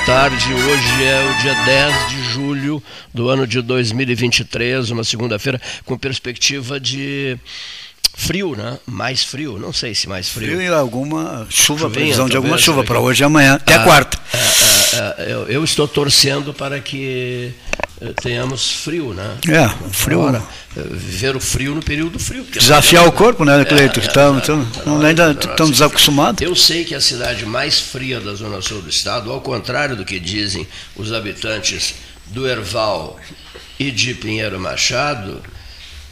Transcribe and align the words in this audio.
Boa 0.00 0.06
tarde. 0.06 0.52
Hoje 0.52 1.04
é 1.04 1.30
o 1.30 1.42
dia 1.42 1.54
10 1.64 2.08
de 2.08 2.22
julho 2.32 2.82
do 3.12 3.28
ano 3.28 3.46
de 3.46 3.60
2023, 3.60 4.90
uma 4.90 5.04
segunda-feira, 5.04 5.60
com 5.84 5.96
perspectiva 5.98 6.78
de 6.80 7.36
frio, 8.14 8.54
né? 8.56 8.78
Mais 8.86 9.24
frio, 9.24 9.58
não 9.58 9.72
sei 9.72 9.94
se 9.94 10.08
mais 10.08 10.28
frio. 10.28 10.48
Frio 10.48 10.62
e 10.62 10.68
alguma 10.68 11.46
chuva, 11.48 11.80
Chuvinha, 11.80 11.90
previsão 11.90 12.28
de 12.28 12.36
alguma 12.36 12.58
chuva 12.58 12.80
né? 12.80 12.86
para 12.86 13.00
hoje 13.00 13.22
e 13.22 13.24
amanhã, 13.24 13.54
até 13.54 13.74
Ah, 13.74 13.84
quarta. 13.84 14.18
é, 14.32 14.38
eu, 15.18 15.48
eu 15.48 15.64
estou 15.64 15.86
torcendo 15.88 16.52
para 16.54 16.80
que 16.80 17.52
eh, 18.00 18.12
tenhamos 18.22 18.70
frio, 18.70 19.12
né? 19.14 19.36
É, 19.48 19.68
frio. 19.92 20.20
Agora, 20.22 20.42
eh, 20.76 20.82
viver 20.90 21.36
o 21.36 21.40
frio 21.40 21.74
no 21.74 21.82
período 21.82 22.18
frio. 22.18 22.44
Desafiar 22.44 23.06
o 23.06 23.12
corpo, 23.12 23.44
né, 23.44 23.64
Cleito? 23.64 24.00
É, 24.00 24.02
é, 24.02 24.06
Estamos 24.06 24.38
é, 24.48 24.52
estamos- 24.52 25.04
ainda 25.04 25.30
estamos 25.32 25.60
assim, 25.60 25.70
desacostumados. 25.72 26.42
Eu 26.42 26.54
sei 26.56 26.84
que 26.84 26.94
a 26.94 27.00
cidade 27.00 27.44
mais 27.46 27.78
fria 27.80 28.20
da 28.20 28.34
zona 28.34 28.60
sul 28.62 28.82
do 28.82 28.88
estado, 28.90 29.30
ao 29.30 29.40
contrário 29.40 29.96
do 29.96 30.04
que 30.04 30.18
dizem 30.18 30.66
os 30.96 31.12
habitantes 31.12 31.94
do 32.26 32.48
Erval 32.48 33.18
e 33.78 33.90
de 33.90 34.14
Pinheiro 34.14 34.58
Machado, 34.60 35.42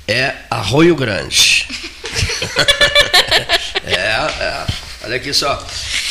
é 0.07 0.35
Arroio 0.51 0.95
Grande. 0.97 1.67
é, 3.85 3.97
é. 4.41 4.67
Olha 5.09 5.17
aqui 5.17 5.33
só. 5.33 5.67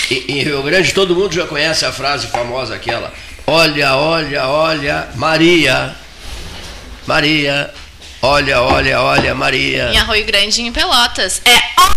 Em, 0.10 0.42
Rio 0.42 0.64
Grande 0.64 0.92
todo 0.92 1.16
mundo 1.16 1.32
já 1.32 1.46
conhece 1.46 1.86
a 1.86 1.92
frase 1.92 2.26
famosa 2.28 2.74
aquela. 2.74 3.14
Olha, 3.46 3.96
olha, 3.96 4.48
olha, 4.48 5.08
Maria. 5.14 5.96
Maria. 7.06 7.72
Olha, 8.24 8.60
olha, 8.60 9.00
olha, 9.00 9.36
Maria. 9.36 9.92
Em 9.94 9.98
Arroio 10.00 10.26
Grande 10.26 10.64
em 10.64 10.72
Pelotas. 10.74 11.44
É. 11.46 11.97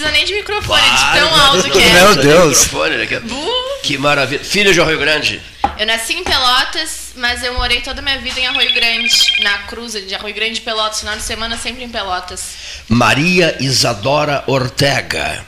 precisa 0.00 0.10
nem 0.10 0.24
de 0.24 0.34
microfone, 0.34 0.82
de 0.82 1.18
tão 1.18 1.34
alto 1.34 1.70
que 1.70 1.78
é. 1.78 1.92
Meu 1.92 2.16
Deus. 2.16 2.72
Né, 2.72 3.06
que- 3.06 3.20
Bu. 3.20 3.50
Que 3.82 3.98
maravilha. 3.98 4.42
Filha 4.42 4.72
de 4.72 4.80
Arroio 4.80 4.98
Grande. 4.98 5.40
Eu 5.78 5.86
nasci 5.86 6.14
em 6.14 6.24
Pelotas, 6.24 7.12
mas 7.16 7.42
eu 7.42 7.54
morei 7.54 7.80
toda 7.80 8.00
a 8.00 8.02
minha 8.02 8.18
vida 8.18 8.38
em 8.40 8.46
Arroio 8.46 8.72
Grande, 8.74 9.10
na 9.42 9.58
cruza 9.60 10.00
de 10.00 10.14
Arroio 10.14 10.34
Grande 10.34 10.58
e 10.58 10.62
Pelotas. 10.62 11.00
Final 11.00 11.16
de 11.16 11.22
semana 11.22 11.56
sempre 11.58 11.84
em 11.84 11.88
Pelotas. 11.88 12.42
Maria 12.88 13.56
Isadora 13.60 14.42
Ortega. 14.46 15.44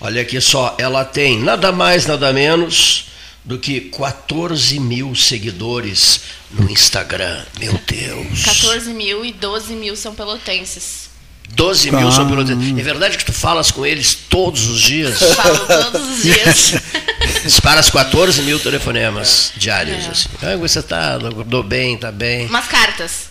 Olha 0.00 0.22
aqui 0.22 0.40
só, 0.40 0.74
ela 0.78 1.04
tem 1.04 1.38
nada 1.38 1.70
mais, 1.70 2.06
nada 2.06 2.32
menos 2.32 3.06
do 3.44 3.58
que 3.58 3.80
14 3.80 4.78
mil 4.80 5.14
seguidores 5.14 6.22
no 6.50 6.70
Instagram. 6.70 7.44
Meu 7.58 7.72
Deus. 7.86 8.44
14 8.44 8.92
mil 8.92 9.24
e 9.24 9.32
12 9.32 9.74
mil 9.74 9.96
são 9.96 10.14
pelotenses. 10.14 11.11
12 11.50 11.90
mil 11.90 12.10
são 12.10 12.24
Ah. 12.24 12.28
pelo. 12.28 12.42
É 12.80 12.82
verdade 12.82 13.18
que 13.18 13.24
tu 13.24 13.32
falas 13.32 13.70
com 13.70 13.84
eles 13.84 14.14
todos 14.14 14.66
os 14.68 14.80
dias? 14.80 15.18
Falo 15.34 15.58
todos 15.58 16.08
os 16.16 16.22
dias. 16.22 16.74
Dispara 17.44 17.78
as 17.80 17.90
14 17.90 18.40
mil 18.42 18.58
telefonemas 18.58 19.52
diários. 19.56 20.04
É. 20.04 20.08
Assim. 20.08 20.28
Ah, 20.42 20.56
você 20.56 20.82
tá, 20.82 21.16
acordou 21.16 21.62
bem, 21.62 21.96
tá 21.98 22.10
bem. 22.10 22.46
Umas 22.46 22.66
cartas. 22.66 23.30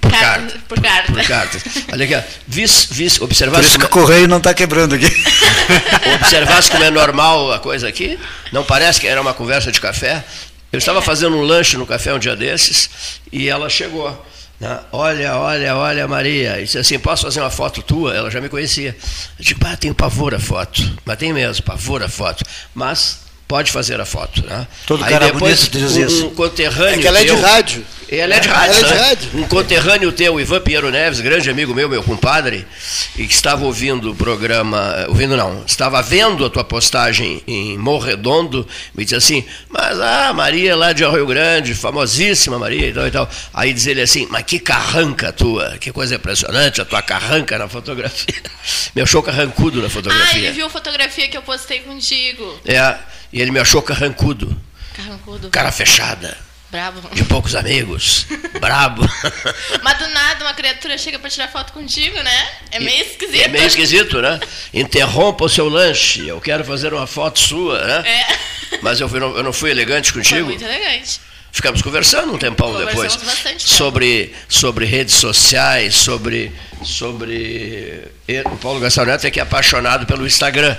Por 0.00 0.10
Car- 0.10 0.20
carta. 0.20 0.58
Por 0.68 0.80
carta. 0.80 1.12
Por 1.12 1.24
cartas. 1.24 1.62
Olha 1.92 2.04
aqui, 2.04 2.14
ó. 2.14 2.22
Vis, 2.48 2.88
vis, 2.90 3.18
Por 3.18 3.30
isso 3.30 3.78
que 3.78 3.84
o 3.84 3.88
correio 3.88 4.26
não 4.26 4.38
está 4.38 4.52
quebrando 4.54 4.94
aqui. 4.94 5.06
observasse 6.20 6.70
como 6.70 6.82
é 6.84 6.90
normal 6.90 7.52
a 7.52 7.58
coisa 7.58 7.88
aqui? 7.88 8.18
Não 8.50 8.64
parece 8.64 9.00
que 9.00 9.06
era 9.06 9.20
uma 9.20 9.34
conversa 9.34 9.70
de 9.70 9.80
café? 9.80 10.24
Eu 10.72 10.78
estava 10.78 11.02
fazendo 11.02 11.36
um 11.36 11.42
lanche 11.42 11.76
no 11.76 11.86
café 11.86 12.12
um 12.14 12.18
dia 12.18 12.34
desses 12.34 12.88
e 13.30 13.48
ela 13.48 13.68
chegou. 13.68 14.26
Né? 14.62 14.80
Olha, 14.92 15.36
olha, 15.36 15.76
olha, 15.76 16.06
Maria. 16.06 16.60
E 16.60 16.64
disse 16.64 16.78
assim: 16.78 16.98
posso 16.98 17.24
fazer 17.24 17.40
uma 17.40 17.50
foto 17.50 17.82
tua? 17.82 18.14
Ela 18.14 18.30
já 18.30 18.40
me 18.40 18.48
conhecia. 18.48 18.96
Eu 19.38 19.44
digo, 19.44 19.60
ah, 19.66 19.76
tenho 19.76 19.94
pavor 19.94 20.34
a 20.34 20.38
foto. 20.38 20.80
Mas 21.04 21.18
tem 21.18 21.32
mesmo, 21.32 21.64
pavor 21.64 22.00
a 22.00 22.08
foto. 22.08 22.44
Mas 22.72 23.21
pode 23.52 23.70
fazer 23.70 24.00
a 24.00 24.06
foto. 24.06 24.42
Né? 24.46 24.66
Todo 24.86 25.04
Aí 25.04 25.12
cara 25.12 25.26
depois, 25.26 25.68
bonito 25.68 25.78
diz 25.78 25.96
um, 25.98 26.06
isso. 26.06 26.26
um 26.28 26.34
conterrâneo. 26.34 26.94
É 26.94 27.02
que 27.02 27.06
ela 27.06 27.18
é 27.18 27.22
de 27.22 27.26
teu- 27.28 27.40
rádio. 27.42 27.84
ela 28.08 28.34
é 28.34 28.40
de 28.40 28.48
Ela 28.48 28.56
rádio. 28.58 28.72
é 28.72 28.82
de 28.82 28.94
né? 28.94 29.00
rádio. 29.00 29.28
Um 29.34 29.42
conterrâneo 29.44 30.10
teu, 30.12 30.40
Ivan 30.40 30.60
Pinheiro 30.62 30.90
Neves, 30.90 31.20
grande 31.20 31.50
amigo 31.50 31.74
meu, 31.74 31.86
meu 31.86 32.02
compadre, 32.02 32.66
e 33.14 33.26
que 33.26 33.34
estava 33.34 33.62
ouvindo 33.66 34.10
o 34.12 34.14
programa, 34.14 35.04
ouvindo 35.08 35.36
não, 35.36 35.62
estava 35.66 36.00
vendo 36.00 36.46
a 36.46 36.48
tua 36.50 36.64
postagem 36.64 37.42
em 37.46 37.76
Morredondo, 37.76 38.66
me 38.94 39.04
disse 39.04 39.16
assim, 39.16 39.44
mas 39.68 40.00
a 40.00 40.32
Maria 40.32 40.74
lá 40.74 40.94
de 40.94 41.04
Rio 41.04 41.26
Grande, 41.26 41.74
famosíssima 41.74 42.58
Maria 42.58 42.88
e 42.88 42.92
tal 42.94 43.06
e 43.06 43.10
tal. 43.10 43.28
Aí 43.52 43.72
diz 43.74 43.86
ele 43.86 44.00
assim, 44.00 44.26
mas 44.30 44.44
que 44.44 44.58
carranca 44.58 45.30
tua, 45.30 45.76
que 45.78 45.92
coisa 45.92 46.14
impressionante, 46.14 46.80
a 46.80 46.86
tua 46.86 47.02
carranca 47.02 47.58
na 47.58 47.68
fotografia. 47.68 48.34
Me 48.96 49.02
achou 49.02 49.22
carrancudo 49.22 49.80
na 49.82 49.88
Ah, 49.88 49.90
fotografia. 49.90 50.38
ele 50.38 50.52
viu 50.52 50.66
a 50.66 50.70
fotografia 50.70 51.28
que 51.28 51.36
eu 51.36 51.42
postei 51.42 51.80
contigo. 51.80 52.58
É, 52.64 52.94
e 53.32 53.40
ele 53.40 53.50
me 53.50 53.58
achou 53.58 53.80
carrancudo, 53.82 54.56
Carrancudo. 54.94 55.48
cara 55.50 55.70
fechada, 55.72 56.36
Bravo. 56.70 57.00
de 57.14 57.24
poucos 57.24 57.54
amigos, 57.54 58.26
brabo. 58.60 59.02
Mas 59.82 59.98
do 59.98 60.08
nada 60.08 60.44
uma 60.44 60.54
criatura 60.54 60.96
chega 60.98 61.18
pra 61.18 61.28
tirar 61.30 61.48
foto 61.48 61.72
contigo, 61.72 62.16
né? 62.22 62.48
É 62.70 62.80
meio 62.80 63.02
esquisito. 63.04 63.42
É 63.42 63.48
meio 63.48 63.66
esquisito, 63.66 64.20
né? 64.22 64.40
Interrompa 64.72 65.44
o 65.44 65.48
seu 65.48 65.68
lanche, 65.68 66.26
eu 66.26 66.40
quero 66.40 66.64
fazer 66.64 66.92
uma 66.94 67.06
foto 67.06 67.38
sua, 67.38 67.84
né? 67.84 68.08
É. 68.08 68.78
Mas 68.82 69.00
eu, 69.00 69.08
eu 69.08 69.42
não 69.42 69.52
fui 69.52 69.70
elegante 69.70 70.12
Foi 70.12 70.22
contigo. 70.22 70.46
muito 70.46 70.64
elegante. 70.64 71.20
Ficamos 71.52 71.82
conversando 71.82 72.32
um 72.32 72.38
tempão 72.38 72.74
depois 72.78 73.18
sobre, 73.58 74.34
sobre 74.48 74.86
redes 74.86 75.14
sociais, 75.16 75.94
sobre, 75.94 76.50
sobre. 76.82 78.04
O 78.46 78.56
Paulo 78.56 78.80
Gastão 78.80 79.04
Neto 79.04 79.26
é 79.26 79.30
que 79.30 79.38
é 79.38 79.42
apaixonado 79.42 80.06
pelo 80.06 80.26
Instagram. 80.26 80.74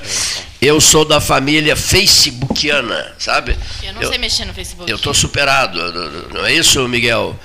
Eu 0.59 0.81
sou 0.81 1.05
da 1.05 1.21
família 1.21 1.75
facebookiana, 1.75 3.13
sabe? 3.19 3.55
Eu 3.83 3.93
não 3.93 4.07
sei 4.07 4.17
mexer 4.17 4.45
no 4.45 4.53
Facebook. 4.53 4.89
Eu 4.89 4.95
estou 4.95 5.13
superado, 5.13 5.77
não 6.33 6.43
é 6.45 6.53
isso, 6.53 6.87
Miguel? 6.87 7.37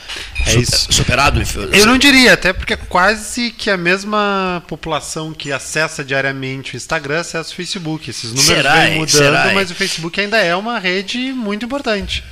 É 0.46 0.50
Su- 0.52 0.60
isso. 0.60 0.92
Superado? 0.92 1.42
Eu 1.74 1.84
não 1.84 1.98
diria, 1.98 2.32
até 2.32 2.54
porque 2.54 2.72
é 2.72 2.76
quase 2.76 3.50
que 3.50 3.68
a 3.68 3.76
mesma 3.76 4.62
população 4.66 5.34
que 5.34 5.52
acessa 5.52 6.02
diariamente 6.02 6.74
o 6.74 6.76
Instagram 6.78 7.20
acessa 7.20 7.52
o 7.52 7.54
Facebook. 7.54 8.08
Esses 8.08 8.30
números 8.30 8.46
Será, 8.46 8.74
vêm 8.76 8.92
hein? 8.92 8.98
mudando, 9.00 9.10
Será, 9.18 9.48
hein? 9.48 9.54
mas 9.54 9.70
o 9.70 9.74
Facebook 9.74 10.18
ainda 10.18 10.38
é 10.38 10.56
uma 10.56 10.78
rede 10.78 11.18
muito 11.32 11.66
importante. 11.66 12.24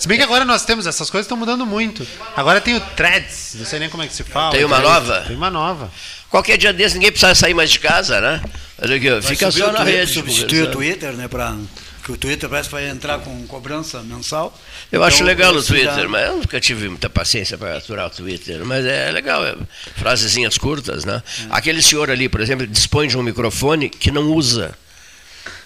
Se 0.00 0.08
bem 0.08 0.16
que 0.16 0.24
agora 0.24 0.44
nós 0.46 0.64
temos, 0.64 0.86
essas 0.86 1.10
coisas 1.10 1.26
estão 1.26 1.36
mudando 1.36 1.64
muito. 1.66 2.06
Agora 2.34 2.60
tem 2.60 2.74
o 2.74 2.80
Threads, 2.80 3.54
não 3.58 3.66
sei 3.66 3.78
nem 3.78 3.88
como 3.90 4.02
é 4.02 4.06
que 4.08 4.14
se 4.14 4.24
fala. 4.24 4.50
Tem 4.52 4.64
uma 4.64 4.78
Threads. 4.80 4.94
nova? 5.08 5.20
Tem 5.26 5.36
uma 5.36 5.50
nova. 5.50 5.92
Qualquer 6.30 6.56
dia 6.56 6.72
desse 6.72 6.94
ninguém 6.94 7.10
precisa 7.12 7.34
sair 7.34 7.52
mais 7.54 7.70
de 7.70 7.78
casa, 7.80 8.18
né? 8.20 8.40
Olha 8.82 8.96
aqui, 8.96 9.08
fica 9.22 9.50
Substitui 9.50 9.60
só 9.60 9.66
na 9.72 9.80
o 9.80 9.82
Twitter- 9.82 10.00
rede. 10.00 10.12
Substituir 10.12 10.62
o. 10.62 10.70
Twitter, 10.70 11.12
né? 11.12 11.28
Pra, 11.28 11.54
que 12.02 12.12
o 12.12 12.16
Twitter 12.16 12.48
parece 12.48 12.68
que 12.70 12.74
vai 12.74 12.88
entrar 12.88 13.18
com 13.18 13.46
cobrança 13.46 14.00
mensal. 14.02 14.58
Eu 14.90 15.04
acho 15.04 15.16
Então, 15.16 15.26
legal 15.26 15.52
o 15.54 15.62
Twitter, 15.62 16.08
mas 16.08 16.26
eu 16.28 16.36
nunca 16.38 16.58
tive 16.58 16.88
muita 16.88 17.10
paciência 17.10 17.58
para 17.58 17.76
aturar 17.76 18.06
o 18.06 18.10
Twitter. 18.10 18.64
Mas 18.64 18.86
é 18.86 19.10
legal, 19.10 19.44
é, 19.44 19.54
frasezinhas 19.96 20.56
curtas, 20.56 21.04
né? 21.04 21.22
Aquele 21.50 21.82
senhor 21.82 22.10
ali, 22.10 22.26
por 22.26 22.40
exemplo, 22.40 22.66
dispõe 22.66 23.06
de 23.06 23.18
um 23.18 23.22
microfone 23.22 23.90
que 23.90 24.10
não 24.10 24.32
usa. 24.32 24.72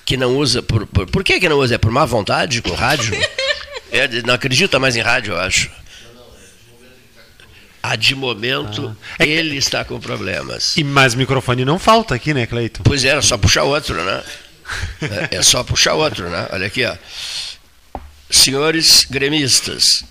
Que 0.04 0.16
não 0.16 0.36
usa. 0.36 0.60
Por, 0.60 0.86
por, 0.88 1.06
por 1.06 1.22
que, 1.22 1.38
que 1.38 1.48
não 1.48 1.58
usa? 1.58 1.76
É 1.76 1.78
por 1.78 1.92
má 1.92 2.04
vontade 2.04 2.60
com 2.62 2.70
o 2.70 2.74
rádio? 2.74 3.14
É, 3.94 4.08
não 4.26 4.34
acredita 4.34 4.78
mais 4.78 4.96
em 4.96 5.00
rádio, 5.00 5.34
eu 5.34 5.40
acho. 5.40 5.70
Ah, 7.82 7.96
de 7.96 8.14
momento, 8.14 8.96
É 9.18 9.24
que- 9.26 9.30
ele 9.30 9.56
está 9.56 9.84
com 9.84 10.00
problemas. 10.00 10.74
E 10.76 10.82
mais 10.82 11.14
microfone 11.14 11.64
não 11.66 11.78
falta 11.78 12.14
aqui, 12.14 12.32
né, 12.32 12.46
Cleiton? 12.46 12.82
Pois 12.82 13.04
é, 13.04 13.08
era 13.08 13.20
só 13.22 13.36
puxar 13.36 13.64
outro, 13.64 14.02
né? 14.02 14.22
É, 15.30 15.36
é 15.36 15.42
só 15.42 15.62
puxar 15.62 15.92
outro, 15.94 16.28
né? 16.30 16.48
Olha 16.50 16.66
aqui, 16.66 16.82
ó. 16.84 16.96
Senhores 18.30 19.06
gremistas. 19.08 20.02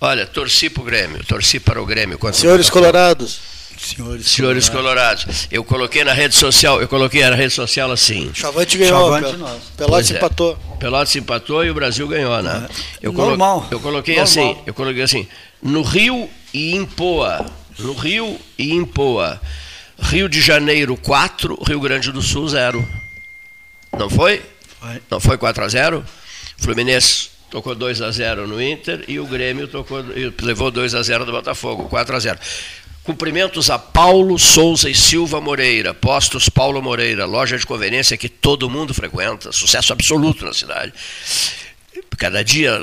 Olha, 0.00 0.26
torci 0.26 0.68
para 0.68 0.82
o 0.82 0.84
Grêmio, 0.84 1.24
torci 1.24 1.60
para 1.60 1.80
o 1.80 1.86
Grêmio. 1.86 2.18
Senhores 2.32 2.68
colorados, 2.68 3.40
Senhores, 3.78 4.26
Senhores 4.30 4.68
colorados. 4.68 5.46
Eu 5.50 5.62
coloquei 5.64 6.02
na 6.04 6.12
rede 6.12 6.34
social, 6.34 6.80
eu 6.80 6.88
coloquei 6.88 7.22
na 7.22 7.34
rede 7.36 7.52
social 7.54 7.90
assim. 7.92 8.30
Chavante 8.34 8.76
ganhou. 8.76 8.98
Chavante, 9.14 9.28
Pel- 9.30 9.38
nós. 9.38 9.62
Pelotas 9.76 10.10
é. 10.10 10.16
empatou. 10.16 10.56
Pelotas 10.78 11.16
empatou 11.16 11.64
e 11.64 11.70
o 11.70 11.74
Brasil 11.74 12.06
ganhou, 12.08 12.42
né? 12.42 12.68
Eu, 13.00 13.12
colo- 13.12 13.28
Normal. 13.28 13.68
eu 13.70 13.80
coloquei 13.80 14.16
Normal. 14.16 14.24
assim, 14.50 14.58
eu 14.66 14.74
coloquei 14.74 15.02
assim, 15.02 15.28
no 15.62 15.82
Rio 15.82 16.28
e 16.52 16.74
em 16.74 16.84
Poa, 16.84 17.46
no 17.78 17.92
Rio 17.94 18.38
e 18.58 18.72
em 18.72 18.84
Poa. 18.84 19.40
Rio 20.00 20.28
de 20.28 20.40
Janeiro 20.40 20.96
4, 20.96 21.58
Rio 21.66 21.80
Grande 21.80 22.10
do 22.12 22.22
Sul 22.22 22.48
0. 22.48 22.86
Não 23.98 24.08
foi? 24.08 24.42
Foi. 24.80 25.02
Não 25.10 25.18
foi 25.20 25.36
4 25.38 25.64
a 25.64 25.68
0? 25.68 26.04
Fluminense 26.56 27.30
tocou 27.50 27.74
2 27.74 28.00
a 28.02 28.10
0 28.10 28.46
no 28.46 28.62
Inter 28.62 29.04
e 29.08 29.18
o 29.18 29.26
Grêmio 29.26 29.66
tocou, 29.66 30.00
e 30.14 30.32
levou 30.42 30.70
2 30.70 30.94
a 30.94 31.02
0 31.02 31.24
do 31.24 31.32
Botafogo, 31.32 31.88
4 31.88 32.14
a 32.14 32.20
0. 32.20 32.38
Cumprimentos 33.08 33.70
a 33.70 33.78
Paulo 33.78 34.38
Souza 34.38 34.90
e 34.90 34.94
Silva 34.94 35.40
Moreira, 35.40 35.94
postos 35.94 36.50
Paulo 36.50 36.82
Moreira, 36.82 37.24
loja 37.24 37.56
de 37.56 37.64
conveniência 37.64 38.18
que 38.18 38.28
todo 38.28 38.68
mundo 38.68 38.92
frequenta, 38.92 39.50
sucesso 39.50 39.94
absoluto 39.94 40.44
na 40.44 40.52
cidade. 40.52 40.92
Cada 42.18 42.44
dia 42.44 42.78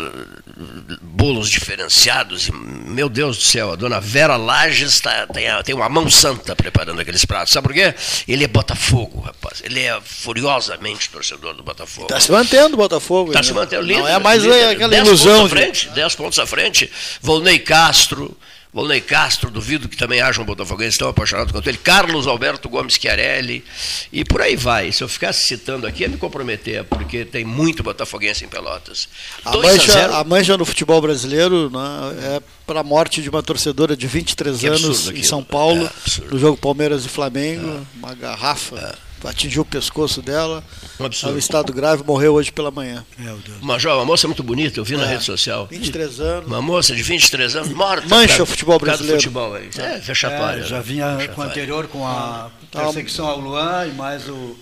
bolos 1.00 1.48
diferenciados, 1.48 2.50
meu 2.50 3.08
Deus 3.08 3.38
do 3.38 3.44
céu, 3.44 3.74
a 3.74 3.76
dona 3.76 4.00
Vera 4.02 4.36
Lages 4.36 5.00
tá, 5.00 5.28
tem, 5.28 5.46
tem 5.64 5.76
uma 5.76 5.88
mão 5.88 6.10
santa 6.10 6.56
preparando 6.56 7.00
aqueles 7.00 7.24
pratos. 7.24 7.54
Sabe 7.54 7.68
por 7.68 7.74
quê? 7.76 7.94
Ele 8.28 8.46
é 8.46 8.48
Botafogo, 8.48 9.20
rapaz. 9.20 9.62
Ele 9.64 9.80
é 9.80 10.02
furiosamente 10.04 11.08
torcedor 11.12 11.54
do 11.54 11.62
Botafogo. 11.62 12.08
Está 12.08 12.20
se 12.20 12.32
mantendo 12.32 12.74
o 12.74 12.78
Botafogo. 12.78 13.30
Está 13.30 13.42
né? 13.42 13.46
se 13.46 13.54
mantendo 13.54 13.84
líder. 13.84 14.00
Não 14.00 14.08
é 14.08 14.18
mais 14.18 14.42
líder. 14.42 14.70
aquela 14.70 14.90
Dez 14.90 15.08
ilusão. 15.08 15.42
Pontos 15.42 15.52
à 15.52 15.56
de- 15.56 15.62
frente, 15.62 15.90
10 15.90 16.16
pontos 16.16 16.40
à 16.40 16.48
frente. 16.48 16.92
Volney 17.22 17.60
Castro. 17.60 18.36
Volney 18.76 19.00
Castro, 19.00 19.50
duvido 19.50 19.88
que 19.88 19.96
também 19.96 20.20
haja 20.20 20.42
um 20.42 20.44
botafoguense 20.44 20.98
tão 20.98 21.08
apaixonado 21.08 21.54
quanto 21.54 21.70
ele. 21.70 21.78
Carlos 21.78 22.28
Alberto 22.28 22.68
Gomes 22.68 22.96
Chiarelli. 22.96 23.64
E 24.12 24.26
por 24.26 24.42
aí 24.42 24.58
vai. 24.58 24.92
Se 24.92 25.02
eu 25.02 25.08
ficasse 25.08 25.44
citando 25.48 25.88
aqui, 25.88 26.04
ia 26.04 26.10
me 26.10 26.18
comprometer, 26.18 26.84
porque 26.84 27.24
tem 27.24 27.46
muito 27.46 27.82
botafoguense 27.82 28.44
em 28.44 28.50
Pelotas. 28.50 29.08
A 29.46 29.52
2 29.52 29.66
a 29.66 29.72
mancha, 29.72 29.92
0. 29.94 30.14
a 30.16 30.24
mancha 30.26 30.58
no 30.58 30.66
futebol 30.66 31.02
brasileiro 31.02 31.70
né, 31.70 32.36
é 32.36 32.42
para 32.68 32.82
a 32.82 32.84
morte 32.84 33.22
de 33.22 33.30
uma 33.30 33.42
torcedora 33.42 33.96
de 33.96 34.08
23 34.08 34.60
Que 34.60 34.68
absurdo 34.68 34.86
anos 34.88 35.10
em. 35.10 35.24
São 35.24 35.42
Paulo, 35.42 35.86
É, 35.86 36.26
no 36.30 36.38
jogo 36.38 36.58
Palmeiras 36.58 37.06
e 37.06 37.08
Flamengo. 37.08 37.88
Uma 37.96 38.14
garrafa 38.14 38.98
atingiu 39.28 39.62
o 39.62 39.66
pescoço 39.66 40.22
dela. 40.22 40.64
Um 41.00 41.06
absurdo. 41.06 41.12
Estava 41.14 41.36
em 41.36 41.40
estado 41.40 41.74
grave, 41.74 42.04
morreu 42.04 42.34
hoje 42.34 42.52
pela 42.52 42.72
manhã. 42.72 43.06
Meu 43.18 43.38
Deus. 43.38 43.58
Uma, 43.62 43.78
jovem, 43.80 44.00
uma 44.00 44.06
moça 44.06 44.28
muito 44.28 44.44
bonita, 44.44 44.80
eu 44.80 44.84
vi 44.84 44.96
na 44.98 45.04
É. 45.04 45.08
rede 45.08 45.24
social. 45.24 45.68
23 45.70 46.20
anos. 46.20 46.48
Uma 46.48 46.62
moça 46.62 46.96
de 46.96 47.04
23 47.04 47.56
anos, 47.56 47.70
morta. 47.70 48.08
Mancha 48.08 48.28
causa- 48.28 48.44
o 48.44 48.46
futebol 48.46 48.80
brasileiro. 48.80 49.18
futebol, 49.20 49.56
é, 49.58 49.68
é 49.78 49.98
vexatório. 50.00 50.64
É, 50.64 50.68
já 50.68 50.78
né? 50.78 50.84
vinha 50.84 51.30
com 51.36 51.42
o 51.42 51.44
anterior, 51.44 51.88
com 51.88 52.08
a 52.08 52.50
Tá. 52.72 52.84
perseguição 52.84 53.28
ao 53.28 53.40
Luan 53.40 53.88
e 53.88 53.94
mais 53.94 54.28
o, 54.28 54.58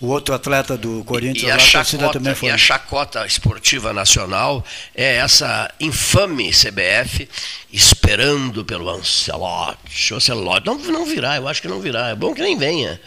o 0.00 0.06
outro 0.06 0.34
atleta 0.34 0.76
do 0.78 1.04
Corinthians, 1.04 1.42
E 1.44 1.50
a, 1.50 1.58
chacota, 1.58 2.12
também 2.14 2.34
foi. 2.34 2.48
e 2.48 2.52
a 2.52 2.56
chacota 2.58 3.26
esportiva 3.26 3.92
nacional 3.92 4.64
é 4.94 5.16
essa 5.16 5.70
infame 5.78 6.50
CBF 6.52 7.28
esperando 7.72 8.64
pelo 8.64 8.88
Ancelotti. 8.88 10.12
O 10.12 10.16
Ancelotti 10.16 10.66
não, 10.66 10.78
não 10.78 11.04
virá, 11.06 11.36
eu 11.36 11.46
acho 11.46 11.60
que 11.62 11.68
não 11.68 11.80
virá. 11.80 12.08
É 12.08 12.14
bom 12.14 12.34
que 12.34 12.40
nem 12.42 12.56
venha. 12.56 13.00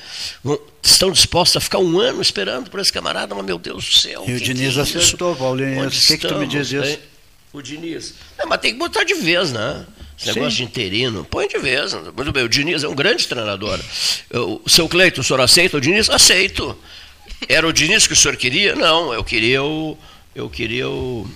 Vão- 0.43 0.59
Estão 0.85 1.11
dispostos 1.11 1.55
a 1.57 1.59
ficar 1.61 1.79
um 1.79 1.97
ano 1.97 2.21
esperando 2.21 2.69
por 2.69 2.79
esse 2.79 2.91
camarada, 2.91 3.33
mas 3.33 3.45
meu 3.45 3.57
Deus 3.57 3.85
do 3.85 3.93
céu. 3.99 4.25
E 4.27 4.33
o 4.33 4.39
Diniz 4.39 4.77
é 4.77 4.81
acertou, 4.81 5.33
Paulinho. 5.35 5.87
O 5.87 5.89
que, 5.89 6.17
que 6.17 6.27
tu 6.27 6.35
me 6.35 6.45
diz 6.45 6.71
isso? 6.71 6.83
hein? 6.83 6.99
O 7.53 7.61
Diniz. 7.61 8.13
É, 8.37 8.45
mas 8.45 8.59
tem 8.59 8.73
que 8.73 8.79
botar 8.79 9.03
de 9.05 9.13
vez, 9.13 9.51
né? 9.53 9.85
Esse 10.23 10.33
Sim. 10.33 10.39
negócio 10.39 10.57
de 10.57 10.63
interino. 10.63 11.25
Põe 11.29 11.47
de 11.47 11.57
vez. 11.57 11.93
Muito 11.93 12.31
bem, 12.31 12.43
o 12.43 12.49
Diniz 12.49 12.83
é 12.83 12.87
um 12.87 12.95
grande 12.95 13.27
treinador. 13.27 13.79
Eu- 14.29 14.61
O 14.63 14.69
seu 14.69 14.87
Cleito, 14.87 15.21
o 15.21 15.23
senhor 15.23 15.41
aceita 15.41 15.77
o 15.77 15.81
Diniz? 15.81 16.09
Aceito. 16.09 16.77
Era 17.49 17.67
o 17.67 17.73
Diniz 17.73 18.07
que 18.07 18.13
o 18.13 18.15
senhor 18.15 18.37
queria? 18.37 18.75
Não, 18.75 19.13
eu 19.13 19.23
queria 19.23 19.61
o. 19.63 19.97
Eu 20.33 20.49
queria 20.49 20.87
o. 20.89 21.27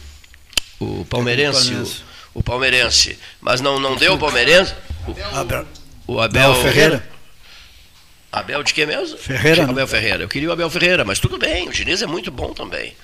O 0.80 1.06
palmeirense. 1.10 1.74
O, 1.74 2.40
o 2.40 2.44
palmeirense. 2.44 3.18
Mas 3.42 3.60
não, 3.62 3.80
não 3.80 3.96
deu 3.96 4.14
o 4.14 4.18
palmeirense? 4.18 4.74
O 5.08 5.38
Abel. 5.38 5.68
Abel 6.20 6.56
Ferreira. 6.62 7.10
Abel 8.32 8.62
de 8.62 8.74
quem 8.74 8.86
mesmo? 8.86 9.18
Ferreira? 9.18 9.64
Abel 9.64 9.88
Ferreira. 9.88 10.24
Eu 10.24 10.28
queria 10.28 10.50
o 10.50 10.52
Abel 10.52 10.70
Ferreira, 10.70 11.06
mas 11.06 11.18
tudo 11.20 11.38
bem, 11.38 11.68
o 11.68 11.72
Diniz 11.72 12.02
é 12.02 12.06
muito 12.06 12.30
bom 12.30 12.54
também. 12.54 12.96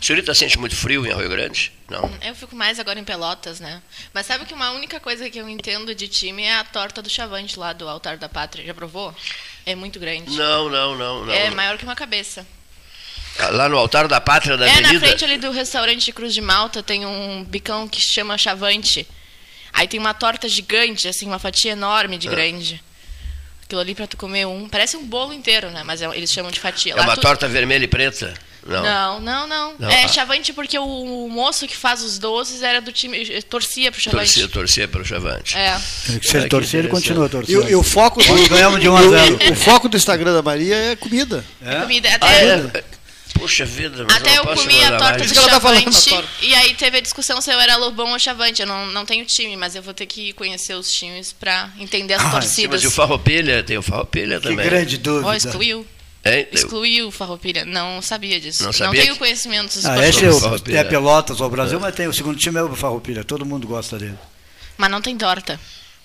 O 0.00 0.04
senhorita 0.04 0.34
sente 0.34 0.58
muito 0.58 0.76
frio 0.76 1.04
em 1.06 1.14
Rio 1.14 1.28
Grande? 1.28 1.72
Não. 1.88 2.10
Eu 2.22 2.34
fico 2.34 2.54
mais 2.54 2.78
agora 2.78 2.98
em 2.98 3.04
Pelotas, 3.04 3.58
né? 3.58 3.82
Mas 4.12 4.26
sabe 4.26 4.44
que 4.44 4.52
uma 4.54 4.70
única 4.72 5.00
coisa 5.00 5.28
que 5.30 5.38
eu 5.38 5.48
entendo 5.48 5.94
de 5.94 6.08
time 6.08 6.42
é 6.42 6.56
a 6.56 6.64
torta 6.64 7.00
do 7.00 7.08
Chavante 7.08 7.58
lá 7.58 7.72
do 7.72 7.88
Altar 7.88 8.18
da 8.18 8.28
Pátria. 8.28 8.64
Já 8.64 8.74
provou? 8.74 9.14
É 9.64 9.74
muito 9.74 9.98
grande. 9.98 10.36
Não, 10.36 10.68
não, 10.68 10.96
não, 10.96 11.24
não. 11.26 11.32
é 11.32 11.48
não. 11.48 11.56
maior 11.56 11.76
que 11.78 11.84
uma 11.84 11.96
cabeça. 11.96 12.46
Lá 13.52 13.68
no 13.68 13.78
altar 13.78 14.06
da 14.08 14.20
pátria 14.20 14.56
da 14.56 14.66
é, 14.68 14.72
na 14.72 14.88
avenida. 14.88 15.06
frente 15.06 15.24
ali 15.24 15.38
do 15.38 15.50
restaurante 15.50 16.04
de 16.04 16.12
Cruz 16.12 16.34
de 16.34 16.40
Malta 16.42 16.82
tem 16.82 17.06
um 17.06 17.42
bicão 17.44 17.88
que 17.88 18.00
se 18.00 18.12
chama 18.12 18.36
Chavante. 18.36 19.06
Aí 19.72 19.88
tem 19.88 19.98
uma 19.98 20.12
torta 20.12 20.48
gigante, 20.48 21.08
assim, 21.08 21.26
uma 21.26 21.38
fatia 21.38 21.72
enorme 21.72 22.16
É. 22.16 22.18
de 22.18 22.28
grande. 22.28 22.82
Aquilo 23.70 23.80
ali 23.82 23.94
pra 23.94 24.04
tu 24.08 24.16
comer 24.16 24.46
um. 24.48 24.68
Parece 24.68 24.96
um 24.96 25.04
bolo 25.06 25.32
inteiro, 25.32 25.70
né? 25.70 25.84
Mas 25.86 26.02
é- 26.02 26.16
eles 26.16 26.32
chamam 26.32 26.50
de 26.50 26.58
fatia. 26.58 26.92
É 26.92 26.96
Lá 26.96 27.04
uma 27.04 27.14
tu- 27.14 27.20
torta 27.20 27.46
vermelha 27.46 27.84
e 27.84 27.86
preta? 27.86 28.34
Não. 28.66 28.82
Não, 28.82 29.20
não, 29.20 29.46
não. 29.46 29.74
Não, 29.78 29.88
é 29.88 30.02
ah. 30.04 30.08
Chavante 30.08 30.52
porque 30.52 30.76
o, 30.76 30.84
o 30.84 31.30
moço 31.30 31.68
que 31.68 31.76
faz 31.76 32.02
os 32.02 32.18
doces 32.18 32.64
era 32.64 32.80
do 32.80 32.90
time. 32.90 33.24
torcia 33.42 33.92
pro 33.92 34.00
Chavante. 34.00 34.24
Torcia, 34.24 34.48
torcia 34.48 34.88
pelo 34.88 35.04
Chavante. 35.04 35.56
É. 35.56 35.78
Se 35.78 36.10
É, 36.10 36.40
ele 36.40 36.42
que 36.42 36.48
torcer, 36.50 36.80
ele 36.80 36.88
continua 36.88 37.26
E, 37.26 37.28
torcendo. 37.30 37.64
o- 37.64 37.70
e 37.70 37.74
o 37.76 37.82
foco 37.84 38.20
Nós 38.24 38.48
ganhamos 38.48 38.80
de 38.80 38.88
1 38.88 38.96
a 38.96 39.02
e 39.02 39.06
o- 39.06 39.10
0. 39.38 39.52
o 39.52 39.54
foco 39.54 39.88
do 39.88 39.96
Instagram 39.96 40.34
da 40.34 40.42
Maria 40.42 40.74
é 40.74 40.96
comida. 40.96 41.44
É? 41.64 41.80
Comida. 41.80 42.08
Ah, 42.10 42.14
Até, 42.16 42.44
é? 42.48 42.84
Puxa 43.40 43.64
vida, 43.64 44.04
mas 44.04 44.16
até 44.16 44.30
não 44.30 44.36
eu 44.36 44.44
posso 44.44 44.62
comi 44.62 44.78
a 44.80 44.84
mandar 44.84 44.98
torta 44.98 45.18
mais. 45.18 45.30
do 45.30 45.34
que 45.34 45.40
tá 45.40 45.50
Chavante. 45.50 46.10
torta. 46.10 46.28
E 46.42 46.54
aí 46.54 46.74
teve 46.74 46.98
a 46.98 47.00
discussão 47.00 47.40
se 47.40 47.50
eu 47.52 47.58
era 47.58 47.76
Lobão 47.76 48.12
ou 48.12 48.18
Chavante. 48.18 48.60
Eu 48.62 48.66
não, 48.68 48.86
não 48.86 49.04
tenho 49.06 49.24
time, 49.24 49.56
mas 49.56 49.74
eu 49.74 49.82
vou 49.82 49.92
ter 49.94 50.06
que 50.06 50.32
conhecer 50.34 50.74
os 50.74 50.92
times 50.92 51.32
pra 51.32 51.70
entender 51.78 52.14
as 52.14 52.20
Ah, 52.20 52.24
mas 52.24 52.32
torcidas. 52.44 52.82
e 52.82 52.86
o 52.86 52.90
Farroupilha? 52.90 53.62
Tem 53.62 53.76
o 53.78 53.82
Farroupilha 53.82 54.40
Que 54.40 54.48
também. 54.48 54.64
grande 54.64 54.96
Ó, 54.96 54.98
dúvida. 55.02 55.36
excluiu. 55.36 55.86
Hein? 56.24 56.46
Excluiu 56.52 57.08
o 57.08 57.10
Farroupilha. 57.10 57.64
Não 57.64 58.02
sabia 58.02 58.38
disso. 58.38 58.62
Não 58.62 58.72
sabia 58.74 59.00
tenho 59.00 59.14
que- 59.14 59.18
conhecimentos 59.20 59.84
Ah, 59.86 59.94
esportivos. 59.96 60.36
esse 60.36 60.70
é, 60.70 60.74
o, 60.74 60.76
é 60.76 60.84
Pelotas, 60.84 61.40
o 61.40 61.48
Brasil, 61.48 61.80
mas 61.80 61.94
tem 61.94 62.06
o 62.06 62.12
segundo 62.12 62.38
time 62.38 62.58
é 62.58 62.62
o 62.62 62.76
Farroupilha. 62.76 63.24
Todo 63.24 63.46
mundo 63.46 63.66
gosta 63.66 63.98
dele. 63.98 64.18
Mas 64.76 64.90
não 64.90 65.00
tem 65.00 65.16
torta. 65.16 65.58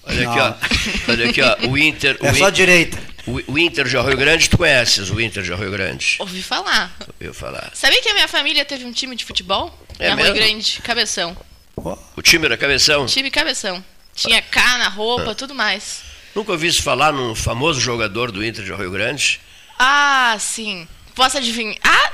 Olha 0.08 0.30
aqui, 0.30 0.40
ó. 0.40 1.12
Olha 1.12 1.30
aqui, 1.30 1.42
ó. 1.42 1.68
O 1.68 1.78
Inter. 1.78 2.18
É 2.24 2.32
o, 2.32 2.36
só 2.36 2.48
In- 2.50 2.52
direita. 2.54 2.98
O, 3.28 3.54
o 3.54 3.60
Inter 3.60 3.86
de 3.88 3.98
Rio 3.98 4.18
Grande, 4.18 4.50
tu 4.50 4.58
conheces 4.58 5.10
o 5.10 5.20
Inter 5.20 5.44
de 5.44 5.54
Rio 5.54 5.72
Grande? 5.72 6.18
Ouvi 6.20 6.42
falar. 6.44 6.96
Eu 7.20 7.34
falar. 7.34 7.72
Sabia 7.74 8.02
que 8.02 8.10
a 8.10 8.14
minha 8.14 8.28
família 8.28 8.64
teve 8.66 8.86
um 8.86 8.92
time 8.92 9.16
de 9.16 9.26
futebol? 9.26 9.78
É 10.00 10.10
na 10.10 10.16
mesmo? 10.16 10.34
Rio 10.34 10.44
Grande, 10.44 10.82
cabeção. 10.82 11.36
O 12.16 12.22
time 12.22 12.46
era 12.46 12.58
cabeção? 12.58 13.06
Time 13.06 13.30
cabeção. 13.32 13.84
Tinha 14.14 14.42
cana, 14.42 14.88
roupa, 14.90 15.32
Ah. 15.32 15.36
tudo 15.36 15.54
mais. 15.54 16.02
Nunca 16.34 16.52
ouvi 16.52 16.72
se 16.72 16.82
falar 16.82 17.12
num 17.14 17.34
famoso 17.36 17.80
jogador 17.80 18.32
do 18.32 18.44
Inter 18.46 18.64
de 18.64 18.74
Rio 18.74 18.92
Grande? 18.92 19.40
Ah, 19.80 20.36
sim. 20.40 20.88
Posso 21.14 21.38
adivinhar? 21.38 21.78
Ah, 21.84 22.12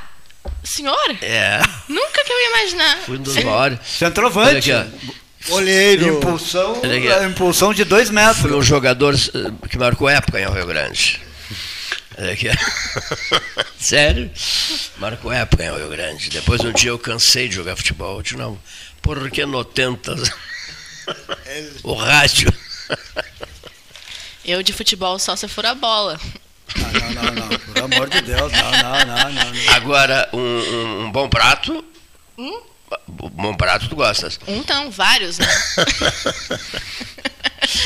senhor? 0.63 1.18
É. 1.22 1.60
Nunca 1.88 2.24
que 2.24 2.32
eu 2.32 2.39
ia 2.39 2.50
imaginar. 2.50 2.98
Fui 3.00 3.18
um 3.18 3.22
dos 3.22 3.36
maiores. 3.36 3.77
Olha 3.77 3.84
Centroavante. 3.86 4.72
aqui, 4.72 4.74
ó. 4.74 5.12
Olheiro. 5.50 6.17
Impulsão, 6.17 6.79
é, 6.83 7.25
impulsão 7.25 7.74
de 7.74 7.83
dois 7.83 8.10
metros. 8.10 8.38
Foi 8.41 8.53
um 8.53 8.62
jogador 8.62 9.13
eh, 9.15 9.67
que 9.69 9.77
marcou 9.77 10.07
época 10.10 10.39
em 10.39 10.50
Rio 10.50 10.65
Grande. 10.67 11.19
Sério? 13.79 14.29
Marcou 14.98 15.31
época 15.31 15.63
em 15.63 15.75
Rio 15.75 15.89
Grande. 15.89 16.29
Depois 16.29 16.62
um 16.62 16.71
dia 16.71 16.89
eu 16.89 17.00
cansei 17.00 17.48
de 17.48 17.55
jogar 17.55 17.75
futebol. 17.75 18.17
Eu 18.17 18.21
disse, 18.21 18.36
não, 18.38 18.60
por 19.01 19.29
que 19.31 19.45
no 19.45 19.63
tentas 19.63 20.29
o 21.83 21.93
rádio? 21.93 22.53
Eu 24.45 24.62
de 24.63 24.74
futebol 24.74 25.17
só 25.19 25.36
se 25.36 25.48
for 25.48 25.65
a 25.65 25.74
bola. 25.74 26.19
Não, 26.75 26.91
não, 26.91 27.24
não, 27.24 27.31
não. 27.50 27.60
Por 27.60 27.77
amor 27.83 28.10
de 28.10 28.21
Deus. 28.21 28.51
Não, 28.51 28.71
não, 28.71 29.05
não, 29.05 29.31
não. 29.33 29.51
não. 29.51 29.74
Agora, 29.74 30.29
um, 30.33 30.39
um- 30.39 31.05
um 31.05 31.12
bom 31.12 31.27
prato. 31.29 31.83
Hum? 32.38 32.62
Bom 33.07 33.53
prato 33.55 33.88
tu 33.89 33.95
gostas. 33.95 34.39
Um 34.48 34.63
não, 34.67 34.91
vários, 34.91 35.38
né? 35.38 35.48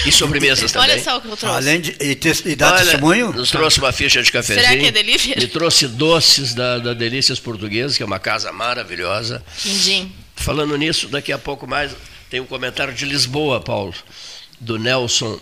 E 0.05 0.11
sobremesas 0.11 0.71
também. 0.71 0.91
Olha 0.91 1.03
só 1.03 1.17
o 1.17 1.21
que 1.21 1.27
eu 1.27 1.35
trouxe. 1.35 1.57
Além 1.57 1.81
de. 1.81 1.95
E, 1.99 2.15
te- 2.15 2.43
e 2.45 2.55
dá 2.55 2.71
Olha, 2.71 2.83
testemunho? 2.83 3.33
Nos 3.33 3.51
trouxe 3.51 3.79
uma 3.79 3.91
ficha 3.91 4.23
de 4.23 4.31
cafezinho. 4.31 4.65
Será 4.65 4.79
que 4.79 4.85
é 4.85 4.91
delivery? 4.91 5.39
Me 5.39 5.47
trouxe 5.47 5.87
doces 5.87 6.53
da, 6.53 6.79
da 6.79 6.93
Delícias 6.93 7.39
Portuguesas, 7.39 7.97
que 7.97 8.01
é 8.01 8.05
uma 8.05 8.19
casa 8.19 8.51
maravilhosa. 8.51 9.43
Quindim. 9.57 10.11
falando 10.35 10.77
nisso, 10.77 11.07
daqui 11.07 11.31
a 11.31 11.37
pouco 11.37 11.67
mais 11.67 11.91
tem 12.29 12.39
um 12.39 12.45
comentário 12.45 12.93
de 12.93 13.05
Lisboa, 13.05 13.59
Paulo, 13.59 13.93
do 14.59 14.79
Nelson 14.79 15.39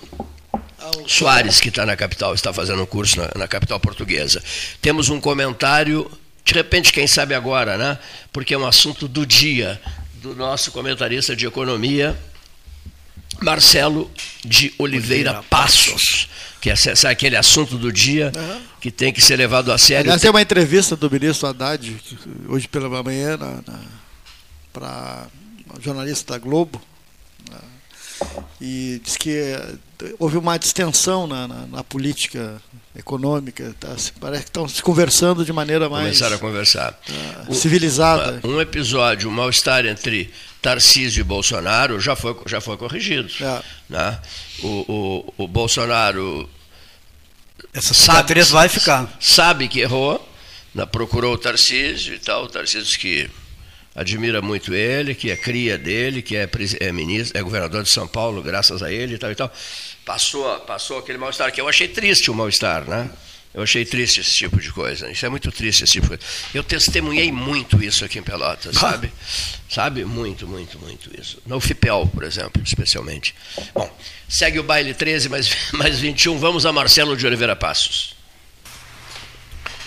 Soares, 1.08 1.62
que 1.62 1.70
está 1.70 1.86
na 1.86 1.96
capital, 1.96 2.34
está 2.34 2.52
fazendo 2.52 2.82
um 2.82 2.86
curso 2.86 3.18
na, 3.18 3.32
na, 3.36 3.48
capital 3.48 3.80
portuguesa. 3.80 4.44
Temos 4.82 5.10
um 5.10 5.20
comentário, 5.20 6.10
de 6.46 6.54
repente, 6.54 6.92
quem 6.92 7.08
sabe 7.08 7.34
agora, 7.34 7.78
né? 7.78 7.98
Porque 8.32 8.54
é 8.54 8.58
um 8.58 8.66
assunto 8.66 9.08
do 9.08 9.26
dia, 9.26 9.82
do 10.16 10.36
nosso 10.36 10.72
comentarista 10.72 11.36
de 11.36 11.46
economia, 11.46 12.18
Marcelo 13.42 14.12
de 14.44 14.74
Oliveira, 14.78 15.32
Oliveira 15.32 15.44
Passos, 15.50 16.28
que 16.62 16.70
é, 16.70 16.76
aquele 17.10 17.36
assunto 17.36 17.78
do 17.78 17.92
dia 17.92 18.32
uhum. 18.36 18.62
que 18.82 18.92
tem 18.92 19.12
que 19.12 19.22
ser 19.22 19.36
levado 19.36 19.72
a 19.72 19.78
sério. 19.78 20.04
Aliás, 20.04 20.22
tem 20.22 20.30
uma 20.30 20.42
entrevista 20.42 20.96
do 20.96 21.10
ministro 21.10 21.48
Haddad, 21.48 21.96
hoje 22.48 22.68
pela 22.68 22.90
manhã, 23.04 23.38
para 24.72 25.28
jornalista 25.82 26.34
da 26.34 26.40
Globo, 26.40 26.82
e 28.60 29.02
diz 29.04 29.18
que 29.18 29.30
eh, 29.30 29.76
houve 30.20 30.38
uma 30.38 30.58
distensão 30.58 31.28
na, 31.28 31.48
na, 31.48 31.68
na 31.68 31.84
política 31.84 32.62
econômica, 32.96 33.76
tá, 33.80 33.96
parece 34.20 34.44
que 34.44 34.50
estão 34.50 34.68
se 34.68 34.82
conversando 34.82 35.44
de 35.44 35.52
maneira 35.52 35.90
mais. 35.90 36.06
Começaram 36.06 36.36
a 36.36 36.40
conversar. 36.40 36.92
Tá, 36.94 37.54
civilizada. 37.54 38.40
Um 38.44 38.62
episódio, 38.62 39.30
um 39.30 39.34
mal-estar 39.34 39.86
entre 39.86 40.32
Tarcísio 40.62 41.22
e 41.22 41.24
Bolsonaro 41.24 42.00
já 42.00 42.16
foi, 42.16 42.36
já 42.46 42.62
foi 42.62 42.78
corrigido. 42.78 43.30
É. 43.42 43.62
Né? 43.90 44.20
O, 44.62 44.68
o, 45.38 45.44
o 45.44 45.48
Bolsonaro. 45.48 46.50
Essa 47.74 47.94
sabe, 47.94 48.42
vai 48.44 48.70
ficar. 48.70 49.18
Sabe 49.20 49.68
que 49.68 49.80
errou, 49.80 50.24
né? 50.76 50.86
procurou 50.86 51.34
o 51.34 51.38
Tarcísio 51.38 52.14
e 52.14 52.20
tal, 52.20 52.46
o 52.46 52.48
Tarcísio 52.48 53.00
que 53.00 53.30
admira 53.96 54.42
muito 54.42 54.74
ele, 54.74 55.14
que 55.14 55.30
é 55.30 55.36
cria 55.36 55.78
dele, 55.78 56.22
que 56.22 56.36
é, 56.36 56.50
é 56.80 56.92
ministro, 56.92 57.38
é 57.38 57.42
governador 57.42 57.84
de 57.84 57.90
São 57.90 58.08
Paulo, 58.08 58.42
graças 58.42 58.82
a 58.82 58.92
ele 58.92 59.16
e 59.16 59.18
tal 59.18 59.32
e 59.32 59.36
tal. 59.36 59.52
Passou, 60.06 60.60
passou 60.62 60.98
aquele 60.98 61.18
mal-estar, 61.18 61.52
que 61.52 61.62
eu 61.62 61.68
achei 61.68 61.88
triste 61.88 62.30
o 62.30 62.34
mal-estar, 62.34 62.88
né? 62.88 63.10
Eu 63.54 63.62
achei 63.62 63.86
triste 63.86 64.20
esse 64.20 64.32
tipo 64.32 64.60
de 64.60 64.72
coisa. 64.72 65.12
Isso 65.12 65.24
é 65.26 65.30
muito 65.30 65.52
triste 65.52 65.84
esse 65.84 65.94
tipo 65.94 66.08
de 66.08 66.18
coisa. 66.18 66.24
Eu 66.56 66.64
testemunhei 66.64 67.32
muito 67.32 67.84
isso 67.84 68.04
aqui 68.04 68.18
em 68.18 68.24
Pelotas, 68.24 68.76
sabe? 68.76 69.14
sabe? 69.70 70.04
Muito, 70.04 70.48
muito, 70.48 70.80
muito 70.80 71.12
isso. 71.20 71.40
No 71.46 71.60
FIPEL, 71.60 72.10
por 72.12 72.24
exemplo, 72.24 72.62
especialmente. 72.66 73.36
Bom, 73.72 73.96
segue 74.28 74.58
o 74.58 74.64
baile 74.64 74.96
13 74.96 75.30
mais, 75.30 75.56
mais 75.74 76.00
21. 76.00 76.40
Vamos 76.40 76.66
a 76.66 76.74
Marcelo 76.74 77.16
de 77.16 77.28
Oliveira 77.28 77.56
Passos. 77.56 78.16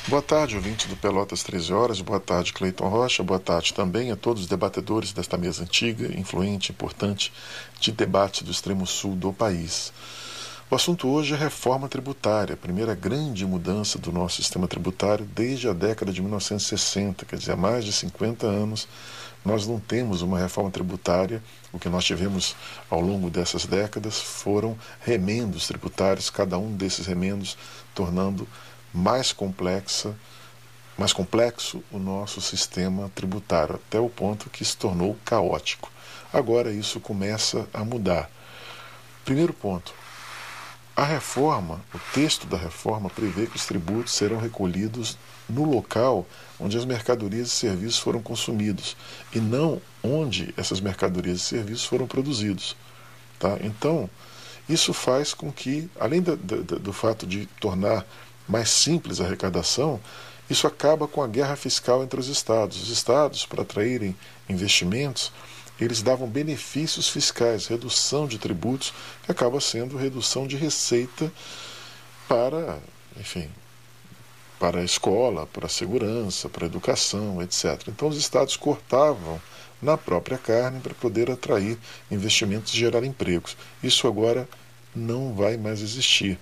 Boa 0.08 0.22
tarde, 0.22 0.54
ouvinte 0.54 0.86
do 0.86 0.96
Pelotas 0.96 1.42
13 1.42 1.72
Horas. 1.72 2.00
Boa 2.00 2.20
tarde, 2.20 2.52
Cleiton 2.52 2.86
Rocha. 2.86 3.25
Boa 3.25 3.40
tarde 3.40 3.75
também 3.75 4.12
a 4.12 4.16
todos 4.16 4.42
os 4.42 4.48
debatedores 4.48 5.12
desta 5.12 5.36
mesa 5.36 5.64
antiga, 5.64 6.16
influente, 6.16 6.70
importante 6.70 7.32
de 7.80 7.90
debate 7.90 8.44
do 8.44 8.52
extremo 8.52 8.86
sul 8.86 9.16
do 9.16 9.32
país. 9.32 9.92
O 10.70 10.76
assunto 10.76 11.08
hoje 11.08 11.34
é 11.34 11.36
reforma 11.36 11.88
tributária, 11.88 12.54
a 12.54 12.56
primeira 12.56 12.94
grande 12.94 13.44
mudança 13.44 13.98
do 13.98 14.12
nosso 14.12 14.36
sistema 14.36 14.68
tributário 14.68 15.25
desde 15.34 15.68
a 15.68 15.72
década 15.72 16.12
de 16.12 16.22
1960, 16.22 17.25
quer 17.25 17.36
dizer, 17.36 17.52
há 17.52 17.56
mais 17.56 17.84
de 17.84 17.92
50 17.92 18.46
anos 18.46 18.86
nós 19.44 19.66
não 19.66 19.78
temos 19.78 20.22
uma 20.22 20.40
reforma 20.40 20.70
tributária. 20.72 21.42
O 21.72 21.78
que 21.78 21.88
nós 21.88 22.04
tivemos 22.04 22.56
ao 22.90 23.00
longo 23.00 23.30
dessas 23.30 23.64
décadas 23.64 24.20
foram 24.20 24.76
remendos 25.00 25.66
tributários, 25.68 26.30
cada 26.30 26.58
um 26.58 26.72
desses 26.76 27.06
remendos 27.06 27.56
tornando 27.94 28.46
mais 28.97 29.31
complexa, 29.31 30.17
mais 30.97 31.12
complexo 31.12 31.85
o 31.93 31.99
nosso 31.99 32.41
sistema 32.41 33.11
tributário, 33.15 33.75
até 33.75 34.00
o 34.00 34.09
ponto 34.09 34.49
que 34.49 34.65
se 34.65 34.76
tornou 34.76 35.17
caótico. 35.25 35.93
Agora 36.33 36.73
isso 36.73 36.99
começa 36.99 37.69
a 37.75 37.85
mudar. 37.85 38.31
Primeiro 39.23 39.53
ponto, 39.53 39.93
a 40.97 41.05
reforma, 41.05 41.85
o 41.95 41.99
texto 42.15 42.47
da 42.47 42.57
reforma 42.57 43.11
prevê 43.11 43.47
que 43.47 43.57
os 43.57 43.67
tributos 43.67 44.15
serão 44.15 44.38
recolhidos 44.38 45.19
no 45.47 45.65
local 45.65 46.26
onde 46.59 46.79
as 46.79 46.87
mercadorias 46.87 47.49
e 47.49 47.50
serviços 47.50 47.99
foram 47.99 48.23
consumidos 48.23 48.97
e 49.35 49.38
não 49.38 49.81
onde 50.03 50.55
essas 50.57 50.81
mercadorias 50.81 51.38
e 51.38 51.45
serviços 51.45 51.85
foram 51.85 52.07
produzidos. 52.07 52.75
Tá? 53.38 53.59
Então, 53.61 54.09
isso 54.69 54.95
faz 54.95 55.35
com 55.35 55.53
que, 55.53 55.88
além 56.00 56.23
do, 56.23 56.37
do, 56.37 56.79
do 56.79 56.93
fato 56.93 57.26
de 57.26 57.47
tornar 57.61 58.05
mais 58.49 58.71
simples 58.71 59.21
a 59.21 59.25
arrecadação, 59.25 60.00
isso 60.49 60.67
acaba 60.67 61.09
com 61.09 61.23
a 61.23 61.26
guerra 61.26 61.57
fiscal 61.57 62.03
entre 62.03 62.21
os 62.21 62.29
estados. 62.29 62.81
Os 62.83 62.88
estados, 62.88 63.45
para 63.45 63.62
atraírem 63.62 64.17
investimentos, 64.49 65.33
eles 65.81 66.03
davam 66.03 66.29
benefícios 66.29 67.09
fiscais, 67.09 67.67
redução 67.67 68.26
de 68.26 68.38
tributos, 68.38 68.95
que 69.25 69.33
acaba 69.33 69.61
sendo 69.61 69.97
redução 69.97 70.47
de 70.47 70.57
receita 70.57 71.31
para, 72.29 72.79
enfim, 73.19 73.50
para 74.59 74.81
a 74.81 74.85
escola, 74.85 75.47
para 75.47 75.67
a 75.67 75.69
segurança, 75.69 76.49
para 76.49 76.65
a 76.65 76.69
educação, 76.69 77.43
etc. 77.43 77.88
Então 77.88 78.09
os 78.09 78.17
estados 78.17 78.57
cortavam 78.57 79.41
na 79.83 79.99
própria 79.99 80.38
carne 80.38 80.81
para 80.81 80.95
poder 80.95 81.31
atrair 81.31 81.76
investimentos 82.11 82.73
e 82.73 82.76
gerar 82.79 83.05
empregos. 83.05 83.57
Isso 83.83 84.07
agora 84.07 84.49
não 84.95 85.35
vai 85.35 85.59
mais 85.59 85.83
existir. 85.83 86.38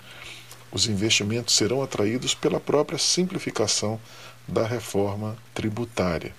Os 0.75 0.89
investimentos 0.89 1.55
serão 1.55 1.85
atraídos 1.85 2.35
pela 2.35 2.59
própria 2.59 2.99
simplificação 2.99 4.01
da 4.49 4.67
reforma 4.67 5.39
tributária. 5.55 6.35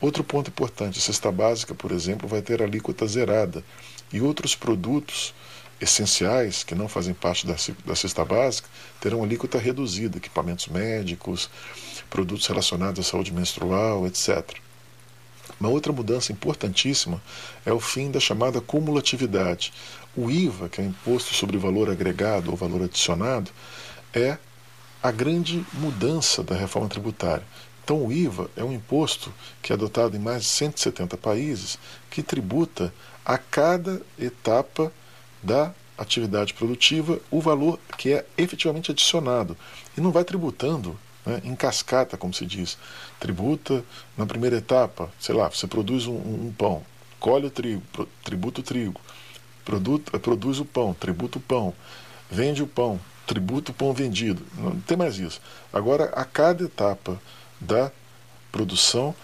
Outro 0.00 0.24
ponto 0.24 0.48
importante: 0.48 0.98
a 0.98 1.02
cesta 1.02 1.30
básica, 1.30 1.74
por 1.74 1.92
exemplo, 1.92 2.26
vai 2.26 2.40
ter 2.40 2.62
alíquota 2.62 3.06
zerada 3.06 3.62
e 4.10 4.22
outros 4.22 4.56
produtos 4.56 5.34
essenciais 5.78 6.64
que 6.64 6.74
não 6.74 6.88
fazem 6.88 7.12
parte 7.12 7.46
da, 7.46 7.56
cesta 7.94 8.24
básica 8.24 8.70
terão 9.02 9.22
alíquota 9.22 9.58
reduzida, 9.58 10.16
equipamentos 10.16 10.68
médicos, 10.68 11.50
produtos 12.08 12.46
relacionados 12.46 13.06
à 13.06 13.10
saúde 13.10 13.34
menstrual, 13.34 14.06
etc. 14.06 14.56
Uma 15.60 15.68
outra 15.68 15.92
mudança 15.92 16.32
importantíssima 16.32 17.22
é 17.66 17.72
o 17.72 17.78
fim 17.78 18.10
da 18.10 18.18
chamada 18.18 18.62
cumulatividade. 18.62 19.74
O 20.16 20.30
IVA, 20.30 20.68
que 20.68 20.80
é 20.80 20.84
o 20.84 20.86
Imposto 20.86 21.34
sobre 21.34 21.58
Valor 21.58 21.90
Agregado 21.90 22.50
ou 22.50 22.56
Valor 22.56 22.82
Adicionado, 22.82 23.50
é 24.12 24.38
a 25.02 25.10
grande 25.10 25.64
mudança 25.74 26.42
da 26.42 26.54
reforma 26.54 26.88
tributária. 26.88 27.44
Então, 27.82 28.02
o 28.06 28.10
IVA 28.10 28.48
é 28.56 28.64
um 28.64 28.72
imposto 28.72 29.32
que 29.60 29.72
é 29.72 29.74
adotado 29.74 30.16
em 30.16 30.20
mais 30.20 30.44
de 30.44 30.48
170 30.48 31.18
países, 31.18 31.78
que 32.10 32.22
tributa 32.22 32.94
a 33.24 33.36
cada 33.36 34.00
etapa 34.18 34.90
da 35.42 35.74
atividade 35.98 36.54
produtiva 36.54 37.20
o 37.30 37.40
valor 37.40 37.78
que 37.98 38.12
é 38.12 38.24
efetivamente 38.38 38.90
adicionado. 38.90 39.56
E 39.96 40.00
não 40.00 40.10
vai 40.10 40.24
tributando 40.24 40.98
né, 41.26 41.42
em 41.44 41.54
cascata, 41.54 42.16
como 42.16 42.32
se 42.32 42.46
diz. 42.46 42.78
Tributa 43.20 43.84
na 44.16 44.24
primeira 44.24 44.56
etapa, 44.56 45.12
sei 45.20 45.34
lá, 45.34 45.50
você 45.50 45.66
produz 45.66 46.06
um, 46.06 46.14
um 46.14 46.54
pão, 46.56 46.82
colhe 47.20 47.46
o 47.46 47.50
trigo, 47.50 47.82
tributa 48.22 48.60
o 48.60 48.64
trigo, 48.64 49.00
produto, 49.64 50.18
produz 50.20 50.60
o 50.60 50.64
pão, 50.64 50.94
tributa 50.94 51.38
o 51.38 51.40
pão, 51.40 51.74
vende 52.30 52.62
o 52.62 52.66
pão, 52.66 53.00
tributa 53.26 53.70
o 53.70 53.74
pão 53.74 53.92
vendido. 53.92 54.44
Não 54.56 54.78
tem 54.80 54.96
mais 54.96 55.18
isso. 55.18 55.40
Agora, 55.72 56.04
a 56.14 56.24
cada 56.24 56.64
etapa 56.64 57.20
da 57.60 57.90
produção, 58.52 59.14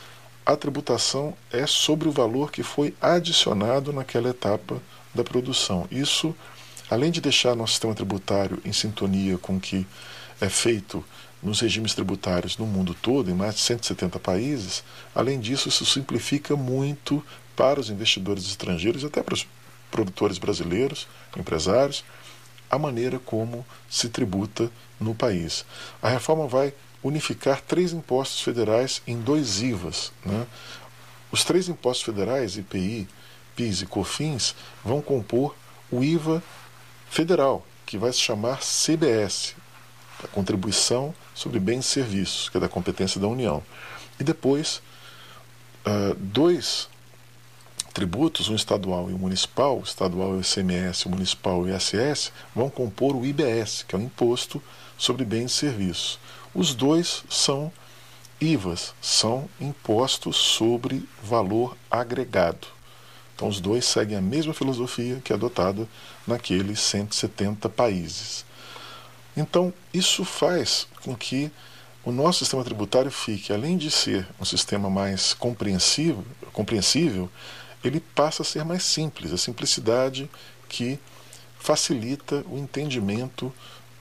a 0.44 0.56
tributação 0.56 1.34
é 1.52 1.66
sobre 1.66 2.08
o 2.08 2.12
valor 2.12 2.50
que 2.50 2.62
foi 2.62 2.94
adicionado 3.00 3.92
naquela 3.92 4.30
etapa 4.30 4.80
da 5.14 5.22
produção. 5.22 5.86
Isso, 5.90 6.34
além 6.90 7.10
de 7.10 7.20
deixar 7.20 7.54
nosso 7.54 7.74
sistema 7.74 7.94
tributário 7.94 8.60
em 8.64 8.72
sintonia 8.72 9.38
com 9.38 9.56
o 9.56 9.60
que 9.60 9.86
é 10.40 10.48
feito 10.48 11.04
nos 11.42 11.60
regimes 11.60 11.94
tributários 11.94 12.58
no 12.58 12.66
mundo 12.66 12.94
todo, 12.94 13.30
em 13.30 13.34
mais 13.34 13.54
de 13.54 13.60
170 13.60 14.18
países, 14.18 14.84
além 15.14 15.40
disso, 15.40 15.68
isso 15.68 15.86
simplifica 15.86 16.56
muito 16.56 17.24
para 17.56 17.80
os 17.80 17.90
investidores 17.90 18.44
estrangeiros 18.46 19.02
e 19.02 19.06
até 19.06 19.22
para 19.22 19.34
os 19.34 19.46
produtores 19.90 20.38
brasileiros, 20.38 21.06
empresários, 21.36 22.04
a 22.70 22.78
maneira 22.78 23.18
como 23.18 23.66
se 23.88 24.08
tributa 24.08 24.70
no 24.98 25.14
país. 25.14 25.64
A 26.00 26.08
reforma 26.08 26.46
vai 26.46 26.72
unificar 27.02 27.60
três 27.60 27.92
impostos 27.92 28.42
federais 28.42 29.02
em 29.06 29.20
dois 29.20 29.62
IVAs. 29.62 30.12
Né? 30.24 30.46
Os 31.32 31.44
três 31.44 31.68
impostos 31.68 32.04
federais, 32.04 32.56
IPI, 32.56 33.08
PIS 33.56 33.82
e 33.82 33.86
COFINS, 33.86 34.54
vão 34.84 35.00
compor 35.00 35.54
o 35.90 36.04
IVA 36.04 36.42
federal, 37.10 37.66
que 37.84 37.98
vai 37.98 38.12
se 38.12 38.20
chamar 38.20 38.60
CBS, 38.60 39.54
a 40.22 40.28
Contribuição 40.28 41.14
sobre 41.34 41.58
Bens 41.58 41.86
e 41.86 41.88
Serviços, 41.88 42.48
que 42.48 42.56
é 42.56 42.60
da 42.60 42.68
competência 42.68 43.20
da 43.20 43.26
União. 43.26 43.62
E 44.18 44.24
depois, 44.24 44.82
uh, 45.86 46.14
dois 46.16 46.88
tributos, 47.92 48.48
um 48.48 48.54
estadual 48.54 49.10
e 49.10 49.14
um 49.14 49.18
municipal, 49.18 49.78
o 49.78 49.82
estadual 49.82 50.34
é 50.34 50.36
o 50.36 50.40
ICMS, 50.40 51.06
o 51.06 51.10
municipal 51.10 51.66
é 51.66 51.72
o 51.72 51.76
ISS, 51.76 52.32
vão 52.54 52.70
compor 52.70 53.16
o 53.16 53.24
IBS, 53.24 53.84
que 53.86 53.94
é 53.94 53.98
o 53.98 54.02
Imposto 54.02 54.62
sobre 54.96 55.24
Bens 55.24 55.52
e 55.52 55.56
Serviços. 55.56 56.18
Os 56.54 56.74
dois 56.74 57.24
são 57.28 57.72
IVAs 58.40 58.94
são 59.02 59.48
impostos 59.60 60.36
sobre 60.36 61.06
valor 61.22 61.76
agregado. 61.90 62.68
Então, 63.34 63.48
os 63.48 63.60
dois 63.60 63.84
seguem 63.84 64.16
a 64.16 64.22
mesma 64.22 64.54
filosofia 64.54 65.20
que 65.22 65.32
é 65.32 65.36
adotada 65.36 65.86
naqueles 66.26 66.80
170 66.80 67.68
países. 67.68 68.44
Então, 69.36 69.72
isso 69.92 70.24
faz 70.24 70.86
com 71.04 71.14
que 71.14 71.50
o 72.02 72.10
nosso 72.10 72.38
sistema 72.40 72.64
tributário 72.64 73.10
fique, 73.10 73.52
além 73.52 73.76
de 73.76 73.90
ser 73.90 74.26
um 74.40 74.44
sistema 74.44 74.88
mais 74.88 75.34
compreensível, 75.34 76.24
compreensível 76.52 77.30
ele 77.82 78.00
passa 78.00 78.42
a 78.42 78.44
ser 78.44 78.64
mais 78.64 78.82
simples, 78.82 79.32
a 79.32 79.38
simplicidade 79.38 80.30
que 80.68 80.98
facilita 81.58 82.44
o 82.50 82.58
entendimento 82.58 83.52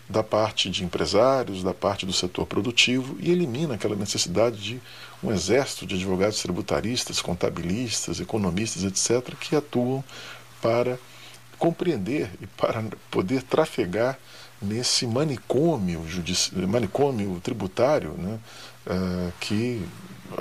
da 0.08 0.24
parte 0.24 0.70
de 0.70 0.84
empresários, 0.84 1.62
da 1.62 1.74
parte 1.74 2.06
do 2.06 2.14
setor 2.14 2.48
produtivo 2.48 3.16
e 3.20 3.32
elimina 3.32 3.76
aquela 3.76 3.96
necessidade 3.96 4.58
de 4.58 4.82
um 5.24 5.32
exército 5.32 5.86
de 5.86 5.96
advogados 5.96 6.42
tributaristas, 6.42 7.22
contabilistas, 7.22 8.20
economistas, 8.20 8.84
etc., 8.84 9.36
que 9.36 9.56
atuam 9.56 10.04
para 10.62 10.98
compreender 11.60 12.32
e 12.42 12.48
para 12.48 12.84
poder 13.12 13.44
trafegar 13.44 14.18
nesse 14.62 15.06
manicômio, 15.06 16.06
judici... 16.08 16.56
manicômio 16.56 17.40
tributário, 17.42 18.14
né, 18.18 18.40
uh, 18.88 19.32
que, 19.40 19.86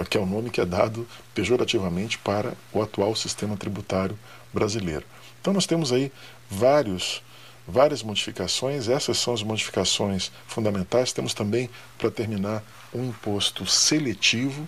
que 0.08 0.16
é 0.16 0.20
o 0.20 0.26
nome 0.26 0.50
que 0.50 0.60
é 0.60 0.64
dado 0.64 1.06
pejorativamente 1.34 2.18
para 2.18 2.54
o 2.72 2.82
atual 2.82 3.14
sistema 3.14 3.56
tributário 3.56 4.18
brasileiro. 4.52 5.04
Então 5.40 5.52
nós 5.52 5.66
temos 5.66 5.92
aí 5.92 6.12
vários 6.50 7.22
várias 7.68 8.02
modificações, 8.02 8.88
essas 8.88 9.18
são 9.18 9.34
as 9.34 9.42
modificações 9.42 10.32
fundamentais. 10.46 11.12
Temos 11.12 11.34
também, 11.34 11.68
para 11.98 12.10
terminar, 12.10 12.64
um 12.94 13.10
imposto 13.10 13.66
seletivo, 13.66 14.66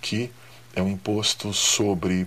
que 0.00 0.30
é 0.74 0.80
um 0.80 0.88
imposto 0.88 1.52
sobre 1.52 2.26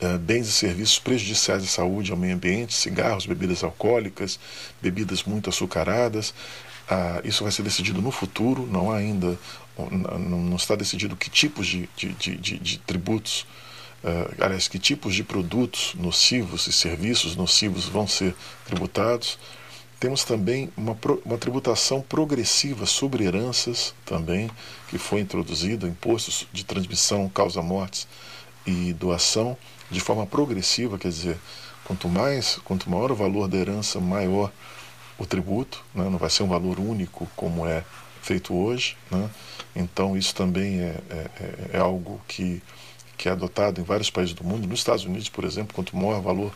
uh, 0.00 0.18
bens 0.18 0.48
e 0.48 0.52
serviços 0.52 0.98
prejudiciais 0.98 1.62
à 1.62 1.66
saúde 1.66 2.10
ao 2.10 2.16
meio 2.16 2.34
ambiente, 2.34 2.72
cigarros, 2.72 3.26
bebidas 3.26 3.62
alcoólicas, 3.62 4.40
bebidas 4.80 5.24
muito 5.24 5.50
açucaradas. 5.50 6.30
Uh, 6.90 7.20
isso 7.22 7.42
vai 7.42 7.52
ser 7.52 7.62
decidido 7.62 8.00
no 8.00 8.10
futuro, 8.10 8.66
não 8.66 8.90
há 8.90 8.96
ainda, 8.96 9.38
não, 9.90 10.56
está 10.56 10.74
decidido 10.74 11.16
que 11.16 11.30
tipos 11.30 11.66
de, 11.66 11.88
de, 11.96 12.12
de, 12.12 12.58
de 12.58 12.78
tributos 12.78 13.46
uh, 14.04 14.34
aliás, 14.42 14.68
que 14.68 14.78
tipos 14.78 15.14
de 15.14 15.22
produtos 15.22 15.94
nocivos 15.94 16.66
e 16.66 16.72
serviços 16.72 17.36
nocivos 17.36 17.86
vão 17.86 18.06
ser 18.06 18.34
tributados. 18.66 19.38
Temos 19.98 20.24
também 20.24 20.70
uma, 20.76 20.96
uma 21.24 21.36
tributação 21.36 22.00
progressiva 22.00 22.86
sobre 22.86 23.24
heranças 23.24 23.94
também, 24.04 24.50
que 24.88 24.96
foi 24.96 25.20
introduzida, 25.20 25.86
impostos 25.86 26.46
de 26.52 26.64
transmissão, 26.64 27.28
causa-mortes 27.28 28.08
e 28.66 28.94
doação, 28.94 29.56
de 29.90 30.00
forma 30.00 30.26
progressiva, 30.26 30.98
quer 30.98 31.08
dizer, 31.08 31.38
quanto 31.84 32.08
mais, 32.08 32.58
quanto 32.64 32.88
maior 32.88 33.12
o 33.12 33.14
valor 33.14 33.46
da 33.46 33.58
herança, 33.58 34.00
maior 34.00 34.50
o 35.18 35.26
tributo, 35.26 35.84
né? 35.94 36.04
não 36.08 36.16
vai 36.16 36.30
ser 36.30 36.44
um 36.44 36.48
valor 36.48 36.80
único 36.80 37.28
como 37.36 37.66
é 37.66 37.84
feito 38.22 38.54
hoje. 38.54 38.96
Né? 39.10 39.30
Então 39.74 40.16
isso 40.16 40.34
também 40.34 40.80
é, 40.80 40.96
é, 41.10 41.14
é, 41.14 41.70
é 41.74 41.78
algo 41.78 42.20
que 42.26 42.62
que 43.16 43.28
é 43.28 43.32
adotado 43.32 43.78
em 43.78 43.84
vários 43.84 44.08
países 44.08 44.34
do 44.34 44.42
mundo. 44.42 44.66
Nos 44.66 44.78
Estados 44.78 45.04
Unidos, 45.04 45.28
por 45.28 45.44
exemplo, 45.44 45.74
quanto 45.74 45.94
maior 45.94 46.20
o 46.20 46.22
valor 46.22 46.54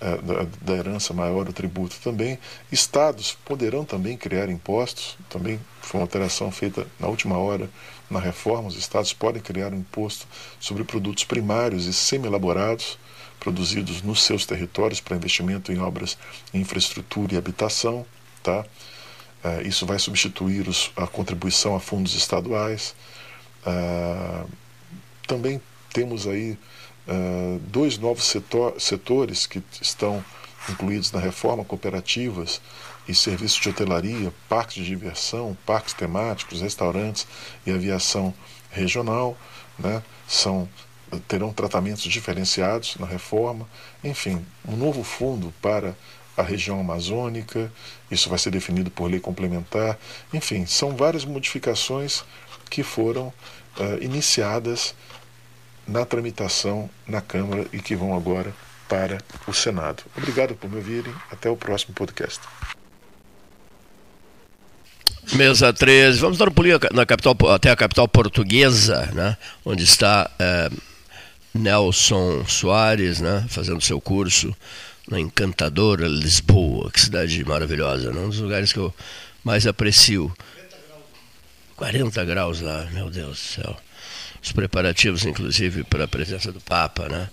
é, 0.00 0.46
da, 0.60 0.72
herança, 0.74 1.12
maior 1.12 1.48
o 1.48 1.52
tributo 1.52 1.96
também. 2.02 2.36
Estados 2.70 3.36
poderão 3.44 3.84
também 3.84 4.16
criar 4.16 4.48
impostos, 4.48 5.16
também 5.28 5.60
foi 5.80 6.00
uma 6.00 6.04
alteração 6.04 6.50
feita 6.50 6.86
na 6.98 7.06
última 7.06 7.38
hora 7.38 7.70
na 8.10 8.18
reforma. 8.18 8.68
Os 8.68 8.76
estados 8.76 9.12
podem 9.12 9.40
criar 9.42 9.72
um 9.72 9.78
imposto 9.78 10.26
sobre 10.58 10.82
produtos 10.82 11.22
primários 11.22 11.86
e 11.86 11.92
semi-elaborados 11.92 12.98
produzidos 13.38 14.00
nos 14.00 14.22
seus 14.22 14.46
territórios 14.46 15.00
para 15.00 15.16
investimento 15.16 15.70
em 15.70 15.78
obras 15.78 16.16
em 16.52 16.60
infraestrutura 16.60 17.34
e 17.34 17.36
habitação. 17.36 18.06
Tá? 18.42 18.64
É, 19.44 19.62
isso 19.62 19.84
vai 19.84 19.98
substituir 19.98 20.66
os, 20.66 20.90
a 20.96 21.06
contribuição 21.06 21.76
a 21.76 21.80
fundos 21.80 22.14
estaduais. 22.14 22.94
Uh, 23.66 24.48
também 25.26 25.60
temos 25.92 26.26
aí 26.26 26.58
uh, 27.06 27.58
dois 27.68 27.98
novos 27.98 28.24
setor, 28.24 28.80
setores 28.80 29.46
que 29.46 29.62
estão 29.82 30.24
incluídos 30.70 31.12
na 31.12 31.20
reforma, 31.20 31.62
cooperativas 31.62 32.62
e 33.06 33.14
serviços 33.14 33.60
de 33.60 33.68
hotelaria, 33.68 34.32
parques 34.48 34.76
de 34.76 34.84
diversão, 34.86 35.54
parques 35.66 35.92
temáticos, 35.92 36.62
restaurantes 36.62 37.26
e 37.66 37.70
aviação 37.70 38.32
regional, 38.70 39.36
né, 39.78 40.02
são 40.26 40.66
terão 41.28 41.52
tratamentos 41.52 42.02
diferenciados 42.04 42.96
na 42.98 43.06
reforma, 43.06 43.68
enfim, 44.02 44.44
um 44.66 44.74
novo 44.74 45.04
fundo 45.04 45.52
para 45.60 45.94
a 46.36 46.42
região 46.42 46.80
amazônica, 46.80 47.72
isso 48.10 48.28
vai 48.28 48.38
ser 48.38 48.50
definido 48.50 48.90
por 48.90 49.10
lei 49.10 49.20
complementar, 49.20 49.98
enfim, 50.32 50.66
são 50.66 50.96
várias 50.96 51.24
modificações 51.24 52.24
que 52.70 52.82
foram 52.82 53.28
uh, 53.78 54.02
iniciadas 54.02 54.94
na 55.86 56.04
tramitação 56.04 56.88
na 57.06 57.20
Câmara 57.20 57.66
e 57.72 57.78
que 57.78 57.94
vão 57.94 58.16
agora 58.16 58.52
para 58.88 59.18
o 59.46 59.52
Senado. 59.52 60.02
Obrigado 60.16 60.54
por 60.54 60.70
me 60.70 60.76
ouvirem. 60.76 61.12
Até 61.30 61.48
o 61.50 61.56
próximo 61.56 61.94
podcast. 61.94 62.40
Mesa 65.32 65.72
13. 65.72 66.20
Vamos 66.20 66.38
dar 66.38 66.48
um 66.48 66.52
pulinho 66.52 66.78
na 66.92 67.06
capital, 67.06 67.36
até 67.50 67.70
a 67.70 67.76
capital 67.76 68.06
portuguesa, 68.06 69.10
né? 69.12 69.36
onde 69.64 69.82
está 69.82 70.30
é, 70.38 70.70
Nelson 71.52 72.44
Soares, 72.46 73.20
né? 73.20 73.44
fazendo 73.48 73.80
seu 73.80 74.00
curso 74.00 74.54
na 75.08 75.20
encantadora 75.20 76.06
Lisboa. 76.06 76.90
Que 76.90 77.00
cidade 77.00 77.44
maravilhosa, 77.44 78.12
né? 78.12 78.20
um 78.20 78.28
dos 78.28 78.40
lugares 78.40 78.72
que 78.72 78.78
eu 78.78 78.94
mais 79.42 79.66
aprecio. 79.66 80.34
40 81.76 82.24
graus 82.24 82.60
lá, 82.60 82.88
meu 82.92 83.10
Deus 83.10 83.30
do 83.30 83.62
céu 83.62 83.76
os 84.44 84.52
preparativos, 84.52 85.24
inclusive, 85.24 85.84
para 85.84 86.04
a 86.04 86.08
presença 86.08 86.52
do 86.52 86.60
Papa, 86.60 87.08
né? 87.08 87.28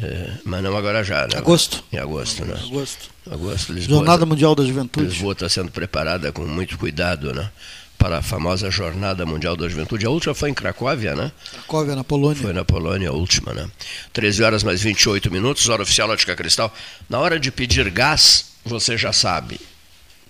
É, 0.00 0.32
mas 0.44 0.62
não 0.62 0.76
agora 0.76 1.02
já, 1.02 1.26
né? 1.26 1.36
Agosto. 1.36 1.82
Em 1.90 1.98
agosto, 1.98 2.44
né? 2.44 2.54
Agosto. 2.62 3.10
Agosto, 3.30 3.72
Lisboa. 3.72 3.98
Jornada 3.98 4.26
Mundial 4.26 4.54
da 4.54 4.64
Juventude. 4.64 5.06
Lisboa 5.06 5.32
está 5.32 5.48
sendo 5.48 5.70
preparada 5.70 6.30
com 6.30 6.44
muito 6.44 6.76
cuidado, 6.76 7.32
né? 7.32 7.50
Para 8.02 8.18
a 8.18 8.22
famosa 8.22 8.68
Jornada 8.68 9.24
Mundial 9.24 9.54
da 9.56 9.68
Juventude. 9.68 10.04
A 10.04 10.10
última 10.10 10.34
foi 10.34 10.50
em 10.50 10.54
Cracóvia, 10.54 11.14
né? 11.14 11.30
Cracóvia, 11.52 11.94
na 11.94 12.02
Polônia. 12.02 12.42
Foi 12.42 12.52
na 12.52 12.64
Polônia 12.64 13.10
a 13.10 13.12
última, 13.12 13.54
né? 13.54 13.70
13 14.12 14.42
horas 14.42 14.64
mais 14.64 14.82
28 14.82 15.30
minutos, 15.30 15.68
hora 15.68 15.84
oficial 15.84 16.10
Ótica 16.10 16.34
Cristal. 16.34 16.74
Na 17.08 17.20
hora 17.20 17.38
de 17.38 17.52
pedir 17.52 17.88
gás, 17.90 18.54
você 18.64 18.98
já 18.98 19.12
sabe. 19.12 19.60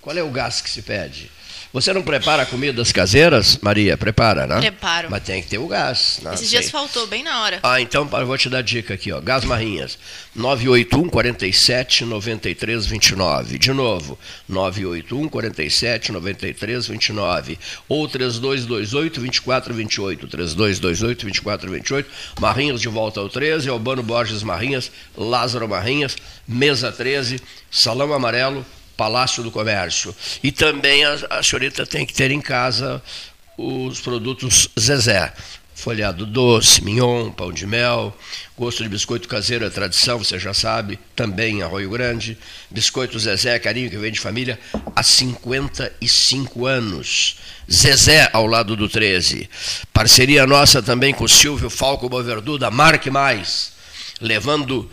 Qual 0.03 0.15
é 0.15 0.23
o 0.23 0.31
gás 0.31 0.61
que 0.61 0.69
se 0.69 0.83
pede? 0.83 1.31
Você 1.73 1.91
não 1.95 2.03
prepara 2.03 2.45
comidas 2.45 2.93
caseiras, 2.93 3.59
Maria? 3.63 3.97
Prepara, 3.97 4.47
né? 4.47 4.61
Preparo. 4.61 5.09
Mas 5.11 5.23
tem 5.23 5.43
que 5.43 5.49
ter 5.49 5.57
o 5.57 5.67
gás. 5.67 6.21
Né? 6.23 6.35
Esses 6.35 6.51
dias 6.51 6.71
faltou, 6.71 7.07
bem 7.07 7.23
na 7.23 7.43
hora. 7.43 7.61
Ah, 7.63 7.81
então 7.81 8.07
eu 8.13 8.27
vou 8.27 8.37
te 8.37 8.51
dar 8.51 8.63
dica 8.63 8.93
aqui, 8.93 9.11
ó. 9.11 9.21
Gás 9.23 9.43
Marrinhas. 9.45 9.99
981 10.35 11.09
47 11.09 12.05
93 12.05 12.87
29. 12.87 13.59
De 13.59 13.73
novo, 13.73 14.19
981 14.47 15.29
47 15.31 16.13
93 16.13 16.89
29. 16.89 17.59
Ou 17.89 18.07
3228 18.07 19.21
2428. 19.21 20.29
3228 20.29 21.23
2428. 21.23 22.11
Marrinhas 22.39 22.83
de 22.83 22.89
volta 22.89 23.21
ao 23.21 23.31
13. 23.31 23.71
Albano 23.71 24.03
Borges 24.03 24.43
Marrinhas. 24.43 24.91
Lázaro 25.17 25.67
Marrinhas. 25.67 26.17
Mesa 26.47 26.93
13. 26.93 27.41
Salão 27.71 28.13
Amarelo. 28.13 28.63
Palácio 28.97 29.43
do 29.43 29.51
Comércio. 29.51 30.15
E 30.43 30.53
também 30.53 31.05
a, 31.05 31.19
a 31.31 31.43
senhorita 31.43 31.87
tem 31.87 32.07
que 32.07 32.15
ter 32.15 32.31
em 32.31 32.41
casa 32.41 33.03
os 33.57 34.01
produtos 34.01 34.69
Zezé. 34.79 35.33
Folhado 35.75 36.27
doce, 36.27 36.85
mignon, 36.85 37.31
pão 37.31 37.51
de 37.51 37.67
mel, 37.67 38.17
gosto 38.57 38.83
de 38.85 38.89
biscoito 38.89 39.27
caseiro 39.27 39.65
é 39.65 39.71
tradição, 39.71 40.19
você 40.19 40.39
já 40.39 40.55
sabe, 40.55 40.99
também 41.17 41.59
em 41.59 41.63
Arroio 41.63 41.91
Grande. 41.91 42.39
Biscoito 42.71 43.19
Zezé, 43.19 43.59
carinho 43.59 43.91
que 43.91 43.97
vem 43.97 44.13
de 44.13 44.21
família 44.21 44.61
há 44.95 45.03
55 45.03 46.67
anos. 46.67 47.37
Zezé 47.71 48.29
ao 48.33 48.47
lado 48.47 48.77
do 48.77 48.89
13. 48.89 49.49
Parceria 49.93 50.47
nossa 50.47 50.83
também 50.83 51.13
com 51.13 51.25
o 51.25 51.29
Silvio 51.29 51.71
Falco 51.71 52.09
Boverdu, 52.09 52.59
da 52.59 52.71
Marque 52.71 53.11
Mais, 53.11 53.73
levando 54.21 54.89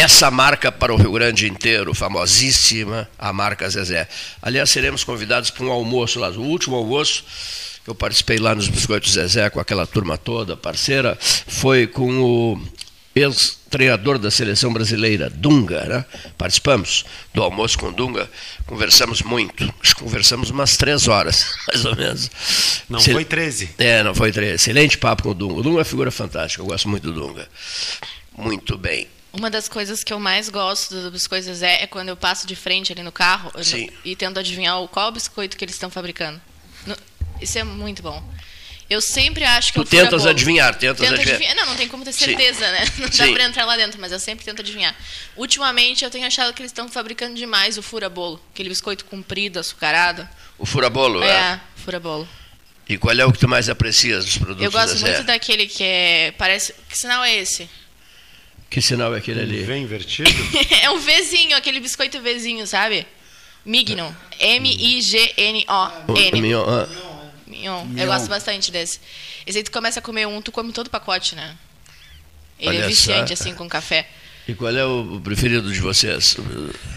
essa 0.00 0.30
marca 0.30 0.72
para 0.72 0.94
o 0.94 0.96
Rio 0.96 1.12
Grande 1.12 1.46
inteiro, 1.46 1.94
famosíssima, 1.94 3.08
a 3.18 3.32
marca 3.32 3.68
Zezé. 3.68 4.08
Aliás, 4.40 4.70
seremos 4.70 5.04
convidados 5.04 5.50
para 5.50 5.64
um 5.64 5.70
almoço 5.70 6.18
lá, 6.18 6.30
o 6.30 6.40
último 6.42 6.76
almoço 6.76 7.22
que 7.84 7.90
eu 7.90 7.94
participei 7.94 8.38
lá 8.38 8.54
nos 8.54 8.68
Biscoitos 8.68 9.12
Zezé 9.12 9.48
com 9.50 9.60
aquela 9.60 9.86
turma 9.86 10.16
toda, 10.16 10.56
parceira, 10.56 11.18
foi 11.20 11.86
com 11.86 12.20
o 12.20 12.62
ex 13.14 13.58
treinador 13.68 14.18
da 14.18 14.30
seleção 14.30 14.72
brasileira, 14.72 15.28
Dunga, 15.30 15.84
né? 15.84 16.04
Participamos 16.36 17.04
do 17.34 17.42
almoço 17.42 17.78
com 17.78 17.92
Dunga, 17.92 18.28
conversamos 18.66 19.22
muito, 19.22 19.72
conversamos 19.96 20.50
umas 20.50 20.76
três 20.76 21.08
horas, 21.08 21.46
mais 21.68 21.84
ou 21.84 21.94
menos. 21.94 22.30
Não 22.88 22.98
Se- 23.00 23.12
foi 23.12 23.24
13. 23.24 23.70
É, 23.78 24.02
não 24.02 24.14
foi 24.14 24.32
três. 24.32 24.54
Excelente 24.62 24.96
papo 24.98 25.22
com 25.24 25.30
o 25.30 25.34
Dunga. 25.34 25.54
O 25.54 25.62
Dunga 25.62 25.76
é 25.76 25.78
uma 25.80 25.84
figura 25.84 26.10
fantástica, 26.10 26.62
eu 26.62 26.66
gosto 26.66 26.88
muito 26.88 27.12
do 27.12 27.20
Dunga. 27.20 27.46
Muito 28.36 28.76
bem. 28.78 29.06
Uma 29.32 29.48
das 29.48 29.68
coisas 29.68 30.02
que 30.02 30.12
eu 30.12 30.18
mais 30.18 30.48
gosto 30.48 30.94
do 31.02 31.10
Biscoito 31.10 31.44
Zezé 31.44 31.82
é 31.82 31.86
quando 31.86 32.08
eu 32.08 32.16
passo 32.16 32.46
de 32.46 32.56
frente 32.56 32.92
ali 32.92 33.02
no 33.02 33.12
carro 33.12 33.52
Sim. 33.62 33.88
e 34.04 34.16
tento 34.16 34.38
adivinhar 34.38 34.80
o- 34.80 34.88
qual 34.88 35.12
biscoito 35.12 35.56
que 35.56 35.64
eles 35.64 35.74
estão 35.76 35.88
fabricando. 35.90 36.40
Isso 37.40 37.58
é 37.58 37.62
muito 37.64 38.02
bom. 38.02 38.22
Eu 38.88 39.00
sempre 39.00 39.44
acho 39.44 39.68
que 39.72 39.74
Tu 39.74 39.78
é 39.78 39.82
um 39.82 39.86
fura 39.86 40.02
tentas 40.02 40.26
adivinhar, 40.26 40.74
tentas 40.74 40.98
Tento 40.98 41.14
adivinhar. 41.14 41.36
adivinhar. 41.36 41.54
Não, 41.54 41.66
não 41.66 41.76
tem 41.76 41.86
como 41.86 42.04
ter 42.04 42.12
Sim. 42.12 42.24
certeza, 42.24 42.72
né? 42.72 42.84
Não 42.98 43.06
dá 43.08 43.12
Sim. 43.24 43.32
pra 43.34 43.44
entrar 43.44 43.64
lá 43.64 43.76
dentro, 43.76 44.00
mas 44.00 44.10
eu 44.10 44.18
sempre 44.18 44.44
tento 44.44 44.58
adivinhar. 44.60 44.96
Ultimamente 45.36 46.04
eu 46.04 46.10
tenho 46.10 46.26
achado 46.26 46.52
que 46.52 46.60
eles 46.60 46.70
estão 46.72 46.88
fabricando 46.88 47.36
demais 47.36 47.78
o 47.78 47.82
fura-bolo. 47.84 48.42
Aquele 48.52 48.68
biscoito 48.68 49.04
comprido, 49.04 49.60
açucarado. 49.60 50.28
O 50.58 50.66
furabolo, 50.66 51.22
é. 51.22 51.28
É, 51.30 51.60
fura-bolo. 51.76 52.28
E 52.88 52.98
qual 52.98 53.16
é 53.16 53.24
o 53.24 53.30
que 53.32 53.38
tu 53.38 53.46
mais 53.48 53.68
aprecias 53.68 54.24
dos 54.24 54.36
produtos 54.38 54.64
Eu 54.64 54.72
gosto 54.72 54.98
muito 54.98 55.22
daquele 55.22 55.68
que 55.68 55.84
é. 55.84 56.34
Parece. 56.36 56.74
Que 56.88 56.98
sinal 56.98 57.22
é 57.22 57.36
esse? 57.36 57.70
Que 58.70 58.80
sinal 58.80 59.12
é 59.14 59.18
aquele 59.18 59.40
ali? 59.40 59.64
Vem 59.64 59.82
invertido? 59.82 60.30
é 60.80 60.88
um 60.90 60.98
Vzinho, 60.98 61.56
aquele 61.56 61.80
biscoito 61.80 62.22
Vzinho, 62.22 62.64
sabe? 62.68 63.04
Mignon. 63.64 64.12
M-I-G-N-O-N. 64.38 66.40
Mignon, 66.40 66.64
ah, 66.66 66.88
Mignon. 67.48 67.84
Eu 67.98 68.06
gosto 68.06 68.28
bastante 68.28 68.70
desse. 68.70 69.00
Esse 69.44 69.58
aí 69.58 69.64
tu 69.64 69.72
começa 69.72 69.98
a 69.98 70.02
comer 70.02 70.26
um, 70.26 70.40
tu 70.40 70.52
come 70.52 70.72
todo 70.72 70.86
o 70.86 70.90
pacote, 70.90 71.34
né? 71.34 71.56
Ele 72.60 72.76
Olha 72.76 72.84
é 72.84 72.86
viciante, 72.86 73.36
só. 73.36 73.42
assim, 73.42 73.54
com 73.54 73.68
café. 73.68 74.08
E 74.50 74.54
qual 74.54 74.74
é 74.74 74.84
o 74.84 75.14
o 75.16 75.20
preferido 75.20 75.72
de 75.72 75.78
vocês? 75.80 76.36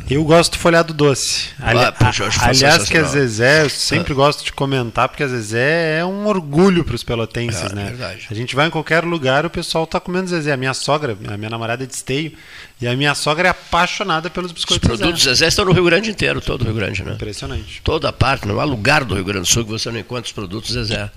Eu 0.10 0.24
gosto 0.24 0.54
do 0.54 0.58
folhado 0.58 0.94
doce. 0.94 1.50
Ali- 1.62 1.80
Ah, 1.80 1.92
puxa, 1.92 2.28
aliás, 2.42 2.89
que 2.89 2.98
a. 2.98 3.04
Zezé, 3.04 3.63
eu 3.63 3.70
sempre 3.70 4.13
gosto 4.13 4.44
de 4.44 4.52
comentar, 4.52 5.08
porque 5.08 5.22
a 5.24 5.28
Zezé 5.28 6.00
é 6.00 6.06
um 6.06 6.26
orgulho 6.28 6.84
para 6.84 6.96
os 6.96 7.04
pelotenses, 7.04 7.72
É, 7.72 7.76
né? 7.76 7.86
verdade. 7.86 8.28
A 8.30 8.34
gente 8.34 8.56
vai 8.56 8.68
em 8.68 8.70
qualquer 8.70 9.04
lugar, 9.04 9.46
o 9.46 9.50
pessoal 9.50 9.86
tá 9.86 10.00
comendo 10.00 10.28
Zezé. 10.30 10.52
A 10.52 10.58
minha 10.58 10.74
sogra, 10.74 11.16
a 11.28 11.38
minha 11.38 11.50
namorada 11.50 11.84
é 11.84 11.88
de 11.88 11.94
esteio, 11.94 12.34
e 12.82 12.88
a 12.88 12.96
minha 12.96 13.13
sogra 13.16 13.48
é 13.48 13.52
apaixonada 13.52 14.30
pelos 14.30 14.50
Os 14.52 14.56
biscoitos 14.56 14.88
produtos 14.88 15.22
Zezé. 15.22 15.36
Zezé 15.36 15.48
estão 15.48 15.66
no 15.66 15.72
Rio 15.74 15.86
Grande 15.86 16.10
inteiro, 16.10 16.42
todo 16.42 16.62
o 16.62 16.66
Rio 16.66 16.74
Grande, 16.74 17.04
né? 17.04 17.13
Impressionante. 17.13 17.82
Toda 17.84 18.12
parte, 18.12 18.48
não 18.48 18.60
há 18.60 18.63
lugar 18.63 19.04
do 19.04 19.13
Rio 19.16 19.24
Grande 19.24 19.48
do 19.48 19.54
Sul 19.54 19.63
que 19.63 19.72
você 19.72 19.92
não 19.92 20.00
encontre 20.00 20.26
os 20.26 20.32
produtos 20.34 20.72
Zezé. 20.74 21.10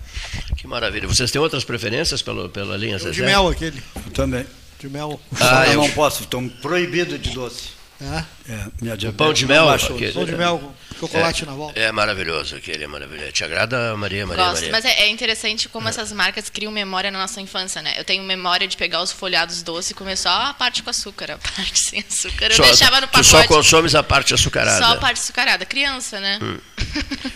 Que 0.57 0.67
maravilha. 0.67 1.09
Vocês 1.09 1.31
têm 1.31 1.41
outras 1.41 1.65
preferências 1.65 2.21
pelo, 2.23 2.49
pela 2.51 2.77
linha 2.77 2.97
O 2.97 2.99
Zezé? 2.99 3.13
de 3.13 3.23
mel 3.23 3.49
aquele. 3.49 3.83
Eu 4.05 4.13
também. 4.13 4.45
De 4.79 4.89
mel. 4.89 5.21
Ah, 5.41 5.67
eu, 5.69 5.75
não 5.81 5.91
posso, 5.91 6.23
estou 6.25 6.43
proibido 6.63 7.19
de 7.19 7.31
doce. 7.31 7.77
É. 7.99 8.53
É, 8.53 8.67
minha 8.83 8.95
diabetes 8.95 9.17
pão 9.17 9.33
de 9.33 9.47
mel, 9.47 9.65
baixou. 9.65 9.97
aquele- 9.97 10.13
Pão 10.13 10.27
de 10.27 10.37
mel 10.37 10.75
chocolate 11.01 11.47
na 11.47 11.53
volta. 11.53 11.81
É 11.81 11.91
maravilhoso 11.91 12.55
aquele, 12.55 12.85
é 12.85 12.87
maravilhoso. 12.87 13.33
Te 13.33 13.43
agrada, 13.43 13.97
Maria, 13.97 14.27
Maria, 14.27 14.45
Gosto, 14.45 14.57
Maria? 14.57 14.71
mas 14.71 14.85
é, 14.85 15.05
é 15.05 15.09
interessante 15.09 15.67
como 15.71 15.89
essas 15.89 16.13
marcas 16.13 16.51
criam 16.51 16.71
memória 16.71 17.11
na 17.11 17.19
nossa 17.19 17.41
infância, 17.41 17.81
né? 17.81 17.95
Eu 17.99 18.05
tenho 18.05 18.23
memória 18.23 18.69
de 18.69 18.77
pegar 18.77 19.01
os 19.03 19.13
folhados 19.13 19.63
doces 19.63 19.93
e 19.93 19.95
comer 19.95 20.17
só 20.17 20.29
a 20.29 20.53
parte 20.53 20.83
com 20.83 20.91
açúcar, 20.91 21.33
a 21.33 21.39
parte 21.39 21.79
sem 21.89 22.05
açúcar. 22.07 22.49
Eu 22.51 22.57
Só- 22.57 22.65
deixava 22.65 23.01
no 23.01 23.07
Tu 23.07 23.11
pacote. 23.13 23.29
só 23.31 23.47
consomes 23.47 23.95
a 23.95 24.03
parte 24.03 24.35
açucarada. 24.35 24.79
Só 24.85 24.93
a 24.93 24.97
parte 24.97 25.19
açucarada. 25.19 25.65
Criança, 25.65 26.21
né? 26.21 26.39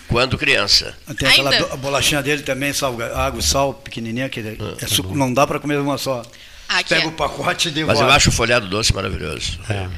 Quando 0.09 0.37
criança. 0.37 0.95
Tem 1.19 1.27
aquela 1.27 1.51
Ainda? 1.53 1.77
bolachinha 1.79 2.23
dele 2.23 2.43
também, 2.43 2.75
salga, 2.75 3.17
água 3.17 3.41
e 3.41 3.43
sal, 3.43 3.73
pequenininha, 3.73 4.29
que 4.29 4.41
é 4.41 4.57
Ah, 4.83 4.87
suco, 4.87 5.15
não 5.17 5.33
dá 5.33 5.47
para 5.47 5.59
comer 5.59 5.79
uma 5.79 5.97
só. 5.97 6.23
Aqui 6.73 6.91
Pega 6.91 7.03
é- 7.05 7.09
o 7.09 7.13
pacote 7.13 7.69
e 7.69 7.71
Mas 7.71 7.75
devora. 7.75 7.99
eu 7.99 8.11
acho 8.11 8.29
o 8.29 8.33
folhado 8.33 8.69
doce 8.69 8.95
maravilhoso. 8.95 9.59
É. 9.69 9.89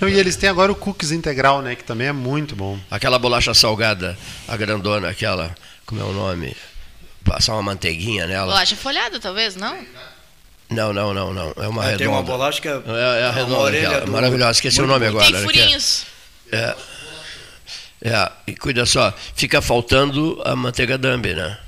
Não, 0.00 0.08
e 0.08 0.14
eles 0.18 0.36
têm 0.36 0.48
agora 0.48 0.70
o 0.70 0.74
cookies 0.74 1.10
integral, 1.10 1.60
né? 1.62 1.74
Que 1.74 1.82
também 1.84 2.06
é 2.06 2.12
muito 2.12 2.54
bom. 2.54 2.78
Aquela 2.90 3.18
bolacha 3.18 3.52
salgada, 3.54 4.16
a 4.46 4.56
grandona, 4.56 5.08
aquela, 5.08 5.54
como 5.84 6.00
é 6.00 6.04
o 6.04 6.12
nome? 6.12 6.56
Passar 7.24 7.54
uma 7.54 7.62
manteiguinha 7.62 8.26
nela. 8.26 8.52
Bolacha 8.52 8.76
folhada, 8.76 9.18
talvez, 9.18 9.56
não? 9.56 9.76
Não, 10.70 10.92
não, 10.92 11.12
não, 11.12 11.32
não. 11.34 11.52
É 11.56 11.66
uma 11.68 11.82
É, 11.82 11.86
redonda. 11.86 11.98
tem 11.98 12.06
uma 12.06 12.22
bolacha 12.22 12.60
que 12.60 12.68
é, 12.68 12.72
É, 12.72 12.74
é 12.76 13.24
a 13.26 13.30
uma 13.30 13.32
redonda, 13.32 13.68
aquela, 13.78 14.00
do- 14.02 14.12
maravilhosa. 14.12 14.52
Esqueci 14.52 14.78
o 14.80 14.86
muito 14.86 14.92
nome 14.92 15.10
bom. 15.10 15.18
agora. 15.18 15.26
Tem 15.26 15.34
né, 15.34 15.40
é- 15.40 15.44
furinhos. 15.44 16.06
É, 16.52 16.76
é, 18.02 18.32
e 18.46 18.54
cuida 18.56 18.86
só, 18.86 19.12
fica 19.34 19.60
faltando 19.60 20.40
a 20.44 20.54
manteiga 20.54 20.96
Dambi, 20.96 21.34
né? 21.34 21.58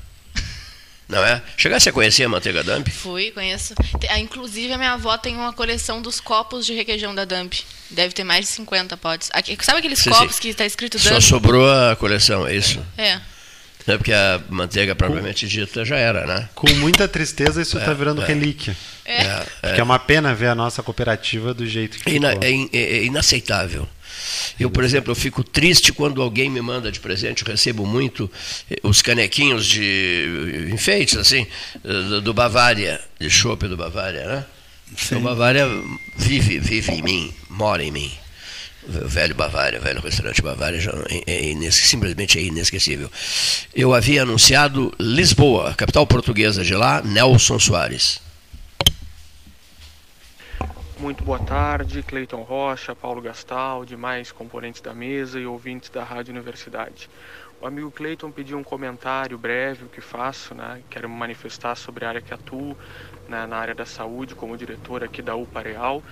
Não 1.09 1.25
é? 1.25 1.40
Chegasse 1.57 1.88
a 1.88 1.92
conhecer 1.92 2.25
a 2.25 2.29
manteiga 2.29 2.62
Dambi? 2.62 2.90
Fui, 2.90 3.31
conheço. 3.31 3.75
Ah, 4.11 4.18
Inclusive, 4.18 4.73
a 4.75 4.77
minha 4.77 4.92
avó 4.92 5.16
tem 5.16 5.35
uma 5.35 5.53
coleção 5.55 6.03
dos 6.03 6.21
copos 6.21 6.66
de 6.66 6.75
requeijão 6.75 7.14
da 7.14 7.25
Dump. 7.25 7.55
Deve 7.90 8.12
ter 8.12 8.25
mais 8.25 8.44
de 8.47 8.53
50 8.53 8.94
potes. 8.99 9.31
Aqui- 9.33 9.57
sabe 9.62 9.79
aqueles 9.79 10.01
Sim, 10.01 10.11
copos 10.11 10.37
sim. 10.37 10.42
que 10.42 10.49
está 10.49 10.66
escrito 10.66 10.99
Só 10.99 11.11
Dump? 11.11 11.23
sobrou 11.23 11.66
a 11.71 11.97
coleção, 11.97 12.47
é 12.47 12.55
isso? 12.55 12.79
É. 12.99 13.18
Não 13.87 13.94
é 13.94 13.97
porque 13.97 14.12
a 14.12 14.38
manteiga 14.51 14.94
propriamente 14.94 15.49
dita 15.49 15.83
já 15.83 15.97
era, 15.97 16.27
né? 16.27 16.47
Com 16.55 16.68
muita 16.75 17.09
tristeza, 17.09 17.62
isso 17.62 17.79
está 17.79 17.94
virando 17.94 18.21
é. 18.23 18.27
relíquia. 18.27 18.77
É. 19.07 19.23
É, 19.62 19.75
Que 19.77 19.81
é 19.81 19.83
uma 19.83 19.99
pena 19.99 20.35
ver 20.35 20.49
a 20.49 20.55
nossa 20.55 20.83
cooperativa 20.83 21.55
do 21.55 21.66
jeito 21.66 21.99
que 21.99 22.11
É, 22.11 22.12
ina- 22.16 22.33
ficou. 22.33 22.44
é 22.44 22.51
in- 22.51 22.68
é- 22.71 22.79
é 22.99 23.05
inaceitável. 23.05 23.88
Eu, 24.59 24.70
por 24.70 24.85
exemplo, 24.85 25.11
eu 25.11 25.14
fico 25.16 25.42
triste 25.44 25.92
quando 25.92 26.20
alguém 26.22 26.48
me 26.50 26.61
manda 26.61 26.90
de 26.90 27.00
presente, 27.00 27.42
eu 27.44 27.48
recebo 27.50 27.87
muito 27.87 28.31
eh, 28.70 28.76
os 28.83 29.00
canequinhos 29.02 29.66
de 29.66 30.70
enfeites, 30.72 31.16
assim, 31.16 31.46
do, 32.22 32.33
Bavária, 32.35 33.00
de 33.20 33.28
chopp 33.31 33.66
do 33.68 33.76
Bavária, 33.76 34.26
né? 34.26 34.44
O 35.16 35.20
Bavária 35.20 35.66
vive, 36.16 36.59
vive 36.59 36.92
em 36.92 37.02
mim, 37.02 37.35
mora 37.50 37.85
em 37.85 37.90
mim. 37.90 38.11
O 38.88 39.07
velho 39.07 39.35
Bavária, 39.35 39.78
o 39.78 39.83
velho 39.83 40.00
restaurante 40.00 40.40
Bavária, 40.40 40.81
já 40.81 40.92
é, 41.11 41.22
é 41.26 41.50
inesque- 41.50 41.87
simplesmente 41.87 42.38
é 42.38 42.42
inesquecível. 42.42 43.11
Eu 43.74 43.92
havia 43.92 44.22
anunciado 44.22 44.90
Lisboa, 44.98 45.74
capital 45.74 46.07
portuguesa 46.07 46.64
de 46.64 46.74
lá, 46.74 47.02
Nelson 47.02 47.59
Soares. 47.59 48.18
Muito 51.00 51.24
boa 51.24 51.38
tarde, 51.38 52.02
Cleiton 52.02 52.42
Rocha, 52.42 52.94
Paulo 52.96 53.20
Gastal, 53.22 53.84
demais 53.84 54.32
componentes 54.32 54.80
da 54.80 54.92
mesa 54.92 55.38
e 55.38 55.46
ouvintes 55.46 55.90
da 55.90 56.02
Rádio 56.02 56.32
Universidade. 56.32 57.08
O 57.61 57.66
amigo 57.66 57.92
Cleiton 57.92 58.32
pediu 58.32 58.58
um 58.58 58.64
comentário 58.64 59.38
breve, 59.38 59.84
o 59.84 59.90
que 59.90 60.00
faço, 60.00 60.56
né? 60.56 60.84
Quero 60.90 61.08
me 61.08 61.14
manifestar 61.16 61.76
sobre 61.76 62.04
a 62.04 62.08
área 62.08 62.20
que 62.22 62.34
atuo, 62.34 62.76
né, 63.28 63.46
na 63.46 63.56
área 63.58 63.74
da 63.76 63.87
saúde, 63.87 64.34
como 64.34 64.56
diretor 64.56 65.04
aqui 65.04 65.22
da 65.22 65.37
UPA 65.37 65.61
Real, 65.62 66.04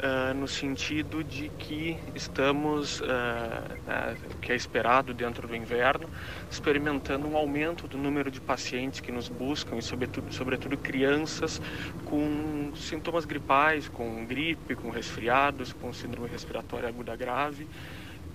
ah, 0.00 0.34
no 0.34 0.48
sentido 0.48 1.22
de 1.22 1.48
que 1.50 1.96
estamos, 2.14 3.00
o 3.00 4.38
que 4.40 4.52
é 4.52 4.56
esperado 4.56 5.14
dentro 5.14 5.46
do 5.46 5.54
inverno, 5.54 6.08
experimentando 6.50 7.26
um 7.26 7.36
aumento 7.36 7.86
do 7.86 7.96
número 7.96 8.30
de 8.30 8.40
pacientes 8.40 9.00
que 9.00 9.12
nos 9.12 9.28
buscam, 9.28 9.76
e 9.76 9.82
sobretudo, 9.82 10.32
sobretudo 10.32 10.76
crianças 10.76 11.60
com 12.04 12.72
sintomas 12.76 13.24
gripais, 13.24 13.88
com 13.88 14.26
gripe, 14.26 14.74
com 14.74 14.90
resfriados, 14.90 15.72
com 15.72 15.92
síndrome 15.92 16.28
respiratória 16.28 16.88
aguda 16.88 17.14
grave 17.14 17.68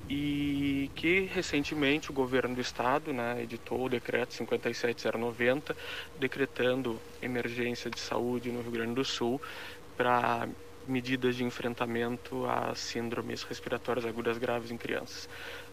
e 0.10 0.89
que 0.95 1.30
recentemente 1.32 2.10
o 2.10 2.13
governo 2.13 2.56
do 2.56 2.62
estado 2.62 3.13
né, 3.13 3.43
editou 3.43 3.86
o 3.86 3.89
decreto 3.89 4.34
57090 4.34 5.78
decretando 6.19 7.00
emergência 7.22 7.91
de 7.91 8.00
saúde 8.00 8.52
no 8.52 8.62
Rio 8.62 8.72
Grande 8.72 8.95
do 8.95 9.06
Sul 9.06 9.39
para 9.95 10.48
medidas 10.89 11.36
de 11.36 11.43
enfrentamento 11.43 12.45
às 12.45 12.80
síndromes 12.80 13.43
respiratórias 13.43 14.06
agudas 14.06 14.38
graves 14.38 14.71
em 14.71 14.78
crianças. 14.78 15.30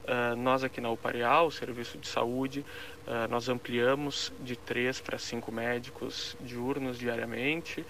Ah, 0.06 0.36
nós 0.36 0.62
aqui 0.62 0.80
na 0.80 0.90
UPAREAL, 0.90 1.46
o 1.48 1.50
Serviço 1.50 1.98
de 1.98 2.06
Saúde, 2.06 2.64
ah, 3.06 3.26
nós 3.28 3.48
ampliamos 3.48 4.32
de 4.38 4.56
três 4.56 5.00
para 5.00 5.18
cinco 5.18 5.50
médicos 5.50 6.36
diurnos 6.40 6.98
diariamente, 6.98 7.84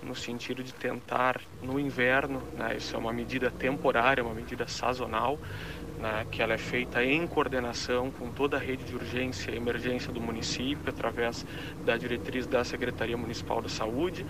no 0.00 0.14
sentido 0.14 0.62
de 0.62 0.72
tentar, 0.72 1.40
no 1.60 1.78
inverno, 1.78 2.48
né, 2.54 2.76
isso 2.76 2.94
é 2.96 2.98
uma 2.98 3.12
medida 3.12 3.50
temporária, 3.50 4.24
uma 4.24 4.34
medida 4.34 4.66
sazonal, 4.68 5.40
né, 5.98 6.26
que 6.30 6.40
ela 6.40 6.54
é 6.54 6.58
feita 6.58 7.04
em 7.04 7.26
coordenação 7.26 8.10
com 8.10 8.30
toda 8.30 8.56
a 8.56 8.60
rede 8.60 8.84
de 8.84 8.94
urgência 8.94 9.50
e 9.50 9.56
emergência 9.56 10.12
do 10.12 10.20
município, 10.20 10.88
através 10.88 11.44
da 11.84 11.96
diretriz 11.96 12.46
da 12.46 12.62
Secretaria 12.64 13.16
Municipal 13.16 13.60
da 13.60 13.68
Saúde, 13.68 14.24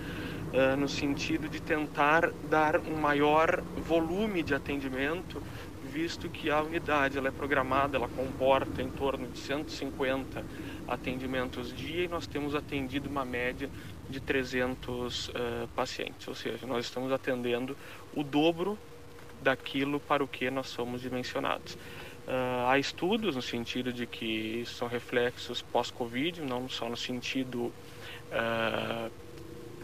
ah, 0.54 0.76
no 0.76 0.88
sentido 0.88 1.48
de 1.48 1.60
tentar 1.60 2.32
dar 2.48 2.80
um 2.80 2.96
maior 2.96 3.62
volume 3.76 4.42
de 4.42 4.54
atendimento, 4.54 5.42
visto 5.82 6.28
que 6.30 6.50
a 6.50 6.62
unidade 6.62 7.18
ela 7.18 7.28
é 7.28 7.30
programada, 7.30 7.96
ela 7.96 8.08
comporta 8.08 8.82
em 8.82 8.88
torno 8.88 9.28
de 9.28 9.38
150 9.38 10.44
atendimentos 10.86 11.74
dia 11.74 12.04
e 12.04 12.08
nós 12.08 12.26
temos 12.26 12.54
atendido 12.54 13.10
uma 13.10 13.26
média 13.26 13.68
de 14.08 14.20
300 14.20 15.30
ah, 15.34 15.68
pacientes, 15.76 16.26
ou 16.26 16.34
seja, 16.34 16.66
nós 16.66 16.86
estamos 16.86 17.12
atendendo 17.12 17.76
o 18.14 18.24
dobro 18.24 18.78
daquilo 19.42 20.00
para 20.00 20.22
o 20.22 20.28
que 20.28 20.50
nós 20.50 20.68
somos 20.68 21.00
dimensionados. 21.00 21.76
Ah, 22.26 22.72
há 22.72 22.78
estudos 22.78 23.34
no 23.36 23.42
sentido 23.42 23.92
de 23.92 24.06
que 24.06 24.62
são 24.66 24.86
reflexos 24.86 25.62
pós-Covid, 25.62 26.42
não 26.42 26.68
só 26.68 26.88
no 26.88 26.96
sentido 26.96 27.72
ah, 28.30 29.08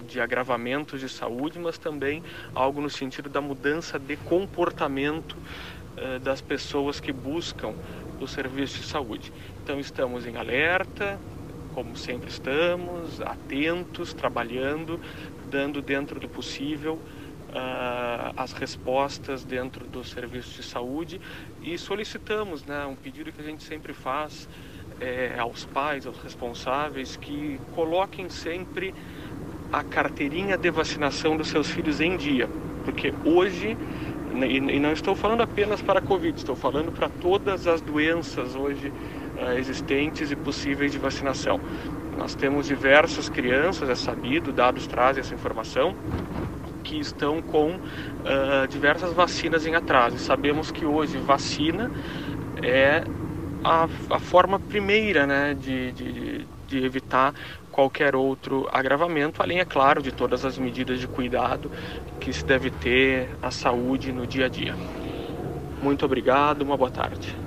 de 0.07 0.21
agravamentos 0.21 1.01
de 1.01 1.09
saúde, 1.09 1.59
mas 1.59 1.79
também 1.79 2.23
algo 2.55 2.81
no 2.81 2.91
sentido 2.91 3.29
da 3.29 3.41
mudança 3.41 3.99
de 3.99 4.17
comportamento 4.17 5.37
uh, 5.97 6.19
das 6.19 6.41
pessoas 6.41 7.01
que 7.01 7.13
buscam 7.13 7.75
o 8.21 8.27
serviço 8.27 8.81
de 8.81 8.87
saúde. 8.87 9.33
Então 9.63 9.79
estamos 9.79 10.27
em 10.27 10.37
alerta, 10.37 11.19
como 11.75 11.97
sempre 11.97 12.29
estamos, 12.29 13.21
atentos, 13.21 14.13
trabalhando, 14.13 15.01
dando 15.51 15.81
dentro 15.81 16.21
do 16.21 16.29
possível 16.29 17.01
uh, 17.55 18.35
as 18.37 18.53
respostas 18.53 19.45
dentro 19.45 19.87
do 19.87 20.03
serviço 20.05 20.61
de 20.61 20.63
saúde 20.63 21.21
e 21.63 21.79
solicitamos, 21.79 22.65
né, 22.65 22.85
um 22.85 22.97
pedido 22.97 23.33
que 23.33 23.41
a 23.41 23.45
gente 23.45 23.63
sempre 23.63 23.93
faz 23.93 24.49
é, 25.01 25.39
aos 25.39 25.65
pais, 25.65 26.07
aos 26.07 26.19
responsáveis, 26.19 27.17
que 27.17 27.61
coloquem 27.75 28.29
sempre 28.29 28.95
a 29.73 29.83
carteirinha 29.83 30.57
de 30.57 30.71
vacinação 30.71 31.37
dos 31.37 31.49
seus 31.49 31.71
filhos 31.71 32.01
em 32.01 32.17
dia, 32.17 32.49
porque 32.85 33.13
hoje 33.25 33.77
e 34.43 34.81
não 34.81 34.93
estou 34.93 35.15
falando 35.15 35.43
apenas 35.43 35.81
para 35.81 36.01
a 36.01 36.03
Covid, 36.03 36.37
estou 36.37 36.57
falando 36.57 36.91
para 36.91 37.09
todas 37.09 37.69
as 37.69 37.81
doenças 37.81 38.57
hoje 38.57 38.89
uh, 38.89 39.57
existentes 39.57 40.33
e 40.33 40.37
possíveis 40.37 40.91
de 40.91 40.99
vacinação. 40.99 41.61
Nós 42.19 42.35
temos 42.35 42.67
diversas 42.67 43.29
crianças, 43.29 43.89
é 43.89 43.95
sabido, 43.95 44.53
dados 44.53 44.87
trazem 44.89 45.21
essa 45.21 45.35
informação, 45.35 45.95
que 46.95 47.01
estão 47.01 47.43
com 47.43 47.75
uh, 47.75 48.69
diversas 48.69 49.13
vacinas 49.13 49.67
em 49.67 49.75
atraso. 49.75 50.19
Sabemos 50.19 50.71
que 50.71 50.85
hoje 50.85 51.19
vacina 51.19 51.91
é 52.63 53.03
a, 53.65 53.89
a 54.11 54.19
forma 54.19 54.61
primeira 54.61 55.27
né, 55.27 55.55
de, 55.55 55.93
de, 55.93 56.47
de 56.69 56.85
evitar 56.85 57.35
qualquer 57.73 58.15
outro 58.15 58.69
agravamento, 58.73 59.43
além, 59.43 59.59
é 59.59 59.65
claro, 59.65 60.01
de 60.01 60.13
todas 60.13 60.45
as 60.45 60.57
medidas 60.57 61.01
de 61.01 61.09
cuidado 61.09 61.69
que 62.21 62.33
se 62.33 62.45
deve 62.45 62.71
ter 62.71 63.29
à 63.43 63.51
saúde 63.51 64.13
no 64.13 64.27
dia 64.27 64.47
a 64.47 64.49
dia. 64.49 64.75
Muito 65.83 66.05
obrigado, 66.05 66.63
uma 66.63 66.77
boa 66.77 66.91
tarde. 66.91 67.44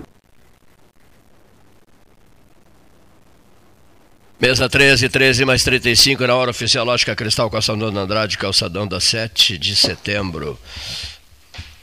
Mesa 4.40 4.70
13, 4.70 5.10
13 5.10 5.46
mais 5.46 5.64
35 5.64 6.28
na 6.28 6.36
hora 6.36 6.52
oficial 6.52 6.86
Lógica 6.86 7.16
Cristal, 7.16 7.50
Calçadão 7.50 7.92
da 7.92 8.02
Andrade, 8.02 8.38
Calçadão 8.38 8.88
da 8.88 9.00
7 9.00 9.58
de 9.58 9.76
setembro. 9.76 10.60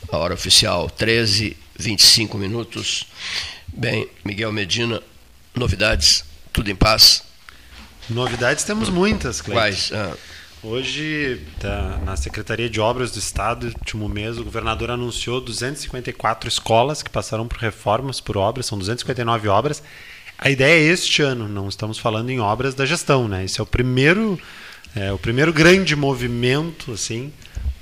A 0.09 0.17
hora 0.19 0.35
oficial 0.35 0.89
13, 0.89 1.57
25 1.77 2.39
minutos. 2.39 3.07
Bem, 3.67 4.09
Miguel 4.25 4.53
Medina, 4.53 5.03
novidades, 5.53 6.25
tudo 6.53 6.71
em 6.71 6.77
paz? 6.77 7.25
Novidades 8.09 8.63
temos 8.63 8.89
muitas, 8.89 9.41
Cleiton. 9.41 9.61
Quais? 9.61 9.91
Ah. 9.93 10.15
Hoje, 10.63 11.41
tá, 11.59 12.01
na 12.05 12.17
Secretaria 12.17 12.71
de 12.71 12.81
Obras 12.81 13.11
do 13.11 13.19
Estado, 13.19 13.67
no 13.67 13.73
último 13.73 14.09
mês, 14.09 14.39
o 14.39 14.45
governador 14.45 14.93
anunciou 14.93 15.41
254 15.41 16.49
escolas 16.49 17.03
que 17.03 17.11
passaram 17.11 17.49
por 17.49 17.59
reformas, 17.59 18.21
por 18.21 18.37
obras, 18.37 18.67
são 18.67 18.79
259 18.79 19.49
obras 19.49 19.83
a 20.39 20.51
ideia 20.51 20.89
é 20.89 20.93
este 20.93 21.23
ano, 21.23 21.49
não 21.49 21.69
estamos 21.69 21.99
falando 21.99 22.31
em 22.31 22.41
obras 22.41 22.75
da 22.75 22.85
gestão, 22.85 23.29
né? 23.29 23.45
Esse 23.45 23.61
é 23.61 23.63
o 23.63 23.67
primeiro, 23.67 24.39
é, 24.95 25.13
o 25.13 25.19
primeiro 25.19 25.53
grande 25.53 25.95
movimento, 25.95 26.93
assim, 26.93 27.33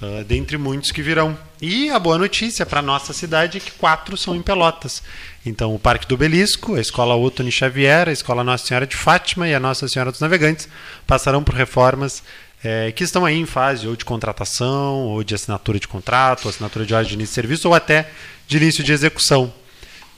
uh, 0.00 0.24
dentre 0.24 0.58
muitos 0.58 0.90
que 0.90 1.02
virão. 1.02 1.36
E 1.60 1.90
a 1.90 1.98
boa 1.98 2.18
notícia 2.18 2.66
para 2.66 2.82
nossa 2.82 3.12
cidade 3.12 3.58
é 3.58 3.60
que 3.60 3.70
quatro 3.72 4.16
são 4.16 4.34
em 4.34 4.42
Pelotas. 4.42 5.02
Então, 5.46 5.74
o 5.74 5.78
Parque 5.78 6.06
do 6.06 6.16
Belisco, 6.16 6.74
a 6.74 6.80
Escola 6.80 7.16
Otoni 7.16 7.50
Xavier, 7.50 8.08
a 8.08 8.12
Escola 8.12 8.44
Nossa 8.44 8.66
Senhora 8.66 8.86
de 8.86 8.96
Fátima 8.96 9.48
e 9.48 9.54
a 9.54 9.60
Nossa 9.60 9.88
Senhora 9.88 10.10
dos 10.10 10.20
Navegantes 10.20 10.68
passarão 11.06 11.42
por 11.42 11.54
reformas 11.54 12.22
é, 12.64 12.92
que 12.92 13.02
estão 13.02 13.24
aí 13.24 13.38
em 13.38 13.46
fase 13.46 13.88
ou 13.88 13.96
de 13.96 14.04
contratação, 14.04 15.06
ou 15.06 15.24
de 15.24 15.34
assinatura 15.34 15.80
de 15.80 15.88
contrato, 15.88 16.48
assinatura 16.48 16.86
de 16.86 16.94
ordem 16.94 17.08
de 17.08 17.14
início 17.14 17.32
de 17.32 17.34
serviço, 17.34 17.68
ou 17.68 17.74
até 17.74 18.08
de 18.46 18.56
início 18.56 18.84
de 18.84 18.92
execução. 18.92 19.52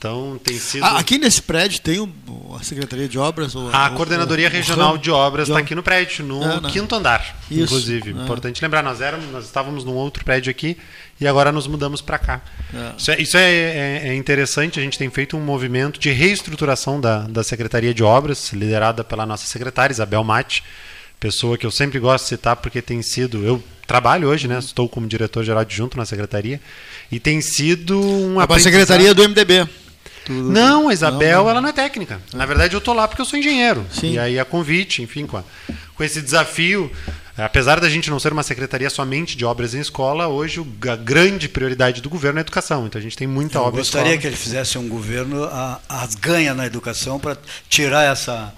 Então 0.05 0.38
tem 0.45 0.59
sido. 0.59 0.85
Ah, 0.85 0.99
aqui 0.99 1.17
nesse 1.17 1.40
prédio 1.40 1.81
tem 1.81 1.99
o, 1.99 2.11
a 2.55 2.62
Secretaria 2.62 3.09
de 3.09 3.19
Obras? 3.19 3.57
Ou, 3.57 3.75
a 3.75 3.88
Coordenadoria 3.88 4.49
o, 4.49 4.51
Regional 4.51 4.99
de 4.99 5.11
Obras 5.11 5.49
está 5.49 5.59
aqui 5.61 5.75
no 5.75 5.83
prédio, 5.83 6.23
no 6.27 6.45
é, 6.45 6.71
quinto 6.71 6.95
andar, 6.95 7.38
Isso, 7.51 7.62
inclusive. 7.62 8.11
É. 8.11 8.23
Importante 8.23 8.61
lembrar, 8.61 8.83
nós 8.83 9.01
éramos, 9.01 9.33
nós 9.33 9.47
estávamos 9.47 9.83
num 9.83 9.95
outro 9.95 10.23
prédio 10.23 10.51
aqui 10.51 10.77
e 11.19 11.27
agora 11.27 11.51
nos 11.51 11.67
mudamos 11.67 12.03
para 12.03 12.19
cá. 12.19 12.43
É. 12.75 12.93
Isso, 12.99 13.11
é, 13.11 13.23
isso 13.23 13.37
é, 13.38 13.51
é, 13.51 14.09
é, 14.09 14.14
interessante, 14.14 14.79
a 14.79 14.83
gente 14.83 14.99
tem 14.99 15.09
feito 15.09 15.38
um 15.38 15.40
movimento 15.40 15.99
de 15.99 16.11
reestruturação 16.11 17.01
da, 17.01 17.21
da 17.21 17.43
Secretaria 17.43 17.95
de 17.95 18.03
Obras, 18.03 18.53
liderada 18.53 19.03
pela 19.03 19.25
nossa 19.25 19.47
secretária, 19.47 19.90
Isabel 19.90 20.23
Mate, 20.23 20.62
pessoa 21.19 21.57
que 21.57 21.64
eu 21.64 21.71
sempre 21.71 21.99
gosto 21.99 22.25
de 22.25 22.29
citar 22.29 22.57
porque 22.57 22.83
tem 22.83 23.01
sido. 23.01 23.43
Eu 23.43 23.64
trabalho 23.87 24.29
hoje, 24.29 24.49
né? 24.49 24.59
Estou 24.59 24.87
como 24.87 25.07
diretor-geral 25.07 25.62
adjunto 25.62 25.97
na 25.97 26.05
secretaria 26.05 26.61
e 27.11 27.19
tem 27.19 27.40
sido 27.40 27.99
uma. 27.99 28.43
É 28.43 28.55
a 28.55 28.59
secretaria 28.59 29.14
do 29.14 29.27
MDB. 29.27 29.67
Tudo 30.24 30.50
não, 30.50 30.88
a 30.88 30.92
Isabel, 30.92 31.44
não, 31.44 31.50
ela 31.50 31.60
não 31.60 31.68
é 31.68 31.72
técnica. 31.72 32.20
Na 32.32 32.46
verdade, 32.46 32.74
eu 32.74 32.80
tô 32.80 32.92
lá 32.92 33.06
porque 33.06 33.20
eu 33.20 33.26
sou 33.26 33.38
engenheiro. 33.38 33.87
Sim. 33.90 34.12
E 34.12 34.18
aí 34.18 34.38
a 34.38 34.44
convite, 34.44 35.02
enfim, 35.02 35.26
com, 35.26 35.37
a, 35.37 35.44
com 35.94 36.02
esse 36.02 36.22
desafio, 36.22 36.90
apesar 37.37 37.80
da 37.80 37.88
gente 37.88 38.10
não 38.10 38.18
ser 38.18 38.32
uma 38.32 38.42
secretaria 38.42 38.88
somente 38.88 39.37
de 39.37 39.44
obras 39.44 39.74
em 39.74 39.80
escola, 39.80 40.26
hoje 40.28 40.64
a 40.90 40.96
grande 40.96 41.48
prioridade 41.48 42.00
do 42.00 42.08
governo 42.08 42.38
é 42.38 42.40
a 42.40 42.42
educação. 42.42 42.87
Então 42.87 42.98
a 42.98 43.02
gente 43.02 43.16
tem 43.16 43.26
muita 43.26 43.58
eu 43.58 43.62
obra. 43.62 43.74
Eu 43.74 43.84
gostaria 43.84 44.16
que 44.16 44.26
ele 44.26 44.37
fizesse 44.37 44.78
um 44.78 44.88
governo 44.88 45.48
as 45.88 46.14
ganha 46.14 46.54
na 46.54 46.66
educação 46.66 47.20
para 47.20 47.37
tirar 47.68 48.04
essa 48.04 48.52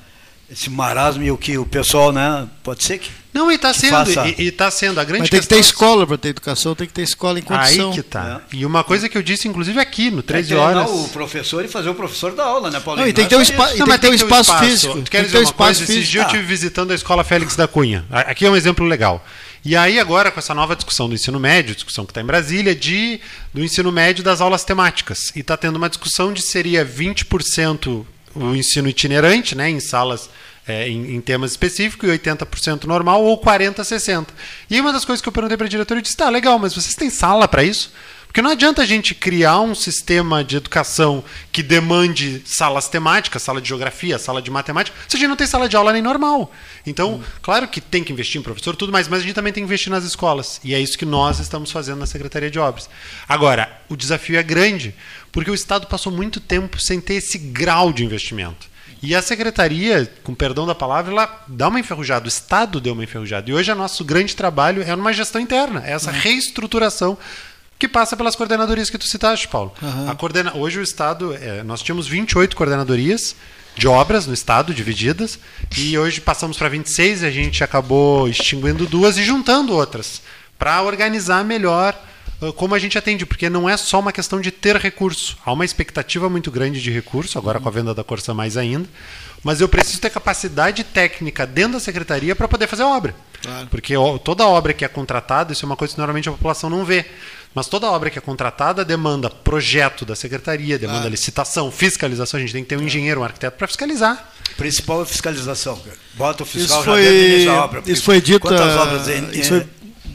esse 0.51 0.71
marasmo 0.71 1.25
e 1.25 1.31
o 1.31 1.37
que 1.37 1.59
o 1.59 1.67
pessoal, 1.67 2.13
né? 2.13 2.47
Pode 2.63 2.85
ser 2.85 2.99
que. 2.99 3.11
Não, 3.33 3.51
e 3.51 3.57
está 3.57 3.75
sendo, 3.75 3.91
faça... 3.91 4.29
e 4.29 4.47
está 4.47 4.71
sendo 4.71 4.99
a 4.99 5.05
grande 5.05 5.23
Mas 5.23 5.31
tem 5.31 5.41
que 5.41 5.47
ter 5.47 5.59
escola 5.59 6.07
para 6.07 6.17
ter 6.17 6.29
educação, 6.29 6.75
tem 6.75 6.87
que 6.87 6.93
ter 6.93 7.03
escola 7.03 7.39
em 7.39 7.43
condição. 7.43 7.91
Aí 7.91 7.95
que 7.97 8.03
tá. 8.03 8.41
É. 8.51 8.57
E 8.57 8.65
uma 8.65 8.83
coisa 8.83 9.09
que 9.09 9.19
eu 9.19 9.23
disse, 9.23 9.47
inclusive, 9.49 9.79
aqui, 9.79 10.11
no 10.11 10.23
13 10.23 10.55
horas. 10.55 10.89
o 10.89 11.09
professor 11.09 11.65
e 11.65 11.69
fazer 11.69 11.91
o 11.91 11.95
professor 11.95 12.33
da 12.33 12.45
aula, 12.45 12.71
né, 12.71 12.81
Paulo? 12.81 13.01
Não, 13.01 13.09
e 13.09 13.13
tem 13.13 13.25
que 13.25 13.31
ter 13.31 13.37
um, 13.37 13.43
espa 13.43 13.67
não, 13.75 13.87
tem 13.87 13.87
que 13.87 13.99
ter 13.99 14.11
um 14.11 14.15
espaço, 14.15 14.53
espaço 14.53 14.65
físico. 14.65 15.03
Tu 15.03 15.11
quer 15.11 15.25
dizer 15.25 15.39
uma 15.39 15.53
coisa? 15.53 15.85
Físico. 15.85 16.13
Dias 16.13 16.15
ah. 16.15 16.19
eu 16.19 16.27
estive 16.27 16.45
visitando 16.45 16.93
a 16.93 16.95
escola 16.95 17.25
Félix 17.25 17.57
da 17.57 17.67
Cunha. 17.67 18.05
Aqui 18.11 18.47
é 18.47 18.51
um 18.51 18.57
exemplo 18.57 18.87
legal. 18.87 19.25
E 19.65 19.75
aí, 19.75 19.99
agora, 19.99 20.31
com 20.31 20.39
essa 20.39 20.55
nova 20.55 20.77
discussão 20.77 21.09
do 21.09 21.15
ensino 21.17 21.41
médio, 21.41 21.75
discussão 21.75 22.07
que 22.07 22.13
está 22.13 22.21
em 22.21 22.25
Brasília, 22.25 22.73
de, 22.73 23.21
do 23.53 23.65
ensino 23.65 23.91
médio 23.91 24.23
das 24.23 24.41
aulas 24.41 24.63
temáticas. 24.63 25.33
E 25.35 25.41
está 25.41 25.57
tendo 25.57 25.75
uma 25.75 25.89
discussão 25.89 26.33
de 26.33 26.41
seria 26.41 26.87
20% 26.87 28.07
o 28.37 28.55
ensino 28.55 28.88
itinerante, 28.88 29.55
né, 29.55 29.68
em 29.70 29.81
salas 29.81 30.29
é, 30.66 30.88
em, 30.88 31.14
em, 31.14 31.20
temas 31.20 31.53
específicos, 31.53 32.09
e 32.09 32.12
80% 32.18 32.85
normal, 32.85 33.22
ou 33.22 33.40
40%, 33.40 33.77
60%. 33.77 34.27
E 34.68 34.81
uma 34.81 34.92
das 34.92 35.05
coisas 35.05 35.22
que 35.22 35.29
eu 35.29 35.33
perguntei 35.33 35.57
para 35.57 35.66
a 35.66 35.70
diretora, 35.70 35.99
eu 35.99 36.03
disse, 36.03 36.16
tá, 36.16 36.29
legal, 36.29 36.59
mas 36.59 36.75
vocês 36.75 36.94
têm 36.94 37.09
sala 37.09 37.46
para 37.46 37.62
isso? 37.62 37.92
Porque 38.37 38.42
não 38.42 38.51
adianta 38.51 38.83
a 38.83 38.85
gente 38.85 39.14
criar 39.14 39.61
um 39.61 39.75
sistema 39.75 40.44
de 40.44 40.59
educação 40.59 41.25
que 41.51 41.62
demande 41.62 42.42
salas 42.44 42.87
temáticas, 42.87 43.40
sala 43.40 43.62
de 43.62 43.68
geografia, 43.68 44.18
sala 44.18 44.42
de 44.42 44.51
matemática, 44.51 44.94
se 45.09 45.16
a 45.16 45.18
gente 45.18 45.29
não 45.29 45.37
tem 45.37 45.46
sala 45.46 45.66
de 45.66 45.75
aula 45.75 45.90
nem 45.90 46.03
normal. 46.03 46.53
Então, 46.87 47.14
hum. 47.14 47.22
claro 47.40 47.66
que 47.66 47.81
tem 47.81 48.05
que 48.05 48.12
investir 48.12 48.38
em 48.38 48.44
professor, 48.44 48.77
tudo 48.77 48.92
mais, 48.92 49.09
mas 49.09 49.20
a 49.20 49.22
gente 49.22 49.35
também 49.35 49.55
tem 49.55 49.62
que 49.62 49.66
investir 49.66 49.90
nas 49.90 50.05
escolas. 50.05 50.61
E 50.62 50.75
é 50.75 50.79
isso 50.79 50.99
que 50.99 51.07
nós 51.07 51.38
estamos 51.38 51.70
fazendo 51.70 51.99
na 51.99 52.05
Secretaria 52.05 52.51
de 52.51 52.59
Obras. 52.59 52.90
Agora, 53.27 53.81
o 53.88 53.96
desafio 53.96 54.38
é 54.38 54.42
grande, 54.42 54.94
porque 55.37 55.51
o 55.51 55.55
Estado 55.55 55.87
passou 55.87 56.11
muito 56.11 56.40
tempo 56.40 56.81
sem 56.81 56.99
ter 56.99 57.16
esse 57.16 57.37
grau 57.37 57.92
de 57.92 58.03
investimento. 58.03 58.68
E 59.03 59.14
a 59.14 59.20
secretaria, 59.20 60.11
com 60.25 60.35
perdão 60.35 60.66
da 60.66 60.75
palavra, 60.75 61.12
ela 61.12 61.44
dá 61.46 61.68
uma 61.68 61.79
enferrujada, 61.79 62.25
o 62.25 62.29
Estado 62.29 62.81
deu 62.81 62.94
uma 62.94 63.05
enferrujada. 63.05 63.51
E 63.51 63.53
hoje 63.53 63.70
o 63.70 63.75
nosso 63.75 64.03
grande 64.03 64.35
trabalho 64.35 64.83
é 64.83 64.96
numa 64.96 65.12
gestão 65.12 65.38
interna, 65.38 65.83
é 65.85 65.92
essa 65.92 66.11
uhum. 66.11 66.18
reestruturação 66.18 67.18
que 67.79 67.87
passa 67.87 68.16
pelas 68.16 68.35
coordenadorias 68.35 68.88
que 68.88 68.96
tu 68.96 69.05
citaste, 69.05 69.46
Paulo. 69.46 69.75
Uhum. 69.83 70.09
A 70.09 70.14
coordena... 70.14 70.57
Hoje 70.57 70.79
o 70.79 70.83
Estado, 70.83 71.35
é, 71.35 71.62
nós 71.62 71.83
tínhamos 71.83 72.09
28 72.09 72.57
coordenadorias 72.57 73.37
de 73.77 73.87
obras 73.87 74.27
no 74.27 74.33
Estado, 74.33 74.72
divididas, 74.72 75.38
e 75.77 75.99
hoje 75.99 76.18
passamos 76.18 76.57
para 76.57 76.70
26 76.70 77.20
e 77.20 77.27
a 77.27 77.31
gente 77.31 77.62
acabou 77.62 78.27
extinguindo 78.27 78.87
duas 78.87 79.18
e 79.18 79.22
juntando 79.22 79.75
outras, 79.75 80.22
para 80.59 80.81
organizar 80.81 81.44
melhor 81.44 81.94
como 82.57 82.75
a 82.75 82.79
gente 82.79 82.99
atende, 82.99 83.25
porque 83.25 83.49
não 83.49 83.68
é 83.68 83.77
só 83.77 83.99
uma 83.99 84.12
questão 84.12 84.40
de 84.40 84.51
ter 84.51 84.77
recurso. 84.77 85.37
Há 85.44 85.53
uma 85.53 85.64
expectativa 85.64 86.29
muito 86.29 86.51
grande 86.51 86.81
de 86.81 86.90
recurso, 86.90 87.38
agora 87.38 87.59
com 87.59 87.68
a 87.68 87.72
venda 87.72 87.94
da 87.94 88.05
Corsa 88.05 88.35
mais 88.35 88.57
ainda, 88.57 88.88
mas 89.42 89.61
eu 89.61 89.68
preciso 89.68 90.01
ter 90.01 90.11
capacidade 90.11 90.85
técnica 90.85 91.46
dentro 91.46 91.75
da 91.75 91.81
secretaria 91.81 92.35
para 92.35 92.49
poder 92.49 92.66
fazer 92.66 92.83
a 92.83 92.88
obra. 92.88 93.14
Claro. 93.42 93.66
Porque 93.68 93.94
toda 94.25 94.46
obra 94.46 94.72
que 94.72 94.85
é 94.85 94.88
contratada, 94.88 95.53
isso 95.53 95.64
é 95.64 95.66
uma 95.66 95.77
coisa 95.77 95.94
que 95.94 95.99
normalmente 95.99 96.29
a 96.29 96.33
população 96.33 96.68
não 96.68 96.85
vê. 96.85 97.07
Mas 97.55 97.68
toda 97.68 97.87
obra 97.87 98.11
que 98.11 98.18
é 98.18 98.20
contratada 98.20 98.85
demanda 98.85 99.31
projeto 99.31 100.05
da 100.05 100.14
secretaria, 100.14 100.79
demanda 100.79 100.99
claro. 100.99 101.11
licitação, 101.11 101.70
fiscalização. 101.70 102.37
A 102.37 102.40
gente 102.42 102.53
tem 102.53 102.62
que 102.62 102.68
ter 102.68 102.77
um 102.77 102.83
engenheiro, 102.83 103.22
um 103.22 103.25
arquiteto 103.25 103.57
para 103.57 103.66
fiscalizar. 103.66 104.31
O 104.53 104.57
principal 104.57 105.03
é 105.03 105.07
fiscalização. 105.07 105.81
Bota 106.14 106.42
o 106.42 106.46
fiscal 106.46 106.81
isso 106.81 106.85
já 106.85 106.92
foi, 106.92 107.44
da 107.46 107.64
obra. 107.64 107.83
Isso 107.87 108.03
foi 108.03 108.20
dito. 108.20 108.40
Quantas 108.40 108.77
obras 108.77 109.09
em, 109.09 109.31
isso 109.31 109.49
foi 109.49 109.66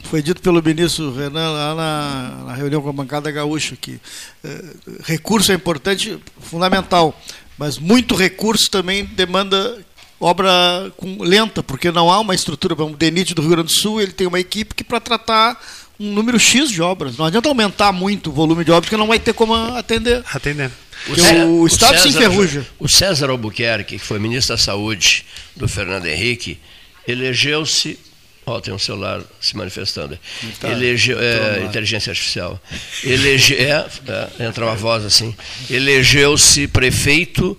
foi 0.02 0.22
dito 0.22 0.42
pelo 0.42 0.62
ministro 0.62 1.14
Renan 1.14 1.50
lá 1.50 1.74
na, 1.74 2.44
na 2.46 2.54
reunião 2.54 2.82
com 2.82 2.88
a 2.88 2.92
bancada 2.92 3.30
gaúcha 3.30 3.76
que 3.80 4.00
eh, 4.44 4.64
recurso 5.04 5.52
é 5.52 5.54
importante, 5.54 6.18
fundamental, 6.40 7.18
mas 7.56 7.78
muito 7.78 8.14
recurso 8.14 8.70
também 8.70 9.04
demanda 9.04 9.78
obra 10.20 10.92
com, 10.96 11.22
lenta, 11.22 11.62
porque 11.62 11.90
não 11.90 12.10
há 12.10 12.20
uma 12.20 12.34
estrutura. 12.34 12.74
O 12.74 12.96
DENIT 12.96 13.34
do 13.34 13.42
Rio 13.42 13.50
Grande 13.50 13.68
do 13.68 13.74
Sul 13.74 14.00
ele 14.00 14.12
tem 14.12 14.26
uma 14.26 14.38
equipe 14.38 14.74
que 14.74 14.84
para 14.84 15.00
tratar 15.00 15.60
um 15.98 16.12
número 16.12 16.38
X 16.38 16.70
de 16.70 16.80
obras. 16.80 17.16
Não 17.16 17.26
adianta 17.26 17.48
aumentar 17.48 17.92
muito 17.92 18.30
o 18.30 18.32
volume 18.32 18.64
de 18.64 18.70
obras, 18.70 18.86
porque 18.86 18.96
não 18.96 19.06
vai 19.06 19.18
ter 19.18 19.32
como 19.32 19.54
atender. 19.54 20.22
Atender. 20.32 20.70
O, 21.08 21.62
o 21.62 21.66
Estado 21.66 21.98
César, 21.98 22.02
se 22.02 22.08
enferruja. 22.16 22.66
O 22.78 22.88
César 22.88 23.30
Albuquerque, 23.30 23.98
que 23.98 24.04
foi 24.04 24.18
ministro 24.18 24.54
da 24.54 24.62
Saúde 24.62 25.24
do 25.56 25.68
Fernando 25.68 26.06
Henrique, 26.06 26.58
elegeu-se 27.06 27.98
Ó, 28.44 28.56
oh, 28.56 28.60
tem 28.60 28.74
um 28.74 28.78
celular 28.78 29.22
se 29.40 29.56
manifestando. 29.56 30.18
Tá. 30.58 30.68
É, 30.68 31.64
inteligência 31.64 32.10
artificial. 32.10 32.60
Elege, 33.04 33.54
é, 33.54 33.86
é, 34.08 34.44
entra 34.46 34.64
uma 34.64 34.74
voz 34.74 35.04
assim. 35.04 35.34
Elegeu-se 35.70 36.66
prefeito 36.66 37.56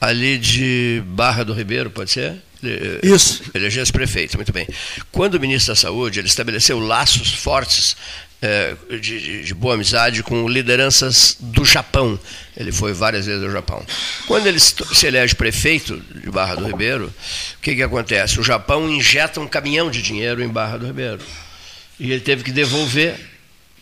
ali 0.00 0.36
de 0.36 1.02
Barra 1.06 1.44
do 1.44 1.54
Ribeiro, 1.54 1.90
pode 1.90 2.10
ser? 2.10 2.36
Isso. 3.02 3.42
Elegeu-se 3.54 3.92
prefeito, 3.92 4.36
muito 4.36 4.52
bem. 4.52 4.66
Quando 5.10 5.34
o 5.34 5.40
ministro 5.40 5.72
da 5.72 5.80
Saúde, 5.80 6.20
ele 6.20 6.28
estabeleceu 6.28 6.78
laços 6.78 7.32
fortes 7.32 7.96
de, 9.00 9.44
de, 9.44 9.54
boa 9.54 9.74
amizade 9.74 10.22
com 10.22 10.48
lideranças 10.48 11.36
do 11.40 11.64
Japão. 11.64 12.18
Ele 12.56 12.70
foi 12.70 12.92
várias 12.92 13.26
vezes 13.26 13.42
ao 13.42 13.50
Japão. 13.50 13.84
Quando 14.26 14.46
ele 14.46 14.60
se 14.60 15.06
elege 15.06 15.34
prefeito 15.34 15.96
de 15.96 16.30
Barra 16.30 16.54
do 16.54 16.66
Ribeiro, 16.66 17.12
o 17.56 17.60
que, 17.60 17.74
que 17.74 17.82
acontece? 17.82 18.38
O 18.38 18.44
Japão 18.44 18.88
injeta 18.88 19.40
um 19.40 19.48
caminhão 19.48 19.90
de 19.90 20.00
dinheiro 20.00 20.42
em 20.42 20.48
Barra 20.48 20.78
do 20.78 20.86
Ribeiro. 20.86 21.20
E 21.98 22.12
ele 22.12 22.20
teve 22.20 22.44
que 22.44 22.52
devolver, 22.52 23.18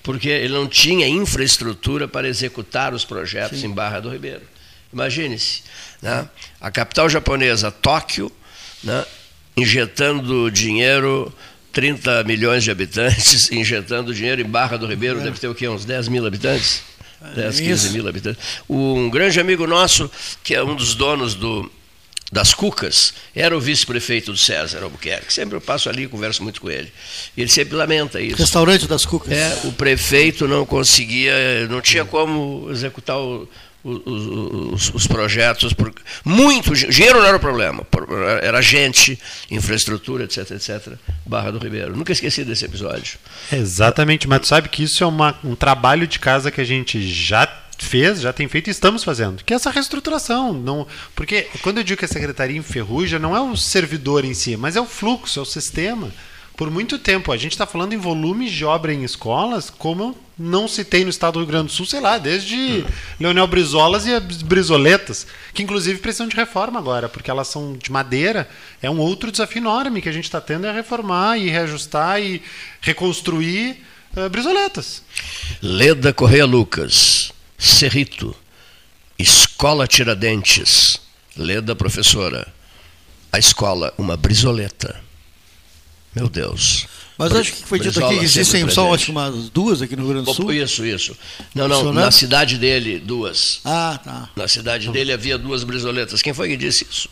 porque 0.02 0.28
ele 0.28 0.54
não 0.54 0.66
tinha 0.66 1.06
infraestrutura 1.06 2.08
para 2.08 2.26
executar 2.26 2.94
os 2.94 3.04
projetos 3.04 3.60
Sim. 3.60 3.66
em 3.66 3.70
Barra 3.70 4.00
do 4.00 4.08
Ribeiro. 4.08 4.42
Imagine-se, 4.90 5.64
né? 6.00 6.26
a 6.58 6.70
capital 6.70 7.10
japonesa, 7.10 7.70
Tóquio, 7.70 8.32
né? 8.82 9.04
injetando 9.54 10.50
dinheiro 10.50 11.32
30 11.76 12.24
milhões 12.24 12.64
de 12.64 12.70
habitantes, 12.70 13.52
injetando 13.52 14.14
dinheiro 14.14 14.40
em 14.40 14.46
Barra 14.46 14.78
do 14.78 14.86
Ribeiro, 14.86 15.20
deve 15.20 15.38
ter 15.38 15.46
o 15.46 15.54
quê? 15.54 15.68
Uns 15.68 15.84
10 15.84 16.08
mil 16.08 16.26
habitantes? 16.26 16.80
10, 17.34 17.60
15 17.60 17.90
mil 17.90 18.08
habitantes. 18.08 18.42
Um 18.66 19.10
grande 19.10 19.38
amigo 19.38 19.66
nosso, 19.66 20.10
que 20.42 20.54
é 20.54 20.64
um 20.64 20.74
dos 20.74 20.94
donos 20.94 21.34
do, 21.34 21.70
das 22.32 22.54
Cucas, 22.54 23.12
era 23.34 23.54
o 23.54 23.60
vice-prefeito 23.60 24.32
do 24.32 24.38
César 24.38 24.82
Albuquerque. 24.82 25.30
Sempre 25.30 25.56
eu 25.56 25.60
passo 25.60 25.90
ali 25.90 26.04
e 26.04 26.08
converso 26.08 26.42
muito 26.42 26.62
com 26.62 26.70
ele. 26.70 26.90
E 27.36 27.42
ele 27.42 27.50
sempre 27.50 27.76
lamenta 27.76 28.22
isso. 28.22 28.38
Restaurante 28.38 28.86
das 28.86 29.04
Cucas. 29.04 29.34
É, 29.34 29.60
o 29.64 29.72
prefeito 29.72 30.48
não 30.48 30.64
conseguia, 30.64 31.66
não 31.68 31.82
tinha 31.82 32.06
como 32.06 32.70
executar 32.70 33.18
o, 33.18 33.46
os, 33.84 34.92
os, 34.94 35.06
projetos. 35.06 35.72
Por, 35.72 35.92
muito 36.24 36.74
dinheiro 36.74 37.20
não 37.20 37.26
era 37.26 37.36
o 37.36 37.40
problema, 37.40 37.86
era 38.42 38.60
gente, 38.60 39.18
infraestrutura, 39.50 40.24
etc, 40.24 40.50
etc. 40.52 40.94
Barra 41.24 41.50
do 41.52 41.58
Ribeiro. 41.58 41.96
Nunca 41.96 42.12
esqueci 42.12 42.44
desse 42.44 42.64
episódio. 42.64 43.18
Exatamente, 43.52 44.28
mas 44.28 44.40
tu 44.40 44.48
sabe 44.48 44.68
que 44.68 44.82
isso 44.82 45.04
é 45.04 45.06
uma, 45.06 45.38
um 45.44 45.54
trabalho 45.54 46.06
de 46.06 46.18
casa 46.18 46.50
que 46.50 46.60
a 46.60 46.64
gente 46.64 47.06
já 47.06 47.46
fez, 47.78 48.20
já 48.20 48.32
tem 48.32 48.48
feito 48.48 48.68
e 48.68 48.70
estamos 48.70 49.04
fazendo, 49.04 49.44
que 49.44 49.52
é 49.52 49.56
essa 49.56 49.70
reestruturação. 49.70 50.52
Não, 50.52 50.86
porque 51.14 51.48
quando 51.62 51.78
eu 51.78 51.84
digo 51.84 51.98
que 51.98 52.04
a 52.04 52.08
secretaria 52.08 52.56
enferruja, 52.56 53.18
não 53.18 53.36
é 53.36 53.40
o 53.40 53.56
servidor 53.56 54.24
em 54.24 54.34
si, 54.34 54.56
mas 54.56 54.76
é 54.76 54.80
o 54.80 54.86
fluxo, 54.86 55.38
é 55.38 55.42
o 55.42 55.46
sistema 55.46 56.10
por 56.56 56.70
muito 56.70 56.98
tempo. 56.98 57.30
A 57.30 57.36
gente 57.36 57.52
está 57.52 57.66
falando 57.66 57.92
em 57.92 57.98
volumes 57.98 58.50
de 58.50 58.64
obra 58.64 58.92
em 58.92 59.04
escolas, 59.04 59.70
como 59.70 60.16
não 60.38 60.68
se 60.68 60.84
tem 60.84 61.02
no 61.04 61.10
estado 61.10 61.34
do 61.34 61.38
Rio 61.40 61.48
Grande 61.48 61.68
do 61.68 61.72
Sul, 61.72 61.86
sei 61.86 62.00
lá, 62.00 62.18
desde. 62.18 62.84
Leonel 63.18 63.46
Brizolas 63.46 64.06
e 64.06 64.12
as 64.12 64.42
Brizoletas, 64.42 65.26
que 65.54 65.62
inclusive 65.62 65.98
precisam 65.98 66.28
de 66.28 66.36
reforma 66.36 66.78
agora, 66.78 67.08
porque 67.08 67.30
elas 67.30 67.48
são 67.48 67.74
de 67.74 67.90
madeira. 67.90 68.48
É 68.82 68.90
um 68.90 68.98
outro 68.98 69.30
desafio 69.30 69.60
enorme 69.60 70.02
que 70.02 70.08
a 70.08 70.12
gente 70.12 70.24
está 70.24 70.40
tendo 70.40 70.66
é 70.66 70.72
reformar 70.72 71.38
e 71.38 71.48
reajustar 71.48 72.20
e 72.20 72.42
reconstruir 72.82 73.82
uh, 74.14 74.28
Brizoletas. 74.28 75.02
Leda 75.62 76.12
Correia 76.12 76.44
Lucas, 76.44 77.32
Cerrito, 77.56 78.36
Escola 79.18 79.86
Tiradentes, 79.86 81.00
Leda 81.34 81.74
professora. 81.74 82.54
A 83.32 83.38
escola, 83.38 83.92
uma 83.98 84.16
brizoleta. 84.16 85.00
Meu 86.14 86.28
Deus. 86.28 86.86
Mas 87.18 87.32
acho 87.34 87.52
que 87.52 87.66
foi 87.66 87.80
dito 87.80 88.04
aqui 88.04 88.18
que 88.18 88.24
existem 88.24 88.68
só 88.68 88.92
acho, 88.92 89.10
umas 89.10 89.48
duas 89.48 89.80
aqui 89.80 89.96
no 89.96 90.02
Rio 90.02 90.12
Grande 90.12 90.26
do 90.26 90.34
Sul. 90.34 90.52
Isso, 90.52 90.84
isso. 90.84 91.16
Não, 91.54 91.66
não, 91.66 91.92
na 91.92 92.10
cidade 92.10 92.58
dele, 92.58 92.98
duas. 92.98 93.60
Ah, 93.64 93.98
tá. 94.02 94.28
Na 94.36 94.46
cidade 94.46 94.90
dele 94.90 95.12
havia 95.12 95.38
duas 95.38 95.64
brisoletas. 95.64 96.20
Quem 96.20 96.34
foi 96.34 96.48
que 96.50 96.56
disse 96.56 96.86
isso? 96.90 97.08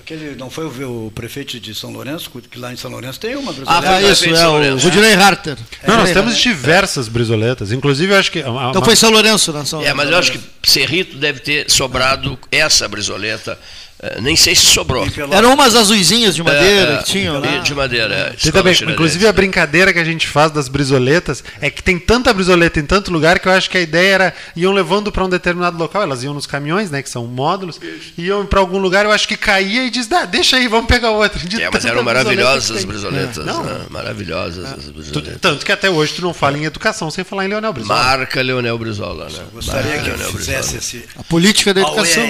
Aquele, 0.00 0.36
não 0.36 0.48
foi 0.48 0.64
o, 0.64 1.06
o, 1.06 1.10
prefeito 1.10 1.60
de 1.60 1.74
São 1.74 1.90
Lourenço, 1.90 2.30
que 2.50 2.58
lá 2.58 2.72
em 2.72 2.76
São 2.76 2.90
Lourenço 2.90 3.20
tem 3.20 3.36
uma 3.36 3.52
brisoleta? 3.52 3.90
Ah, 3.90 4.02
isso, 4.02 4.24
é 4.24 4.48
o 4.48 4.78
Rudinei 4.78 5.12
Harter. 5.12 5.56
Não, 5.86 5.98
nós 5.98 6.12
temos 6.12 6.38
diversas 6.38 7.08
brisoletas. 7.08 7.72
Inclusive, 7.72 8.14
eu 8.14 8.18
acho 8.18 8.32
que. 8.32 8.40
Uma, 8.40 8.70
então 8.70 8.82
foi 8.82 8.96
São 8.96 9.10
Lourenço, 9.10 9.52
não 9.52 9.66
São 9.66 9.82
É, 9.82 9.92
mas 9.92 10.08
eu 10.10 10.16
acho 10.16 10.32
que 10.32 10.40
Cerrito 10.62 11.18
deve 11.18 11.40
ter 11.40 11.70
sobrado 11.70 12.38
essa 12.50 12.88
brisoleta 12.88 13.58
é, 14.00 14.20
nem 14.20 14.36
sei 14.36 14.54
se 14.54 14.66
sobrou. 14.66 15.04
Eram 15.32 15.54
umas 15.54 15.74
azuizinhas 15.74 16.32
de 16.36 16.42
madeira 16.42 16.94
é, 16.94 16.96
que 16.98 17.04
tinham 17.04 17.40
lá. 17.40 17.58
De 17.58 17.74
madeira. 17.74 18.36
É, 18.44 18.50
também, 18.52 18.72
inclusive 18.72 19.26
a 19.26 19.32
brincadeira 19.32 19.92
que 19.92 19.98
a 19.98 20.04
gente 20.04 20.28
faz 20.28 20.52
das 20.52 20.68
brisoletas 20.68 21.42
é 21.60 21.68
que 21.68 21.82
tem 21.82 21.98
tanta 21.98 22.32
brisoleta 22.32 22.78
em 22.78 22.86
tanto 22.86 23.10
lugar 23.10 23.40
que 23.40 23.48
eu 23.48 23.52
acho 23.52 23.68
que 23.68 23.76
a 23.76 23.80
ideia 23.80 24.14
era 24.14 24.34
iam 24.54 24.72
levando 24.72 25.10
para 25.10 25.24
um 25.24 25.28
determinado 25.28 25.76
local, 25.76 26.00
elas 26.02 26.22
iam 26.22 26.32
nos 26.32 26.46
caminhões, 26.46 26.92
né, 26.92 27.02
que 27.02 27.10
são 27.10 27.26
módulos, 27.26 27.80
iam 28.16 28.46
para 28.46 28.60
algum 28.60 28.78
lugar, 28.78 29.04
eu 29.04 29.10
acho 29.10 29.26
que 29.26 29.36
caía 29.36 29.84
e 29.84 29.90
diz, 29.90 30.10
ah, 30.12 30.24
deixa 30.24 30.58
aí, 30.58 30.68
vamos 30.68 30.86
pegar 30.86 31.10
outra. 31.10 31.38
De 31.40 31.60
é, 31.60 31.68
mas 31.68 31.84
eram 31.84 32.04
maravilhosas 32.04 32.76
as 32.76 32.84
brisoletas, 32.84 33.38
é. 33.38 33.42
né? 33.42 33.86
maravilhosas 33.90 34.64
as 34.64 34.90
brisoletas. 34.90 35.38
Tanto 35.40 35.66
que 35.66 35.72
até 35.72 35.90
hoje 35.90 36.14
tu 36.14 36.22
não 36.22 36.32
fala 36.32 36.56
em 36.56 36.64
educação 36.64 37.10
sem 37.10 37.24
falar 37.24 37.46
em 37.46 37.48
Leonel 37.48 37.72
Brizola. 37.72 38.00
Marca 38.00 38.42
Leonel 38.42 38.78
Brizola, 38.78 39.24
né? 39.28 39.40
Gostaria 39.52 39.96
Marca 39.96 40.02
que 40.04 40.10
Leonel 40.10 40.32
fizesse 40.32 40.76
esse... 40.76 41.04
A 41.16 41.24
política 41.24 41.74
da 41.74 41.80
educação. 41.80 42.24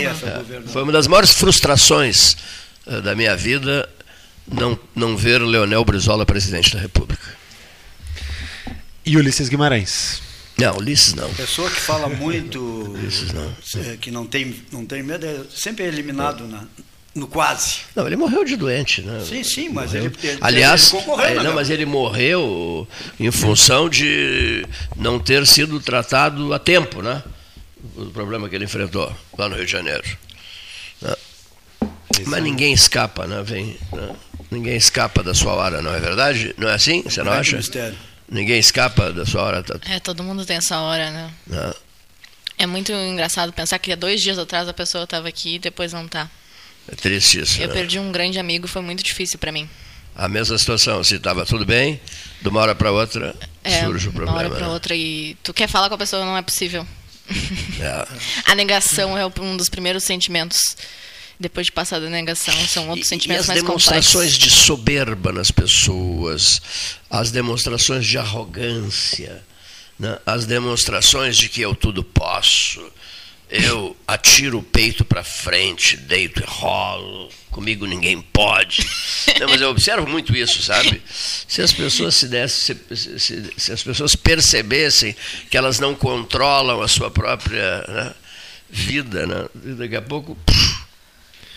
Foi 0.72 0.82
uma 0.82 0.92
das 0.92 1.06
maiores 1.06 1.32
frustrações 1.32 1.57
eh, 2.86 3.00
da 3.00 3.14
minha 3.14 3.36
vida 3.36 3.88
não, 4.50 4.78
não 4.94 5.16
ver 5.16 5.40
Leonel 5.40 5.84
Brizola 5.84 6.24
presidente 6.24 6.74
da 6.74 6.80
República. 6.80 7.36
E 9.04 9.16
Ulisses 9.16 9.48
Guimarães? 9.48 10.22
Não, 10.58 10.76
Ulisses 10.76 11.14
não. 11.14 11.32
Pessoa 11.34 11.70
que 11.70 11.80
fala 11.80 12.08
muito, 12.08 12.60
Ulisses 12.60 13.32
não. 13.32 13.54
Eh, 13.76 13.96
que 14.00 14.10
não 14.10 14.26
tem, 14.26 14.54
não 14.72 14.84
tem 14.84 15.02
medo, 15.02 15.24
é 15.24 15.40
sempre 15.54 15.84
eliminado 15.84 16.46
na, 16.46 16.64
no 17.14 17.26
quase. 17.26 17.80
Não, 17.94 18.06
ele 18.06 18.16
morreu 18.16 18.44
de 18.44 18.56
doente, 18.56 19.02
né? 19.02 19.22
Sim, 19.24 19.42
sim, 19.44 19.68
mas 19.68 19.94
ele, 19.94 20.12
ele, 20.22 20.38
Aliás, 20.40 20.92
ele 20.92 21.38
é, 21.38 21.42
não, 21.42 21.54
mas 21.54 21.70
ele 21.70 21.84
morreu 21.84 22.88
em 23.18 23.30
função 23.30 23.88
de 23.88 24.66
não 24.96 25.18
ter 25.18 25.46
sido 25.46 25.80
tratado 25.80 26.52
a 26.52 26.58
tempo, 26.58 27.02
né? 27.02 27.22
O 27.96 28.06
problema 28.06 28.48
que 28.48 28.54
ele 28.54 28.64
enfrentou 28.64 29.12
lá 29.36 29.48
no 29.48 29.56
Rio 29.56 29.66
de 29.66 29.72
Janeiro. 29.72 30.04
Né? 32.16 32.24
Mas 32.26 32.42
ninguém 32.42 32.72
escapa, 32.72 33.26
né? 33.26 33.42
Vem, 33.42 33.76
né? 33.92 34.16
Ninguém 34.50 34.76
escapa 34.76 35.22
da 35.22 35.34
sua 35.34 35.52
hora, 35.52 35.82
não 35.82 35.94
é 35.94 36.00
verdade? 36.00 36.54
Não 36.56 36.68
é 36.68 36.74
assim? 36.74 37.02
Você 37.02 37.22
não 37.22 37.32
acha? 37.32 37.60
Ninguém 38.30 38.58
escapa 38.58 39.12
da 39.12 39.26
sua 39.26 39.42
hora. 39.42 39.62
Tá... 39.62 39.78
É, 39.90 40.00
todo 40.00 40.22
mundo 40.22 40.44
tem 40.44 40.56
essa 40.56 40.78
hora, 40.78 41.10
né? 41.10 41.30
Não. 41.46 41.74
É 42.58 42.66
muito 42.66 42.92
engraçado 42.92 43.52
pensar 43.52 43.78
que 43.78 43.92
há 43.92 43.96
dois 43.96 44.20
dias 44.20 44.38
atrás 44.38 44.68
a 44.68 44.72
pessoa 44.72 45.04
estava 45.04 45.28
aqui 45.28 45.54
e 45.54 45.58
depois 45.58 45.92
não 45.92 46.04
está. 46.04 46.28
É 46.90 46.94
triste 46.94 47.40
isso. 47.40 47.60
Eu 47.60 47.68
né? 47.68 47.74
perdi 47.74 47.98
um 47.98 48.10
grande 48.10 48.38
amigo, 48.38 48.66
foi 48.66 48.82
muito 48.82 49.02
difícil 49.02 49.38
para 49.38 49.52
mim. 49.52 49.68
A 50.16 50.26
mesma 50.28 50.58
situação, 50.58 51.04
se 51.04 51.14
estava 51.14 51.46
tudo 51.46 51.64
bem, 51.64 52.00
de 52.42 52.48
uma 52.48 52.60
hora 52.60 52.74
para 52.74 52.90
outra 52.90 53.36
é, 53.62 53.84
surge 53.84 54.08
o 54.08 54.12
problema. 54.12 54.38
De 54.38 54.46
uma 54.46 54.48
hora 54.48 54.58
para 54.58 54.66
né? 54.66 54.72
outra 54.72 54.96
e 54.96 55.36
tu 55.42 55.54
quer 55.54 55.68
falar 55.68 55.88
com 55.88 55.94
a 55.94 55.98
pessoa, 55.98 56.24
não 56.24 56.36
é 56.36 56.42
possível. 56.42 56.86
É. 57.80 58.08
a 58.50 58.54
negação 58.54 59.16
é 59.16 59.24
um 59.24 59.56
dos 59.56 59.68
primeiros 59.68 60.02
sentimentos 60.02 60.58
depois 61.38 61.66
de 61.66 61.72
passar 61.72 62.00
da 62.00 62.08
negação, 62.08 62.54
são 62.66 62.88
outros 62.88 63.06
e, 63.06 63.10
sentimentos 63.10 63.46
e 63.46 63.50
as 63.50 63.56
mais 63.56 63.62
demonstrações 63.62 64.32
complexos. 64.32 64.38
de 64.38 64.50
soberba 64.50 65.32
nas 65.32 65.50
pessoas, 65.50 66.60
as 67.08 67.30
demonstrações 67.30 68.06
de 68.06 68.18
arrogância, 68.18 69.42
né? 69.98 70.18
as 70.26 70.46
demonstrações 70.46 71.36
de 71.36 71.48
que 71.48 71.60
eu 71.60 71.74
tudo 71.74 72.02
posso, 72.02 72.84
eu 73.50 73.96
atiro 74.06 74.58
o 74.58 74.62
peito 74.62 75.04
para 75.04 75.24
frente, 75.24 75.96
deito 75.96 76.40
e 76.40 76.44
rolo, 76.44 77.30
comigo 77.50 77.86
ninguém 77.86 78.20
pode. 78.20 78.86
Não, 79.40 79.48
mas 79.48 79.60
eu 79.60 79.70
observo 79.70 80.06
muito 80.06 80.36
isso, 80.36 80.60
sabe? 80.60 81.00
Se 81.08 81.62
as 81.62 81.72
pessoas 81.72 82.16
se 82.16 82.28
dessem, 82.28 82.76
se, 82.94 83.18
se, 83.18 83.52
se, 83.56 83.72
as 83.72 83.82
pessoas 83.82 84.14
percebessem 84.14 85.16
que 85.48 85.56
elas 85.56 85.78
não 85.78 85.94
controlam 85.94 86.82
a 86.82 86.88
sua 86.88 87.10
própria 87.10 87.84
né, 87.88 88.14
vida, 88.68 89.26
né? 89.26 89.48
daqui 89.76 89.96
a 89.96 90.02
pouco 90.02 90.36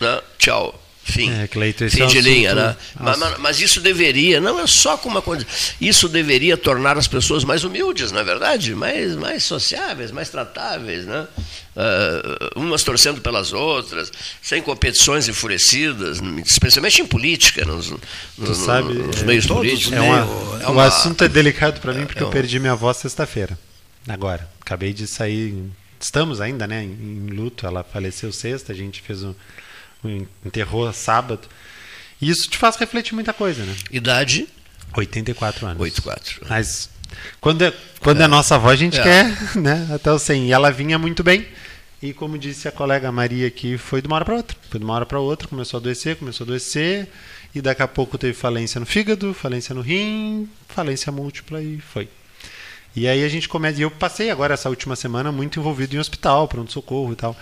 né? 0.02 0.20
tchau, 0.38 0.78
fim, 1.04 1.30
É, 1.32 1.46
Cleiton, 1.48 1.88
fim 1.88 2.02
é 2.02 2.06
de 2.06 2.20
linha, 2.20 2.52
assunto- 2.52 2.62
né? 2.66 2.76
Mas, 3.18 3.38
mas- 3.38 3.60
isso 3.60 3.80
deveria, 3.80 4.40
não 4.40 4.60
é 4.60 4.66
só 4.66 4.96
com 4.96 5.08
uma 5.08 5.22
coisa, 5.22 5.46
isso 5.80 6.08
deveria 6.08 6.56
tornar 6.56 6.96
as 6.98 7.08
pessoas 7.08 7.42
mais 7.44 7.64
humildes, 7.64 8.12
não 8.12 8.20
é 8.20 8.24
verdade? 8.24 8.74
Mais, 8.74 9.14
mais 9.16 9.42
sociáveis, 9.44 10.10
mais 10.12 10.28
tratáveis, 10.28 11.06
né? 11.06 11.26
Ah, 11.74 12.50
umas 12.56 12.82
torcendo 12.84 13.20
pelas 13.22 13.52
outras, 13.52 14.12
sem 14.42 14.60
competições 14.60 15.26
enfurecidas, 15.26 16.20
especialmente 16.44 17.00
em 17.00 17.06
política, 17.06 17.64
nos, 17.64 17.90
nos- 18.36 18.58
sabe, 18.58 18.92
nos 18.94 19.22
é, 19.22 19.24
meios 19.24 19.46
todos 19.46 19.62
políticos. 19.66 19.92
É 19.96 20.00
uma, 20.00 20.18
é 20.62 20.66
O 20.68 20.72
uma- 20.72 20.84
assunto 20.84 21.24
é 21.24 21.28
delicado 21.28 21.80
para 21.80 21.92
mim 21.94 22.04
porque 22.06 22.20
é 22.20 22.22
eu 22.22 22.28
um- 22.28 22.30
perdi 22.30 22.58
minha 22.60 22.72
avó 22.72 22.92
sexta-feira. 22.92 23.58
Agora, 24.06 24.48
acabei 24.60 24.92
de 24.92 25.06
sair. 25.06 25.54
Estamos 26.00 26.40
ainda, 26.40 26.66
né, 26.66 26.82
em, 26.82 26.88
em 26.88 27.26
luto. 27.30 27.64
Ela 27.66 27.82
faleceu 27.84 28.32
sexta, 28.32 28.72
a 28.72 28.74
gente 28.76 29.00
fez 29.00 29.22
um 29.22 29.32
enterrou 30.44 30.92
sábado. 30.92 31.48
E 32.20 32.28
isso 32.30 32.48
te 32.48 32.56
faz 32.56 32.76
refletir 32.76 33.14
muita 33.14 33.32
coisa, 33.32 33.64
né? 33.64 33.74
Idade 33.90 34.48
84 34.96 35.66
anos. 35.66 35.80
84. 35.80 36.46
Mas 36.48 36.90
quando 37.40 37.62
é, 37.62 37.72
quando 38.00 38.22
é. 38.22 38.28
nossa 38.28 38.54
avó, 38.56 38.70
a 38.70 38.76
gente 38.76 38.98
É. 38.98 39.02
quer, 39.02 39.56
né? 39.56 39.88
Até 39.92 40.10
o 40.12 40.18
100. 40.18 40.48
E 40.48 40.52
ela 40.52 40.70
vinha 40.70 40.98
muito 40.98 41.22
bem. 41.22 41.46
E 42.02 42.12
como 42.12 42.36
disse 42.36 42.66
a 42.66 42.72
colega 42.72 43.12
Maria 43.12 43.46
aqui, 43.46 43.78
foi 43.78 44.02
de 44.02 44.08
uma 44.08 44.16
hora 44.16 44.24
para 44.24 44.34
outra. 44.34 44.56
Foi 44.70 44.78
de 44.80 44.84
uma 44.84 44.94
hora 44.94 45.06
para 45.06 45.20
outra, 45.20 45.46
começou 45.46 45.78
a 45.78 45.80
adoecer, 45.80 46.16
começou 46.16 46.44
a 46.44 46.46
adoecer. 46.46 47.08
E 47.54 47.60
daqui 47.60 47.82
a 47.82 47.88
pouco 47.88 48.18
teve 48.18 48.32
falência 48.32 48.80
no 48.80 48.86
fígado, 48.86 49.32
falência 49.34 49.74
no 49.74 49.82
rim, 49.82 50.48
falência 50.68 51.12
múltipla 51.12 51.62
e 51.62 51.80
foi. 51.80 52.08
E 52.96 53.06
aí 53.06 53.24
a 53.24 53.28
gente 53.28 53.48
começa. 53.48 53.78
E 53.78 53.82
eu 53.82 53.90
passei 53.90 54.30
agora 54.30 54.54
essa 54.54 54.68
última 54.68 54.96
semana 54.96 55.30
muito 55.30 55.60
envolvido 55.60 55.94
em 55.94 55.98
hospital, 55.98 56.48
pronto-socorro 56.48 57.12
e 57.12 57.16
tal. 57.16 57.36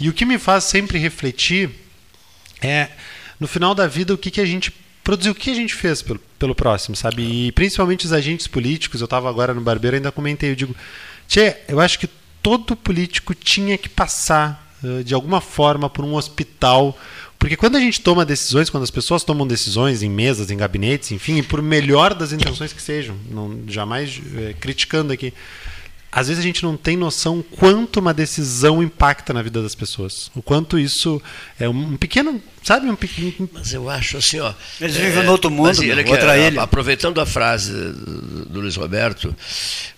E 0.00 0.08
o 0.08 0.12
que 0.12 0.24
me 0.24 0.38
faz 0.38 0.64
sempre 0.64 0.98
refletir 0.98 1.70
é, 2.60 2.88
no 3.38 3.46
final 3.46 3.74
da 3.74 3.86
vida, 3.86 4.14
o 4.14 4.18
que, 4.18 4.30
que 4.30 4.40
a 4.40 4.46
gente 4.46 4.72
produziu, 5.04 5.32
o 5.32 5.34
que 5.34 5.50
a 5.50 5.54
gente 5.54 5.74
fez 5.74 6.02
pelo, 6.02 6.18
pelo 6.38 6.54
próximo, 6.54 6.96
sabe? 6.96 7.22
E 7.22 7.52
principalmente 7.52 8.06
os 8.06 8.12
agentes 8.12 8.46
políticos. 8.46 9.00
Eu 9.00 9.04
estava 9.04 9.28
agora 9.28 9.54
no 9.54 9.60
Barbeiro, 9.60 9.96
ainda 9.96 10.10
comentei. 10.10 10.50
Eu 10.50 10.56
digo, 10.56 10.74
Tchê, 11.28 11.56
eu 11.68 11.80
acho 11.80 11.98
que 11.98 12.08
todo 12.42 12.76
político 12.76 13.34
tinha 13.34 13.76
que 13.76 13.88
passar, 13.88 14.76
de 15.04 15.14
alguma 15.14 15.40
forma, 15.40 15.90
por 15.90 16.04
um 16.04 16.14
hospital. 16.14 16.96
Porque 17.38 17.56
quando 17.56 17.76
a 17.76 17.80
gente 17.80 18.00
toma 18.00 18.24
decisões, 18.24 18.70
quando 18.70 18.82
as 18.82 18.90
pessoas 18.90 19.22
tomam 19.22 19.46
decisões 19.46 20.02
em 20.02 20.10
mesas, 20.10 20.50
em 20.50 20.56
gabinetes, 20.56 21.12
enfim, 21.12 21.42
por 21.42 21.60
melhor 21.60 22.14
das 22.14 22.32
intenções 22.32 22.72
que 22.72 22.80
sejam, 22.80 23.16
não, 23.30 23.60
jamais 23.68 24.20
eh, 24.36 24.54
criticando 24.58 25.12
aqui, 25.12 25.34
às 26.16 26.28
vezes 26.28 26.42
a 26.42 26.46
gente 26.46 26.62
não 26.62 26.78
tem 26.78 26.96
noção 26.96 27.44
quanto 27.58 28.00
uma 28.00 28.14
decisão 28.14 28.82
impacta 28.82 29.34
na 29.34 29.42
vida 29.42 29.62
das 29.62 29.74
pessoas. 29.74 30.30
O 30.34 30.40
quanto 30.40 30.78
isso 30.78 31.20
é 31.60 31.68
um 31.68 31.94
pequeno, 31.98 32.42
sabe, 32.62 32.88
um 32.88 32.96
pequeno. 32.96 33.46
Mas 33.52 33.74
eu 33.74 33.90
acho 33.90 34.16
assim, 34.16 34.40
ó. 34.40 34.54
Eles 34.80 34.96
vivem 34.96 35.24
no 35.24 35.32
outro 35.32 35.50
mundo, 35.50 35.66
mas 35.66 35.78
meu, 35.78 35.92
olha 35.92 36.00
aqui, 36.00 36.10
outra 36.10 36.38
ilha. 36.38 36.62
Aproveitando 36.62 37.20
a 37.20 37.26
frase 37.26 37.70
do, 37.70 38.46
do 38.46 38.60
Luiz 38.62 38.76
Roberto, 38.76 39.36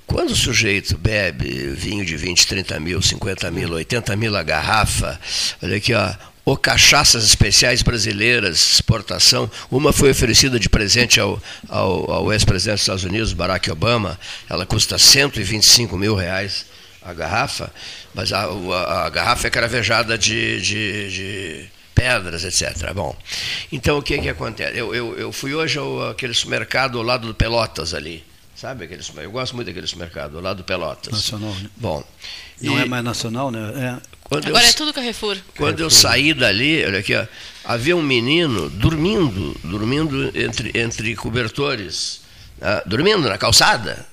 quando 0.08 0.30
o 0.30 0.36
sujeito 0.36 0.98
bebe 0.98 1.68
vinho 1.68 2.04
de 2.04 2.16
20, 2.16 2.48
30 2.48 2.80
mil, 2.80 3.00
50 3.00 3.48
mil, 3.52 3.70
80 3.74 4.16
mil 4.16 4.36
a 4.36 4.42
garrafa, 4.42 5.20
olha 5.62 5.76
aqui, 5.76 5.94
ó. 5.94 6.12
Ou 6.48 6.56
cachaças 6.56 7.24
especiais 7.24 7.82
brasileiras, 7.82 8.58
exportação. 8.72 9.50
Uma 9.70 9.92
foi 9.92 10.10
oferecida 10.10 10.58
de 10.58 10.66
presente 10.66 11.20
ao, 11.20 11.38
ao, 11.68 12.10
ao 12.10 12.32
ex-presidente 12.32 12.76
dos 12.76 12.82
Estados 12.84 13.04
Unidos, 13.04 13.32
Barack 13.34 13.70
Obama. 13.70 14.18
Ela 14.48 14.64
custa 14.64 14.96
125 14.96 15.98
mil 15.98 16.14
reais 16.14 16.64
a 17.02 17.12
garrafa, 17.12 17.70
mas 18.14 18.32
a, 18.32 18.44
a- 18.46 19.06
a 19.06 19.10
garrafa 19.10 19.46
é 19.46 19.50
caravejada 19.50 20.16
de- 20.16 20.58
de- 20.62 21.10
de 21.10 21.66
pedras, 21.94 22.42
etc. 22.44 22.92
Bom, 22.94 23.14
então 23.70 23.98
o 23.98 24.02
que 24.02 24.18
que 24.18 24.28
acontece? 24.30 24.78
Eu, 24.78 24.94
eu, 24.94 25.18
eu 25.18 25.30
fui 25.32 25.54
hoje 25.54 25.78
ao 25.78 26.08
aquele 26.10 26.32
supermercado 26.32 26.96
ao 26.96 27.04
lado 27.04 27.26
do 27.26 27.34
Pelotas 27.34 27.92
ali, 27.92 28.24
sabe? 28.60 28.84
Aquele, 28.84 29.02
eu 29.22 29.30
gosto 29.30 29.54
muito 29.54 29.68
daquele 29.68 29.86
supermercado, 29.86 30.40
lado 30.40 30.58
do 30.58 30.64
Pelotas. 30.64 31.12
Nacional, 31.12 31.54
né? 31.54 31.70
Bom, 31.76 32.02
Não 32.60 32.78
e 32.78 32.82
é 32.82 32.84
mais 32.84 33.04
nacional, 33.04 33.50
né? 33.50 34.00
quando 34.24 34.44
eu 34.44 34.48
Agora 34.50 34.64
é 34.64 34.68
sa- 34.72 34.76
tudo 34.76 34.92
Carrefour. 34.92 35.36
quando 35.56 35.80
eu 35.80 35.88
saí 35.90 36.34
dali, 36.34 36.84
olha 36.84 36.98
aqui, 36.98 37.14
ó, 37.14 37.26
havia 37.64 37.96
um 37.96 38.02
menino 38.02 38.68
dormindo, 38.68 39.56
dormindo 39.64 40.30
entre, 40.38 40.72
entre 40.78 41.14
cobertores, 41.16 42.20
né, 42.60 42.82
dormindo 42.84 43.28
na 43.28 43.38
calçada, 43.38 44.04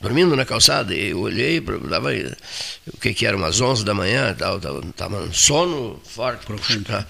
dormindo 0.00 0.36
na 0.36 0.44
calçada. 0.44 0.94
E 0.94 1.10
eu 1.10 1.20
olhei, 1.20 1.60
dava, 1.60 2.10
o 2.92 2.96
que 2.98 3.14
que 3.14 3.26
era, 3.26 3.36
umas 3.36 3.60
11 3.60 3.84
da 3.84 3.94
manhã, 3.94 4.34
tava, 4.34 4.60
tava, 4.60 4.82
tava 4.96 5.22
um 5.22 5.32
sono 5.32 6.00
forte. 6.04 6.46
tá? 6.84 7.06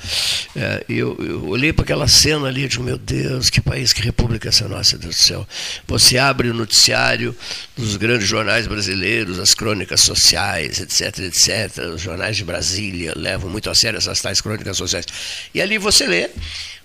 É, 0.55 0.85
e 0.89 0.99
eu, 0.99 1.17
eu 1.21 1.49
olhei 1.49 1.73
para 1.73 1.85
aquela 1.85 2.09
cena 2.09 2.47
ali 2.49 2.65
e 2.65 2.69
digo, 2.69 2.83
meu 2.83 2.99
Deus, 2.99 3.51
que 3.51 3.61
país, 3.61 3.93
que 3.93 4.03
república 4.03 4.49
essa 4.49 4.69
nossa, 4.69 4.97
Deus 4.97 5.17
do 5.17 5.23
céu. 5.23 5.49
Você 5.87 6.19
abre 6.19 6.49
o 6.49 6.55
noticiário 6.55 7.37
dos 7.77 7.97
grandes 7.97 8.29
jornais 8.29 8.67
brasileiros, 8.67 9.39
as 9.39 9.55
crônicas 9.55 10.01
sociais, 10.01 10.81
etc, 10.81 11.19
etc. 11.21 11.85
Os 11.95 12.01
jornais 12.01 12.37
de 12.37 12.45
Brasília 12.45 13.13
levam 13.17 13.51
muito 13.51 13.69
a 13.69 13.75
sério 13.75 13.99
essas 13.99 14.21
tais 14.21 14.41
crônicas 14.41 14.77
sociais. 14.77 15.07
E 15.53 15.61
ali 15.61 15.79
você 15.79 16.07
lê 16.07 16.31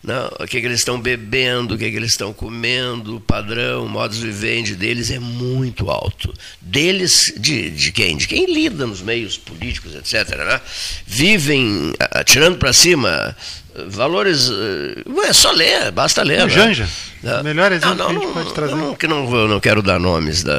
não, 0.04 0.28
o 0.40 0.48
que, 0.48 0.60
que 0.60 0.66
eles 0.66 0.80
estão 0.80 1.00
bebendo, 1.00 1.76
o 1.76 1.78
que, 1.78 1.90
que 1.90 1.96
eles 1.96 2.12
estão 2.12 2.34
comendo, 2.34 3.18
o 3.18 3.22
padrão, 3.22 3.86
o 3.86 3.90
modus 3.90 4.18
vivendi 4.18 4.76
deles 4.76 5.12
é 5.12 5.20
muito 5.20 5.92
alto. 5.92 6.34
Deles, 6.60 7.32
de, 7.38 7.70
de 7.70 7.92
quem? 7.92 8.18
De 8.18 8.28
quem 8.28 8.52
lida 8.52 8.88
nos 8.88 9.02
meios 9.02 9.38
políticos, 9.38 9.94
etc. 9.94 10.38
Né? 10.38 10.60
Vivem 11.06 11.94
atirando 12.00 12.58
para 12.58 12.74
cima 12.74 13.36
eh, 13.76 13.84
valores. 13.90 14.50
eh, 14.50 15.28
É 15.30 15.34
só 15.34 15.52
ler, 15.52 15.92
basta 15.92 16.24
ler. 16.24 16.42
O 16.42 16.48
né? 16.48 16.50
Janja. 16.50 16.90
Não, 17.22 17.42
O 17.42 17.44
melhor 17.44 17.72
exemplo 17.72 17.96
não, 17.96 18.06
que 18.08 18.12
a 18.12 18.14
gente 18.16 18.26
não, 18.26 18.34
pode 18.34 18.54
trazer. 18.54 18.76
Não, 18.76 18.96
que 18.96 19.08
não, 19.08 19.36
eu 19.36 19.48
não 19.48 19.60
quero 19.60 19.84
dar 19.84 20.00
nomes. 20.00 20.44
Da, 20.44 20.58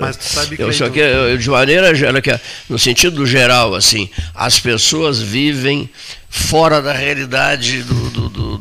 Mas 0.00 0.16
tu 0.18 0.24
sabe 0.24 0.56
que 0.56 0.62
eu 0.62 0.72
só 0.72 0.90
quero, 0.90 1.30
eu, 1.30 1.38
de 1.38 1.48
maneira 1.48 1.94
geral, 1.94 2.20
que 2.20 2.30
é, 2.30 2.38
no 2.68 2.78
sentido 2.78 3.24
geral, 3.24 3.74
assim, 3.74 4.10
as 4.34 4.60
pessoas 4.60 5.18
vivem 5.22 5.88
fora 6.28 6.80
da 6.80 6.92
realidade 6.92 7.82
do, 7.82 8.10
do, 8.10 8.28
do, 8.28 8.51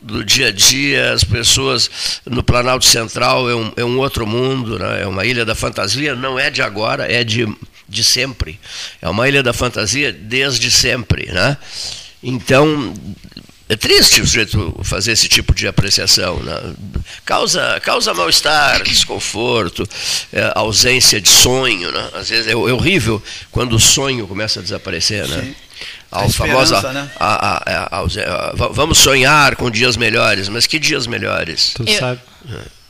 do- 0.00 0.24
dia 0.24 0.48
a 0.48 0.50
dia, 0.52 1.12
as 1.12 1.24
pessoas 1.24 1.90
no 2.26 2.42
Planalto 2.42 2.84
Central 2.84 3.48
é 3.50 3.54
um, 3.54 3.72
é 3.76 3.84
um 3.84 3.98
outro 3.98 4.26
mundo, 4.26 4.78
né? 4.78 5.02
é 5.02 5.06
uma 5.06 5.24
ilha 5.24 5.44
da 5.44 5.54
fantasia, 5.54 6.14
não 6.14 6.38
é 6.38 6.50
de 6.50 6.62
agora, 6.62 7.10
é 7.10 7.22
de, 7.24 7.46
de 7.88 8.04
sempre. 8.04 8.58
É 9.00 9.08
uma 9.08 9.28
ilha 9.28 9.42
da 9.42 9.52
fantasia 9.52 10.12
desde 10.12 10.70
sempre. 10.70 11.26
Né? 11.32 11.56
Então, 12.22 12.94
é 13.68 13.76
triste 13.76 14.20
o 14.20 14.26
sujeito 14.26 14.80
fazer 14.84 15.12
esse 15.12 15.28
tipo 15.28 15.54
de 15.54 15.66
apreciação. 15.66 16.36
Né? 16.42 16.74
Causa, 17.24 17.80
causa 17.80 18.12
mal-estar, 18.12 18.82
desconforto, 18.82 19.88
é, 20.32 20.52
ausência 20.54 21.20
de 21.20 21.28
sonho. 21.28 21.90
Né? 21.90 22.10
Às 22.14 22.28
vezes 22.28 22.46
é, 22.48 22.52
é 22.52 22.56
horrível 22.56 23.22
quando 23.50 23.74
o 23.74 23.80
sonho 23.80 24.26
começa 24.26 24.60
a 24.60 24.62
desaparecer. 24.62 25.26
Né? 25.26 25.54
A, 26.12 26.24
A 26.24 26.28
famosa. 26.28 26.92
né? 26.92 27.10
a- 27.18 27.26
a- 27.26 27.56
a- 27.66 27.88
a 27.90 27.96
ausê- 27.98 28.22
a- 28.22 28.52
va- 28.54 28.68
vamos 28.68 28.98
sonhar 28.98 29.56
com 29.56 29.70
dias 29.70 29.96
melhores, 29.96 30.48
mas 30.48 30.66
que 30.66 30.78
dias 30.78 31.06
melhores? 31.06 31.72
Tu 31.74 31.84
Eu- 31.86 31.98
sabe. 31.98 32.20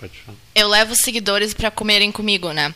Pode 0.00 0.12
falar. 0.26 0.36
eu 0.54 0.66
levo 0.68 0.96
seguidores 0.96 1.54
para 1.54 1.70
comerem 1.70 2.10
comigo, 2.10 2.50
né? 2.52 2.74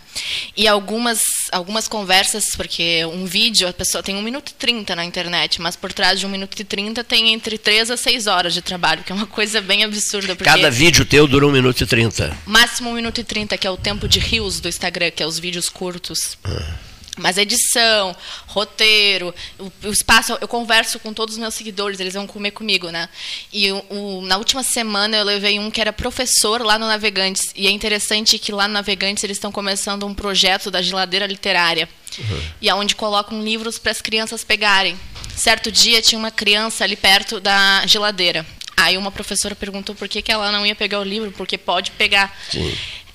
E 0.57 0.69
algumas, 0.69 1.19
algumas 1.51 1.89
conversas, 1.89 2.55
porque 2.57 3.05
um 3.07 3.25
vídeo, 3.27 3.67
a 3.67 3.73
pessoa 3.73 4.01
tem 4.01 4.15
1 4.15 4.23
minuto 4.23 4.51
e 4.51 4.55
30 4.55 4.95
na 4.95 5.05
internet, 5.05 5.61
mas 5.61 5.75
por 5.75 5.93
trás 5.93 6.21
de 6.21 6.25
1 6.27 6.29
minuto 6.29 6.59
e 6.61 6.63
30 6.65 7.03
tem 7.03 7.33
entre 7.35 7.59
3 7.59 7.91
a 7.91 7.97
6 7.97 8.29
horas 8.29 8.55
de 8.55 8.63
trabalho, 8.63 9.03
que 9.03 9.11
é 9.11 9.15
uma 9.15 9.27
coisa 9.27 9.61
bem 9.61 9.83
absurda. 9.83 10.37
Porque 10.37 10.49
Cada 10.49 10.71
vídeo 10.71 11.05
teu 11.05 11.27
dura 11.27 11.47
1 11.49 11.51
minuto 11.51 11.81
e 11.83 11.87
30. 11.87 12.37
máximo 12.47 12.91
1 12.91 12.95
minuto 12.95 13.21
e 13.21 13.25
30, 13.25 13.59
que 13.59 13.67
é 13.67 13.71
o 13.71 13.77
tempo 13.77 14.07
de 14.07 14.21
rios 14.21 14.61
do 14.61 14.69
Instagram, 14.69 15.11
que 15.11 15.23
é 15.23 15.27
os 15.27 15.39
vídeos 15.41 15.69
curtos. 15.69 16.39
Mas 17.17 17.39
edição, 17.39 18.15
roteiro, 18.47 19.35
o, 19.59 19.73
o 19.85 19.91
espaço, 19.91 20.37
eu 20.41 20.47
converso 20.47 20.99
com 20.99 21.13
todos 21.15 21.35
os 21.35 21.41
meus 21.41 21.55
seguidores, 21.55 21.99
eles 21.99 22.13
vão 22.15 22.27
comer 22.27 22.51
comigo, 22.51 22.91
né? 22.91 23.09
E 23.53 23.73
o, 23.73 23.85
o- 23.89 24.21
na 24.23 24.37
última 24.37 24.63
semana 24.63 25.17
eu 25.17 25.25
levei 25.25 25.59
um 25.59 25.71
que 25.71 25.81
era 25.81 25.93
professor 25.93 26.61
lá 26.63 26.79
no 26.79 26.87
Navegantes. 26.87 27.43
E 27.55 27.67
é 27.67 27.71
interessante 27.71 28.39
que 28.39 28.53
lá 28.53 28.69
no 28.69 28.75
Navegantes 28.75 29.25
eles 29.25 29.37
estão 29.39 29.51
começando 29.51 30.07
um 30.07 30.13
projeto 30.15 30.71
da 30.71 30.83
geladeira 30.83 31.27
literária. 31.27 31.89
E 32.61 32.69
aonde 32.69 32.95
colocam 32.95 33.43
livros 33.43 33.79
para 33.79 33.93
as 33.93 34.01
crianças 34.03 34.45
pegarem. 34.45 34.99
Certo 35.35 35.71
dia 35.73 36.01
tinha 36.03 36.19
uma 36.19 36.31
criança 36.31 36.85
ali 36.85 36.97
perto 36.97 37.41
da 37.41 37.83
geladeira. 37.87 38.45
Aí 38.77 38.99
uma 38.99 39.11
professora 39.11 39.55
perguntou 39.55 39.95
por 39.95 40.07
que, 40.07 40.21
que 40.21 40.31
ela 40.31 40.53
não 40.53 40.65
ia 40.67 40.75
pegar 40.75 41.01
o 41.01 41.05
livro, 41.05 41.33
porque 41.33 41.57
pode 41.57 41.91
pegar. 41.93 42.35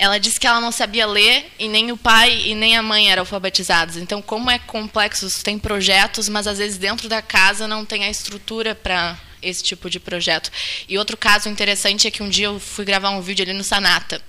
Ela 0.01 0.17
disse 0.17 0.39
que 0.39 0.47
ela 0.47 0.59
não 0.59 0.71
sabia 0.71 1.05
ler 1.05 1.53
e 1.59 1.67
nem 1.67 1.91
o 1.91 1.95
pai 1.95 2.35
e 2.47 2.55
nem 2.55 2.75
a 2.75 2.81
mãe 2.81 3.11
eram 3.11 3.21
alfabetizados. 3.21 3.97
Então, 3.97 4.19
como 4.19 4.49
é 4.49 4.57
complexo, 4.57 5.29
tem 5.43 5.59
projetos, 5.59 6.27
mas 6.27 6.47
às 6.47 6.57
vezes 6.57 6.79
dentro 6.79 7.07
da 7.07 7.21
casa 7.21 7.67
não 7.67 7.85
tem 7.85 8.03
a 8.03 8.09
estrutura 8.09 8.73
para 8.73 9.15
esse 9.43 9.61
tipo 9.61 9.91
de 9.91 9.99
projeto. 9.99 10.51
E 10.89 10.97
outro 10.97 11.15
caso 11.15 11.49
interessante 11.49 12.07
é 12.07 12.11
que 12.11 12.23
um 12.23 12.29
dia 12.29 12.47
eu 12.47 12.59
fui 12.59 12.83
gravar 12.83 13.11
um 13.11 13.21
vídeo 13.21 13.43
ali 13.43 13.53
no 13.53 13.63
Sanata. 13.63 14.19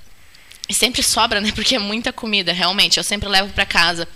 E 0.68 0.74
sempre 0.74 1.02
sobra, 1.02 1.40
né? 1.40 1.50
Porque 1.56 1.76
é 1.76 1.78
muita 1.78 2.12
comida, 2.12 2.52
realmente. 2.52 2.98
Eu 2.98 3.04
sempre 3.04 3.30
levo 3.30 3.50
para 3.54 3.64
casa. 3.64 4.06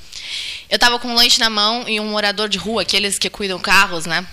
Eu 0.69 0.79
tava 0.79 0.99
com 0.99 1.09
um 1.09 1.15
lanche 1.15 1.41
na 1.41 1.49
mão 1.49 1.89
e 1.89 1.99
um 1.99 2.11
morador 2.11 2.51
de 2.51 2.59
rua, 2.59 2.83
aqueles 2.83 3.19
que 3.19 3.31
cuidam 3.31 3.59
carros, 3.59 4.05
né? 4.05 4.27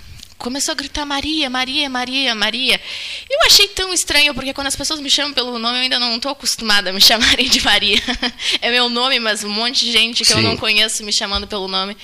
Começou 0.44 0.74
a 0.74 0.76
gritar 0.76 1.06
Maria, 1.06 1.50
Maria, 1.50 1.90
Maria, 1.90 2.36
Maria. 2.36 2.80
Eu 3.30 3.40
achei 3.46 3.66
tão 3.70 3.94
estranho, 3.94 4.34
porque 4.34 4.54
quando 4.54 4.68
as 4.68 4.76
pessoas 4.76 5.00
me 5.00 5.10
chamam 5.10 5.34
pelo 5.34 5.58
nome, 5.58 5.78
eu 5.78 5.84
ainda 5.84 5.98
não 5.98 6.18
estou 6.18 6.32
acostumada 6.32 6.90
a 6.90 6.94
me 6.94 7.00
chamarem 7.02 7.48
de 7.48 7.64
Maria. 7.64 8.02
é 8.62 8.70
meu 8.70 8.90
nome, 8.90 9.20
mas 9.20 9.44
um 9.44 9.50
monte 9.50 9.86
de 9.86 9.92
gente 9.94 10.18
que 10.20 10.26
Sim. 10.26 10.34
eu 10.34 10.42
não 10.42 10.58
conheço 10.58 11.04
me 11.04 11.14
chamando 11.14 11.48
pelo 11.48 11.68
nome. 11.68 11.96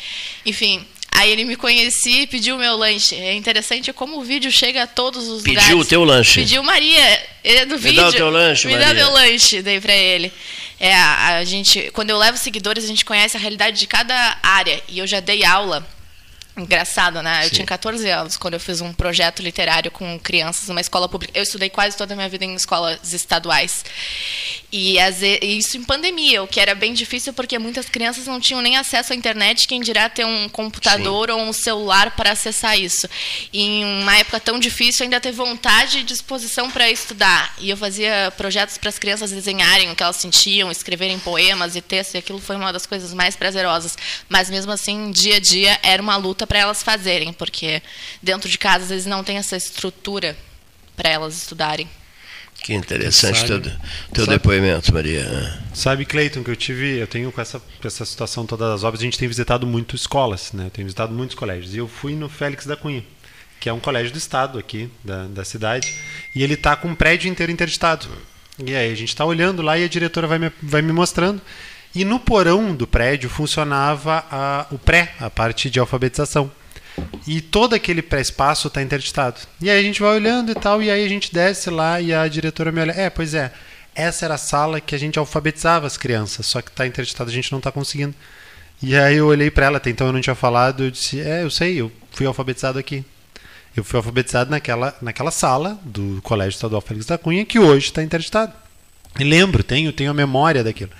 Enfim, 0.45 0.83
Aí 1.11 1.31
ele 1.31 1.43
me 1.43 1.57
conhecia 1.57 2.21
e 2.21 2.27
pediu 2.27 2.55
o 2.55 2.59
meu 2.59 2.77
lanche. 2.77 3.13
É 3.15 3.33
interessante 3.33 3.91
como 3.91 4.19
o 4.19 4.23
vídeo 4.23 4.49
chega 4.49 4.83
a 4.83 4.87
todos 4.87 5.27
os 5.27 5.41
pediu 5.41 5.49
lugares. 5.49 5.63
Pediu 5.67 5.79
o 5.79 5.85
teu 5.85 6.03
lanche. 6.05 6.39
Pediu 6.39 6.63
Maria, 6.63 7.27
ele 7.43 7.57
é 7.57 7.65
do 7.65 7.75
me 7.75 7.81
vídeo. 7.81 7.95
Me 7.97 8.01
dá 8.03 8.09
o 8.09 8.13
teu 8.13 8.29
lanche, 8.29 8.67
Me 8.67 8.73
Maria. 8.73 8.87
dá 8.87 8.93
meu 8.93 9.11
lanche, 9.11 9.61
dei 9.61 9.81
para 9.81 9.93
ele. 9.93 10.31
É, 10.79 10.93
a, 10.93 11.37
a 11.37 11.43
gente, 11.43 11.89
quando 11.91 12.11
eu 12.11 12.17
levo 12.17 12.37
seguidores, 12.37 12.85
a 12.85 12.87
gente 12.87 13.03
conhece 13.03 13.35
a 13.35 13.39
realidade 13.39 13.77
de 13.77 13.87
cada 13.87 14.37
área. 14.41 14.81
E 14.87 14.99
eu 14.99 15.07
já 15.07 15.19
dei 15.19 15.43
aula 15.43 15.85
Engraçado, 16.59 17.21
né? 17.21 17.45
Eu 17.45 17.49
tinha 17.49 17.65
14 17.65 18.09
anos 18.09 18.35
quando 18.35 18.55
eu 18.55 18.59
fiz 18.59 18.81
um 18.81 18.91
projeto 18.91 19.41
literário 19.41 19.89
com 19.89 20.19
crianças 20.19 20.67
numa 20.67 20.81
escola 20.81 21.07
pública. 21.07 21.37
Eu 21.37 21.43
estudei 21.43 21.69
quase 21.69 21.95
toda 21.95 22.13
a 22.13 22.17
minha 22.17 22.27
vida 22.27 22.43
em 22.43 22.53
escolas 22.53 23.13
estaduais. 23.13 23.85
E 24.71 24.97
isso 25.41 25.77
em 25.77 25.83
pandemia, 25.83 26.43
o 26.43 26.47
que 26.47 26.59
era 26.59 26.75
bem 26.75 26.93
difícil 26.93 27.33
porque 27.33 27.57
muitas 27.57 27.87
crianças 27.89 28.27
não 28.27 28.39
tinham 28.39 28.61
nem 28.61 28.77
acesso 28.77 29.13
à 29.13 29.15
internet, 29.15 29.67
quem 29.67 29.81
dirá 29.81 30.07
ter 30.09 30.25
um 30.25 30.47
computador 30.49 31.29
Sim. 31.29 31.35
ou 31.35 31.41
um 31.41 31.53
celular 31.53 32.15
para 32.15 32.31
acessar 32.31 32.77
isso. 32.77 33.07
E 33.51 33.61
em 33.61 34.01
uma 34.01 34.17
época 34.17 34.39
tão 34.39 34.59
difícil, 34.59 35.03
ainda 35.03 35.19
ter 35.19 35.31
vontade 35.31 35.99
e 35.99 36.03
disposição 36.03 36.69
para 36.69 36.89
estudar. 36.91 37.55
E 37.59 37.69
eu 37.69 37.77
fazia 37.77 38.31
projetos 38.37 38.77
para 38.77 38.89
as 38.89 38.99
crianças 38.99 39.31
desenharem 39.31 39.89
o 39.91 39.95
que 39.95 40.03
elas 40.03 40.17
sentiam, 40.17 40.69
escreverem 40.69 41.17
poemas 41.19 41.75
e 41.75 41.81
textos, 41.81 42.15
e 42.15 42.17
aquilo 42.17 42.39
foi 42.39 42.55
uma 42.55 42.71
das 42.71 42.85
coisas 42.85 43.13
mais 43.13 43.35
prazerosas. 43.35 43.97
Mas 44.27 44.49
mesmo 44.49 44.71
assim, 44.71 45.09
dia 45.11 45.37
a 45.37 45.39
dia, 45.39 45.79
era 45.81 46.01
uma 46.01 46.17
luta 46.17 46.45
para 46.49 46.59
elas 46.59 46.81
fazerem, 46.81 47.31
porque 47.31 47.81
dentro 48.21 48.49
de 48.49 48.57
casa 48.57 48.83
às 48.83 48.89
vezes 48.89 49.05
não 49.05 49.23
tem 49.23 49.37
essa 49.37 49.55
estrutura 49.55 50.35
para 50.97 51.09
elas 51.09 51.37
estudarem. 51.37 51.87
Que 52.61 52.73
interessante 52.73 53.45
teu, 53.45 53.61
teu 54.13 54.27
depoimento, 54.27 54.93
Maria. 54.93 55.25
Sabe, 55.73 56.03
Cleiton, 56.03 56.43
que 56.43 56.51
eu 56.51 56.55
tive, 56.57 56.97
eu 56.97 57.07
tenho 57.07 57.31
com 57.31 57.39
essa, 57.39 57.61
essa 57.81 58.03
situação 58.03 58.45
todas 58.45 58.69
as 58.73 58.83
obras, 58.83 58.99
a 58.99 59.05
gente 59.05 59.17
tem 59.17 59.27
visitado 59.29 59.65
muito 59.65 59.95
escolas, 59.95 60.51
né? 60.51 60.65
Eu 60.65 60.69
tenho 60.69 60.85
visitado 60.85 61.13
muitos 61.13 61.37
colégios. 61.37 61.73
E 61.73 61.77
eu 61.77 61.87
fui 61.87 62.15
no 62.15 62.27
Félix 62.27 62.65
da 62.65 62.75
Cunha, 62.75 63.03
que 63.61 63.69
é 63.69 63.73
um 63.73 63.79
colégio 63.79 64.11
do 64.11 64.17
estado 64.17 64.59
aqui, 64.59 64.89
da, 65.03 65.25
da 65.27 65.45
cidade, 65.45 65.95
e 66.35 66.43
ele 66.43 66.55
está 66.55 66.75
com 66.75 66.89
um 66.89 66.95
prédio 66.95 67.29
inteiro 67.31 67.49
interditado. 67.49 68.09
E 68.65 68.75
aí 68.75 68.91
a 68.91 68.95
gente 68.95 69.09
está 69.09 69.23
olhando 69.23 69.61
lá 69.61 69.77
e 69.77 69.85
a 69.85 69.87
diretora 69.87 70.27
vai 70.27 70.39
me, 70.39 70.51
vai 70.61 70.81
me 70.81 70.91
mostrando. 70.91 71.41
E 71.99 72.05
no 72.05 72.17
porão 72.17 72.73
do 72.73 72.87
prédio 72.87 73.29
funcionava 73.29 74.23
a, 74.31 74.65
o 74.71 74.77
pré, 74.77 75.11
a 75.19 75.29
parte 75.29 75.69
de 75.69 75.81
alfabetização. 75.81 76.49
E 77.27 77.41
todo 77.41 77.73
aquele 77.73 78.01
pré-espaço 78.01 78.69
está 78.69 78.81
interditado. 78.81 79.41
E 79.61 79.69
aí 79.69 79.77
a 79.77 79.83
gente 79.83 80.01
vai 80.01 80.15
olhando 80.15 80.49
e 80.49 80.55
tal, 80.55 80.81
e 80.81 80.89
aí 80.89 81.03
a 81.03 81.09
gente 81.09 81.33
desce 81.33 81.69
lá 81.69 81.99
e 81.99 82.13
a 82.13 82.25
diretora 82.29 82.71
me 82.71 82.79
olha. 82.79 82.93
É, 82.93 83.09
pois 83.09 83.33
é, 83.33 83.51
essa 83.93 84.23
era 84.23 84.35
a 84.35 84.37
sala 84.37 84.79
que 84.79 84.95
a 84.95 84.97
gente 84.97 85.19
alfabetizava 85.19 85.85
as 85.87 85.97
crianças, 85.97 86.45
só 86.45 86.61
que 86.61 86.69
está 86.69 86.87
interditado, 86.87 87.29
a 87.29 87.33
gente 87.33 87.51
não 87.51 87.59
está 87.59 87.69
conseguindo. 87.69 88.15
E 88.81 88.95
aí 88.95 89.17
eu 89.17 89.27
olhei 89.27 89.51
para 89.51 89.65
ela, 89.65 89.75
até 89.75 89.89
então 89.89 90.07
eu 90.07 90.13
não 90.13 90.21
tinha 90.21 90.35
falado, 90.35 90.85
eu 90.85 90.91
disse: 90.91 91.19
É, 91.19 91.43
eu 91.43 91.51
sei, 91.51 91.81
eu 91.81 91.91
fui 92.11 92.25
alfabetizado 92.25 92.79
aqui. 92.79 93.03
Eu 93.75 93.83
fui 93.83 93.97
alfabetizado 93.97 94.49
naquela, 94.49 94.95
naquela 95.01 95.31
sala 95.31 95.77
do 95.83 96.21
Colégio 96.23 96.55
Estadual 96.55 96.79
Félix 96.79 97.07
da 97.07 97.17
Cunha, 97.17 97.43
que 97.43 97.59
hoje 97.59 97.87
está 97.87 98.01
interditado. 98.01 98.53
E 99.19 99.25
lembro, 99.25 99.63
tenho, 99.63 99.91
tenho 99.91 100.11
a 100.11 100.13
memória 100.13 100.63
daquilo. 100.63 100.91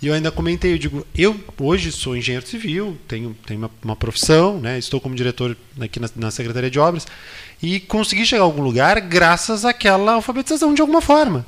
E 0.00 0.06
eu 0.06 0.14
ainda 0.14 0.30
comentei, 0.30 0.74
eu 0.74 0.78
digo, 0.78 1.06
eu 1.16 1.38
hoje 1.60 1.90
sou 1.90 2.16
engenheiro 2.16 2.46
civil, 2.46 2.96
tenho, 3.08 3.36
tenho 3.44 3.58
uma, 3.58 3.70
uma 3.82 3.96
profissão, 3.96 4.60
né, 4.60 4.78
estou 4.78 5.00
como 5.00 5.14
diretor 5.14 5.56
aqui 5.80 5.98
na, 5.98 6.08
na, 6.14 6.30
Secretaria 6.30 6.70
de 6.70 6.78
Obras, 6.78 7.04
e 7.60 7.80
consegui 7.80 8.24
chegar 8.24 8.42
a 8.42 8.44
algum 8.44 8.62
lugar 8.62 9.00
graças 9.00 9.64
àquela 9.64 10.12
alfabetização 10.12 10.72
de 10.72 10.80
alguma 10.80 11.00
forma. 11.00 11.44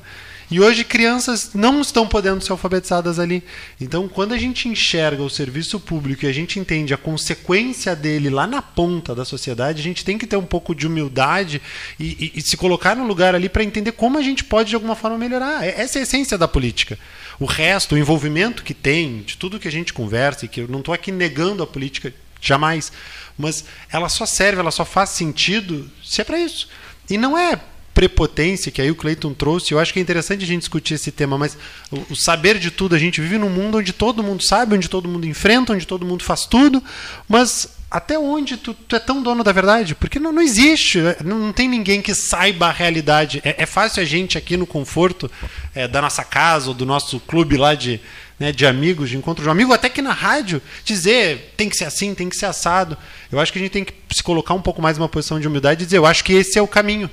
E 0.51 0.59
hoje 0.59 0.83
crianças 0.83 1.51
não 1.53 1.79
estão 1.79 2.05
podendo 2.05 2.43
ser 2.43 2.51
alfabetizadas 2.51 3.17
ali. 3.19 3.41
Então, 3.79 4.09
quando 4.09 4.33
a 4.33 4.37
gente 4.37 4.67
enxerga 4.67 5.23
o 5.23 5.29
serviço 5.29 5.79
público 5.79 6.25
e 6.25 6.27
a 6.27 6.33
gente 6.33 6.59
entende 6.59 6.93
a 6.93 6.97
consequência 6.97 7.95
dele 7.95 8.29
lá 8.29 8.45
na 8.45 8.61
ponta 8.61 9.15
da 9.15 9.23
sociedade, 9.23 9.79
a 9.79 9.83
gente 9.83 10.03
tem 10.03 10.17
que 10.17 10.27
ter 10.27 10.35
um 10.35 10.45
pouco 10.45 10.75
de 10.75 10.85
humildade 10.85 11.61
e, 11.97 12.33
e, 12.35 12.39
e 12.39 12.41
se 12.41 12.57
colocar 12.57 12.97
no 12.97 13.07
lugar 13.07 13.33
ali 13.33 13.47
para 13.47 13.63
entender 13.63 13.93
como 13.93 14.17
a 14.17 14.21
gente 14.21 14.43
pode 14.43 14.67
de 14.67 14.75
alguma 14.75 14.93
forma 14.93 15.17
melhorar. 15.17 15.63
É, 15.63 15.81
essa 15.81 15.99
é 15.99 16.01
a 16.01 16.03
essência 16.03 16.37
da 16.37 16.49
política. 16.49 16.99
O 17.39 17.45
resto, 17.45 17.95
o 17.95 17.97
envolvimento 17.97 18.61
que 18.61 18.73
tem, 18.73 19.21
de 19.21 19.37
tudo 19.37 19.57
que 19.57 19.69
a 19.69 19.71
gente 19.71 19.93
conversa, 19.93 20.43
e 20.43 20.49
que 20.49 20.59
eu 20.59 20.67
não 20.67 20.79
estou 20.79 20.93
aqui 20.93 21.13
negando 21.13 21.63
a 21.63 21.67
política, 21.67 22.13
jamais, 22.41 22.91
mas 23.37 23.63
ela 23.89 24.09
só 24.09 24.25
serve, 24.25 24.59
ela 24.59 24.71
só 24.71 24.83
faz 24.83 25.11
sentido 25.11 25.89
se 26.03 26.19
é 26.19 26.25
para 26.25 26.37
isso. 26.37 26.67
E 27.09 27.17
não 27.17 27.37
é 27.37 27.57
prepotência 27.93 28.71
que 28.71 28.81
aí 28.81 28.89
o 28.89 28.95
Cleiton 28.95 29.33
trouxe. 29.33 29.73
Eu 29.73 29.79
acho 29.79 29.93
que 29.93 29.99
é 29.99 30.01
interessante 30.01 30.43
a 30.43 30.47
gente 30.47 30.59
discutir 30.59 30.95
esse 30.95 31.11
tema, 31.11 31.37
mas 31.37 31.57
o, 31.91 32.15
saber 32.15 32.57
de 32.57 32.71
tudo, 32.71 32.95
a 32.95 32.99
gente 32.99 33.21
vive 33.21 33.37
num 33.37 33.49
mundo 33.49 33.77
onde 33.77 33.93
todo 33.93 34.23
mundo 34.23 34.43
sabe, 34.43 34.75
onde 34.75 34.89
todo 34.89 35.07
mundo 35.07 35.27
enfrenta, 35.27 35.73
onde 35.73 35.85
todo 35.85 36.05
mundo 36.05 36.23
faz 36.23 36.45
tudo, 36.45 36.83
mas 37.27 37.69
até 37.91 38.17
onde 38.17 38.55
tu, 38.55 38.73
tu 38.73 38.95
é 38.95 38.99
tão 38.99 39.21
dono 39.21 39.43
da 39.43 39.51
verdade? 39.51 39.93
Porque 39.93 40.17
não, 40.17 40.31
não 40.31 40.41
existe, 40.41 40.99
é, 40.99 41.17
não, 41.25 41.37
não, 41.37 41.51
tem 41.51 41.67
ninguém 41.67 42.01
que 42.01 42.15
saiba 42.15 42.67
a 42.67 42.71
realidade. 42.71 43.41
É, 43.43 43.63
é 43.63 43.65
fácil 43.65 44.01
a 44.01 44.05
gente 44.05 44.37
aqui 44.37 44.55
no 44.55 44.65
conforto 44.65 45.29
é, 45.75 45.89
da 45.89 46.01
nossa 46.01 46.23
casa 46.23 46.69
ou 46.69 46.73
do 46.73 46.85
nosso 46.85 47.19
clube 47.19 47.57
lá 47.57 47.75
de, 47.75 47.99
né, 48.39 48.53
de 48.53 48.65
amigos, 48.65 49.09
de 49.09 49.17
encontro 49.17 49.43
de 49.43 49.49
um 49.49 49.51
amigo, 49.51 49.73
até 49.73 49.89
que 49.89 50.01
na 50.01 50.13
rádio, 50.13 50.61
dizer 50.85 51.53
tem 51.57 51.67
que 51.67 51.75
ser 51.75 51.83
assim, 51.83 52.15
tem 52.15 52.29
que 52.29 52.37
ser 52.37 52.45
assado. 52.45 52.97
Eu 53.29 53.41
acho 53.41 53.51
que 53.51 53.59
a 53.59 53.61
gente 53.61 53.71
tem 53.71 53.83
que 53.83 53.93
se 54.09 54.23
colocar 54.23 54.53
um 54.53 54.61
pouco 54.61 54.81
mais 54.81 54.97
numa 54.97 55.09
posição 55.09 55.37
de 55.37 55.45
humildade 55.45 55.83
e 55.83 55.85
dizer, 55.85 55.97
eu 55.97 56.05
acho 56.05 56.23
que 56.23 56.31
esse 56.31 56.57
é 56.57 56.61
o 56.61 56.67
caminho. 56.67 57.09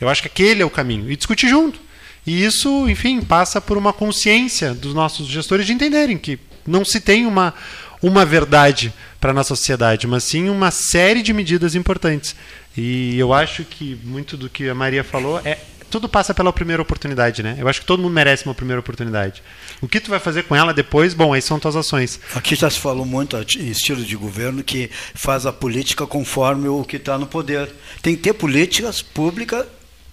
Eu 0.00 0.08
acho 0.08 0.22
que 0.22 0.28
aquele 0.28 0.62
é 0.62 0.64
o 0.64 0.70
caminho. 0.70 1.10
E 1.10 1.16
discutir 1.16 1.48
junto. 1.48 1.80
E 2.26 2.44
isso, 2.44 2.88
enfim, 2.88 3.20
passa 3.20 3.60
por 3.60 3.76
uma 3.76 3.92
consciência 3.92 4.74
dos 4.74 4.94
nossos 4.94 5.26
gestores 5.26 5.66
de 5.66 5.72
entenderem 5.72 6.16
que 6.16 6.38
não 6.66 6.84
se 6.84 7.00
tem 7.00 7.26
uma, 7.26 7.52
uma 8.00 8.24
verdade 8.24 8.92
para 9.20 9.30
a 9.30 9.34
nossa 9.34 9.54
sociedade, 9.54 10.06
mas 10.06 10.24
sim 10.24 10.48
uma 10.48 10.70
série 10.70 11.22
de 11.22 11.32
medidas 11.32 11.74
importantes. 11.74 12.36
E 12.76 13.18
eu 13.18 13.32
acho 13.32 13.64
que 13.64 13.98
muito 14.04 14.36
do 14.36 14.48
que 14.48 14.68
a 14.68 14.74
Maria 14.74 15.04
falou 15.04 15.40
é 15.44 15.58
tudo 15.92 16.08
passa 16.08 16.32
pela 16.32 16.50
primeira 16.52 16.80
oportunidade, 16.80 17.42
né? 17.42 17.54
Eu 17.58 17.68
acho 17.68 17.80
que 17.80 17.86
todo 17.86 18.02
mundo 18.02 18.14
merece 18.14 18.46
uma 18.46 18.54
primeira 18.54 18.80
oportunidade. 18.80 19.42
O 19.82 19.86
que 19.86 20.00
tu 20.00 20.08
vai 20.08 20.18
fazer 20.18 20.44
com 20.44 20.56
ela 20.56 20.72
depois, 20.72 21.12
bom, 21.12 21.34
aí 21.34 21.42
são 21.42 21.60
tuas 21.60 21.76
ações. 21.76 22.18
Aqui 22.34 22.54
já 22.54 22.70
se 22.70 22.80
falou 22.80 23.04
muito 23.04 23.36
em 23.36 23.68
estilo 23.68 24.02
de 24.02 24.16
governo 24.16 24.64
que 24.64 24.90
faz 25.14 25.44
a 25.44 25.52
política 25.52 26.06
conforme 26.06 26.66
o 26.66 26.82
que 26.82 26.96
está 26.96 27.18
no 27.18 27.26
poder. 27.26 27.70
Tem 28.00 28.16
que 28.16 28.22
ter 28.22 28.32
políticas 28.32 29.02
públicas, 29.02 29.66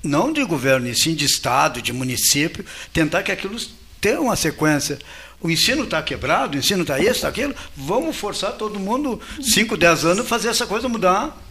não 0.03 0.33
de 0.33 0.43
governo, 0.43 0.85
e 0.89 0.93
sim 0.93 1.15
de 1.15 1.23
Estado, 1.23 1.81
de 1.81 1.93
município, 1.93 2.65
tentar 2.91 3.23
que 3.23 3.31
aquilo 3.31 3.57
tenha 4.01 4.19
uma 4.19 4.35
sequência 4.35 4.99
o 5.41 5.49
ensino 5.49 5.85
está 5.85 6.01
quebrado, 6.01 6.57
o 6.57 6.59
ensino 6.59 6.81
está 6.81 6.99
isso, 6.99 7.11
está 7.11 7.29
aquilo, 7.29 7.55
vamos 7.73 8.17
forçar 8.17 8.51
todo 8.57 8.77
mundo, 8.77 9.21
5, 9.41 9.77
10 9.77 10.03
anos, 10.03 10.27
fazer 10.27 10.49
essa 10.49 10.67
coisa 10.67 10.89
mudar. 10.89 11.41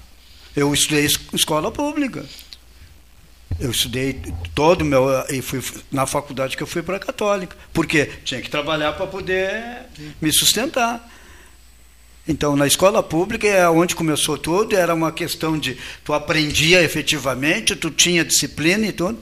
Eu 0.54 0.74
estudei 0.74 1.06
escola 1.32 1.72
pública. 1.72 2.26
Eu 3.58 3.70
estudei 3.70 4.20
todo 4.54 4.84
meu. 4.84 5.08
E 5.30 5.42
fui 5.42 5.62
na 5.90 6.06
faculdade 6.06 6.56
que 6.56 6.62
eu 6.62 6.66
fui 6.66 6.82
para 6.82 6.96
a 6.96 7.00
católica. 7.00 7.56
Porque 7.72 8.06
tinha 8.24 8.40
que 8.40 8.48
trabalhar 8.48 8.92
para 8.92 9.06
poder 9.06 9.86
me 10.20 10.32
sustentar. 10.32 11.08
Então, 12.26 12.54
na 12.54 12.66
escola 12.66 13.02
pública 13.02 13.46
é 13.46 13.66
onde 13.70 13.96
começou 13.96 14.36
tudo, 14.36 14.76
era 14.76 14.92
uma 14.92 15.10
questão 15.10 15.58
de 15.58 15.78
tu 16.04 16.12
aprendia 16.12 16.82
efetivamente, 16.82 17.74
tu 17.74 17.90
tinha 17.90 18.22
disciplina 18.22 18.86
e 18.86 18.92
tudo. 18.92 19.18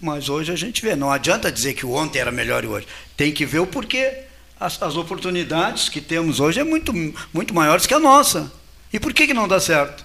Mas 0.00 0.28
hoje 0.28 0.50
a 0.52 0.56
gente 0.56 0.82
vê, 0.82 0.96
não 0.96 1.12
adianta 1.12 1.50
dizer 1.50 1.74
que 1.74 1.86
ontem 1.86 2.18
era 2.18 2.32
melhor 2.32 2.64
e 2.64 2.66
hoje. 2.66 2.88
Tem 3.16 3.32
que 3.32 3.46
ver 3.46 3.60
o 3.60 3.66
porquê. 3.66 4.24
As, 4.58 4.82
as 4.82 4.96
oportunidades 4.96 5.88
que 5.88 6.00
temos 6.00 6.40
hoje 6.40 6.58
é 6.58 6.64
muito, 6.64 6.92
muito 7.32 7.54
maiores 7.54 7.86
que 7.86 7.94
a 7.94 8.00
nossa. 8.00 8.52
E 8.92 8.98
por 8.98 9.14
que, 9.14 9.28
que 9.28 9.34
não 9.34 9.46
dá 9.46 9.60
certo? 9.60 10.04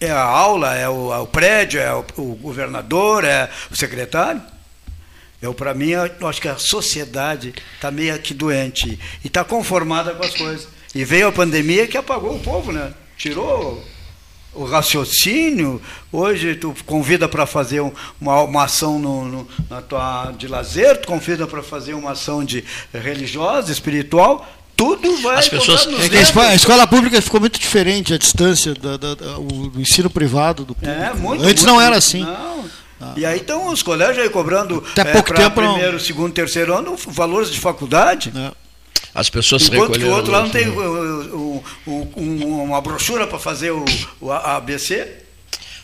É 0.00 0.10
a 0.10 0.22
aula, 0.22 0.74
é 0.74 0.88
o, 0.88 1.12
é 1.12 1.18
o 1.18 1.26
prédio, 1.26 1.80
é 1.80 1.94
o, 1.94 2.04
o, 2.16 2.34
governador, 2.36 3.24
é 3.24 3.50
o 3.70 3.76
secretário? 3.76 4.42
Eu, 5.40 5.54
para 5.54 5.74
mim, 5.74 5.90
eu 5.90 6.26
acho 6.26 6.40
que 6.40 6.48
a 6.48 6.56
sociedade 6.56 7.54
está 7.74 7.90
meio 7.90 8.18
que 8.18 8.32
doente 8.32 8.98
e 9.22 9.26
está 9.26 9.44
conformada 9.44 10.14
com 10.14 10.24
as 10.24 10.34
coisas. 10.34 10.68
E 10.94 11.04
veio 11.04 11.28
a 11.28 11.32
pandemia 11.32 11.86
que 11.86 11.96
apagou 11.96 12.36
o 12.36 12.40
povo, 12.40 12.72
né? 12.72 12.94
Tirou 13.16 13.84
o 14.54 14.64
raciocínio. 14.64 15.82
Hoje 16.12 16.54
tu 16.54 16.74
convida 16.86 17.28
para 17.28 17.46
fazer 17.46 17.80
uma, 18.20 18.42
uma 18.42 18.64
ação 18.64 18.98
no, 18.98 19.24
no, 19.24 19.48
na 19.68 19.82
tua, 19.82 20.32
de 20.32 20.46
lazer, 20.46 21.00
tu 21.00 21.08
convida 21.08 21.46
para 21.46 21.62
fazer 21.62 21.94
uma 21.94 22.12
ação 22.12 22.44
de 22.44 22.64
religiosa, 22.92 23.72
espiritual. 23.72 24.48
Tudo 24.76 25.16
vai. 25.18 25.38
As 25.38 25.48
pessoas. 25.48 25.86
É 25.86 26.18
a, 26.48 26.54
escola, 26.54 26.86
pública 26.86 27.20
ficou 27.22 27.40
muito 27.40 27.58
diferente 27.58 28.12
a 28.12 28.18
distância 28.18 28.74
da, 28.74 28.96
da, 28.96 29.14
da 29.14 29.38
o, 29.38 29.70
do 29.70 29.80
ensino 29.80 30.10
privado 30.10 30.64
do 30.64 30.74
público. 30.74 31.00
É, 31.00 31.14
muito, 31.14 31.42
Antes 31.44 31.62
muito, 31.62 31.66
não 31.66 31.80
era 31.80 31.96
assim. 31.96 32.20
Não. 32.20 32.64
Ah. 33.00 33.14
E 33.16 33.26
aí 33.26 33.38
estão 33.38 33.68
os 33.68 33.82
colégios 33.82 34.18
aí 34.18 34.30
cobrando 34.30 34.82
Até 34.92 35.02
é, 35.02 35.04
pouco 35.12 35.34
tempo 35.34 35.56
primeiro, 35.56 35.92
não... 35.92 36.00
segundo, 36.00 36.32
terceiro 36.32 36.74
ano 36.74 36.96
valores 37.08 37.50
de 37.50 37.60
faculdade. 37.60 38.32
É. 38.34 38.52
as 39.14 39.28
pessoas 39.28 39.62
se 39.62 39.68
Enquanto 39.68 39.92
que 39.92 39.98
recolheram. 39.98 40.12
o 40.12 40.16
outro 40.16 40.32
lá 40.32 40.42
não 40.42 40.50
tem 40.50 40.68
uh, 40.68 41.64
uh, 41.86 42.12
um- 42.16 42.62
uma 42.64 42.80
brochura 42.80 43.26
para 43.26 43.38
fazer 43.38 43.70
o, 43.72 43.84
o 44.20 44.32
ABC. 44.32 45.06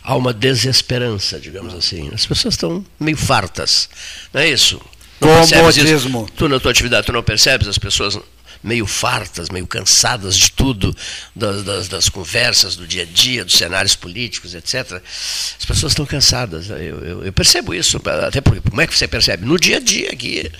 Há 0.03 0.15
uma 0.15 0.33
desesperança, 0.33 1.39
digamos 1.39 1.73
assim. 1.75 2.09
As 2.13 2.25
pessoas 2.25 2.55
estão 2.55 2.83
meio 2.99 3.17
fartas. 3.17 3.87
Não 4.33 4.41
é 4.41 4.49
isso? 4.49 4.81
Não 5.19 5.27
percebes 5.27 5.77
isso? 5.77 5.85
Comodismo. 5.85 6.29
Tu, 6.35 6.49
na 6.49 6.59
tua 6.59 6.71
atividade, 6.71 7.05
tu 7.05 7.13
não 7.13 7.21
percebes 7.21 7.67
as 7.67 7.77
pessoas 7.77 8.17
meio 8.63 8.85
fartas, 8.85 9.49
meio 9.49 9.65
cansadas 9.65 10.35
de 10.37 10.51
tudo, 10.51 10.95
das, 11.35 11.63
das- 11.63 11.87
das 11.87 12.09
conversas 12.09 12.75
do 12.75 12.85
dia 12.85 13.03
a 13.03 13.05
dia, 13.05 13.43
dos 13.43 13.55
cenários 13.57 13.95
políticos, 13.95 14.53
etc. 14.53 15.01
As 15.59 15.65
pessoas 15.65 15.91
estão 15.93 16.05
cansadas. 16.05 16.69
Eu, 16.69 16.77
eu- 16.77 17.25
eu 17.25 17.33
percebo 17.33 17.73
isso. 17.73 18.01
Até 18.27 18.41
porque, 18.41 18.61
como 18.69 18.81
é 18.81 18.87
que 18.87 18.95
você 18.97 19.07
percebe? 19.07 19.45
No 19.45 19.59
dia 19.59 19.77
a 19.77 19.79
dia 19.79 20.09
aqui. 20.11 20.51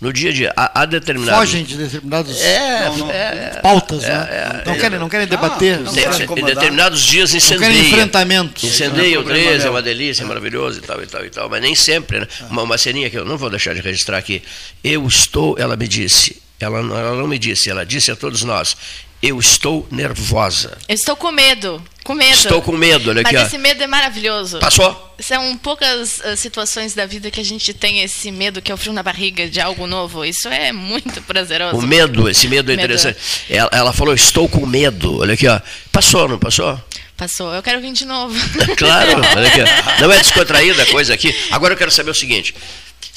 No 0.00 0.12
dia 0.12 0.30
a 0.30 0.32
dia. 0.32 0.52
Há, 0.56 0.82
há 0.82 0.86
determinados. 0.86 1.40
Fogem 1.40 1.64
de 1.64 1.76
determinados 1.76 2.40
É, 2.40 2.88
não. 2.96 3.10
é, 3.10 3.60
pautas, 3.60 4.04
é, 4.04 4.08
né? 4.08 4.28
é, 4.30 4.62
não, 4.64 4.72
é. 4.74 4.78
querem, 4.78 4.98
não 4.98 5.08
querem 5.08 5.26
debater. 5.26 5.76
não 5.80 5.86
não 5.86 5.92
Em- 5.92 5.96
querem 6.04 6.22
em 6.40 6.44
determinados 6.44 7.02
dias 7.02 7.32
não 7.32 7.40
querem 7.40 7.56
incendeia. 7.78 7.88
enfrentamentos. 7.88 8.62
Incendeia 8.62 9.14
É 9.14 9.18
o 9.18 9.20
um 9.22 9.24
problema 9.24 9.48
13, 9.50 9.66
é 9.66 9.70
uma 9.70 9.82
delícia, 9.82 10.22
é 10.22 10.26
maravilhoso 10.26 10.78
e 10.78 10.82
tal, 10.82 11.02
e 11.02 11.06
tal, 11.06 11.24
e 11.24 11.30
tal. 11.30 11.48
Mas 11.48 11.60
nem 11.62 11.74
sempre, 11.74 12.20
né? 12.20 12.28
Uma, 12.48 12.62
uma 12.62 12.78
ceninha 12.78 13.10
que 13.10 13.18
eu 13.18 13.24
não 13.24 13.36
vou 13.36 13.50
deixar 13.50 13.74
de 13.74 13.80
registrar 13.80 14.18
aqui. 14.18 14.40
Eu 14.84 15.04
estou, 15.04 15.56
ela 15.58 15.76
me 15.76 15.88
disse, 15.88 16.40
ela, 16.60 16.82
não- 16.82 16.96
ela 16.98 17.14
não 17.16 17.26
me 17.28 17.38
disse, 17.38 17.70
ela 17.70 17.84
disse 17.86 18.10
a 18.10 18.16
todos 18.16 18.42
nós, 18.42 18.76
eu 19.20 19.38
estou 19.40 19.86
nervosa. 19.90 20.78
Eu 20.88 20.94
estou 20.94 21.16
com 21.16 21.30
medo. 21.32 21.82
Com 22.04 22.14
medo. 22.14 22.32
Estou 22.34 22.62
com 22.62 22.72
medo, 22.72 23.10
olha 23.10 23.22
Mas 23.22 23.34
aqui, 23.34 23.42
ó. 23.44 23.46
esse 23.46 23.58
medo 23.58 23.82
é 23.82 23.86
maravilhoso. 23.86 24.58
Passou? 24.60 25.14
São 25.18 25.56
poucas 25.58 26.20
ah, 26.24 26.36
situações 26.36 26.94
da 26.94 27.04
vida 27.04 27.30
que 27.30 27.40
a 27.40 27.44
gente 27.44 27.74
tem 27.74 28.00
esse 28.00 28.30
medo, 28.30 28.62
que 28.62 28.70
é 28.70 28.74
o 28.74 28.78
frio 28.78 28.92
na 28.92 29.02
barriga 29.02 29.48
de 29.48 29.60
algo 29.60 29.86
novo. 29.86 30.24
Isso 30.24 30.48
é 30.48 30.70
muito 30.72 31.20
prazeroso. 31.22 31.76
O 31.76 31.82
medo, 31.82 32.28
esse 32.28 32.46
medo 32.48 32.70
é 32.72 32.76
Medo. 32.76 32.84
interessante. 32.84 33.18
Ela, 33.50 33.68
ela 33.72 33.92
falou, 33.92 34.14
estou 34.14 34.48
com 34.48 34.64
medo. 34.64 35.18
Olha 35.18 35.34
aqui, 35.34 35.46
ó. 35.48 35.60
Passou, 35.92 36.28
não 36.28 36.38
passou? 36.38 36.80
Passou. 37.16 37.52
Eu 37.52 37.62
quero 37.64 37.80
vir 37.80 37.92
de 37.92 38.06
novo. 38.06 38.34
Claro, 38.78 39.10
olha 39.36 39.48
aqui. 39.48 39.60
ó. 39.60 40.00
Não 40.06 40.12
é 40.12 40.18
descontraída 40.18 40.84
a 40.84 40.86
coisa 40.86 41.12
aqui. 41.12 41.34
Agora 41.50 41.74
eu 41.74 41.76
quero 41.76 41.90
saber 41.90 42.12
o 42.12 42.14
seguinte: 42.14 42.54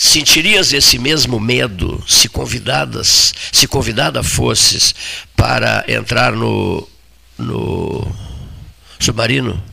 sentirias 0.01 0.73
esse 0.73 0.97
mesmo 0.97 1.39
medo 1.39 2.03
se 2.07 2.27
convidadas, 2.27 3.35
se 3.51 3.67
convidada 3.67 4.23
fosses 4.23 4.95
para 5.35 5.85
entrar 5.87 6.31
no, 6.31 6.89
no 7.37 8.11
submarino? 8.99 9.63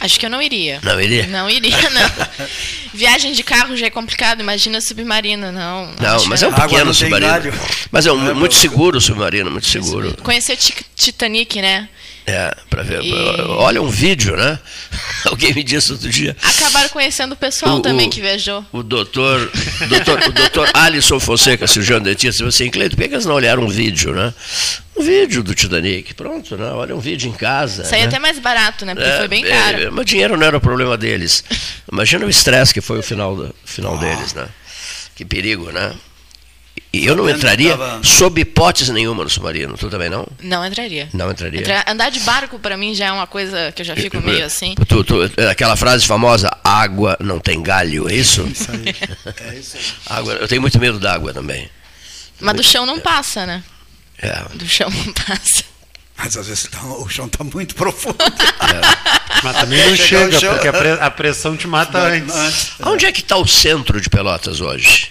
Acho 0.00 0.18
que 0.18 0.26
eu 0.26 0.30
não 0.30 0.42
iria. 0.42 0.80
Não 0.82 1.00
iria? 1.00 1.28
Não 1.28 1.48
iria, 1.48 1.78
não. 1.90 2.46
Viagem 2.92 3.32
de 3.32 3.44
carro 3.44 3.76
já 3.76 3.86
é 3.86 3.90
complicado, 3.90 4.40
imagina 4.40 4.80
submarino, 4.80 5.52
não. 5.52 5.92
Não, 6.00 6.26
mas 6.26 6.42
é 6.42 6.48
um 6.48 6.52
pequeno 6.52 6.92
submarino. 6.92 7.54
Mas 7.92 8.04
é 8.04 8.12
um, 8.12 8.34
muito 8.34 8.56
seguro 8.56 8.98
o 8.98 9.00
submarino, 9.00 9.48
muito 9.48 9.68
seguro. 9.68 10.16
Conhecer 10.24 10.58
Titanic, 10.96 11.62
né? 11.62 11.88
É, 12.24 12.54
para 12.70 12.82
ver. 12.84 13.02
E- 13.02 13.12
Olha 13.48 13.82
um 13.82 13.88
vídeo, 13.88 14.36
né? 14.36 14.58
Alguém 15.26 15.52
me 15.52 15.62
disse 15.64 15.90
outro 15.92 16.08
dia. 16.08 16.36
Acabaram 16.40 16.88
conhecendo 16.90 17.32
o 17.32 17.36
pessoal 17.36 17.78
O- 17.78 17.80
também 17.80 18.06
o- 18.06 18.10
que 18.10 18.20
viajou. 18.20 18.64
O 18.72 18.82
doutor, 18.82 19.50
doutor, 19.88 20.20
o 20.28 20.32
doutor 20.32 20.70
Alisson 20.72 21.18
Fonseca, 21.18 21.66
cirurgião 21.66 22.00
dentista, 22.00 22.44
disse 22.44 22.62
assim, 22.62 22.70
Cleito, 22.70 22.96
por 22.96 23.08
que 23.08 23.14
eles 23.14 23.26
não 23.26 23.34
olharam 23.34 23.64
um 23.64 23.68
vídeo, 23.68 24.12
né? 24.14 24.32
Um 24.96 25.02
vídeo 25.02 25.42
do 25.42 25.52
Titanic, 25.54 26.14
pronto, 26.14 26.56
né? 26.56 26.70
Olha 26.70 26.94
um 26.94 27.00
vídeo 27.00 27.28
em 27.28 27.32
casa. 27.32 27.84
Saiu 27.84 28.02
né? 28.02 28.08
até 28.08 28.18
mais 28.20 28.38
barato, 28.38 28.84
né? 28.84 28.94
Porque 28.94 29.08
É, 29.08 29.18
foi 29.18 29.28
bem 29.28 29.44
é, 29.44 29.48
caro. 29.48 29.92
mas 29.92 30.06
dinheiro 30.06 30.36
não 30.36 30.46
era 30.46 30.56
o 30.56 30.60
problema 30.60 30.96
deles. 30.96 31.42
Imagina 31.90 32.24
o 32.26 32.30
estresse 32.30 32.72
que 32.72 32.80
foi 32.80 32.98
o 32.98 33.02
final, 33.02 33.34
do, 33.34 33.54
final 33.64 33.98
deles, 33.98 34.32
né? 34.34 34.46
Que 35.16 35.24
perigo, 35.24 35.70
né? 35.72 35.92
E 36.92 37.06
eu 37.06 37.16
não 37.16 37.28
entraria 37.28 37.70
tava- 37.70 38.00
sob 38.04 38.38
hipótese 38.42 38.92
nenhuma 38.92 39.24
no 39.24 39.30
submarino, 39.30 39.78
tu 39.78 39.88
também 39.88 40.10
não? 40.10 40.26
Não 40.42 40.64
entraria. 40.66 41.08
Não 41.14 41.30
entraria. 41.30 41.60
Entra- 41.60 41.84
Andar 41.88 42.10
de 42.10 42.20
barco, 42.20 42.58
pra 42.58 42.76
mim, 42.76 42.94
já 42.94 43.06
é 43.06 43.12
uma 43.12 43.26
coisa 43.26 43.72
que 43.72 43.80
eu 43.80 43.86
já 43.86 43.96
fico 43.96 44.20
meio 44.20 44.44
assim. 44.44 44.74
Tu- 44.86 45.02
tu- 45.04 45.22
aquela 45.50 45.74
frase 45.74 46.06
famosa, 46.06 46.50
água 46.62 47.16
não 47.18 47.38
tem 47.40 47.62
galho, 47.62 48.10
é 48.10 48.14
isso? 48.14 48.42
Isso 48.42 48.68
aí. 48.70 48.94
É 49.48 49.54
isso 49.58 49.76
aí. 49.78 49.82
Água, 50.18 50.34
eu 50.34 50.46
tenho 50.46 50.60
muito 50.60 50.78
medo 50.78 50.98
da 51.00 51.14
água 51.14 51.32
também. 51.32 51.70
Mas 52.38 52.56
do 52.56 52.62
chão 52.62 52.84
não 52.84 53.00
passa, 53.00 53.46
né? 53.46 53.62
É. 54.18 54.42
Do 54.54 54.68
chão 54.68 54.90
não 54.90 55.12
passa. 55.24 55.64
Mas 56.18 56.36
às 56.36 56.46
vezes 56.46 56.64
tá- 56.64 56.84
o 56.84 57.08
chão 57.08 57.24
está 57.26 57.42
muito 57.42 57.74
profundo. 57.74 58.16
Mas 59.42 59.56
também 59.56 59.88
não 59.88 59.96
chega, 59.96 60.38
porque 60.52 60.68
a, 60.68 60.72
pre- 60.72 60.98
a 61.00 61.10
pressão 61.10 61.56
te 61.56 61.66
mata 61.66 61.98
antes. 61.98 62.34
Antes. 62.36 62.72
Onde 62.84 63.06
é 63.06 63.12
que 63.12 63.20
está 63.20 63.36
o 63.36 63.46
centro 63.46 63.98
de 64.00 64.10
Pelotas 64.10 64.60
hoje? 64.60 65.10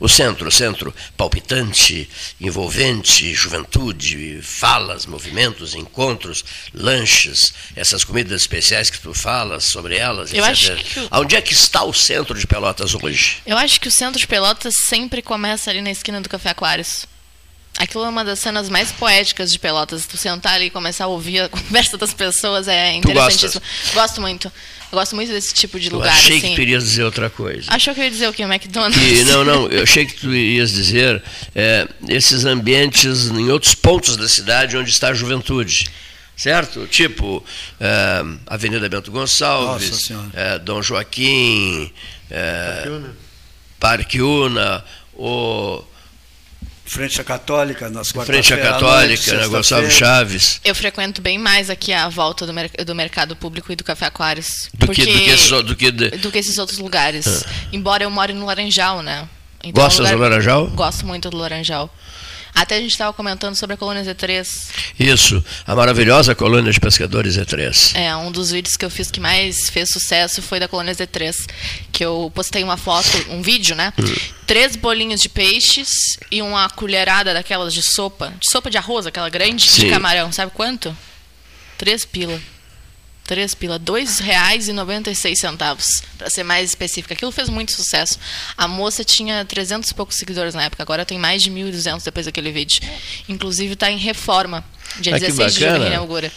O 0.00 0.08
centro, 0.08 0.48
o 0.48 0.50
centro 0.50 0.94
palpitante, 1.14 2.08
envolvente, 2.40 3.32
juventude, 3.34 4.40
falas, 4.42 5.04
movimentos, 5.04 5.74
encontros, 5.74 6.42
lanches, 6.72 7.52
essas 7.76 8.02
comidas 8.02 8.40
especiais 8.40 8.88
que 8.88 8.98
tu 8.98 9.12
falas 9.12 9.64
sobre 9.64 9.96
elas, 9.96 10.32
Eu 10.32 10.42
etc. 10.44 10.50
acho 10.50 10.76
que 10.76 11.08
Onde 11.12 11.36
é 11.36 11.42
que 11.42 11.52
está 11.52 11.84
o 11.84 11.92
centro 11.92 12.38
de 12.38 12.46
Pelotas 12.46 12.94
hoje? 12.94 13.42
Eu 13.44 13.58
acho 13.58 13.78
que 13.78 13.88
o 13.88 13.92
centro 13.92 14.18
de 14.18 14.26
Pelotas 14.26 14.74
sempre 14.88 15.20
começa 15.20 15.70
ali 15.70 15.82
na 15.82 15.90
esquina 15.90 16.20
do 16.20 16.28
Café 16.30 16.48
Aquários. 16.50 17.04
Aquilo 17.78 18.04
é 18.04 18.08
uma 18.08 18.24
das 18.24 18.38
cenas 18.38 18.68
mais 18.68 18.90
poéticas 18.92 19.52
de 19.52 19.58
Pelotas. 19.58 20.04
Tu 20.06 20.16
sentar 20.16 20.54
ali 20.54 20.66
e 20.66 20.70
começar 20.70 21.04
a 21.04 21.08
ouvir 21.08 21.40
a 21.40 21.48
conversa 21.50 21.96
das 21.96 22.12
pessoas 22.12 22.68
é 22.68 22.94
interessantíssimo. 22.94 23.62
Gosto 23.94 24.20
muito. 24.20 24.50
Eu 24.92 24.98
gosto 24.98 25.14
muito 25.14 25.30
desse 25.30 25.54
tipo 25.54 25.78
de 25.78 25.86
Eu 25.88 25.94
lugar. 25.94 26.12
achei 26.12 26.38
assim. 26.38 26.48
que 26.50 26.54
tu 26.56 26.60
irias 26.62 26.84
dizer 26.84 27.04
outra 27.04 27.30
coisa. 27.30 27.70
Achou 27.70 27.94
que 27.94 28.00
eu 28.00 28.04
ia 28.04 28.10
dizer 28.10 28.28
o 28.28 28.32
quê? 28.32 28.44
O 28.44 28.52
McDonald's? 28.52 28.98
Que, 29.00 29.24
não, 29.24 29.44
não, 29.44 29.68
eu 29.70 29.82
achei 29.84 30.04
que 30.04 30.14
tu 30.14 30.34
irias 30.34 30.72
dizer 30.72 31.22
é, 31.54 31.86
esses 32.08 32.44
ambientes 32.44 33.26
em 33.26 33.48
outros 33.50 33.74
pontos 33.74 34.16
da 34.16 34.28
cidade 34.28 34.76
onde 34.76 34.90
está 34.90 35.08
a 35.08 35.14
juventude. 35.14 35.88
Certo? 36.36 36.86
Tipo, 36.86 37.44
é, 37.78 38.22
Avenida 38.46 38.88
Bento 38.88 39.10
Gonçalves, 39.12 40.10
é, 40.32 40.58
Dom 40.58 40.80
Joaquim, 40.82 41.92
é, 42.30 43.00
Parque 43.78 44.22
Una, 44.22 44.82
o 45.14 45.84
Frente 46.90 47.20
à 47.20 47.24
Católica, 47.24 47.88
nas 47.88 48.10
Frente 48.10 48.52
à 48.52 48.58
Católica, 48.58 49.06
noite, 49.06 49.30
né, 49.30 49.42
sexta-feira. 49.62 49.90
Chaves. 49.90 50.60
Eu 50.64 50.74
frequento 50.74 51.22
bem 51.22 51.38
mais 51.38 51.70
aqui 51.70 51.92
a 51.92 52.08
volta 52.08 52.44
do, 52.44 52.52
mer- 52.52 52.70
do 52.84 52.94
mercado 52.96 53.36
público 53.36 53.70
e 53.70 53.76
do 53.76 53.84
Café 53.84 54.06
Aquários. 54.06 54.68
Do 54.74 54.86
porque... 54.86 55.06
que, 55.06 55.12
do 55.12 55.18
que 55.20 55.30
esses, 55.30 55.50
do 55.50 55.76
que 55.76 55.90
de- 55.92 56.10
do 56.18 56.32
que 56.32 56.38
esses 56.38 56.58
outros 56.58 56.78
lugares. 56.78 57.44
Embora 57.72 58.02
eu 58.02 58.10
more 58.10 58.32
no 58.32 58.44
Laranjal, 58.44 59.02
né? 59.02 59.28
Então, 59.62 59.84
Gostas 59.84 60.06
é 60.10 60.14
um 60.14 60.16
do 60.16 60.22
Laranjal? 60.22 60.66
Gosto 60.68 61.06
muito 61.06 61.30
do 61.30 61.36
Laranjal. 61.36 61.94
Até 62.54 62.76
a 62.76 62.80
gente 62.80 62.90
estava 62.90 63.12
comentando 63.12 63.54
sobre 63.54 63.74
a 63.74 63.76
colônia 63.76 64.02
Z3. 64.02 64.46
Isso, 64.98 65.44
a 65.66 65.74
maravilhosa 65.74 66.34
colônia 66.34 66.72
de 66.72 66.80
pescadores 66.80 67.36
E3. 67.36 67.94
É, 67.94 68.14
um 68.16 68.30
dos 68.30 68.50
vídeos 68.50 68.76
que 68.76 68.84
eu 68.84 68.90
fiz 68.90 69.10
que 69.10 69.20
mais 69.20 69.68
fez 69.70 69.90
sucesso 69.90 70.42
foi 70.42 70.60
da 70.60 70.68
colônia 70.68 70.94
Z3. 70.94 71.34
Que 71.92 72.04
eu 72.04 72.30
postei 72.34 72.62
uma 72.62 72.76
foto, 72.76 73.08
um 73.30 73.42
vídeo, 73.42 73.74
né? 73.74 73.92
Hum. 73.98 74.14
Três 74.46 74.76
bolinhos 74.76 75.20
de 75.20 75.28
peixes 75.28 75.88
e 76.30 76.42
uma 76.42 76.68
colherada 76.70 77.32
daquelas 77.32 77.72
de 77.72 77.82
sopa. 77.82 78.32
De 78.40 78.50
sopa 78.50 78.70
de 78.70 78.78
arroz, 78.78 79.06
aquela 79.06 79.28
grande 79.28 79.68
Sim. 79.68 79.82
de 79.82 79.90
camarão. 79.90 80.32
Sabe 80.32 80.52
quanto? 80.54 80.96
Três 81.78 82.04
pila. 82.04 82.40
Três 83.30 83.54
pila. 83.54 83.78
Dois 83.78 84.18
reais 84.18 84.66
e 84.66 84.72
noventa 84.72 85.08
e 85.08 85.14
seis 85.14 85.38
centavos. 85.38 86.02
Pra 86.18 86.28
ser 86.28 86.42
mais 86.42 86.68
específica. 86.70 87.14
Aquilo 87.14 87.30
fez 87.30 87.48
muito 87.48 87.70
sucesso. 87.70 88.18
A 88.58 88.66
moça 88.66 89.04
tinha 89.04 89.44
300 89.44 89.88
e 89.88 89.94
poucos 89.94 90.16
seguidores 90.16 90.52
na 90.52 90.64
época. 90.64 90.82
Agora 90.82 91.04
tem 91.06 91.16
mais 91.16 91.40
de 91.40 91.48
1.200 91.48 92.02
depois 92.04 92.26
daquele 92.26 92.50
vídeo. 92.50 92.80
Inclusive 93.28 93.74
está 93.74 93.88
em 93.88 93.98
reforma. 93.98 94.64
Dia 94.98 95.14
Ah, 95.14 95.20
que 95.20 95.26
16 95.26 95.54
de 95.54 95.60
julho 95.60 95.72
bacana. 95.74 95.86
inaugura. 95.94 96.32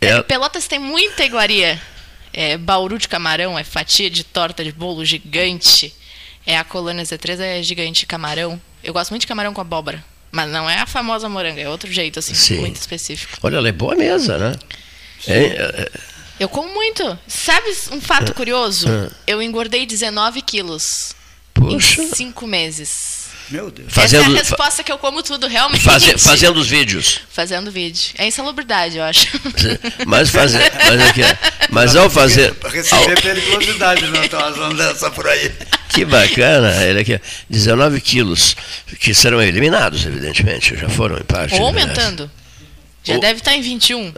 É. 0.00 0.06
É, 0.08 0.22
Pelotas 0.24 0.66
tem 0.66 0.80
muita 0.80 1.24
iguaria. 1.24 1.80
É 2.32 2.58
bauru 2.58 2.98
de 2.98 3.06
camarão, 3.06 3.56
é 3.56 3.62
fatia 3.62 4.10
de 4.10 4.24
torta 4.24 4.64
de 4.64 4.72
bolo 4.72 5.04
gigante. 5.04 5.94
É 6.44 6.58
a 6.58 6.64
colônia 6.64 7.04
Z3 7.04 7.38
é 7.38 7.62
gigante 7.62 8.04
camarão. 8.04 8.60
Eu 8.82 8.92
gosto 8.92 9.10
muito 9.10 9.20
de 9.20 9.28
camarão 9.28 9.54
com 9.54 9.60
abóbora. 9.60 10.04
Mas 10.32 10.50
não 10.50 10.68
é 10.68 10.76
a 10.80 10.86
famosa 10.86 11.28
moranga, 11.28 11.60
é 11.60 11.68
outro 11.68 11.90
jeito, 11.92 12.18
assim, 12.18 12.34
Sim. 12.34 12.58
muito 12.58 12.74
específico. 12.80 13.38
Olha, 13.44 13.58
ela 13.58 13.68
é 13.68 13.72
boa 13.72 13.94
mesa, 13.94 14.36
né? 14.36 14.56
É, 15.28 15.38
é, 15.44 15.90
Eu 16.38 16.48
como 16.48 16.72
muito. 16.72 17.18
Sabe 17.26 17.68
um 17.92 18.00
fato 18.00 18.34
curioso? 18.34 18.86
Eu 19.26 19.40
engordei 19.42 19.86
19 19.86 20.42
quilos 20.42 21.14
Puxa. 21.54 22.02
em 22.02 22.10
5 22.14 22.46
meses. 22.46 23.16
Meu 23.48 23.70
Deus. 23.70 23.92
Fazendo- 23.92 24.22
Essa 24.24 24.30
é 24.32 24.34
a 24.34 24.42
resposta 24.42 24.82
que 24.82 24.90
eu 24.90 24.98
como 24.98 25.22
tudo, 25.22 25.46
realmente. 25.46 25.80
faze- 25.82 26.18
fazendo 26.18 26.58
os 26.58 26.66
vídeos. 26.68 27.20
Fazendo 27.30 27.70
vídeo. 27.70 28.12
É 28.18 28.26
insalubridade, 28.26 28.96
eu 28.98 29.04
acho. 29.04 29.28
Mas 30.04 30.30
fazer, 30.30 30.60
mas 30.84 31.00
aqui, 31.08 31.20
mas 31.70 31.94
ao 31.94 32.10
fazer, 32.10 32.52
Para 32.54 32.70
receber 32.70 33.22
periculosidade, 33.22 34.04
não 34.08 34.26
tem 34.28 34.36
umas 34.38 34.58
andanças 34.58 35.12
por 35.14 35.28
aí. 35.28 35.52
que 35.90 36.04
bacana, 36.04 36.82
ele 36.84 37.00
aqui, 37.00 37.20
19 37.48 38.00
quilos, 38.00 38.56
que 38.98 39.14
serão 39.14 39.40
eliminados, 39.40 40.04
evidentemente, 40.04 40.76
já 40.76 40.88
foram 40.88 41.16
em 41.16 41.22
parte. 41.22 41.54
Ou 41.54 41.68
eliminados. 41.68 41.98
aumentando. 41.98 42.30
Já 43.06 43.14
Ou- 43.14 43.20
deve 43.20 43.38
estar 43.38 43.54
em 43.54 43.62
21. 43.62 44.12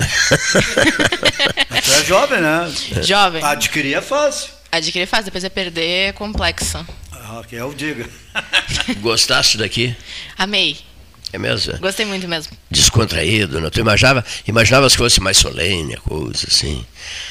Mas 1.68 1.84
tu 1.84 1.93
é 1.93 2.05
jovem, 2.07 2.41
né? 2.41 2.72
Jovem. 3.03 3.45
Adquirir 3.45 3.95
é 3.95 4.01
fácil. 4.01 4.49
Adquirir 4.72 5.07
fácil, 5.07 5.26
depois 5.26 5.45
é 5.45 5.51
perder 5.51 6.09
é 6.09 6.12
complexo. 6.12 6.84
Ah, 7.12 7.43
que 7.47 7.55
eu 7.57 7.74
diga. 7.74 8.09
Gostaste 9.01 9.59
daqui? 9.59 9.95
Amei. 10.39 10.78
É 11.31 11.37
mesmo? 11.37 11.76
Gostei 11.79 12.07
muito 12.07 12.26
mesmo. 12.26 12.57
Descontraído, 12.70 13.61
não? 13.61 13.68
Tu 13.70 13.81
imaginava, 13.81 14.24
imaginavas 14.47 14.93
que 14.93 14.99
fosse 14.99 15.20
mais 15.20 15.37
solene, 15.37 15.95
a 15.95 16.01
coisa 16.01 16.47
assim. 16.49 16.85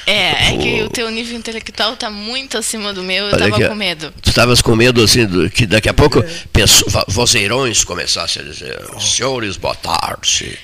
É, 0.06 0.50
é 0.52 0.56
que 0.56 0.78
Pô. 0.78 0.84
o 0.84 0.88
teu 0.88 1.10
nível 1.10 1.36
intelectual 1.36 1.96
tá 1.96 2.08
muito 2.08 2.56
acima 2.56 2.92
do 2.92 3.02
meu, 3.02 3.24
eu 3.26 3.34
Olha 3.34 3.38
tava 3.38 3.56
aqui, 3.56 3.64
ó. 3.64 3.68
com 3.70 3.74
medo. 3.74 4.14
Tu 4.22 4.28
estavas 4.28 4.62
com 4.62 4.76
medo 4.76 5.02
assim 5.02 5.26
do, 5.26 5.50
que 5.50 5.66
daqui 5.66 5.88
a 5.88 5.94
pouco 5.94 6.22
pesso- 6.52 6.84
vo- 6.88 7.04
vozeirões 7.08 7.82
começassem 7.82 8.40
a 8.42 8.44
dizer: 8.44 8.80
Senhores, 9.00 9.56
boa 9.56 9.74
tarde. 9.74 10.56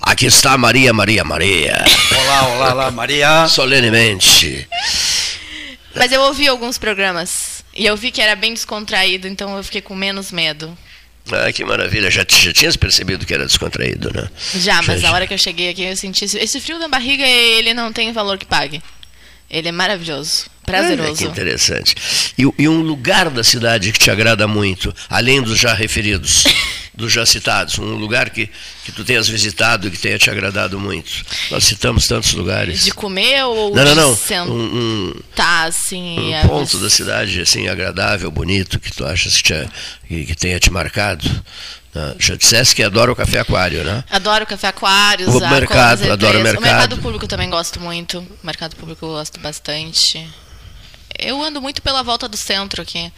Aqui 0.00 0.26
está 0.26 0.56
Maria, 0.56 0.92
Maria, 0.92 1.24
Maria. 1.24 1.84
Olá, 2.16 2.48
olá, 2.48 2.72
olá, 2.74 2.90
Maria. 2.92 3.48
Solenemente. 3.48 4.68
Mas 5.94 6.12
eu 6.12 6.20
ouvi 6.22 6.46
alguns 6.46 6.78
programas 6.78 7.64
e 7.74 7.84
eu 7.86 7.96
vi 7.96 8.12
que 8.12 8.20
era 8.20 8.36
bem 8.36 8.54
descontraído, 8.54 9.26
então 9.26 9.56
eu 9.56 9.64
fiquei 9.64 9.80
com 9.80 9.96
menos 9.96 10.30
medo. 10.30 10.76
Ah, 11.32 11.52
que 11.52 11.64
maravilha. 11.64 12.10
Já, 12.10 12.24
já 12.28 12.52
tinhas 12.52 12.76
percebido 12.76 13.24
que 13.26 13.34
era 13.34 13.46
descontraído, 13.46 14.10
né? 14.12 14.28
Já, 14.54 14.80
mas 14.82 15.00
Já- 15.00 15.08
na 15.08 15.14
hora 15.14 15.26
que 15.26 15.34
eu 15.34 15.38
cheguei 15.38 15.70
aqui 15.70 15.82
eu 15.84 15.96
senti 15.96 16.24
esse, 16.24 16.60
frio 16.60 16.78
na 16.78 16.88
barriga, 16.88 17.26
ele 17.26 17.74
não 17.74 17.92
tem 17.92 18.12
valor 18.12 18.38
que 18.38 18.46
pague. 18.46 18.82
Ele 19.50 19.68
é 19.68 19.72
maravilhoso, 19.72 20.44
Olha 20.46 20.62
prazeroso. 20.66 21.16
que 21.16 21.24
interessante. 21.24 21.94
E, 22.38 22.42
e 22.58 22.68
um 22.68 22.82
lugar 22.82 23.30
da 23.30 23.42
cidade 23.42 23.92
que 23.92 23.98
te 23.98 24.10
agrada 24.10 24.46
muito, 24.46 24.94
além 25.08 25.40
dos 25.40 25.58
já 25.58 25.72
referidos, 25.72 26.44
dos 26.98 27.12
já 27.12 27.24
citados, 27.24 27.78
um 27.78 27.94
lugar 27.94 28.28
que, 28.30 28.50
que 28.84 28.90
tu 28.90 29.04
tenhas 29.04 29.28
visitado 29.28 29.86
e 29.86 29.90
que 29.92 29.96
tenha 29.98 30.18
te 30.18 30.28
agradado 30.30 30.80
muito. 30.80 31.24
Nós 31.48 31.62
citamos 31.62 32.08
tantos 32.08 32.32
lugares. 32.32 32.82
De 32.84 32.90
comer 32.90 33.44
ou 33.44 33.72
Não, 33.72 33.84
não, 33.84 33.94
de 33.94 34.00
não. 34.00 34.16
sentar, 34.16 34.48
Um, 34.48 35.12
um, 35.12 35.14
assim? 35.68 36.18
um 36.18 36.34
é, 36.34 36.44
ponto 36.44 36.76
da 36.78 36.90
cidade 36.90 37.40
assim 37.40 37.68
agradável, 37.68 38.28
bonito, 38.32 38.80
que 38.80 38.90
tu 38.92 39.06
achas 39.06 39.36
que, 39.36 39.42
te, 39.44 39.68
que, 40.08 40.24
que 40.26 40.34
tenha 40.34 40.58
te 40.58 40.72
marcado. 40.72 41.24
né? 41.94 42.16
Já 42.18 42.34
disseste 42.34 42.74
que 42.74 42.82
adora 42.82 43.12
o 43.12 43.16
café 43.16 43.38
aquário, 43.38 43.84
né? 43.84 44.02
Adoro 44.10 44.44
café 44.44 44.66
aquários, 44.66 45.32
O 45.32 45.38
mercado, 45.38 46.10
adoro 46.10 46.40
o 46.40 46.42
mercado. 46.42 46.58
O 46.58 46.66
mercado 46.66 46.98
público 46.98 47.24
eu 47.26 47.28
também 47.28 47.48
gosto 47.48 47.78
muito. 47.80 48.18
O 48.18 48.46
mercado 48.46 48.74
público 48.74 49.06
eu 49.06 49.10
gosto 49.10 49.38
bastante. 49.38 50.26
Eu 51.16 51.40
ando 51.40 51.62
muito 51.62 51.80
pela 51.80 52.02
volta 52.02 52.28
do 52.28 52.36
centro 52.36 52.82
aqui. 52.82 53.12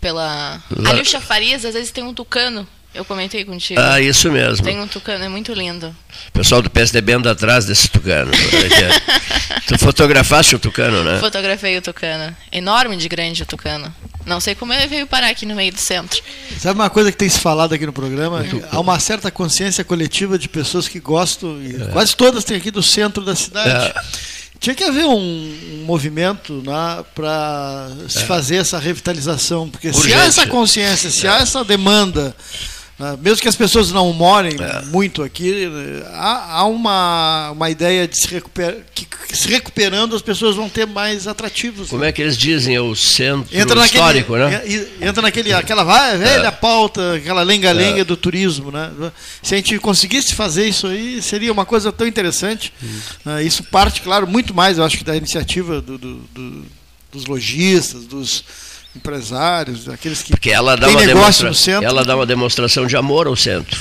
Pela. 0.00 0.62
Ali 0.86 1.02
o 1.02 1.04
chafariz, 1.04 1.64
às 1.66 1.74
vezes 1.74 1.90
tem 1.90 2.02
um 2.04 2.14
tucano. 2.14 2.66
Eu 2.96 3.04
comentei 3.04 3.44
contigo. 3.44 3.78
Ah, 3.78 4.00
isso 4.00 4.32
mesmo. 4.32 4.64
Tem 4.64 4.80
um 4.80 4.88
tucano, 4.88 5.22
é 5.22 5.28
muito 5.28 5.52
lindo. 5.52 5.94
O 6.28 6.32
pessoal 6.32 6.62
do 6.62 6.70
PSDB 6.70 7.12
anda 7.12 7.30
atrás 7.30 7.66
desse 7.66 7.88
tucano. 7.88 8.30
tu 9.68 9.78
fotografaste 9.78 10.56
o 10.56 10.58
tucano, 10.58 11.04
né? 11.04 11.18
Fotografei 11.20 11.76
o 11.76 11.82
tucano. 11.82 12.34
Enorme 12.50 12.96
de 12.96 13.06
grande 13.08 13.42
o 13.42 13.46
tucano. 13.46 13.94
Não 14.24 14.40
sei 14.40 14.54
como 14.54 14.72
ele 14.72 14.86
veio 14.86 15.06
parar 15.06 15.28
aqui 15.28 15.44
no 15.44 15.54
meio 15.54 15.72
do 15.72 15.78
centro. 15.78 16.20
Sabe 16.58 16.80
uma 16.80 16.90
coisa 16.90 17.12
que 17.12 17.18
tem 17.18 17.28
se 17.28 17.38
falado 17.38 17.74
aqui 17.74 17.84
no 17.86 17.92
programa? 17.92 18.44
Há 18.70 18.80
uma 18.80 18.98
certa 18.98 19.30
consciência 19.30 19.84
coletiva 19.84 20.38
de 20.38 20.48
pessoas 20.48 20.88
que 20.88 20.98
gostam, 20.98 21.60
e 21.62 21.76
É. 21.76 21.86
quase 21.92 22.16
todas 22.16 22.44
têm 22.44 22.56
aqui 22.56 22.70
do 22.70 22.82
centro 22.82 23.22
da 23.24 23.36
cidade. 23.36 23.92
Tinha 24.58 24.74
que 24.74 24.82
haver 24.82 25.04
um, 25.04 25.82
movimento 25.84 26.62
para 27.14 27.88
se 28.08 28.24
fazer 28.24 28.56
essa 28.56 28.78
revitalização, 28.78 29.68
porque 29.68 29.92
se 29.92 29.98
É. 29.98 30.00
Urgente. 30.00 30.18
há 30.20 30.24
essa 30.24 30.46
consciência, 30.46 31.10
se 31.10 31.28
há 31.28 31.36
essa 31.38 31.62
demanda, 31.62 32.24
né, 32.28 32.32
mesmo 33.20 33.42
que 33.42 33.48
as 33.48 33.54
pessoas 33.56 33.92
não 33.92 34.10
morem 34.12 34.56
É. 34.58 34.82
muito 34.86 35.22
aqui, 35.22 35.66
né, 35.68 36.02
há, 36.14 36.60
há 36.60 36.64
uma, 36.64 37.50
uma 37.50 37.68
ideia 37.68 38.08
de 38.08 38.16
se 38.18 38.26
recuperar, 38.28 38.76
que, 38.94 39.06
se 39.36 39.48
recuperando 39.48 40.16
as 40.16 40.22
pessoas 40.22 40.56
vão 40.56 40.66
ter 40.68 40.86
mais 40.86 41.26
atrativos. 41.28 41.90
Como 41.90 42.02
é 42.04 42.10
que 42.10 42.22
eles 42.22 42.38
dizem? 42.38 42.74
É 42.74 42.80
o 42.80 42.94
centro 42.96 43.54
Entra 43.54 43.74
naquele, 43.76 43.98
histórico, 43.98 44.36
né? 44.36 44.62
en- 44.66 44.72
en- 44.74 45.08
Entra 45.08 45.20
naquele, 45.20 45.52
aquela 45.52 45.84
velha 46.16 46.50
pauta, 46.50 47.16
aquela 47.16 47.42
lenga-lenga 47.42 48.02
do 48.04 48.16
turismo, 48.16 48.70
né? 48.70 48.90
Se 49.42 49.54
a 49.54 49.58
gente 49.58 49.78
conseguisse 49.78 50.34
fazer 50.34 50.66
isso 50.66 50.86
aí, 50.86 51.20
seria 51.20 51.52
uma 51.52 51.66
coisa 51.66 51.92
tão 51.92 52.06
interessante. 52.06 52.72
Ah, 53.26 53.42
isso 53.42 53.62
parte, 53.64 54.00
claro, 54.00 54.26
muito 54.26 54.54
mais, 54.54 54.78
eu 54.78 54.84
acho 54.84 55.04
da 55.04 55.14
iniciativa 55.14 55.82
do- 55.82 55.98
do- 55.98 56.14
do- 56.32 56.64
dos 57.12 57.26
lojistas, 57.26 58.04
dos 58.06 58.42
empresários, 58.96 59.84
daqueles 59.84 60.22
que 60.22 60.30
Porque 60.30 60.50
ela 60.50 60.76
dá, 60.76 60.86
têm 60.86 60.96
uma 60.96 61.06
negócio 61.06 61.46
no 61.46 61.54
centro. 61.54 61.84
ela 61.86 62.04
dá 62.04 62.16
uma 62.16 62.26
demonstração 62.26 62.86
de 62.86 62.96
amor 62.96 63.26
ao 63.26 63.36
centro. 63.36 63.78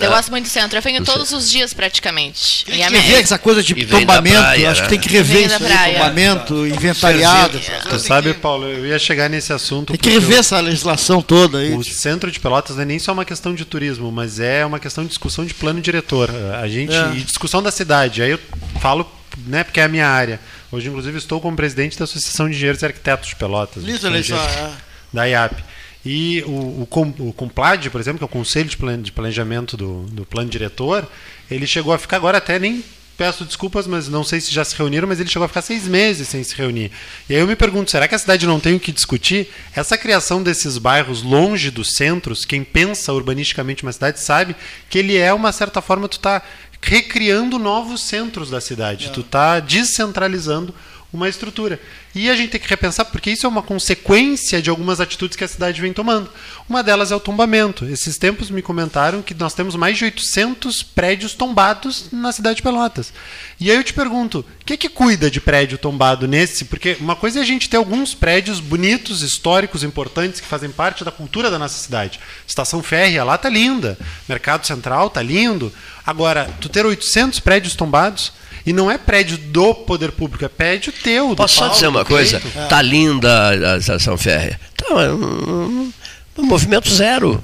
Eu 0.00 0.10
gosto 0.10 0.30
muito 0.30 0.44
do 0.44 0.50
centro. 0.50 0.78
Eu 0.78 0.82
venho 0.82 1.04
todos 1.04 1.32
os 1.32 1.50
dias 1.50 1.72
praticamente. 1.72 2.64
Tem 2.64 2.74
E 2.74 2.78
que 2.78 2.82
rever 2.84 3.02
minha- 3.02 3.18
essa 3.20 3.38
coisa 3.38 3.62
de 3.62 3.72
E 3.74 3.86
tombamento, 3.86 4.36
praia, 4.38 4.60
eu 4.64 4.70
acho 4.70 4.80
né? 4.80 4.86
que 4.86 4.90
tem 4.90 5.00
que 5.00 5.08
rever 5.08 5.46
isso 5.46 5.64
aí, 5.64 5.92
tombamento, 5.94 6.66
inventariado. 6.66 7.60
Tu 7.90 7.98
sabe, 8.00 8.34
Paulo, 8.34 8.66
eu 8.66 8.86
ia 8.86 8.98
chegar 8.98 9.28
nesse 9.30 9.52
assunto. 9.52 9.92
Tem 9.92 9.98
que 10.00 10.10
rever 10.10 10.38
essa 10.38 10.58
legislação 10.60 11.22
toda 11.22 11.58
aí. 11.58 11.74
O 11.74 11.82
centro 11.84 12.30
de 12.30 12.40
Pelotas 12.40 12.76
não 12.76 12.82
é 12.82 12.86
nem 12.86 12.98
só 12.98 13.12
uma 13.12 13.24
questão 13.24 13.54
de 13.54 13.64
turismo, 13.64 14.10
mas 14.10 14.40
é 14.40 14.64
uma 14.64 14.78
questão 14.80 15.04
de 15.04 15.08
discussão 15.08 15.44
de 15.44 15.54
plano 15.54 15.80
diretor. 15.80 16.30
A 16.60 16.66
gente 16.68 16.92
É. 16.94 17.12
e 17.14 17.20
discussão 17.22 17.62
da 17.62 17.70
cidade. 17.70 18.22
Aí 18.22 18.30
eu 18.30 18.38
falo, 18.80 19.10
né, 19.46 19.64
porque 19.64 19.80
é 19.80 19.84
a 19.84 19.88
minha 19.88 20.08
área. 20.08 20.40
Hoje, 20.74 20.88
inclusive, 20.88 21.16
estou 21.18 21.40
como 21.40 21.56
presidente 21.56 21.96
da 21.96 22.04
Associação 22.04 22.48
de 22.48 22.56
Engenheiros 22.56 22.82
e 22.82 22.86
Arquitetos 22.86 23.28
de 23.28 23.36
Pelotas. 23.36 23.84
De 23.84 23.96
só, 23.96 24.08
Engenheiros 24.08 24.30
é. 24.30 24.72
Da 25.12 25.24
IAP. 25.24 25.62
E 26.04 26.42
o, 26.46 26.82
o, 26.82 26.86
Com- 26.90 27.14
o 27.20 27.32
Complad, 27.32 27.86
por 27.88 28.00
exemplo, 28.00 28.18
que 28.18 28.24
é 28.24 28.26
o 28.26 28.28
Conselho 28.28 28.68
de 28.68 29.12
Planejamento 29.12 29.76
do, 29.76 30.02
do 30.06 30.26
Plano 30.26 30.50
Diretor, 30.50 31.06
ele 31.50 31.66
chegou 31.66 31.92
a 31.94 31.98
ficar 31.98 32.16
agora 32.16 32.38
até 32.38 32.58
nem 32.58 32.82
peço 33.16 33.44
desculpas, 33.44 33.86
mas 33.86 34.08
não 34.08 34.24
sei 34.24 34.40
se 34.40 34.52
já 34.52 34.64
se 34.64 34.74
reuniram, 34.76 35.06
mas 35.06 35.20
ele 35.20 35.28
chegou 35.28 35.44
a 35.44 35.48
ficar 35.48 35.62
seis 35.62 35.86
meses 35.86 36.28
sem 36.28 36.42
se 36.42 36.54
reunir. 36.54 36.90
E 37.28 37.34
aí 37.34 37.40
eu 37.40 37.46
me 37.46 37.54
pergunto, 37.54 37.90
será 37.90 38.08
que 38.08 38.14
a 38.14 38.18
cidade 38.18 38.46
não 38.46 38.58
tem 38.58 38.74
o 38.74 38.80
que 38.80 38.90
discutir? 38.90 39.48
Essa 39.74 39.96
criação 39.96 40.42
desses 40.42 40.78
bairros 40.78 41.22
longe 41.22 41.70
dos 41.70 41.90
centros, 41.94 42.44
quem 42.44 42.64
pensa 42.64 43.12
urbanisticamente 43.12 43.82
uma 43.82 43.92
cidade 43.92 44.20
sabe 44.20 44.56
que 44.90 44.98
ele 44.98 45.16
é 45.16 45.32
uma 45.32 45.52
certa 45.52 45.80
forma 45.80 46.08
tu 46.08 46.18
tá 46.18 46.42
recriando 46.84 47.58
novos 47.58 48.02
centros 48.02 48.50
da 48.50 48.60
cidade, 48.60 49.10
tu 49.10 49.22
tá 49.22 49.58
descentralizando 49.58 50.74
uma 51.16 51.28
estrutura. 51.28 51.80
E 52.14 52.30
a 52.30 52.36
gente 52.36 52.50
tem 52.50 52.60
que 52.60 52.68
repensar, 52.68 53.04
porque 53.06 53.30
isso 53.30 53.46
é 53.46 53.48
uma 53.48 53.62
consequência 53.62 54.60
de 54.62 54.70
algumas 54.70 55.00
atitudes 55.00 55.36
que 55.36 55.44
a 55.44 55.48
cidade 55.48 55.80
vem 55.80 55.92
tomando. 55.92 56.30
Uma 56.68 56.82
delas 56.82 57.10
é 57.10 57.16
o 57.16 57.20
tombamento. 57.20 57.84
Esses 57.84 58.16
tempos 58.18 58.50
me 58.50 58.62
comentaram 58.62 59.22
que 59.22 59.34
nós 59.34 59.54
temos 59.54 59.74
mais 59.76 59.98
de 59.98 60.04
800 60.04 60.82
prédios 60.82 61.34
tombados 61.34 62.06
na 62.12 62.32
cidade 62.32 62.56
de 62.56 62.62
Pelotas. 62.62 63.12
E 63.60 63.70
aí 63.70 63.76
eu 63.76 63.84
te 63.84 63.92
pergunto, 63.92 64.44
o 64.60 64.64
que 64.64 64.76
que 64.76 64.88
cuida 64.88 65.30
de 65.30 65.40
prédio 65.40 65.78
tombado 65.78 66.28
nesse? 66.28 66.64
Porque 66.64 66.96
uma 67.00 67.16
coisa 67.16 67.38
é 67.38 67.42
a 67.42 67.46
gente 67.46 67.68
ter 67.68 67.76
alguns 67.76 68.14
prédios 68.14 68.60
bonitos, 68.60 69.22
históricos, 69.22 69.82
importantes, 69.82 70.40
que 70.40 70.46
fazem 70.46 70.70
parte 70.70 71.04
da 71.04 71.10
cultura 71.10 71.50
da 71.50 71.58
nossa 71.58 71.78
cidade. 71.78 72.20
Estação 72.46 72.82
férrea 72.82 73.24
lá 73.24 73.36
tá 73.36 73.48
linda, 73.48 73.98
Mercado 74.28 74.66
Central 74.66 75.10
tá 75.10 75.22
lindo. 75.22 75.72
Agora, 76.06 76.50
tu 76.60 76.68
ter 76.68 76.84
800 76.84 77.40
prédios 77.40 77.74
tombados, 77.74 78.32
e 78.66 78.72
não 78.72 78.90
é 78.90 78.96
prédio 78.98 79.36
do 79.38 79.74
poder 79.74 80.12
público, 80.12 80.44
é 80.44 80.48
prédio 80.48 80.92
teu. 80.92 81.30
do 81.30 81.36
Posso 81.36 81.54
só 81.54 81.60
Paulo, 81.62 81.74
dizer 81.74 81.86
uma 81.88 82.04
coisa? 82.04 82.40
Cleiton. 82.40 82.68
Tá 82.68 82.80
linda 82.82 83.74
a 83.74 83.76
estação 83.78 84.16
férrea. 84.16 84.58
Tá, 84.76 84.94
um, 85.12 85.92
um 86.38 86.42
movimento 86.42 86.88
zero. 86.90 87.42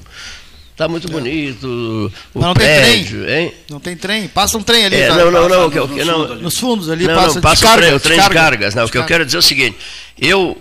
Tá 0.76 0.88
muito 0.88 1.08
bonito. 1.10 2.10
O 2.34 2.38
Mas 2.38 2.44
não 2.46 2.54
tem 2.54 2.66
prédio, 2.66 3.28
hein? 3.30 3.54
Não 3.68 3.78
tem 3.78 3.94
trem? 3.96 4.28
Passa 4.28 4.56
um 4.56 4.62
trem 4.62 4.86
ali. 4.86 4.96
É, 4.96 5.08
tá? 5.08 5.14
não, 5.16 5.30
não, 5.30 5.46
não. 5.46 5.60
no- 5.60 5.66
o 5.66 5.70
que 5.70 5.78
eu- 5.78 5.86
no 5.86 5.94
que- 5.94 6.00
fundo 6.00 6.28
não. 6.28 6.34
Nos 6.36 6.58
fundos 6.58 6.88
ali, 6.88 7.06
não, 7.06 7.14
passa, 7.14 7.34
não, 7.34 7.42
passa 7.42 7.54
descarga, 7.56 7.76
o 7.76 7.80
trem, 7.84 7.94
o 7.96 8.00
trem 8.00 8.12
de 8.16 8.18
descarga. 8.22 8.40
cargas. 8.50 8.74
Não, 8.74 8.84
o 8.86 8.88
que 8.88 8.96
eu 8.96 9.04
quero 9.04 9.26
dizer 9.26 9.36
é 9.36 9.40
o 9.40 9.42
seguinte: 9.42 9.76
eu 10.18 10.56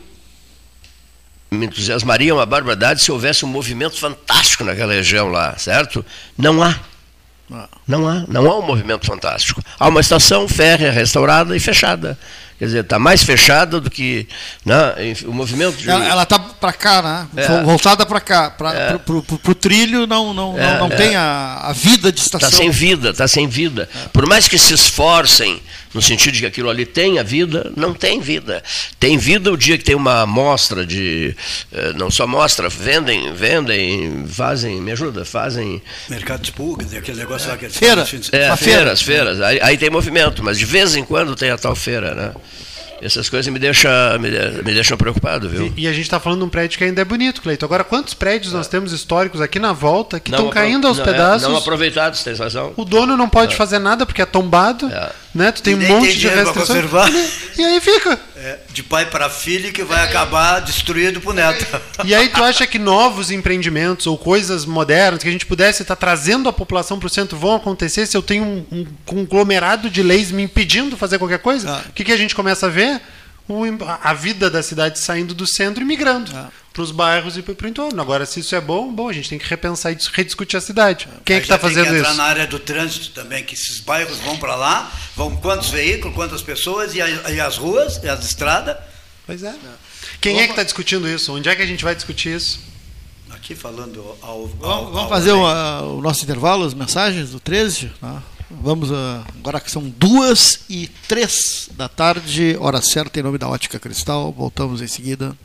me 1.49 1.65
entusiasmaria 1.65 2.33
uma 2.35 2.45
barbaridade 2.45 3.01
se 3.01 3.11
houvesse 3.11 3.45
um 3.45 3.47
movimento 3.47 3.97
fantástico 3.97 4.63
naquela 4.65 4.93
região 4.93 5.29
lá, 5.29 5.57
certo? 5.57 6.05
Não 6.37 6.61
há. 6.61 6.75
Não 7.87 8.07
há, 8.07 8.23
não 8.27 8.49
há 8.49 8.59
um 8.59 8.61
movimento 8.61 9.05
fantástico. 9.05 9.61
Há 9.79 9.87
uma 9.87 10.01
estação 10.01 10.47
férrea 10.47 10.91
restaurada 10.91 11.55
e 11.55 11.59
fechada. 11.59 12.17
Quer 12.59 12.65
dizer, 12.65 12.79
está 12.81 12.99
mais 12.99 13.23
fechada 13.23 13.79
do 13.79 13.89
que 13.89 14.27
né, 14.65 14.93
o 15.25 15.31
movimento 15.31 15.77
de. 15.77 15.89
Ela, 15.89 16.05
ela 16.05 16.25
tá 16.25 16.37
para 16.37 16.73
cá, 16.73 17.01
né? 17.01 17.27
É. 17.37 17.63
Voltada 17.63 18.05
para 18.05 18.19
cá. 18.19 18.51
Pro, 19.05 19.23
pro, 19.23 19.39
pro 19.39 19.55
trilho 19.55 20.05
não, 20.05 20.33
não, 20.33 20.59
É, 20.59 20.73
não, 20.73 20.79
não 20.89 20.93
é. 20.93 20.97
tem 20.97 21.15
a, 21.15 21.61
a 21.63 21.71
vida 21.71 22.11
de 22.11 22.19
estação. 22.19 22.49
Está 22.49 22.57
sem 22.57 22.69
vida, 22.69 23.09
está 23.11 23.27
sem 23.29 23.47
vida. 23.47 23.87
Por 24.11 24.27
mais 24.27 24.47
que 24.47 24.57
se 24.57 24.73
esforcem 24.73 25.61
no 25.93 26.01
sentido 26.01 26.33
de 26.33 26.41
que 26.41 26.45
aquilo 26.45 26.69
ali 26.69 26.85
tenha 26.85 27.23
vida, 27.23 27.71
não 27.75 27.93
tem 27.93 28.19
vida. 28.21 28.63
Tem 28.99 29.17
vida 29.17 29.51
o 29.51 29.57
dia 29.57 29.77
que 29.77 29.83
tem 29.83 29.95
uma 29.95 30.21
amostra 30.21 30.85
de. 30.85 31.35
eh, 31.71 31.93
Não 31.95 32.11
só 32.11 32.23
amostra, 32.23 32.69
vendem, 32.69 33.33
vendem, 33.33 34.25
fazem, 34.27 34.79
me 34.81 34.91
ajuda, 34.91 35.25
fazem. 35.25 35.81
Mercado 36.09 36.41
de 36.41 36.51
pulgas, 36.51 36.93
aquele 36.93 37.17
negócio 37.17 37.49
lá 37.49 37.57
que 37.57 37.65
eles 37.65 37.77
Feira. 37.77 38.05
fim 38.05 38.19
de- 38.19 38.27
É, 38.35 38.55
feira. 38.55 38.57
feiras, 38.57 39.01
feiras. 39.01 39.41
Aí, 39.41 39.59
aí 39.61 39.77
tem 39.77 39.89
movimento, 39.89 40.43
mas 40.43 40.57
de 40.59 40.65
vez 40.65 40.95
em 40.95 41.03
quando 41.03 41.35
tem 41.35 41.49
a 41.49 41.57
tal 41.57 41.75
feira, 41.75 42.13
né? 42.13 42.31
Essas 43.01 43.29
coisas 43.29 43.51
me 43.51 43.57
deixam, 43.57 43.89
me, 44.19 44.29
de- 44.29 44.61
me 44.61 44.73
deixam 44.73 44.97
preocupado, 44.97 45.47
viu? 45.47 45.73
E, 45.77 45.83
e 45.83 45.87
a 45.87 45.91
gente 45.93 46.01
está 46.03 46.19
falando 46.19 46.39
de 46.39 46.45
um 46.45 46.49
prédio 46.49 46.77
que 46.77 46.83
ainda 46.83 47.01
é 47.01 47.05
bonito, 47.05 47.41
Cleito. 47.41 47.63
Agora, 47.63 47.81
quantos 47.81 48.13
prédios 48.13 48.51
nós 48.51 48.67
temos 48.67 48.91
históricos 48.91 49.39
aqui 49.39 49.57
na 49.57 49.71
volta 49.71 50.19
que 50.19 50.29
estão 50.29 50.49
caindo 50.49 50.85
aos 50.85 50.97
não, 50.97 51.05
é, 51.05 51.07
pedaços? 51.07 51.47
não 51.47 51.55
aproveitados, 51.55 52.21
tem 52.23 52.35
razão. 52.35 52.73
O 52.75 52.83
dono 52.83 53.15
não 53.15 53.29
pode 53.29 53.55
fazer 53.55 53.79
nada 53.79 54.05
porque 54.05 54.21
é 54.21 54.25
tombado. 54.25 54.87
É. 54.91 55.11
né? 55.33 55.51
Tu 55.51 55.61
tem 55.61 55.75
um 55.75 55.79
monte 55.79 56.07
tem 56.09 56.17
de 56.17 56.27
restrição. 56.27 56.53
conservar. 56.53 57.09
E 57.57 57.63
aí 57.63 57.79
fica. 57.81 58.19
É, 58.35 58.59
de 58.71 58.81
pai 58.81 59.05
para 59.05 59.29
filho 59.29 59.71
que 59.71 59.83
vai 59.83 60.03
acabar 60.03 60.59
destruído 60.61 61.19
pro 61.21 61.33
neto. 61.33 61.65
E 62.05 62.15
aí 62.15 62.29
tu 62.29 62.41
acha 62.41 62.65
que 62.65 62.79
novos 62.79 63.29
empreendimentos 63.29 64.07
ou 64.07 64.17
coisas 64.17 64.65
modernas 64.65 65.21
que 65.21 65.27
a 65.27 65.31
gente 65.31 65.45
pudesse 65.45 65.81
estar 65.81 65.97
trazendo 65.97 66.47
a 66.47 66.53
população 66.53 66.97
para 66.97 67.07
o 67.07 67.09
centro 67.09 67.37
vão 67.37 67.55
acontecer 67.55 68.05
se 68.05 68.15
eu 68.15 68.21
tenho 68.21 68.43
um, 68.43 68.65
um 68.71 68.85
conglomerado 69.05 69.89
de 69.89 70.01
leis 70.01 70.31
me 70.31 70.43
impedindo 70.43 70.91
de 70.91 70.95
fazer 70.95 71.17
qualquer 71.17 71.39
coisa? 71.39 71.69
Ah. 71.69 71.83
O 71.89 71.93
que, 71.93 72.05
que 72.05 72.11
a 72.13 72.17
gente 72.17 72.33
começa 72.33 72.67
a 72.67 72.69
ver? 72.69 73.01
A 74.03 74.13
vida 74.13 74.49
da 74.49 74.61
cidade 74.61 74.99
saindo 74.99 75.33
do 75.33 75.45
centro 75.45 75.81
e 75.81 75.85
migrando 75.85 76.31
Ah. 76.33 76.49
Para 76.71 76.83
os 76.83 76.91
bairros 76.91 77.35
e 77.37 77.41
para 77.41 77.65
o 77.65 77.69
entorno. 77.69 78.01
Agora, 78.01 78.25
se 78.25 78.39
isso 78.39 78.55
é 78.55 78.61
bom, 78.61 78.93
bom, 78.93 79.09
a 79.09 79.13
gente 79.13 79.29
tem 79.29 79.39
que 79.39 79.47
repensar 79.47 79.91
e 79.91 79.95
dis- 79.95 80.07
rediscutir 80.07 80.57
a 80.57 80.61
cidade. 80.61 81.07
Quem 81.25 81.37
é 81.37 81.39
que 81.39 81.45
está 81.45 81.57
tem 81.57 81.69
fazendo 81.69 81.95
entrar 81.95 82.09
isso? 82.09 82.17
na 82.17 82.23
área 82.23 82.47
do 82.47 82.59
trânsito 82.59 83.09
também, 83.11 83.43
que 83.43 83.53
esses 83.55 83.79
bairros 83.79 84.17
vão 84.19 84.37
para 84.37 84.55
lá, 84.55 84.91
vão 85.15 85.35
quantos 85.35 85.69
veículos, 85.69 86.15
quantas 86.15 86.41
pessoas, 86.41 86.93
e, 86.95 87.01
a- 87.01 87.31
e 87.31 87.39
as 87.39 87.57
ruas, 87.57 87.99
e 88.03 88.07
as 88.07 88.23
estradas. 88.23 88.77
Pois 89.25 89.43
é. 89.43 89.53
Quem 90.21 90.39
é 90.39 90.45
que 90.45 90.51
está 90.51 90.63
discutindo 90.63 91.07
isso? 91.07 91.33
Onde 91.35 91.49
é 91.49 91.55
que 91.55 91.61
a 91.61 91.65
gente 91.65 91.83
vai 91.83 91.95
discutir 91.95 92.35
isso? 92.35 92.59
Aqui 93.31 93.55
falando 93.55 93.99
ao. 94.21 94.29
ao- 94.29 94.47
Vamos, 94.47 94.83
vamos 94.85 94.97
ao- 95.03 95.09
fazer 95.09 95.31
o, 95.33 95.45
a- 95.45 95.81
o 95.83 96.01
nosso 96.01 96.23
intervalo, 96.23 96.65
as 96.65 96.73
mensagens 96.73 97.29
do 97.31 97.39
13. 97.39 97.91
tá? 98.01 98.21
Vamos 98.51 98.91
ah, 98.91 99.23
agora 99.37 99.59
que 99.59 99.69
são 99.69 99.83
duas 99.87 100.61
e 100.67 100.87
três 101.07 101.69
da 101.73 101.87
tarde, 101.87 102.57
hora 102.59 102.81
certa 102.81 103.19
em 103.19 103.23
nome 103.23 103.37
da 103.37 103.47
Ótica 103.47 103.79
Cristal. 103.79 104.31
Voltamos 104.31 104.81
em 104.81 104.87
seguida. 104.87 105.37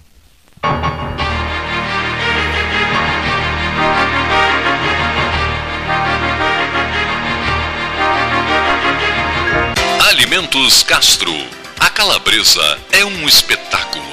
Alimentos 10.08 10.82
Castro. 10.82 11.32
A 11.80 11.90
calabresa 11.90 12.78
é 12.92 13.04
um 13.04 13.28
espetáculo. 13.28 14.04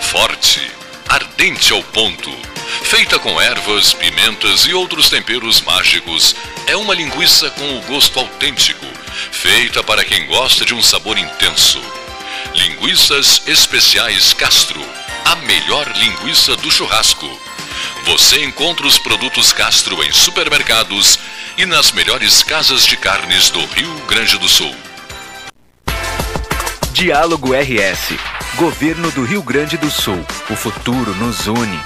Forte, 0.00 0.70
ardente 1.08 1.72
ao 1.72 1.82
ponto. 1.82 2.30
Feita 2.84 3.18
com 3.18 3.40
ervas, 3.40 3.92
pimentas 3.92 4.66
e 4.66 4.72
outros 4.72 5.10
temperos 5.10 5.60
mágicos, 5.60 6.34
é 6.66 6.76
uma 6.76 6.94
linguiça 6.94 7.50
com 7.50 7.78
o 7.78 7.82
gosto 7.82 8.18
autêntico, 8.18 8.86
feita 9.30 9.82
para 9.82 10.04
quem 10.04 10.26
gosta 10.26 10.64
de 10.64 10.74
um 10.74 10.82
sabor 10.82 11.18
intenso. 11.18 11.80
Linguiças 12.54 13.42
Especiais 13.46 14.32
Castro. 14.32 15.01
A 15.24 15.36
melhor 15.36 15.90
linguiça 15.96 16.56
do 16.56 16.70
churrasco. 16.70 17.28
Você 18.04 18.44
encontra 18.44 18.86
os 18.86 18.98
produtos 18.98 19.52
Castro 19.52 20.02
em 20.02 20.12
supermercados 20.12 21.18
e 21.56 21.64
nas 21.64 21.92
melhores 21.92 22.42
casas 22.42 22.84
de 22.84 22.96
carnes 22.96 23.50
do 23.50 23.64
Rio 23.66 23.94
Grande 24.06 24.36
do 24.38 24.48
Sul. 24.48 24.74
Diálogo 26.92 27.52
RS. 27.54 28.18
Governo 28.56 29.10
do 29.12 29.24
Rio 29.24 29.42
Grande 29.42 29.76
do 29.76 29.90
Sul. 29.90 30.24
O 30.50 30.56
futuro 30.56 31.14
nos 31.14 31.46
une. 31.46 31.80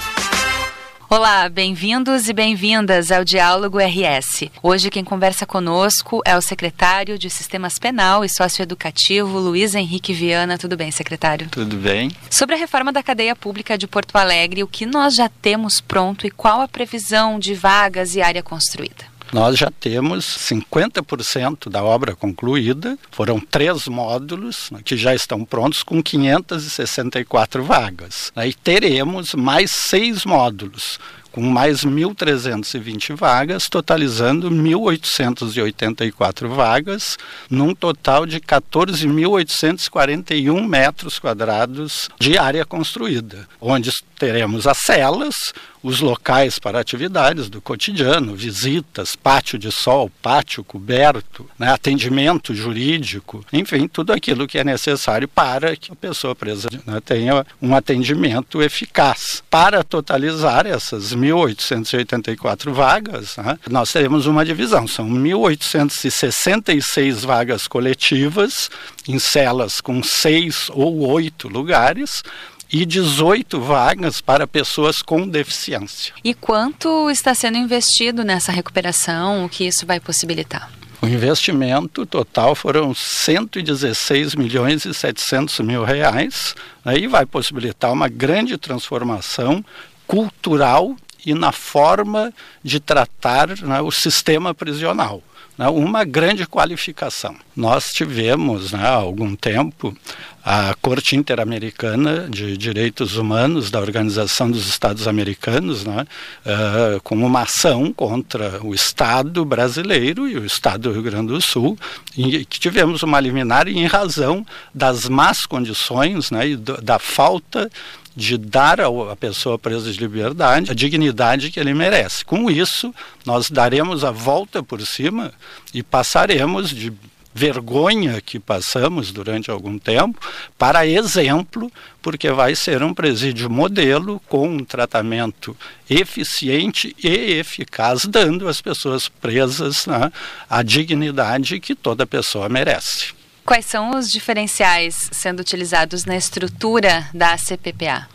Olá, 1.08 1.48
bem-vindos 1.48 2.28
e 2.28 2.32
bem-vindas 2.32 3.12
ao 3.12 3.24
Diálogo 3.24 3.78
RS. 3.78 4.50
Hoje 4.60 4.90
quem 4.90 5.04
conversa 5.04 5.46
conosco 5.46 6.20
é 6.24 6.36
o 6.36 6.40
secretário 6.40 7.16
de 7.16 7.30
Sistemas 7.30 7.78
Penal 7.78 8.24
e 8.24 8.28
Socioeducativo, 8.28 9.38
Luiz 9.38 9.76
Henrique 9.76 10.12
Viana. 10.12 10.58
Tudo 10.58 10.76
bem, 10.76 10.90
secretário? 10.90 11.48
Tudo 11.48 11.76
bem? 11.76 12.10
Sobre 12.28 12.56
a 12.56 12.58
reforma 12.58 12.92
da 12.92 13.04
cadeia 13.04 13.36
pública 13.36 13.78
de 13.78 13.86
Porto 13.86 14.16
Alegre, 14.16 14.64
o 14.64 14.66
que 14.66 14.84
nós 14.84 15.14
já 15.14 15.28
temos 15.28 15.80
pronto 15.80 16.26
e 16.26 16.30
qual 16.30 16.60
a 16.60 16.66
previsão 16.66 17.38
de 17.38 17.54
vagas 17.54 18.16
e 18.16 18.20
área 18.20 18.42
construída? 18.42 19.04
Nós 19.32 19.58
já 19.58 19.70
temos 19.70 20.24
50% 20.24 21.68
da 21.68 21.82
obra 21.82 22.14
concluída, 22.14 22.96
foram 23.10 23.40
três 23.40 23.86
módulos 23.86 24.70
né, 24.70 24.80
que 24.84 24.96
já 24.96 25.14
estão 25.14 25.44
prontos 25.44 25.82
com 25.82 26.02
564 26.02 27.64
vagas. 27.64 28.32
Aí 28.36 28.54
teremos 28.54 29.34
mais 29.34 29.72
seis 29.72 30.24
módulos 30.24 30.98
com 31.36 31.42
mais 31.42 31.84
1.320 31.84 33.14
vagas, 33.14 33.64
totalizando 33.70 34.50
1.884 34.50 36.48
vagas, 36.48 37.18
num 37.50 37.74
total 37.74 38.24
de 38.24 38.40
14.841 38.40 40.66
metros 40.66 41.18
quadrados 41.18 42.08
de 42.18 42.38
área 42.38 42.64
construída, 42.64 43.46
onde 43.60 43.90
teremos 44.18 44.66
as 44.66 44.78
celas, 44.78 45.52
os 45.86 46.00
locais 46.00 46.58
para 46.58 46.80
atividades 46.80 47.48
do 47.48 47.60
cotidiano, 47.60 48.34
visitas, 48.34 49.14
pátio 49.14 49.56
de 49.56 49.70
sol, 49.70 50.10
pátio 50.20 50.64
coberto, 50.64 51.48
né, 51.56 51.72
atendimento 51.72 52.52
jurídico, 52.52 53.46
enfim, 53.52 53.86
tudo 53.86 54.12
aquilo 54.12 54.48
que 54.48 54.58
é 54.58 54.64
necessário 54.64 55.28
para 55.28 55.76
que 55.76 55.92
a 55.92 55.94
pessoa 55.94 56.34
presa 56.34 56.68
né, 56.84 57.00
tenha 57.04 57.46
um 57.62 57.72
atendimento 57.72 58.60
eficaz. 58.60 59.44
Para 59.48 59.84
totalizar 59.84 60.66
essas 60.66 61.14
1.884 61.14 62.72
vagas, 62.72 63.36
né, 63.36 63.56
nós 63.70 63.92
teremos 63.92 64.26
uma 64.26 64.44
divisão, 64.44 64.88
são 64.88 65.08
1.866 65.08 67.24
vagas 67.24 67.68
coletivas 67.68 68.68
em 69.06 69.20
celas 69.20 69.80
com 69.80 70.02
seis 70.02 70.68
ou 70.70 71.08
oito 71.10 71.46
lugares, 71.46 72.24
e 72.72 72.84
18 72.84 73.60
vagas 73.60 74.20
para 74.20 74.46
pessoas 74.46 74.96
com 74.98 75.28
deficiência. 75.28 76.12
E 76.24 76.34
quanto 76.34 77.10
está 77.10 77.34
sendo 77.34 77.58
investido 77.58 78.24
nessa 78.24 78.52
recuperação? 78.52 79.44
O 79.44 79.48
que 79.48 79.64
isso 79.64 79.86
vai 79.86 80.00
possibilitar? 80.00 80.70
O 81.00 81.06
investimento 81.06 82.06
total 82.06 82.54
foram 82.54 82.94
116 82.94 84.34
milhões 84.34 84.84
e 84.84 84.94
700 84.94 85.60
mil 85.60 85.84
reais, 85.84 86.54
aí 86.84 87.06
vai 87.06 87.26
possibilitar 87.26 87.92
uma 87.92 88.08
grande 88.08 88.56
transformação 88.56 89.64
cultural 90.06 90.96
e 91.24 91.34
na 91.34 91.52
forma 91.52 92.32
de 92.62 92.80
tratar 92.80 93.48
né, 93.60 93.80
o 93.80 93.90
sistema 93.90 94.54
prisional. 94.54 95.22
Né, 95.58 95.68
uma 95.68 96.04
grande 96.04 96.46
qualificação. 96.46 97.34
Nós 97.54 97.90
tivemos 97.92 98.72
né, 98.72 98.80
há 98.82 98.94
algum 98.94 99.34
tempo 99.34 99.96
a 100.44 100.74
Corte 100.80 101.16
Interamericana 101.16 102.28
de 102.28 102.56
Direitos 102.56 103.16
Humanos 103.16 103.70
da 103.70 103.80
Organização 103.80 104.48
dos 104.50 104.68
Estados 104.68 105.08
Americanos, 105.08 105.84
né, 105.84 106.06
uh, 106.44 107.00
com 107.02 107.16
uma 107.16 107.42
ação 107.42 107.92
contra 107.92 108.64
o 108.64 108.74
Estado 108.74 109.44
brasileiro 109.44 110.28
e 110.28 110.38
o 110.38 110.44
Estado 110.44 110.82
do 110.82 110.92
Rio 110.92 111.02
Grande 111.02 111.32
do 111.32 111.40
Sul, 111.40 111.76
e 112.16 112.44
que 112.44 112.60
tivemos 112.60 113.02
uma 113.02 113.18
liminar 113.18 113.66
em 113.66 113.86
razão 113.86 114.46
das 114.72 115.08
más 115.08 115.46
condições 115.46 116.30
né, 116.30 116.50
e 116.50 116.56
do, 116.56 116.80
da 116.80 116.98
falta 116.98 117.68
de 118.16 118.38
dar 118.38 118.80
à 118.80 119.14
pessoa 119.14 119.58
presa 119.58 119.92
de 119.92 120.00
liberdade 120.00 120.70
a 120.70 120.74
dignidade 120.74 121.50
que 121.50 121.60
ele 121.60 121.74
merece. 121.74 122.24
Com 122.24 122.50
isso, 122.50 122.94
nós 123.26 123.50
daremos 123.50 124.02
a 124.02 124.10
volta 124.10 124.62
por 124.62 124.80
cima 124.80 125.32
e 125.74 125.82
passaremos 125.82 126.70
de 126.70 126.90
vergonha 127.34 128.18
que 128.22 128.40
passamos 128.40 129.12
durante 129.12 129.50
algum 129.50 129.78
tempo 129.78 130.18
para 130.56 130.86
exemplo, 130.86 131.70
porque 132.00 132.30
vai 132.30 132.54
ser 132.54 132.82
um 132.82 132.94
presídio 132.94 133.50
modelo 133.50 134.18
com 134.26 134.48
um 134.48 134.64
tratamento 134.64 135.54
eficiente 135.90 136.96
e 137.04 137.34
eficaz, 137.34 138.06
dando 138.06 138.48
às 138.48 138.62
pessoas 138.62 139.10
presas 139.10 139.84
né, 139.84 140.10
a 140.48 140.62
dignidade 140.62 141.60
que 141.60 141.74
toda 141.74 142.06
pessoa 142.06 142.48
merece. 142.48 143.15
Quais 143.46 143.64
são 143.64 143.96
os 143.96 144.10
diferenciais 144.10 145.08
sendo 145.12 145.38
utilizados 145.38 146.04
na 146.04 146.16
estrutura 146.16 147.08
da 147.14 147.38
CPPA? 147.38 148.08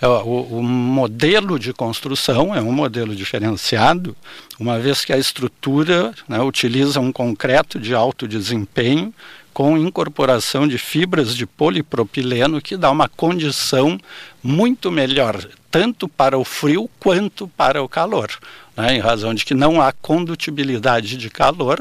O, 0.00 0.58
o, 0.58 0.62
modelo 0.62 1.58
de 1.58 1.74
construção 1.74 2.54
é 2.54 2.60
um 2.62 2.72
modelo 2.72 3.14
diferenciado, 3.14 4.16
uma 4.58 4.78
vez 4.78 5.04
que 5.04 5.12
a 5.12 5.18
estrutura 5.18 6.14
né, 6.26 6.40
utiliza 6.40 7.00
um 7.00 7.12
concreto 7.12 7.78
de 7.78 7.94
alto 7.94 8.26
desempenho 8.26 9.12
com 9.52 9.76
incorporação 9.76 10.66
de 10.66 10.78
fibras 10.78 11.36
de 11.36 11.44
polipropileno 11.44 12.62
que 12.62 12.76
dá 12.76 12.90
uma 12.90 13.10
condição 13.10 14.00
muito 14.42 14.90
melhor, 14.90 15.36
tanto 15.70 16.08
para 16.08 16.38
o 16.38 16.44
frio 16.44 16.88
quanto 16.98 17.46
para 17.46 17.82
o 17.82 17.88
calor, 17.88 18.30
né, 18.74 18.94
em 18.94 19.00
razão 19.00 19.34
de 19.34 19.44
que 19.44 19.52
não 19.52 19.82
há 19.82 19.92
condutibilidade 19.92 21.18
de 21.18 21.28
calor, 21.28 21.78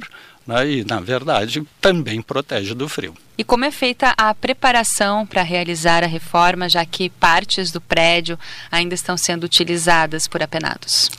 né, 0.48 0.70
e, 0.70 0.84
na 0.86 1.00
verdade, 1.00 1.64
também 1.82 2.22
protege 2.22 2.74
do 2.74 2.88
frio. 2.88 3.14
E 3.38 3.44
como 3.44 3.66
é 3.66 3.72
feita 3.72 4.14
a 4.18 4.34
preparação 4.34 5.26
para 5.26 5.44
realizar 5.44 6.04
a 6.04 6.08
reforma, 6.08 6.70
já 6.70 6.86
que 6.86 7.10
partes 7.10 7.72
do 7.72 7.82
prédio 7.82 8.40
ainda 8.72 8.96
estão 8.96 9.18
sendo 9.18 9.44
utilizadas 9.44 10.28
por 10.28 10.42
apenados? 10.42 11.12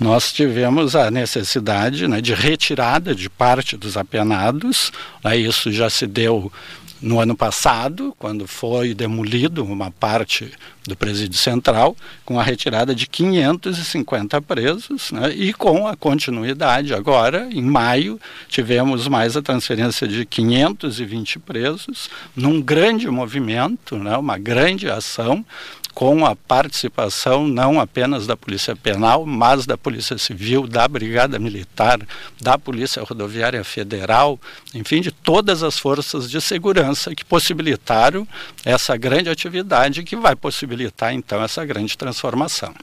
nós 0.00 0.32
tivemos 0.32 0.96
a 0.96 1.10
necessidade 1.10 2.08
né, 2.08 2.22
de 2.22 2.32
retirada 2.32 3.14
de 3.14 3.28
parte 3.28 3.76
dos 3.76 3.98
apenados. 3.98 4.90
Né, 5.22 5.36
isso 5.36 5.70
já 5.70 5.90
se 5.90 6.06
deu 6.06 6.50
no 7.00 7.18
ano 7.18 7.34
passado, 7.34 8.14
quando 8.18 8.46
foi 8.46 8.94
demolido 8.94 9.64
uma 9.64 9.90
parte 9.90 10.52
do 10.86 10.96
presídio 10.96 11.38
central, 11.38 11.96
com 12.24 12.38
a 12.38 12.42
retirada 12.42 12.94
de 12.94 13.06
550 13.06 14.40
presos, 14.42 15.10
né, 15.12 15.32
e 15.34 15.52
com 15.52 15.86
a 15.86 15.96
continuidade 15.96 16.94
agora, 16.94 17.48
em 17.50 17.62
maio, 17.62 18.20
tivemos 18.48 19.08
mais 19.08 19.36
a 19.36 19.42
transferência 19.42 20.06
de 20.06 20.24
520 20.24 21.38
presos, 21.38 22.10
num 22.34 22.60
grande 22.60 23.08
movimento, 23.08 23.96
né, 23.96 24.16
uma 24.16 24.38
grande 24.38 24.90
ação, 24.90 25.44
com 25.94 26.24
a 26.24 26.34
participação 26.34 27.46
não 27.46 27.80
apenas 27.80 28.26
da 28.26 28.36
Polícia 28.36 28.74
Penal, 28.76 29.26
mas 29.26 29.66
da 29.66 29.76
Polícia 29.76 30.16
Civil, 30.18 30.66
da 30.66 30.86
Brigada 30.86 31.38
Militar, 31.38 32.00
da 32.40 32.58
Polícia 32.58 33.02
Rodoviária 33.02 33.62
Federal, 33.64 34.38
enfim, 34.74 35.00
de 35.00 35.10
todas 35.10 35.62
as 35.62 35.78
forças 35.78 36.30
de 36.30 36.40
segurança 36.40 37.14
que 37.14 37.24
possibilitaram 37.24 38.26
essa 38.64 38.96
grande 38.96 39.28
atividade 39.28 40.02
que 40.02 40.16
vai 40.16 40.36
possibilitar 40.36 41.12
então 41.12 41.42
essa 41.42 41.64
grande 41.64 41.96
transformação. 41.96 42.74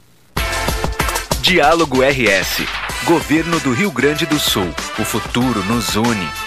Diálogo 1.41 2.01
RS. 2.01 2.68
Governo 3.05 3.60
do 3.62 3.72
Rio 3.72 3.89
Grande 3.89 4.26
do 4.26 4.38
Sul. 4.38 4.68
O 4.99 5.05
futuro 5.05 5.64
nos 5.64 5.95
une. 5.95 6.47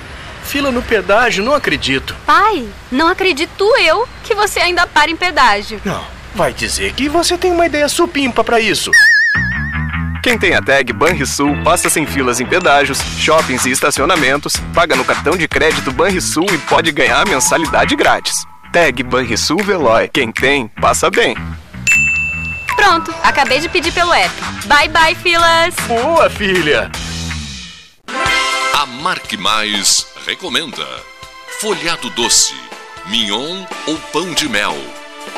Fila 0.51 0.69
no 0.69 0.81
pedágio, 0.81 1.45
não 1.45 1.53
acredito. 1.53 2.13
Pai, 2.25 2.67
não 2.91 3.07
acredito 3.07 3.73
eu 3.77 4.05
que 4.21 4.35
você 4.35 4.59
ainda 4.59 4.85
para 4.85 5.09
em 5.09 5.15
pedágio. 5.15 5.79
Não, 5.85 6.03
vai 6.35 6.51
dizer 6.51 6.91
que 6.91 7.07
você 7.07 7.37
tem 7.37 7.53
uma 7.53 7.65
ideia 7.65 7.87
supimpa 7.87 8.43
para 8.43 8.59
isso. 8.59 8.91
Quem 10.21 10.37
tem 10.37 10.53
a 10.53 10.61
tag 10.61 10.91
Banrisul 10.91 11.55
passa 11.63 11.89
sem 11.89 12.05
filas 12.05 12.41
em 12.41 12.45
pedágios, 12.45 12.99
shoppings 13.17 13.65
e 13.65 13.71
estacionamentos, 13.71 14.57
paga 14.73 14.93
no 14.93 15.05
cartão 15.05 15.37
de 15.37 15.47
crédito 15.47 15.89
Banrisul 15.89 16.45
e 16.53 16.57
pode 16.57 16.91
ganhar 16.91 17.25
mensalidade 17.25 17.95
grátis. 17.95 18.43
Tag 18.73 19.01
Banrisul 19.03 19.63
Veloy. 19.63 20.09
Quem 20.09 20.33
tem, 20.33 20.67
passa 20.67 21.09
bem. 21.09 21.33
Pronto, 22.75 23.15
acabei 23.23 23.59
de 23.59 23.69
pedir 23.69 23.93
pelo 23.93 24.11
app. 24.11 24.35
Bye 24.65 24.89
bye, 24.89 25.15
filas! 25.15 25.73
Boa, 25.87 26.29
filha! 26.29 26.91
A 28.73 28.85
Marque 28.85 29.37
Mais 29.37 30.07
recomenda 30.25 30.87
folhado 31.59 32.09
doce, 32.11 32.55
mignon 33.05 33.63
ou 33.85 33.95
pão 34.11 34.33
de 34.33 34.49
mel. 34.49 34.75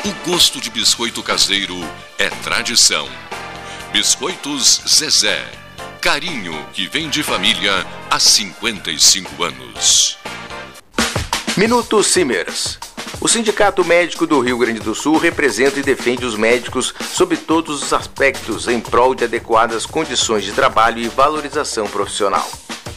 O 0.04 0.30
gosto 0.30 0.60
de 0.60 0.70
biscoito 0.70 1.22
caseiro 1.22 1.76
é 2.16 2.30
tradição. 2.30 3.06
Biscoitos 3.92 4.82
Zezé. 4.88 5.44
Carinho 6.00 6.54
que 6.72 6.86
vem 6.88 7.10
de 7.10 7.22
família 7.22 7.86
há 8.10 8.18
55 8.18 9.42
anos. 9.42 10.16
Minuto 11.56 12.02
Simers. 12.02 12.78
O 13.20 13.28
Sindicato 13.28 13.84
Médico 13.84 14.26
do 14.26 14.40
Rio 14.40 14.58
Grande 14.58 14.80
do 14.80 14.94
Sul 14.94 15.18
representa 15.18 15.78
e 15.78 15.82
defende 15.82 16.24
os 16.24 16.36
médicos 16.36 16.94
sob 17.12 17.36
todos 17.36 17.82
os 17.82 17.92
aspectos 17.92 18.68
em 18.68 18.80
prol 18.80 19.14
de 19.14 19.24
adequadas 19.24 19.84
condições 19.84 20.44
de 20.44 20.52
trabalho 20.52 20.98
e 20.98 21.08
valorização 21.08 21.86
profissional 21.86 22.50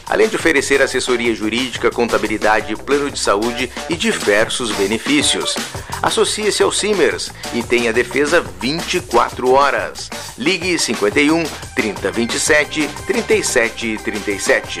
além 0.08 0.28
de 0.28 0.36
oferecer 0.36 0.80
assessoria 0.82 1.34
jurídica, 1.34 1.90
contabilidade, 1.90 2.74
plano 2.76 3.10
de 3.10 3.18
saúde 3.18 3.70
e 3.88 3.96
diversos 3.96 4.70
benefícios. 4.72 5.54
Associe-se 6.02 6.62
ao 6.62 6.72
Simers 6.72 7.30
e 7.52 7.62
tenha 7.62 7.92
defesa 7.92 8.40
24 8.40 9.52
horas. 9.52 10.08
Ligue 10.36 10.78
51 10.78 11.44
3027 11.74 12.88
3737. 13.06 14.80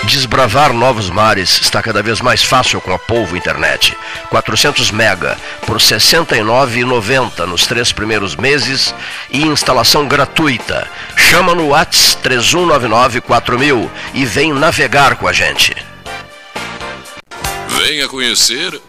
Desbravar 0.05 0.73
novos 0.73 1.11
mares 1.11 1.61
está 1.61 1.83
cada 1.83 2.01
vez 2.01 2.21
mais 2.21 2.41
fácil 2.41 2.81
com 2.81 2.95
a 2.95 2.99
Polvo 3.01 3.37
Internet. 3.37 3.97
400 4.31 4.93
mega 4.93 5.37
por 5.67 5.79
R$ 5.79 5.83
69,90 5.83 7.45
nos 7.47 7.67
três 7.67 7.91
primeiros 7.91 8.37
meses 8.37 8.95
e 9.29 9.43
instalação 9.43 10.07
gratuita. 10.07 10.89
Chama 11.17 11.53
no 11.53 11.71
Whats 11.71 12.15
3199 12.23 13.21
4000 13.23 13.91
e 14.15 14.25
vem 14.25 14.53
navegar 14.53 15.17
com 15.17 15.27
a 15.27 15.33
gente. 15.33 15.75
Venha 17.67 18.07
conhecer 18.07 18.81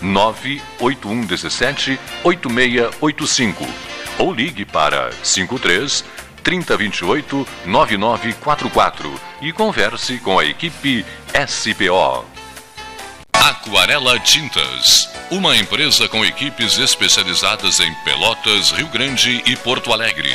98117 0.00 1.98
8685 2.24 3.66
ou 4.18 4.32
ligue 4.32 4.64
para 4.64 5.10
53 5.22 6.04
3028 6.42 7.46
9944 7.66 9.20
e 9.42 9.52
converse 9.52 10.18
com 10.18 10.38
a 10.38 10.44
equipe 10.44 11.04
SPO. 11.46 12.24
Aquarela 13.32 14.18
Tintas, 14.18 15.08
uma 15.30 15.56
empresa 15.56 16.08
com 16.08 16.24
equipes 16.24 16.78
especializadas 16.78 17.80
em 17.80 17.92
Pelotas, 18.04 18.70
Rio 18.70 18.88
Grande 18.88 19.42
e 19.44 19.56
Porto 19.56 19.92
Alegre. 19.92 20.34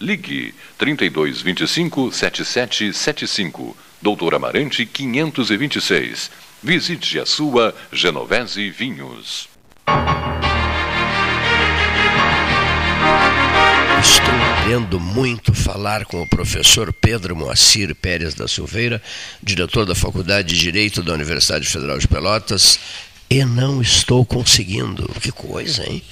Ligue 0.00 0.54
3225 0.76 2.12
7775, 2.12 3.76
Doutor 4.02 4.34
Amarante 4.34 4.84
526. 4.84 6.30
Visite 6.62 7.18
a 7.18 7.24
sua 7.24 7.74
Genovese 7.90 8.70
Vinhos. 8.70 9.48
Estou 14.02 14.34
querendo 14.62 15.00
muito 15.00 15.54
falar 15.54 16.04
com 16.04 16.20
o 16.20 16.28
professor 16.28 16.92
Pedro 16.92 17.34
Moacir 17.34 17.94
Pérez 17.94 18.34
da 18.34 18.46
Silveira, 18.46 19.02
diretor 19.42 19.86
da 19.86 19.94
Faculdade 19.94 20.48
de 20.48 20.58
Direito 20.60 21.02
da 21.02 21.14
Universidade 21.14 21.66
Federal 21.66 21.98
de 21.98 22.06
Pelotas, 22.06 22.78
e 23.30 23.44
não 23.44 23.80
estou 23.80 24.26
conseguindo. 24.26 25.08
Que 25.20 25.32
coisa, 25.32 25.88
hein? 25.88 26.02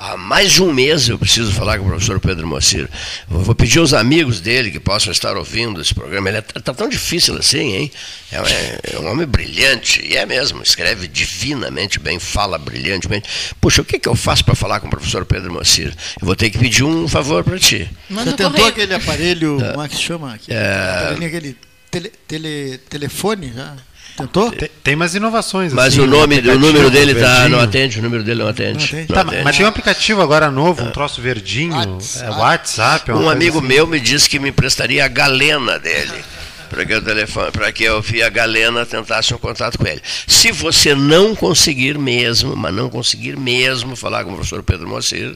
Há 0.00 0.16
mais 0.16 0.52
de 0.52 0.62
um 0.62 0.72
mês 0.72 1.08
eu 1.08 1.18
preciso 1.18 1.52
falar 1.52 1.76
com 1.76 1.84
o 1.84 1.88
professor 1.88 2.20
Pedro 2.20 2.46
Moacir. 2.46 2.88
Eu 3.28 3.40
vou 3.40 3.52
pedir 3.52 3.80
aos 3.80 3.92
amigos 3.92 4.40
dele 4.40 4.70
que 4.70 4.78
possam 4.78 5.10
estar 5.10 5.36
ouvindo 5.36 5.80
esse 5.80 5.92
programa. 5.92 6.28
Ele 6.28 6.38
está 6.38 6.60
é, 6.60 6.62
tá 6.62 6.72
tão 6.72 6.88
difícil 6.88 7.36
assim, 7.36 7.74
hein? 7.74 7.92
É, 8.30 8.94
é, 8.94 8.98
um 9.00 9.10
homem 9.10 9.26
brilhante, 9.26 10.00
e 10.06 10.16
é 10.16 10.24
mesmo, 10.24 10.62
escreve 10.62 11.08
divinamente 11.08 11.98
bem, 11.98 12.20
fala 12.20 12.56
brilhantemente. 12.58 13.28
Puxa, 13.60 13.82
o 13.82 13.84
que, 13.84 13.98
que 13.98 14.08
eu 14.08 14.14
faço 14.14 14.44
para 14.44 14.54
falar 14.54 14.78
com 14.78 14.86
o 14.86 14.90
professor 14.90 15.24
Pedro 15.24 15.52
Moacir? 15.52 15.92
Eu 16.20 16.26
vou 16.26 16.36
ter 16.36 16.48
que 16.50 16.58
pedir 16.58 16.84
um 16.84 17.08
favor 17.08 17.42
para 17.42 17.58
ti. 17.58 17.90
Manda 18.08 18.30
Você 18.30 18.36
tentou 18.36 18.52
correio. 18.52 18.68
aquele 18.68 18.94
aparelho, 18.94 19.58
como 19.72 19.82
é 19.82 19.88
que 19.88 19.96
chama? 19.96 20.34
Aquele, 20.34 20.56
é... 20.56 21.26
aquele 21.26 21.56
tele, 21.90 22.12
tele, 22.28 22.78
telefone 22.88 23.52
já? 23.52 23.76
Tentou? 24.18 24.50
Tem, 24.50 24.68
tem 24.82 24.94
umas 24.94 25.14
inovações. 25.14 25.72
Mas 25.72 25.94
assim, 25.94 26.00
o 26.02 26.06
nome, 26.06 26.40
o 26.40 26.58
número 26.58 26.90
dele 26.90 27.14
tá, 27.14 27.48
não 27.48 27.60
atende, 27.60 28.00
o 28.00 28.02
número 28.02 28.24
dele 28.24 28.42
não 28.42 28.48
atende. 28.48 28.78
Não 28.78 28.84
atende. 28.84 29.06
Não 29.08 29.14
tá, 29.14 29.20
atende. 29.20 29.44
Mas 29.44 29.56
tem 29.56 29.64
um 29.64 29.68
aplicativo 29.68 30.20
agora 30.20 30.50
novo, 30.50 30.84
um 30.84 30.90
troço 30.90 31.22
verdinho, 31.22 31.74
WhatsApp. 31.74 32.26
É, 32.26 32.30
WhatsApp 32.30 33.12
um 33.12 33.30
amigo 33.30 33.58
assim. 33.58 33.68
meu 33.68 33.86
me 33.86 34.00
disse 34.00 34.28
que 34.28 34.38
me 34.38 34.48
emprestaria 34.48 35.04
a 35.04 35.08
galena 35.08 35.78
dele. 35.78 36.24
Para 36.68 36.84
que, 36.84 36.94
o 36.94 37.00
telefone, 37.00 37.50
para 37.50 37.72
que 37.72 37.84
eu 37.84 38.02
via 38.02 38.28
Galena 38.28 38.84
tentasse 38.84 39.32
um 39.32 39.38
contato 39.38 39.78
com 39.78 39.86
ele. 39.86 40.02
Se 40.26 40.52
você 40.52 40.94
não 40.94 41.34
conseguir 41.34 41.98
mesmo, 41.98 42.54
mas 42.54 42.74
não 42.74 42.90
conseguir 42.90 43.38
mesmo 43.38 43.96
falar 43.96 44.22
com 44.22 44.32
o 44.32 44.34
professor 44.34 44.62
Pedro 44.62 44.86
Moacir, 44.86 45.34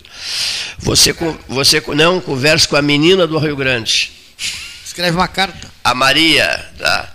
você, 0.79 1.15
você 1.49 1.83
não 1.97 2.21
converse 2.21 2.69
com 2.69 2.77
a 2.77 2.83
menina 2.83 3.27
do 3.27 3.39
Rio 3.39 3.57
Grande. 3.57 4.13
Escreve 4.85 5.17
uma 5.17 5.27
carta. 5.27 5.71
A 5.83 5.95
Maria, 5.95 6.67
tá? 6.79 7.09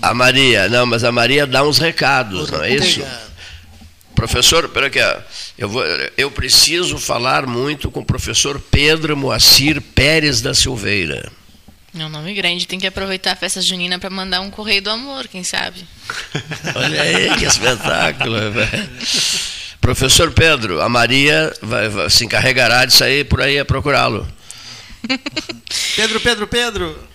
A 0.00 0.14
Maria, 0.14 0.68
não, 0.68 0.86
mas 0.86 1.04
a 1.04 1.10
Maria 1.10 1.46
dá 1.46 1.62
uns 1.62 1.78
recados, 1.78 2.50
não 2.50 2.62
é 2.62 2.74
isso? 2.74 3.02
Professor, 4.14 4.68
pera 4.68 4.86
aqui, 4.86 4.98
eu, 5.56 5.68
vou, 5.68 5.84
eu 6.16 6.30
preciso 6.30 6.98
falar 6.98 7.46
muito 7.46 7.90
com 7.90 8.00
o 8.00 8.04
professor 8.04 8.60
Pedro 8.60 9.16
Moacir 9.16 9.80
Pérez 9.80 10.40
da 10.40 10.54
Silveira. 10.54 11.30
É 11.96 12.04
um 12.04 12.08
nome 12.08 12.34
grande, 12.34 12.66
tem 12.66 12.78
que 12.78 12.86
aproveitar 12.86 13.32
a 13.32 13.36
festa 13.36 13.60
junina 13.62 13.98
para 13.98 14.10
mandar 14.10 14.40
um 14.40 14.50
correio 14.50 14.82
do 14.82 14.90
amor, 14.90 15.26
quem 15.26 15.42
sabe? 15.42 15.84
Olha 16.74 17.02
aí, 17.02 17.36
que 17.36 17.44
espetáculo. 17.44 18.38
Professor 19.80 20.30
Pedro, 20.32 20.80
a 20.82 20.88
Maria 20.88 21.52
vai, 21.62 21.88
vai, 21.88 22.10
se 22.10 22.24
encarregará 22.24 22.84
de 22.84 22.92
sair 22.92 23.24
por 23.24 23.40
aí 23.40 23.58
a 23.58 23.64
procurá-lo. 23.64 24.26
Pedro, 25.96 26.20
Pedro, 26.20 26.46
Pedro. 26.46 27.07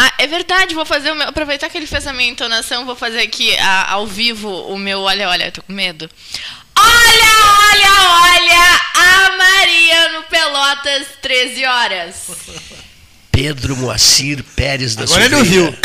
Ah, 0.00 0.12
é 0.18 0.28
verdade, 0.28 0.76
vou 0.76 0.86
fazer 0.86 1.10
o 1.10 1.14
meu. 1.16 1.26
Aproveitar 1.26 1.68
que 1.68 1.76
ele 1.76 1.86
fez 1.88 2.06
a 2.06 2.12
minha 2.12 2.30
entonação, 2.30 2.86
vou 2.86 2.94
fazer 2.94 3.18
aqui 3.18 3.56
a, 3.58 3.90
ao 3.94 4.06
vivo 4.06 4.48
o 4.48 4.78
meu. 4.78 5.00
Olha, 5.00 5.28
olha, 5.28 5.46
eu 5.46 5.52
tô 5.52 5.60
com 5.60 5.72
medo. 5.72 6.08
Olha, 6.78 7.34
olha, 7.72 7.92
olha! 8.08 8.80
A 8.94 9.36
Maria 9.36 10.12
no 10.12 10.22
Pelotas, 10.22 11.08
13 11.20 11.64
horas. 11.64 12.14
Pedro 13.32 13.76
Moacir 13.76 14.44
Pérez 14.54 14.94
da 14.94 15.02
Agora 15.02 15.24
ele 15.24 15.34
Silveira. 15.34 15.64
ouviu. 15.64 15.78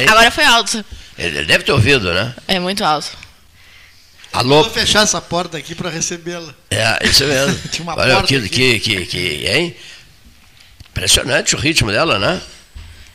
Hein? 0.00 0.04
Agora 0.08 0.30
foi 0.30 0.44
alto. 0.44 0.84
Ele 1.16 1.44
deve 1.46 1.64
ter 1.64 1.72
ouvido, 1.72 2.12
né? 2.12 2.34
É 2.46 2.58
muito 2.58 2.84
alto. 2.84 3.16
Alô? 4.30 4.62
Vou 4.62 4.70
fechar 4.70 5.04
essa 5.04 5.22
porta 5.22 5.56
aqui 5.56 5.74
para 5.74 5.88
recebê-la. 5.88 6.52
É, 6.70 6.98
isso 7.06 7.24
mesmo. 7.24 7.58
Tinha 7.72 7.82
uma 7.82 7.96
Olha 7.96 8.14
porta 8.16 8.28
que, 8.28 8.36
aqui. 8.36 8.48
que, 8.48 8.78
que, 8.80 9.06
que, 9.06 9.46
hein? 9.48 9.74
Impressionante 10.90 11.54
o 11.54 11.58
ritmo 11.58 11.90
dela, 11.90 12.18
né? 12.18 12.42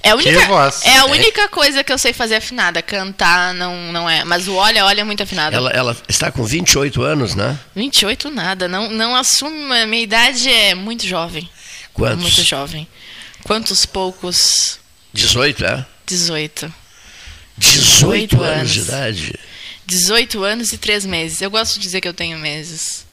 É 0.02 0.12
a 0.12 0.16
única, 0.16 0.46
voz. 0.48 0.82
é 0.84 0.92
a 0.98 1.02
É. 1.02 1.04
única 1.06 1.48
coisa 1.50 1.84
que 1.84 1.92
eu 1.92 1.98
sei 1.98 2.14
fazer 2.14 2.36
afinada. 2.36 2.82
Cantar 2.82 3.54
não, 3.54 3.92
não 3.92 4.10
é. 4.10 4.24
Mas 4.24 4.48
o 4.48 4.54
olha, 4.56 4.86
olha 4.86 5.02
é 5.02 5.04
muito 5.04 5.22
afinado. 5.22 5.56
Ela, 5.56 5.70
ela 5.72 5.98
está 6.08 6.32
com 6.32 6.44
28 6.44 7.02
anos, 7.04 7.36
né? 7.36 7.60
28 7.76 8.30
nada. 8.30 8.68
Não, 8.68 8.90
não 8.90 9.16
assume. 9.16 9.78
A 9.78 9.86
minha 9.86 10.02
idade 10.04 10.50
é 10.50 10.74
muito 10.74 11.06
jovem. 11.06 11.50
Quantos? 11.94 12.22
Muito 12.22 12.44
jovem. 12.44 12.88
Quantos 13.44 13.86
poucos? 13.86 14.80
18, 15.14 15.66
é? 15.66 15.86
18. 16.08 16.74
18 17.58 18.42
anos, 18.42 18.58
anos. 18.58 18.72
de 18.72 18.80
idade. 18.80 19.40
18 19.86 20.44
anos 20.44 20.72
e 20.72 20.78
3 20.78 21.06
meses. 21.06 21.42
Eu 21.42 21.52
gosto 21.52 21.74
de 21.74 21.80
dizer 21.82 22.00
que 22.00 22.08
eu 22.08 22.14
tenho 22.14 22.38
meses. 22.38 23.06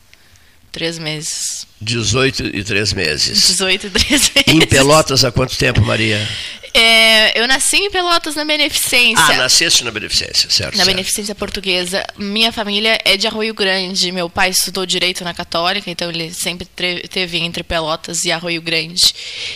3 0.71 0.99
meses. 0.99 1.67
18 1.81 2.47
e 2.55 2.63
3 2.63 2.93
meses. 2.93 3.47
18 3.49 3.87
e 3.87 3.91
3 3.91 4.11
meses. 4.11 4.31
Em 4.47 4.61
Pelotas 4.67 5.25
há 5.25 5.33
quanto 5.33 5.57
tempo, 5.57 5.81
Maria? 5.81 6.29
É, 6.79 7.41
eu 7.41 7.49
nasci 7.49 7.77
em 7.77 7.91
Pelotas 7.91 8.35
na 8.35 8.45
Beneficência. 8.45 9.25
Ah, 9.25 9.37
nasceste 9.37 9.83
na 9.83 9.91
Beneficência, 9.91 10.51
certo? 10.51 10.73
Na 10.73 10.85
certo. 10.85 10.95
Beneficência 10.95 11.35
Portuguesa. 11.35 12.05
Minha 12.19 12.53
família 12.53 13.01
é 13.03 13.17
de 13.17 13.27
Arroio 13.27 13.55
Grande. 13.55 14.13
Meu 14.13 14.29
pai 14.29 14.51
estudou 14.51 14.85
Direito 14.85 15.25
na 15.25 15.33
Católica, 15.33 15.91
então 15.91 16.11
ele 16.11 16.35
sempre 16.35 16.67
teve 17.09 17.39
entre 17.39 17.63
Pelotas 17.63 18.25
e 18.25 18.31
Arroio 18.31 18.61
Grande. 18.61 19.15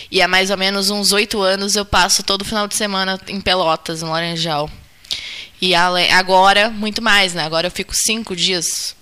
E 0.09 0.19
há 0.19 0.27
mais 0.27 0.49
ou 0.49 0.57
menos 0.57 0.89
uns 0.89 1.11
oito 1.11 1.41
anos 1.41 1.75
eu 1.75 1.85
passo 1.85 2.23
todo 2.23 2.43
final 2.43 2.67
de 2.67 2.75
semana 2.75 3.19
em 3.27 3.39
Pelotas, 3.39 4.01
no 4.01 4.11
Laranjal. 4.11 4.67
E 5.61 5.75
agora, 5.75 6.71
muito 6.71 7.03
mais, 7.03 7.35
né? 7.35 7.43
Agora 7.43 7.67
eu 7.67 7.71
fico 7.71 7.93
cinco 7.93 8.35
dias, 8.35 8.95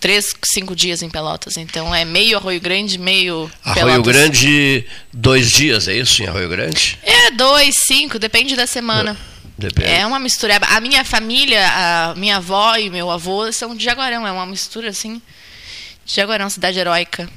três, 0.00 0.34
cinco 0.42 0.74
dias 0.74 1.02
em 1.02 1.10
Pelotas. 1.10 1.56
Então 1.56 1.94
é 1.94 2.04
meio 2.04 2.38
Arroio 2.38 2.60
Grande, 2.60 2.98
meio 2.98 3.50
Arroio 3.62 4.02
Pelotas. 4.02 4.12
Grande, 4.12 4.86
dois 5.12 5.50
dias, 5.50 5.86
é 5.86 5.94
isso? 5.94 6.22
Em 6.22 6.26
Arroio 6.26 6.48
Grande? 6.48 6.98
É, 7.02 7.30
dois, 7.30 7.76
cinco, 7.86 8.18
depende 8.18 8.56
da 8.56 8.66
semana. 8.66 9.16
Depende. 9.56 9.90
É 9.90 10.06
uma 10.06 10.18
mistura. 10.18 10.56
A 10.56 10.80
minha 10.80 11.04
família, 11.04 11.62
a 11.68 12.14
minha 12.16 12.38
avó 12.38 12.76
e 12.76 12.88
meu 12.88 13.10
avô 13.10 13.52
são 13.52 13.76
de 13.76 13.84
Jaguarão. 13.84 14.26
É 14.26 14.32
uma 14.32 14.46
mistura 14.46 14.88
assim. 14.88 15.20
Jaguarão, 16.06 16.48
cidade 16.48 16.78
heróica. 16.78 17.28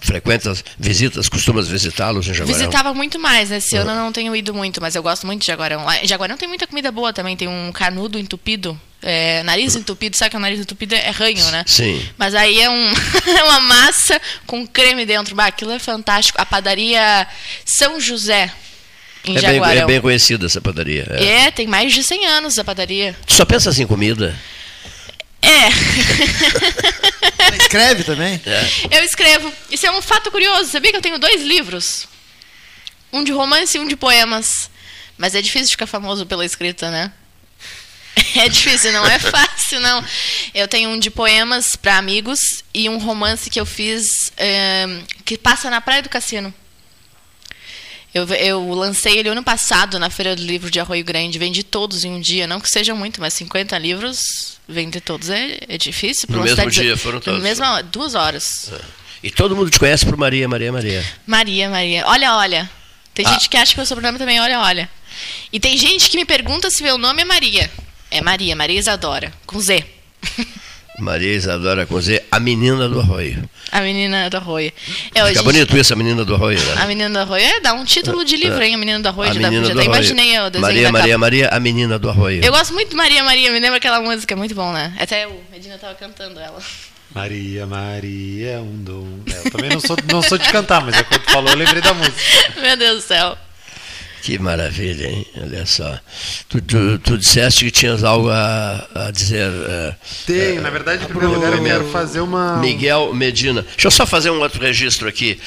Frequentas 0.00 0.64
visitas, 0.78 1.28
costumas 1.28 1.68
visitá-los 1.68 2.26
em 2.26 2.32
Jaguarão? 2.32 2.58
Visitava 2.58 2.94
muito 2.94 3.18
mais, 3.18 3.50
né? 3.50 3.58
Esse 3.58 3.76
ano 3.76 3.90
eu 3.90 3.96
não 3.96 4.12
tenho 4.12 4.34
ido 4.34 4.54
muito, 4.54 4.80
mas 4.80 4.94
eu 4.94 5.02
gosto 5.02 5.26
muito 5.26 5.42
de 5.42 5.46
Jaguarão. 5.46 5.84
Lá 5.84 6.02
em 6.02 6.06
Jaguarão 6.06 6.36
tem 6.38 6.48
muita 6.48 6.66
comida 6.66 6.90
boa 6.90 7.12
também. 7.12 7.36
Tem 7.36 7.48
um 7.48 7.70
canudo 7.72 8.18
entupido. 8.18 8.80
é, 9.02 9.42
nariz 9.42 9.76
entupido, 9.76 10.16
sabe 10.16 10.30
que 10.30 10.36
o 10.36 10.40
nariz 10.40 10.58
entupido 10.58 10.94
é 10.94 11.10
ranho, 11.10 11.44
né? 11.50 11.64
Sim. 11.66 12.02
Mas 12.16 12.34
aí 12.34 12.60
é, 12.60 12.70
um, 12.70 12.92
é 13.38 13.44
uma 13.44 13.60
massa 13.60 14.20
com 14.46 14.66
creme 14.66 15.04
dentro. 15.04 15.34
Bah, 15.36 15.46
aquilo 15.46 15.70
é 15.70 15.78
fantástico. 15.78 16.40
A 16.40 16.46
padaria 16.46 17.26
São 17.64 18.00
José, 18.00 18.50
em 19.24 19.36
É 19.36 19.40
bem, 19.42 19.62
é 19.62 19.86
bem 19.86 20.00
conhecida 20.00 20.46
essa 20.46 20.60
padaria. 20.60 21.06
é. 21.10 21.46
É, 21.46 21.50
tem 21.50 21.66
mais 21.66 21.92
de 21.92 22.02
100 22.02 22.26
anos 22.26 22.58
a 22.58 22.64
padaria. 22.64 23.14
Tu 23.26 23.34
só 23.34 23.44
pensa 23.44 23.70
assim 23.70 23.82
em 23.82 23.86
comida? 23.86 24.34
É. 25.48 25.68
Escreve 27.56 28.04
também? 28.04 28.40
É. 28.44 28.98
Eu 28.98 29.04
escrevo. 29.04 29.52
Isso 29.70 29.86
é 29.86 29.90
um 29.90 30.02
fato 30.02 30.30
curioso. 30.30 30.70
Sabia 30.70 30.90
que 30.90 30.96
eu 30.98 31.02
tenho 31.02 31.18
dois 31.18 31.42
livros? 31.42 32.06
Um 33.12 33.24
de 33.24 33.32
romance 33.32 33.76
e 33.76 33.80
um 33.80 33.88
de 33.88 33.96
poemas. 33.96 34.70
Mas 35.16 35.34
é 35.34 35.40
difícil 35.42 35.70
ficar 35.70 35.86
famoso 35.86 36.26
pela 36.26 36.44
escrita, 36.44 36.90
né? 36.90 37.12
É 38.36 38.48
difícil, 38.48 38.92
não 38.92 39.06
é 39.06 39.18
fácil, 39.20 39.80
não. 39.80 40.04
Eu 40.52 40.68
tenho 40.68 40.90
um 40.90 40.98
de 40.98 41.10
poemas 41.10 41.76
para 41.76 41.96
amigos 41.96 42.62
e 42.74 42.88
um 42.88 42.98
romance 42.98 43.48
que 43.48 43.60
eu 43.60 43.66
fiz 43.66 44.30
eh, 44.36 44.86
que 45.24 45.38
passa 45.38 45.70
na 45.70 45.80
Praia 45.80 46.02
do 46.02 46.08
Cassino. 46.08 46.52
Eu, 48.14 48.26
eu 48.28 48.72
lancei 48.72 49.18
ele 49.18 49.28
ano 49.28 49.42
passado 49.42 49.98
na 49.98 50.08
Feira 50.08 50.34
do 50.34 50.42
Livro 50.42 50.70
de 50.70 50.80
Arroio 50.80 51.04
Grande. 51.04 51.38
Vendi 51.38 51.62
todos 51.62 52.04
em 52.04 52.10
um 52.12 52.20
dia. 52.20 52.46
Não 52.46 52.60
que 52.60 52.68
sejam 52.68 52.96
muito, 52.96 53.20
mas 53.20 53.34
50 53.34 53.76
livros, 53.78 54.58
vender 54.66 55.00
todos 55.00 55.28
é, 55.28 55.58
é 55.68 55.76
difícil. 55.78 56.26
No 56.30 56.40
mesmo 56.42 56.56
cidade- 56.56 56.80
dia 56.80 56.96
foram 56.96 57.20
todos? 57.20 57.38
No 57.38 57.44
mesmo, 57.44 57.64
duas 57.92 58.14
horas. 58.14 58.72
E 59.22 59.30
todo 59.30 59.54
mundo 59.54 59.70
te 59.70 59.78
conhece 59.78 60.06
por 60.06 60.16
Maria, 60.16 60.48
Maria, 60.48 60.72
Maria. 60.72 61.04
Maria, 61.26 61.68
Maria. 61.68 62.06
Olha, 62.06 62.34
olha. 62.36 62.70
Tem 63.12 63.26
Ah. 63.26 63.30
gente 63.32 63.48
que 63.48 63.56
acha 63.56 63.72
que 63.72 63.78
meu 63.78 63.86
sobrenome 63.86 64.16
também 64.18 64.38
é 64.38 64.42
olha, 64.42 64.60
olha. 64.60 64.88
E 65.52 65.58
tem 65.60 65.76
gente 65.76 66.08
que 66.08 66.16
me 66.16 66.24
pergunta 66.24 66.70
se 66.70 66.82
meu 66.82 66.96
nome 66.96 67.22
é 67.22 67.24
Maria. 67.24 67.70
É 68.10 68.20
Maria, 68.22 68.54
Maria 68.56 68.78
Isadora, 68.78 69.32
com 69.44 69.60
Z. 69.60 69.84
Maria 70.98 71.34
Isadora 71.34 71.86
com 71.86 72.00
Z, 72.00 72.22
a 72.30 72.40
menina 72.40 72.88
do 72.88 73.00
arroio. 73.00 73.48
A 73.70 73.80
menina 73.80 74.28
do 74.28 74.36
arroio. 74.36 74.72
É, 75.14 75.20
Fica 75.20 75.24
hoje, 75.24 75.42
bonito 75.42 75.76
isso, 75.76 75.92
a 75.92 75.96
menina 75.96 76.24
do 76.24 76.34
arroio, 76.34 76.58
né? 76.58 76.74
A 76.78 76.86
menina 76.86 77.08
do 77.10 77.18
arroio. 77.18 77.44
É, 77.44 77.60
dá 77.60 77.72
um 77.72 77.84
título 77.84 78.24
de 78.24 78.36
livro, 78.36 78.62
hein? 78.62 78.74
A 78.74 78.78
menina 78.78 79.00
do 79.00 79.08
arroio. 79.08 79.30
A 79.30 79.34
menina 79.34 79.50
já 79.52 79.60
do 79.60 79.78
até 79.78 79.88
arroio. 79.88 79.96
imaginei 79.96 80.38
o 80.40 80.50
desenho 80.50 80.62
Maria, 80.62 80.82
da 80.82 80.92
Maria, 80.92 81.08
capa. 81.08 81.18
Maria, 81.18 81.48
a 81.48 81.60
menina 81.60 81.98
do 81.98 82.10
arroio. 82.10 82.44
Eu 82.44 82.52
gosto 82.52 82.74
muito 82.74 82.90
de 82.90 82.96
Maria, 82.96 83.22
Maria. 83.22 83.52
Me 83.52 83.60
lembra 83.60 83.76
aquela 83.76 84.00
música, 84.00 84.34
é 84.34 84.36
muito 84.36 84.54
bom, 84.54 84.72
né? 84.72 84.94
Até 84.98 85.26
o 85.28 85.40
Medina 85.52 85.78
tava 85.78 85.94
cantando 85.94 86.40
ela. 86.40 86.58
Maria, 87.14 87.66
Maria 87.66 88.50
é 88.50 88.58
um 88.58 88.76
dom. 88.82 89.06
É, 89.32 89.46
eu 89.46 89.50
também 89.50 89.70
não 89.70 89.80
sou, 89.80 89.96
não 90.10 90.22
sou 90.22 90.36
de 90.36 90.48
cantar, 90.50 90.84
mas 90.84 90.96
é 90.96 91.02
quando 91.02 91.22
falou, 91.22 91.50
eu 91.50 91.56
lembrei 91.56 91.80
da 91.80 91.94
música. 91.94 92.18
Meu 92.60 92.76
Deus 92.76 92.96
do 92.96 93.02
céu. 93.02 93.38
Que 94.28 94.38
maravilha, 94.38 95.06
hein? 95.08 95.26
Olha 95.40 95.64
só. 95.64 95.98
Tu, 96.50 96.60
tu, 96.60 96.98
tu 96.98 97.16
disseste 97.16 97.64
que 97.64 97.70
tinhas 97.70 98.04
algo 98.04 98.28
a, 98.28 98.86
a 98.94 99.10
dizer. 99.10 99.50
eh, 99.50 99.94
Tenho, 100.26 100.58
eh, 100.58 100.60
na 100.60 100.68
verdade, 100.68 101.02
em 101.02 101.06
primeiro 101.06 101.32
lugar, 101.34 101.54
eu 101.54 101.62
quero 101.64 101.84
fazer 101.88 102.20
uma. 102.20 102.58
Miguel 102.58 103.14
Medina. 103.14 103.62
Deixa 103.62 103.86
eu 103.86 103.90
só 103.90 104.04
fazer 104.04 104.28
um 104.28 104.38
outro 104.40 104.60
registro 104.60 105.08
aqui. 105.08 105.40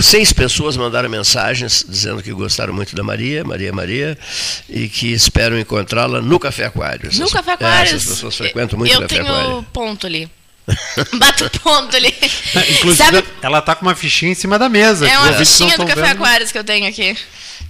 Seis 0.00 0.32
pessoas 0.32 0.76
mandaram 0.76 1.08
mensagens 1.08 1.84
dizendo 1.88 2.20
que 2.20 2.32
gostaram 2.32 2.74
muito 2.74 2.96
da 2.96 3.04
Maria, 3.04 3.44
Maria 3.44 3.72
Maria, 3.72 4.18
e 4.68 4.88
que 4.88 5.12
esperam 5.12 5.56
encontrá-la 5.56 6.20
no 6.20 6.40
Café 6.40 6.64
Aquário. 6.64 7.04
No 7.04 7.22
Essas- 7.22 7.32
Café 7.32 7.52
é, 7.52 7.54
Aquários. 7.54 7.94
essas 8.02 8.14
pessoas 8.14 8.36
frequentam 8.36 8.76
muito 8.80 8.90
eu 8.92 8.98
o 8.98 9.02
Café 9.02 9.14
tenho 9.22 9.32
Aquário. 9.32 9.66
ponto 9.72 10.08
ali. 10.08 10.28
Bato 11.18 11.50
ponto 11.60 11.96
ali. 11.96 12.14
Inclusive, 12.70 12.96
Sabe, 12.96 13.24
ela 13.42 13.62
tá 13.62 13.74
com 13.74 13.86
uma 13.86 13.94
fichinha 13.94 14.32
em 14.32 14.34
cima 14.34 14.58
da 14.58 14.68
mesa. 14.68 15.08
é 15.08 15.18
uma 15.18 15.32
fichinha 15.32 15.76
do 15.76 15.86
Café 15.86 16.02
vendo. 16.02 16.22
Aquários 16.22 16.52
que 16.52 16.58
eu 16.58 16.64
tenho 16.64 16.86
aqui. 16.86 17.16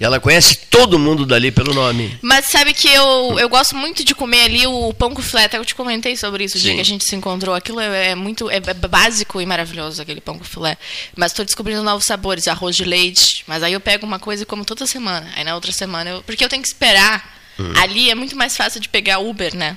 E 0.01 0.05
ela 0.05 0.20
conhece 0.20 0.57
todo 0.70 0.99
mundo 0.99 1.27
dali 1.27 1.51
pelo 1.51 1.75
nome. 1.75 2.16
Mas 2.23 2.47
sabe 2.47 2.73
que 2.73 2.89
eu, 2.89 3.37
eu 3.39 3.49
gosto 3.49 3.75
muito 3.75 4.05
de 4.05 4.15
comer 4.15 4.43
ali 4.43 4.66
o 4.66 4.93
pão 4.95 5.12
com 5.12 5.20
filé. 5.20 5.45
Até 5.45 5.59
eu 5.59 5.65
te 5.65 5.75
comentei 5.75 6.16
sobre 6.16 6.45
isso 6.45 6.57
o 6.57 6.61
dia 6.61 6.75
que 6.75 6.81
a 6.81 6.85
gente 6.85 7.05
se 7.05 7.16
encontrou. 7.16 7.55
Aquilo 7.55 7.81
é, 7.81 8.11
é 8.11 8.15
muito 8.15 8.49
é 8.49 8.61
básico 8.61 9.41
e 9.41 9.47
maravilhoso, 9.47 10.01
aquele 10.01 10.20
pão 10.20 10.39
com 10.39 10.45
filé. 10.45 10.77
Mas 11.16 11.33
estou 11.33 11.45
descobrindo 11.45 11.83
novos 11.83 12.05
sabores, 12.05 12.47
arroz 12.47 12.77
de 12.77 12.85
leite. 12.85 13.43
Mas 13.47 13.62
aí 13.62 13.73
eu 13.73 13.81
pego 13.81 14.07
uma 14.07 14.20
coisa 14.20 14.45
e 14.45 14.47
como 14.47 14.65
toda 14.65 14.87
semana. 14.87 15.29
Aí 15.35 15.43
na 15.43 15.55
outra 15.57 15.73
semana 15.73 16.11
eu. 16.11 16.23
Porque 16.23 16.45
eu 16.45 16.49
tenho 16.49 16.62
que 16.62 16.69
esperar. 16.69 17.37
Hum. 17.59 17.73
Ali 17.77 18.09
é 18.09 18.15
muito 18.15 18.37
mais 18.37 18.57
fácil 18.57 18.81
de 18.81 18.89
pegar 18.89 19.19
Uber, 19.19 19.53
né? 19.57 19.77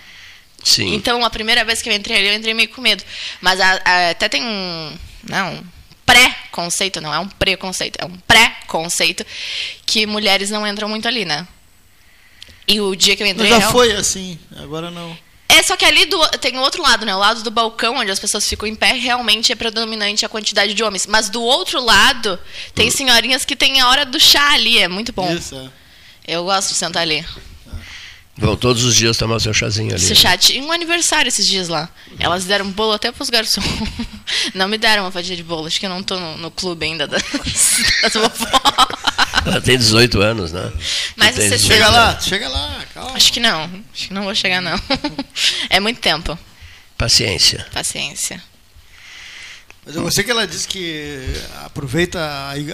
Sim. 0.63 0.93
Então, 0.93 1.23
a 1.25 1.29
primeira 1.29 1.63
vez 1.65 1.81
que 1.81 1.89
eu 1.89 1.93
entrei 1.93 2.17
ali, 2.17 2.27
eu 2.27 2.33
entrei 2.35 2.53
meio 2.53 2.69
com 2.69 2.81
medo. 2.81 3.03
Mas 3.41 3.59
a- 3.59 3.81
a- 3.83 4.09
até 4.11 4.29
tem 4.29 4.43
um. 4.43 4.97
Não, 5.23 5.53
um 5.55 5.63
pré-conceito, 6.05 6.99
não 7.01 7.13
é 7.13 7.19
um 7.19 7.27
preconceito, 7.27 7.97
é 7.99 8.05
um 8.05 8.15
pré-conceito 8.27 9.25
que 9.85 10.05
mulheres 10.05 10.49
não 10.49 10.67
entram 10.67 10.87
muito 10.89 11.07
ali, 11.07 11.25
né? 11.25 11.47
E 12.67 12.79
o 12.81 12.95
dia 12.95 13.15
que 13.15 13.23
eu 13.23 13.27
Mas 13.27 13.35
entrei. 13.35 13.49
já 13.49 13.57
real- 13.59 13.71
foi 13.71 13.91
assim, 13.93 14.37
agora 14.57 14.91
não. 14.91 15.17
É, 15.49 15.61
só 15.63 15.75
que 15.75 15.83
ali 15.83 16.05
do, 16.05 16.17
tem 16.39 16.55
o 16.57 16.61
outro 16.61 16.81
lado, 16.81 17.05
né? 17.05 17.13
O 17.13 17.19
lado 17.19 17.43
do 17.43 17.51
balcão, 17.51 17.97
onde 17.97 18.09
as 18.09 18.19
pessoas 18.19 18.47
ficam 18.47 18.67
em 18.67 18.73
pé, 18.75 18.93
realmente 18.93 19.51
é 19.51 19.55
predominante 19.55 20.25
a 20.25 20.29
quantidade 20.29 20.73
de 20.73 20.81
homens. 20.83 21.05
Mas 21.07 21.29
do 21.29 21.41
outro 21.41 21.83
lado, 21.83 22.39
tem 22.73 22.89
senhorinhas 22.89 23.43
que 23.43 23.55
tem 23.55 23.81
a 23.81 23.89
hora 23.89 24.05
do 24.05 24.17
chá 24.19 24.53
ali, 24.53 24.79
é 24.79 24.87
muito 24.87 25.11
bom. 25.11 25.29
Isso, 25.33 25.55
é. 25.55 25.69
Eu 26.35 26.45
gosto 26.45 26.69
de 26.69 26.75
sentar 26.75 27.01
ali. 27.01 27.25
Vão 28.37 28.55
todos 28.55 28.83
os 28.83 28.95
dias 28.95 29.17
tomar 29.17 29.35
o 29.35 29.39
seu 29.39 29.53
chazinho 29.53 29.93
ali. 29.93 30.03
Esse 30.03 30.15
chá 30.15 30.37
tinha 30.37 30.63
um 30.63 30.71
aniversário 30.71 31.27
esses 31.27 31.45
dias 31.45 31.67
lá. 31.67 31.89
Elas 32.17 32.45
deram 32.45 32.69
bolo 32.71 32.93
até 32.93 33.11
pros 33.11 33.29
garçons. 33.29 33.65
Não 34.55 34.67
me 34.67 34.77
deram 34.77 35.03
uma 35.03 35.11
fatia 35.11 35.35
de 35.35 35.43
bolo. 35.43 35.67
Acho 35.67 35.79
que 35.79 35.85
eu 35.85 35.89
não 35.89 36.01
tô 36.01 36.17
no, 36.17 36.37
no 36.37 36.49
clube 36.49 36.85
ainda 36.85 37.05
das, 37.05 37.21
das 38.01 38.13
vovó. 38.13 38.61
Ela 39.45 39.59
tem 39.59 39.77
18 39.77 40.21
anos, 40.21 40.51
né? 40.53 40.71
Mas 41.17 41.35
você 41.35 41.49
18 41.49 41.67
Chega 41.67 41.85
anos. 41.87 41.95
lá, 41.97 42.19
chega 42.21 42.47
lá, 42.49 42.85
calma. 42.93 43.11
Acho 43.15 43.33
que 43.33 43.39
não. 43.41 43.63
Acho 43.93 44.07
que 44.07 44.13
não 44.13 44.23
vou 44.23 44.33
chegar, 44.33 44.61
não. 44.61 44.79
É 45.69 45.79
muito 45.79 45.99
tempo. 45.99 46.37
Paciência. 46.97 47.65
Paciência. 47.73 48.41
Mas 49.83 49.95
eu 49.95 50.03
gostei 50.03 50.23
que 50.23 50.29
ela 50.29 50.45
disse 50.45 50.67
que 50.67 51.19
aproveita 51.65 52.19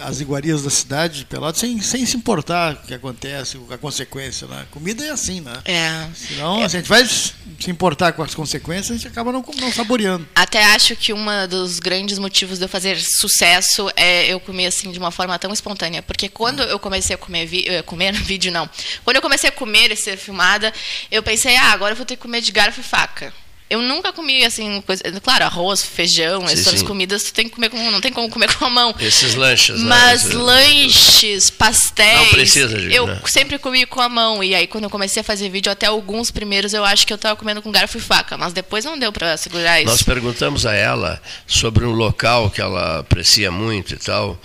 as 0.04 0.20
iguarias 0.20 0.64
da 0.64 0.70
cidade 0.70 1.20
de 1.20 1.26
Pelotas 1.26 1.62
sem, 1.62 1.80
sem 1.82 2.06
se 2.06 2.18
importar 2.18 2.76
com 2.76 2.84
o 2.84 2.88
que 2.88 2.94
acontece, 2.94 3.58
com 3.58 3.74
a 3.74 3.78
consequência. 3.78 4.46
Né? 4.46 4.66
Comida 4.72 5.06
é 5.06 5.12
assim, 5.12 5.40
né? 5.40 5.62
É. 5.64 6.06
Senão, 6.14 6.58
se 6.60 6.76
a 6.76 6.80
gente 6.80 6.90
vai 6.90 7.06
se 7.06 7.34
importar 7.70 8.12
com 8.12 8.22
as 8.22 8.36
consequências, 8.36 8.92
a 8.92 8.94
gente 8.96 9.08
acaba 9.08 9.32
não, 9.32 9.44
não 9.58 9.72
saboreando. 9.72 10.28
Até 10.36 10.62
acho 10.76 10.98
que 10.98 11.14
um 11.14 11.26
dos 11.50 11.80
grandes 11.80 12.20
motivos 12.20 12.58
de 12.58 12.66
eu 12.66 12.70
fazer 12.70 13.00
sucesso 13.00 13.90
é 13.96 14.28
eu 14.28 14.40
comer 14.42 14.66
assim 14.66 14.92
de 14.92 15.00
uma 15.00 15.12
forma 15.12 15.40
tão 15.40 15.54
espontânea. 15.54 16.04
Porque 16.04 16.28
quando 16.28 16.62
eu 16.64 16.78
comecei 16.78 17.16
a 17.16 17.18
comer, 17.18 17.46
vi 17.46 17.70
eh, 17.70 17.82
comer 17.84 18.12
vídeo, 18.20 18.52
não. 18.52 18.70
Quando 19.06 19.16
eu 19.16 19.22
comecei 19.22 19.48
a 19.48 19.54
comer 19.54 19.94
e 19.94 19.96
ser 19.96 20.18
filmada, 20.18 20.74
eu 21.10 21.24
pensei, 21.24 21.56
ah, 21.56 21.72
agora 21.72 21.94
eu 21.94 21.98
vou 21.98 22.06
ter 22.06 22.18
que 22.18 22.22
comer 22.22 22.42
de 22.42 22.52
garfo 22.52 22.82
e 22.82 22.84
faca. 22.84 23.34
Eu 23.70 23.82
nunca 23.82 24.14
comi 24.14 24.46
assim, 24.46 24.82
coisa, 24.82 25.04
claro, 25.22 25.44
arroz, 25.44 25.84
feijão, 25.84 26.48
Sim, 26.48 26.54
essas 26.54 26.80
sim. 26.80 26.86
comidas 26.86 27.24
tu 27.24 27.34
tem 27.34 27.50
que 27.50 27.56
comer 27.56 27.70
com, 27.70 27.92
não 27.92 28.00
tem 28.00 28.14
como 28.14 28.30
comer 28.30 28.52
com 28.56 28.64
a 28.64 28.70
mão. 28.70 28.96
Esses 29.00 29.36
lanches, 29.36 29.78
né? 29.82 29.90
Mas 29.90 30.22
Esses- 30.22 30.34
lanches, 30.34 31.50
pastéis, 31.50 32.18
Não 32.20 32.30
precisa 32.30 32.78
de- 32.80 32.94
eu 32.96 33.08
né? 33.08 33.20
sempre 33.26 33.58
comi 33.60 33.86
com 33.86 34.00
a 34.00 34.08
mão. 34.08 34.42
E 34.42 34.56
aí, 34.56 34.68
quando 34.68 34.86
eu 34.86 34.90
comecei 34.90 35.20
a 35.20 35.24
fazer 35.24 35.50
vídeo, 35.50 35.70
até 35.72 35.86
alguns 35.88 36.32
primeiros 36.32 36.74
eu 36.74 36.86
acho 36.86 37.06
que 37.06 37.12
eu 37.12 37.18
tava 37.18 37.36
comendo 37.36 37.62
com 37.62 37.70
garfo 37.72 37.98
e 37.98 38.02
faca. 38.02 38.38
Mas 38.38 38.54
depois 38.54 38.86
não 38.86 38.98
deu 38.98 39.12
pra 39.12 39.36
segurar 39.36 39.82
isso. 39.82 39.90
Nós 39.92 40.02
perguntamos 40.02 40.66
a 40.66 40.74
ela 40.74 41.22
sobre 41.46 41.84
um 41.86 41.92
local 41.92 42.50
que 42.50 42.62
ela 42.62 43.00
aprecia 43.00 43.52
muito 43.52 43.94
e 43.94 43.98
tal, 43.98 44.40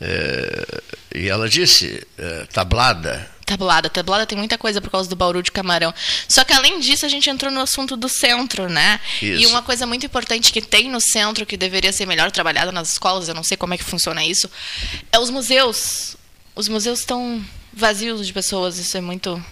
eh, 0.00 0.80
e 1.16 1.28
ela 1.28 1.48
disse, 1.48 2.06
eh, 2.16 2.46
tablada. 2.52 3.28
Tablada. 3.48 3.88
Tablada 3.88 4.26
tem 4.26 4.36
muita 4.36 4.58
coisa 4.58 4.80
por 4.80 4.90
causa 4.90 5.08
do 5.08 5.16
Bauru 5.16 5.42
de 5.42 5.50
Camarão. 5.50 5.94
Só 6.28 6.44
que 6.44 6.52
além 6.52 6.80
disso, 6.80 7.06
a 7.06 7.08
gente 7.08 7.30
entrou 7.30 7.50
no 7.50 7.60
assunto 7.60 7.96
do 7.96 8.08
centro, 8.08 8.68
né? 8.68 9.00
Isso. 9.22 9.42
E 9.42 9.46
uma 9.46 9.62
coisa 9.62 9.86
muito 9.86 10.04
importante 10.04 10.52
que 10.52 10.60
tem 10.60 10.90
no 10.90 11.00
centro, 11.00 11.46
que 11.46 11.56
deveria 11.56 11.92
ser 11.92 12.06
melhor 12.06 12.30
trabalhada 12.30 12.70
nas 12.70 12.92
escolas, 12.92 13.28
eu 13.28 13.34
não 13.34 13.42
sei 13.42 13.56
como 13.56 13.72
é 13.72 13.78
que 13.78 13.84
funciona 13.84 14.22
isso, 14.22 14.50
é 15.10 15.18
os 15.18 15.30
museus. 15.30 16.16
Os 16.54 16.68
museus 16.68 17.00
estão 17.00 17.42
vazios 17.72 18.26
de 18.26 18.32
pessoas, 18.32 18.78
isso 18.78 18.96
é 18.96 19.00
muito 19.00 19.42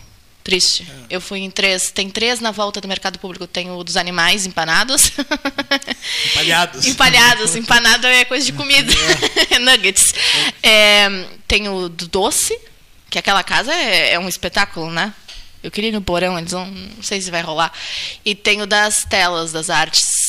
triste. 0.46 0.86
Eu 1.10 1.20
fui 1.20 1.40
em 1.40 1.50
três, 1.50 1.90
tem 1.90 2.08
três 2.08 2.38
na 2.38 2.52
volta 2.52 2.80
do 2.80 2.86
mercado 2.86 3.18
público, 3.18 3.46
tem 3.48 3.70
o 3.70 3.82
dos 3.82 3.96
animais 3.96 4.46
empanados. 4.46 5.10
Empalhados. 6.32 6.84
Empalhados, 6.86 7.56
empanado 7.56 8.06
é 8.06 8.24
coisa 8.24 8.44
de 8.44 8.52
comida. 8.54 8.92
Nuggets. 9.60 10.12
É, 10.62 11.26
tem 11.48 11.68
o 11.68 11.88
do 11.88 12.06
doce, 12.06 12.56
que 13.10 13.18
aquela 13.18 13.42
casa 13.42 13.72
é, 13.72 14.14
é 14.14 14.18
um 14.18 14.28
espetáculo, 14.28 14.90
né? 14.90 15.12
Eu 15.62 15.70
queria 15.70 15.90
ir 15.90 15.92
no 15.92 16.02
porão, 16.02 16.38
eles 16.38 16.52
não, 16.52 16.66
não 16.66 17.02
sei 17.02 17.20
se 17.20 17.30
vai 17.30 17.42
rolar. 17.42 17.72
E 18.24 18.34
tem 18.34 18.62
o 18.62 18.66
das 18.66 19.04
telas, 19.04 19.52
das 19.52 19.70
artes. 19.70 20.26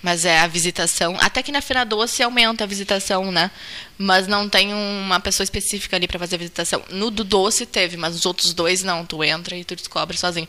Mas 0.00 0.24
é 0.24 0.38
a 0.38 0.46
visitação. 0.46 1.16
Até 1.20 1.42
que 1.42 1.50
na 1.50 1.60
Feira 1.60 1.84
Doce 1.84 2.22
aumenta 2.22 2.64
a 2.64 2.66
visitação, 2.66 3.32
né? 3.32 3.50
Mas 3.98 4.28
não 4.28 4.48
tem 4.48 4.72
uma 4.72 5.18
pessoa 5.18 5.44
específica 5.44 5.96
ali 5.96 6.06
para 6.06 6.18
fazer 6.18 6.36
a 6.36 6.38
visitação. 6.38 6.82
No 6.90 7.10
do 7.10 7.24
Doce 7.24 7.66
teve, 7.66 7.96
mas 7.96 8.14
os 8.14 8.24
outros 8.24 8.54
dois 8.54 8.82
não. 8.84 9.04
Tu 9.04 9.24
entra 9.24 9.56
e 9.56 9.64
tu 9.64 9.74
descobre 9.74 10.16
sozinho. 10.16 10.48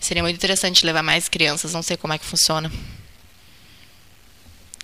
Seria 0.00 0.22
muito 0.22 0.36
interessante 0.36 0.84
levar 0.86 1.02
mais 1.02 1.28
crianças, 1.28 1.74
não 1.74 1.82
sei 1.82 1.96
como 1.96 2.14
é 2.14 2.18
que 2.18 2.24
funciona. 2.24 2.72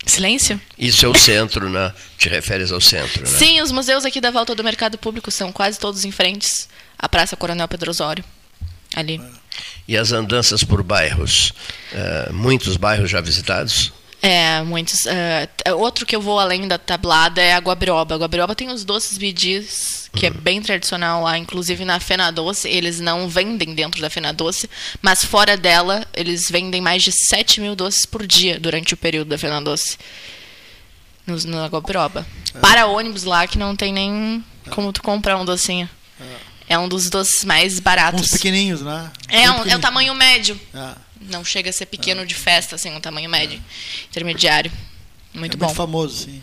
Silêncio? 0.05 0.61
Isso 0.79 1.07
é 1.07 1.09
o 1.09 1.15
centro, 1.15 1.71
né? 1.71 1.93
Te 2.19 2.29
referes 2.29 2.73
ao 2.73 2.81
centro, 2.81 3.23
né? 3.23 3.27
Sim, 3.39 3.61
os 3.61 3.71
museus 3.71 4.05
aqui 4.05 4.21
da 4.21 4.31
volta 4.31 4.55
do 4.55 4.65
mercado 4.65 4.99
público 4.99 5.31
são 5.31 5.53
quase 5.53 5.79
todos 5.79 6.05
em 6.05 6.11
frente 6.11 6.49
à 6.99 7.09
Praça 7.09 7.37
Coronel 7.37 7.69
Pedro 7.69 7.91
Osório. 7.91 8.25
Ali. 8.95 9.21
E 9.87 9.97
as 9.97 10.13
andanças 10.13 10.63
por 10.65 10.83
bairros? 10.83 11.53
Eh, 11.93 12.31
muitos 12.33 12.77
bairros 12.77 13.11
já 13.11 13.21
visitados? 13.21 13.93
É, 14.25 14.63
muitos. 14.63 15.05
é, 15.07 15.47
t- 15.47 15.73
outro 15.73 16.07
que 16.07 16.15
eu 16.15 16.21
vou 16.23 16.39
além 16.39 16.69
da 16.69 16.79
tablada 16.79 17.43
é 17.43 17.55
a 17.55 17.59
Guabiroba. 17.59 18.15
A 18.15 18.19
Guabiroba 18.19 18.55
tem 18.55 18.69
os 18.71 18.85
doces 18.85 19.19
bidis, 19.19 20.09
que 20.15 20.27
é 20.27 20.31
bem 20.31 20.63
tradicional 20.63 21.25
lá. 21.25 21.37
Inclusive 21.37 21.85
na 21.85 21.99
Fena 21.99 22.31
Doce, 22.31 22.69
eles 22.69 23.01
não 23.01 23.29
vendem 23.29 23.75
dentro 23.75 24.01
da 24.01 24.09
Fena 24.09 24.33
Doce, 24.33 24.71
mas 25.01 25.25
fora 25.25 25.57
dela, 25.57 26.07
eles 26.15 26.49
vendem 26.49 26.81
mais 26.81 27.03
de 27.03 27.11
7 27.11 27.61
mil 27.61 27.75
doces 27.75 28.07
por 28.07 28.25
dia 28.25 28.61
durante 28.61 28.95
o 28.95 28.97
período 28.97 29.29
da 29.29 29.37
Fena 29.39 29.61
Doce. 29.61 29.99
Nos, 31.27 31.45
na 31.45 31.67
Guabiroba. 31.67 32.25
Para 32.61 32.87
ônibus 32.87 33.25
lá 33.25 33.47
que 33.49 33.59
não 33.59 33.75
tem 33.75 33.93
nem 33.93 34.45
como 34.71 34.93
tu 34.93 35.03
comprar 35.03 35.37
um 35.37 35.45
docinho. 35.45 35.89
É 36.69 36.79
um 36.79 36.89
dos 36.89 37.11
doces 37.11 37.45
mais 37.45 37.81
baratos. 37.81 38.21
Uns 38.23 38.29
pequenininhos, 38.31 38.83
né? 38.83 39.11
É, 39.29 39.51
um, 39.51 39.67
é 39.67 39.77
o 39.77 39.81
tamanho 39.81 40.15
médio. 40.15 40.59
Ah. 40.73 40.97
Não 41.31 41.45
chega 41.45 41.71
a 41.71 41.73
ser 41.73 41.87
pequeno 41.87 42.25
de 42.27 42.35
festa, 42.35 42.77
assim, 42.77 42.91
um 42.91 43.01
tamanho 43.01 43.29
médio. 43.31 43.63
Intermediário. 44.11 44.71
Muito 45.35 45.55
é 45.55 45.57
bom. 45.57 45.67
muito 45.67 45.77
famoso, 45.77 46.25
sim. 46.25 46.43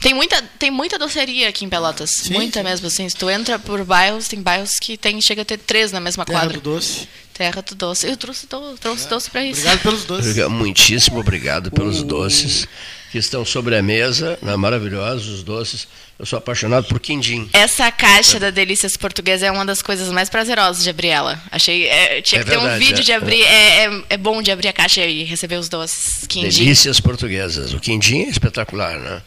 Tem 0.00 0.12
muita, 0.14 0.42
tem 0.58 0.68
muita 0.68 0.98
doceria 0.98 1.48
aqui 1.48 1.64
em 1.64 1.68
Pelotas. 1.68 2.10
Sim, 2.10 2.32
muita 2.34 2.58
sim. 2.58 2.64
mesmo, 2.64 2.88
assim. 2.88 3.08
Se 3.08 3.14
tu 3.14 3.30
entra 3.30 3.56
por 3.56 3.84
bairros, 3.84 4.26
tem 4.26 4.42
bairros 4.42 4.72
que 4.80 4.96
tem, 4.96 5.20
chega 5.20 5.42
a 5.42 5.44
ter 5.44 5.58
três 5.58 5.92
na 5.92 6.00
mesma 6.00 6.24
Terra 6.24 6.40
quadra. 6.40 6.54
do 6.58 6.60
doce. 6.60 7.06
Terra 7.32 7.62
do 7.62 7.74
doce. 7.76 8.06
Eu 8.08 8.16
trouxe, 8.16 8.46
do, 8.48 8.76
trouxe 8.78 9.08
doce 9.08 9.30
pra 9.30 9.44
isso. 9.44 9.60
Obrigado 9.60 9.80
pelos 9.82 10.04
doces. 10.04 10.26
Obriga- 10.32 10.48
Muitíssimo 10.48 11.20
obrigado 11.20 11.70
pelos 11.70 12.02
doces 12.02 12.66
que 13.12 13.18
estão 13.18 13.44
sobre 13.44 13.76
a 13.76 13.82
mesa, 13.82 14.38
né, 14.42 14.56
maravilhosos 14.56 15.28
os 15.28 15.42
doces. 15.42 15.86
Eu 16.18 16.24
sou 16.24 16.38
apaixonado 16.38 16.86
por 16.86 16.98
quindim. 16.98 17.48
Essa 17.52 17.90
caixa 17.92 18.40
da 18.40 18.48
Delícias 18.50 18.96
Portuguesa 18.96 19.46
é 19.46 19.50
uma 19.50 19.64
das 19.66 19.82
coisas 19.82 20.08
mais 20.10 20.28
prazerosas 20.30 20.82
de 20.82 20.88
abrir 20.90 21.08
ela. 21.08 21.40
Achei. 21.50 21.86
é, 21.88 22.22
tinha 22.22 22.40
É 22.40 22.44
que 22.44 22.50
ter 22.50 22.56
um 22.58 22.62
verdade, 22.62 22.84
vídeo 22.84 23.00
é. 23.00 23.04
de 23.04 23.12
abrir. 23.12 23.42
É, 23.42 23.84
é, 23.84 24.02
é 24.10 24.16
bom 24.16 24.40
de 24.40 24.50
abrir 24.50 24.68
a 24.68 24.72
caixa 24.72 25.04
e 25.04 25.24
receber 25.24 25.56
os 25.56 25.68
doces. 25.68 26.26
Quindim. 26.26 26.48
Delícias 26.64 27.00
portuguesas. 27.00 27.74
O 27.74 27.80
quindim 27.80 28.22
é 28.22 28.28
espetacular, 28.30 28.98
né? 28.98 29.20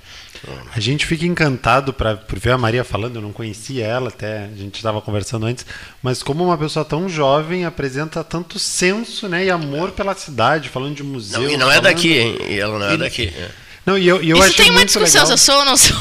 A 0.76 0.80
gente 0.80 1.06
fica 1.06 1.26
encantado 1.26 1.92
pra, 1.92 2.16
por 2.16 2.38
ver 2.40 2.52
a 2.52 2.58
Maria 2.58 2.84
falando, 2.84 3.16
eu 3.16 3.22
não 3.22 3.34
conhecia 3.34 3.84
ela 3.86 4.10
até, 4.10 4.44
a 4.46 4.56
gente 4.56 4.76
estava 4.76 5.02
conversando 5.02 5.46
antes, 5.48 5.66
mas 6.04 6.22
como 6.22 6.44
uma 6.44 6.58
pessoa 6.58 6.86
tão 6.86 7.10
jovem 7.10 7.66
apresenta 7.66 8.24
tanto 8.24 8.60
senso 8.60 9.28
né, 9.28 9.46
e 9.46 9.50
amor 9.50 9.92
pela 9.92 10.14
cidade, 10.14 10.70
falando 10.70 10.94
de 10.96 11.04
museu. 11.04 11.42
Não, 11.42 11.50
e 11.50 11.58
não 11.58 11.72
é 11.72 11.76
falando- 11.76 11.84
daqui, 11.96 12.14
hein? 12.20 12.38
E 12.48 12.60
ela 12.60 12.78
não 12.78 12.88
é 12.90 12.94
E- 12.94 12.98
daqui. 12.98 13.34
é. 13.36 13.50
Não, 13.86 13.98
e 13.98 14.08
eu, 14.08 14.22
e 14.24 14.30
eu 14.32 14.38
Isso 14.38 14.58
tem 14.58 14.66
uma 14.68 14.74
muito 14.80 14.88
discussão 14.88 15.24
legal. 15.24 15.26
se 15.28 15.34
eu 15.34 15.38
sou 15.38 15.60
ou 15.60 15.66
não 15.66 15.78
sou. 15.78 15.96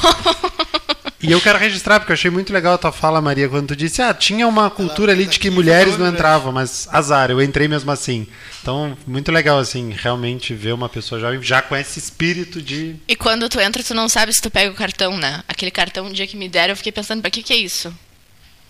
E 1.22 1.32
eu 1.32 1.40
quero 1.40 1.58
registrar, 1.58 2.00
porque 2.00 2.12
eu 2.12 2.14
achei 2.14 2.30
muito 2.30 2.52
legal 2.52 2.74
a 2.74 2.78
tua 2.78 2.92
fala, 2.92 3.18
Maria, 3.18 3.48
quando 3.48 3.68
tu 3.68 3.76
disse, 3.76 4.02
ah, 4.02 4.12
tinha 4.12 4.46
uma 4.46 4.68
cultura 4.68 5.12
ali 5.12 5.24
de 5.24 5.38
que 5.38 5.48
mulheres 5.48 5.96
não 5.96 6.06
entravam, 6.06 6.52
mas 6.52 6.86
azar, 6.92 7.30
eu 7.30 7.40
entrei 7.40 7.66
mesmo 7.66 7.90
assim. 7.90 8.26
Então, 8.60 8.94
muito 9.06 9.32
legal, 9.32 9.58
assim, 9.58 9.94
realmente 9.96 10.52
ver 10.52 10.72
uma 10.74 10.88
pessoa 10.88 11.18
jovem 11.18 11.42
já 11.42 11.62
com 11.62 11.74
esse 11.74 11.98
espírito 11.98 12.60
de. 12.60 12.96
E 13.08 13.16
quando 13.16 13.48
tu 13.48 13.58
entra, 13.58 13.82
tu 13.82 13.94
não 13.94 14.06
sabe 14.06 14.34
se 14.34 14.42
tu 14.42 14.50
pega 14.50 14.70
o 14.70 14.74
cartão, 14.74 15.16
né? 15.16 15.42
Aquele 15.48 15.70
cartão, 15.70 16.06
um 16.06 16.12
dia 16.12 16.26
que 16.26 16.36
me 16.36 16.48
deram, 16.48 16.72
eu 16.72 16.76
fiquei 16.76 16.92
pensando, 16.92 17.22
pra 17.22 17.30
que 17.30 17.42
que 17.42 17.54
é 17.54 17.56
isso? 17.56 17.94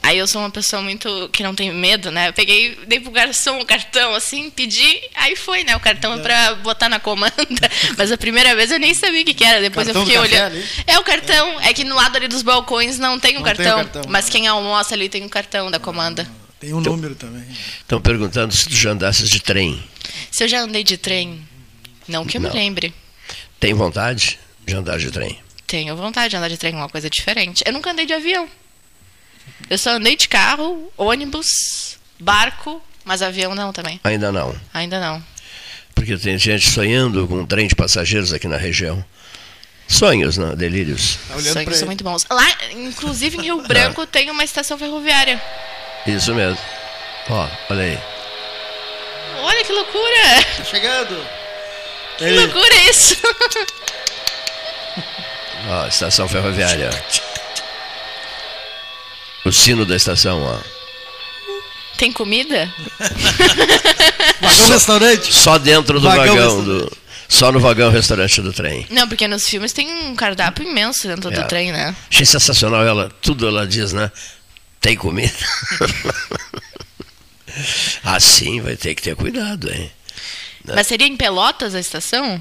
Aí 0.04 0.18
eu 0.18 0.26
sou 0.26 0.42
uma 0.42 0.50
pessoa 0.50 0.82
muito 0.82 1.30
que 1.32 1.42
não 1.42 1.54
tem 1.54 1.72
medo, 1.72 2.10
né? 2.10 2.28
Eu 2.28 2.32
peguei, 2.34 2.78
dei 2.86 3.00
pro 3.00 3.10
garçom 3.10 3.58
o 3.58 3.64
cartão, 3.64 4.14
assim, 4.14 4.50
pedi, 4.50 5.00
aí 5.14 5.34
foi, 5.34 5.64
né? 5.64 5.74
O 5.74 5.80
cartão 5.80 6.12
é 6.12 6.18
pra 6.18 6.54
botar 6.56 6.90
na 6.90 7.00
comanda. 7.00 7.32
Mas 7.96 8.12
a 8.12 8.18
primeira 8.18 8.54
vez 8.54 8.70
eu 8.70 8.78
nem 8.78 8.92
sabia 8.92 9.22
o 9.22 9.24
que, 9.24 9.32
que 9.32 9.42
era. 9.42 9.62
Depois 9.62 9.86
Cartão 9.86 10.02
eu 10.02 10.06
fiquei 10.06 10.20
olhando. 10.20 10.52
ali? 10.56 10.64
É 10.86 10.98
o 10.98 11.02
cartão. 11.02 11.58
É 11.60 11.72
que 11.72 11.84
no 11.84 11.94
lado 11.94 12.16
ali 12.16 12.28
dos 12.28 12.42
balcões 12.42 12.98
não 12.98 13.18
tem 13.18 13.38
o 13.38 13.40
o 13.40 13.42
cartão. 13.42 13.76
cartão, 13.76 14.02
mas 14.08 14.26
né? 14.26 14.30
quem 14.32 14.46
almoça 14.46 14.94
ali 14.94 15.08
tem 15.08 15.24
o 15.24 15.28
cartão 15.30 15.70
da 15.70 15.78
comanda. 15.78 16.28
Tem 16.60 16.74
um 16.74 16.80
número 16.82 17.14
também. 17.14 17.46
Estão 17.80 17.98
perguntando 17.98 18.54
se 18.54 18.68
tu 18.68 18.74
já 18.74 18.90
andasses 18.90 19.30
de 19.30 19.40
trem. 19.40 19.82
Se 20.30 20.44
eu 20.44 20.48
já 20.48 20.60
andei 20.60 20.84
de 20.84 20.98
trem, 20.98 21.40
não 22.06 22.26
que 22.26 22.36
eu 22.36 22.42
Não. 22.42 22.50
me 22.50 22.56
lembre. 22.56 22.92
Tem 23.58 23.72
vontade 23.72 24.38
de 24.66 24.74
andar 24.74 24.98
de 24.98 25.10
trem? 25.10 25.38
Tenho 25.66 25.96
vontade 25.96 26.28
de 26.28 26.36
andar 26.36 26.48
de 26.48 26.58
trem, 26.58 26.74
uma 26.74 26.90
coisa 26.90 27.08
diferente. 27.08 27.64
Eu 27.66 27.72
nunca 27.72 27.90
andei 27.90 28.04
de 28.04 28.12
avião. 28.12 28.46
Eu 29.68 29.78
só 29.78 29.90
andei 29.90 30.16
de 30.16 30.28
carro, 30.28 30.92
ônibus, 30.96 31.98
barco, 32.18 32.82
mas 33.04 33.22
avião 33.22 33.54
não 33.54 33.72
também. 33.72 34.00
Ainda 34.04 34.30
não. 34.30 34.54
Ainda 34.72 35.00
não. 35.00 35.22
Porque 35.94 36.16
tem 36.16 36.36
gente 36.38 36.68
sonhando 36.70 37.26
com 37.26 37.40
um 37.40 37.46
trem 37.46 37.66
de 37.66 37.74
passageiros 37.74 38.32
aqui 38.32 38.48
na 38.48 38.56
região. 38.56 39.04
Sonhos, 39.86 40.38
né? 40.38 40.54
Delírios. 40.56 41.18
Sonhos 41.52 41.76
são 41.76 41.86
muito 41.86 42.02
bons. 42.02 42.26
Lá, 42.30 42.46
inclusive 42.72 43.36
em 43.36 43.42
Rio 43.42 43.62
Branco, 43.68 44.06
tem 44.06 44.30
uma 44.30 44.44
estação 44.44 44.78
ferroviária. 44.78 45.40
Isso 46.06 46.34
mesmo. 46.34 46.58
Ó, 47.30 47.48
olha 47.70 47.82
aí. 47.82 47.98
Olha 49.40 49.64
que 49.64 49.72
loucura! 49.72 50.42
Tá 50.56 50.64
chegando! 50.64 51.26
Que 52.16 52.30
loucura 52.30 52.74
isso! 52.90 53.16
Ó, 55.68 55.86
estação 55.86 56.28
ferroviária. 56.28 56.90
O 59.44 59.52
sino 59.52 59.84
da 59.84 59.94
estação, 59.96 60.42
ó. 60.42 60.58
Tem 61.98 62.10
comida? 62.10 62.72
Vagão 64.40 64.68
restaurante? 64.68 65.32
Só 65.32 65.58
dentro 65.58 66.00
do 66.00 66.08
Vagão 66.08 66.34
vagão, 66.34 66.64
do. 66.64 66.92
Só 67.28 67.52
no 67.52 67.60
vagão 67.60 67.90
restaurante 67.90 68.40
do 68.42 68.52
trem. 68.52 68.86
Não, 68.90 69.08
porque 69.08 69.26
nos 69.28 69.48
filmes 69.48 69.72
tem 69.72 69.90
um 69.90 70.14
cardápio 70.14 70.66
imenso 70.68 71.06
dentro 71.08 71.32
É. 71.32 71.40
do 71.40 71.48
trem, 71.48 71.72
né? 71.72 71.94
Achei 72.10 72.26
sensacional 72.26 72.84
ela, 72.84 73.10
tudo 73.22 73.46
ela 73.46 73.66
diz, 73.66 73.92
né? 73.92 74.10
Tem 74.80 74.96
comida. 74.96 75.32
assim 78.02 78.60
vai 78.60 78.76
ter 78.76 78.94
que 78.94 79.02
ter 79.02 79.16
cuidado, 79.16 79.70
hein? 79.72 79.90
Né? 80.64 80.74
Mas 80.76 80.86
seria 80.86 81.06
em 81.06 81.16
Pelotas 81.16 81.74
a 81.74 81.80
estação? 81.80 82.40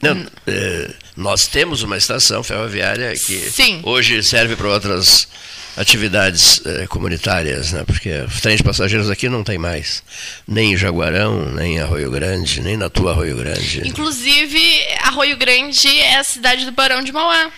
Não, 0.00 0.26
é, 0.46 0.90
Nós 1.16 1.46
temos 1.46 1.82
uma 1.82 1.96
estação 1.96 2.42
ferroviária 2.42 3.12
que 3.14 3.50
Sim. 3.50 3.80
hoje 3.84 4.22
serve 4.22 4.56
para 4.56 4.68
outras 4.68 5.28
atividades 5.76 6.60
eh, 6.64 6.86
comunitárias, 6.86 7.72
né? 7.72 7.84
porque 7.84 8.24
trem 8.40 8.56
de 8.56 8.62
passageiros 8.62 9.10
aqui 9.10 9.28
não 9.28 9.42
tem 9.42 9.58
mais. 9.58 10.02
Nem 10.46 10.72
em 10.72 10.76
Jaguarão, 10.76 11.46
nem 11.52 11.76
em 11.76 11.80
Arroio 11.80 12.10
Grande, 12.10 12.60
nem 12.60 12.76
na 12.76 12.90
tua 12.90 13.12
Arroio 13.12 13.36
Grande. 13.36 13.86
Inclusive, 13.86 14.60
Arroio 15.02 15.36
Grande 15.36 15.88
é 15.98 16.16
a 16.16 16.24
cidade 16.24 16.64
do 16.64 16.72
Barão 16.72 17.02
de 17.02 17.12
Mauá. 17.12 17.50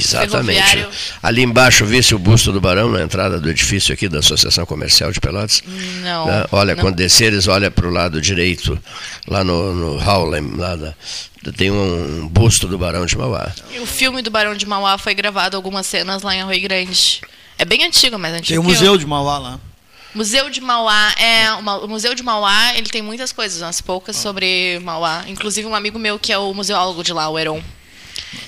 Exatamente. 0.00 0.86
Ali 1.22 1.42
embaixo, 1.42 1.84
visse 1.84 2.14
o 2.14 2.18
busto 2.18 2.52
do 2.52 2.60
Barão 2.60 2.90
na 2.90 3.02
entrada 3.02 3.40
do 3.40 3.48
edifício 3.50 3.92
aqui 3.94 4.08
da 4.08 4.18
Associação 4.20 4.64
Comercial 4.66 5.10
de 5.12 5.20
Pelotas. 5.20 5.62
Não. 6.02 6.26
Né? 6.26 6.44
Olha, 6.52 6.74
não. 6.74 6.82
quando 6.82 6.96
desceres, 6.96 7.46
olha 7.48 7.70
para 7.70 7.86
o 7.86 7.90
lado 7.90 8.20
direito, 8.20 8.78
lá 9.26 9.42
no, 9.44 9.74
no 9.74 10.02
Howlem, 10.08 10.52
lá 10.56 10.76
da- 10.76 10.94
tem 11.56 11.70
um 11.70 12.28
busto 12.28 12.66
do 12.66 12.76
Barão 12.76 13.06
de 13.06 13.16
Mauá. 13.16 13.50
E 13.72 13.78
o 13.78 13.86
filme 13.86 14.20
do 14.22 14.30
Barão 14.30 14.54
de 14.54 14.66
Mauá 14.66 14.98
foi 14.98 15.14
gravado 15.14 15.56
algumas 15.56 15.86
cenas 15.86 16.22
lá 16.22 16.34
em 16.34 16.42
Arroio 16.42 16.60
Grande. 16.62 17.20
É 17.56 17.64
bem 17.64 17.84
antigo, 17.84 18.18
mas 18.18 18.32
antigo. 18.34 18.48
Tem 18.48 18.58
o. 18.58 18.62
Museu 18.62 18.96
de 18.98 19.06
Mauá 19.06 19.38
lá. 19.38 19.60
Museu 20.14 20.48
de 20.50 20.60
Mauá 20.60 21.14
é 21.18 21.52
uma- 21.52 21.78
o 21.78 21.88
Museu 21.88 22.14
de 22.14 22.22
Mauá 22.22 22.74
ele 22.76 22.88
tem 22.88 23.02
muitas 23.02 23.30
coisas, 23.30 23.60
umas 23.62 23.80
poucas 23.80 24.16
sobre 24.16 24.80
Mauá. 24.82 25.24
Inclusive 25.28 25.66
um 25.68 25.74
amigo 25.74 25.98
meu 25.98 26.18
que 26.18 26.32
é 26.32 26.38
o 26.38 26.52
museólogo 26.54 27.04
de 27.04 27.12
lá, 27.12 27.28
o 27.28 27.38
Heron. 27.38 27.62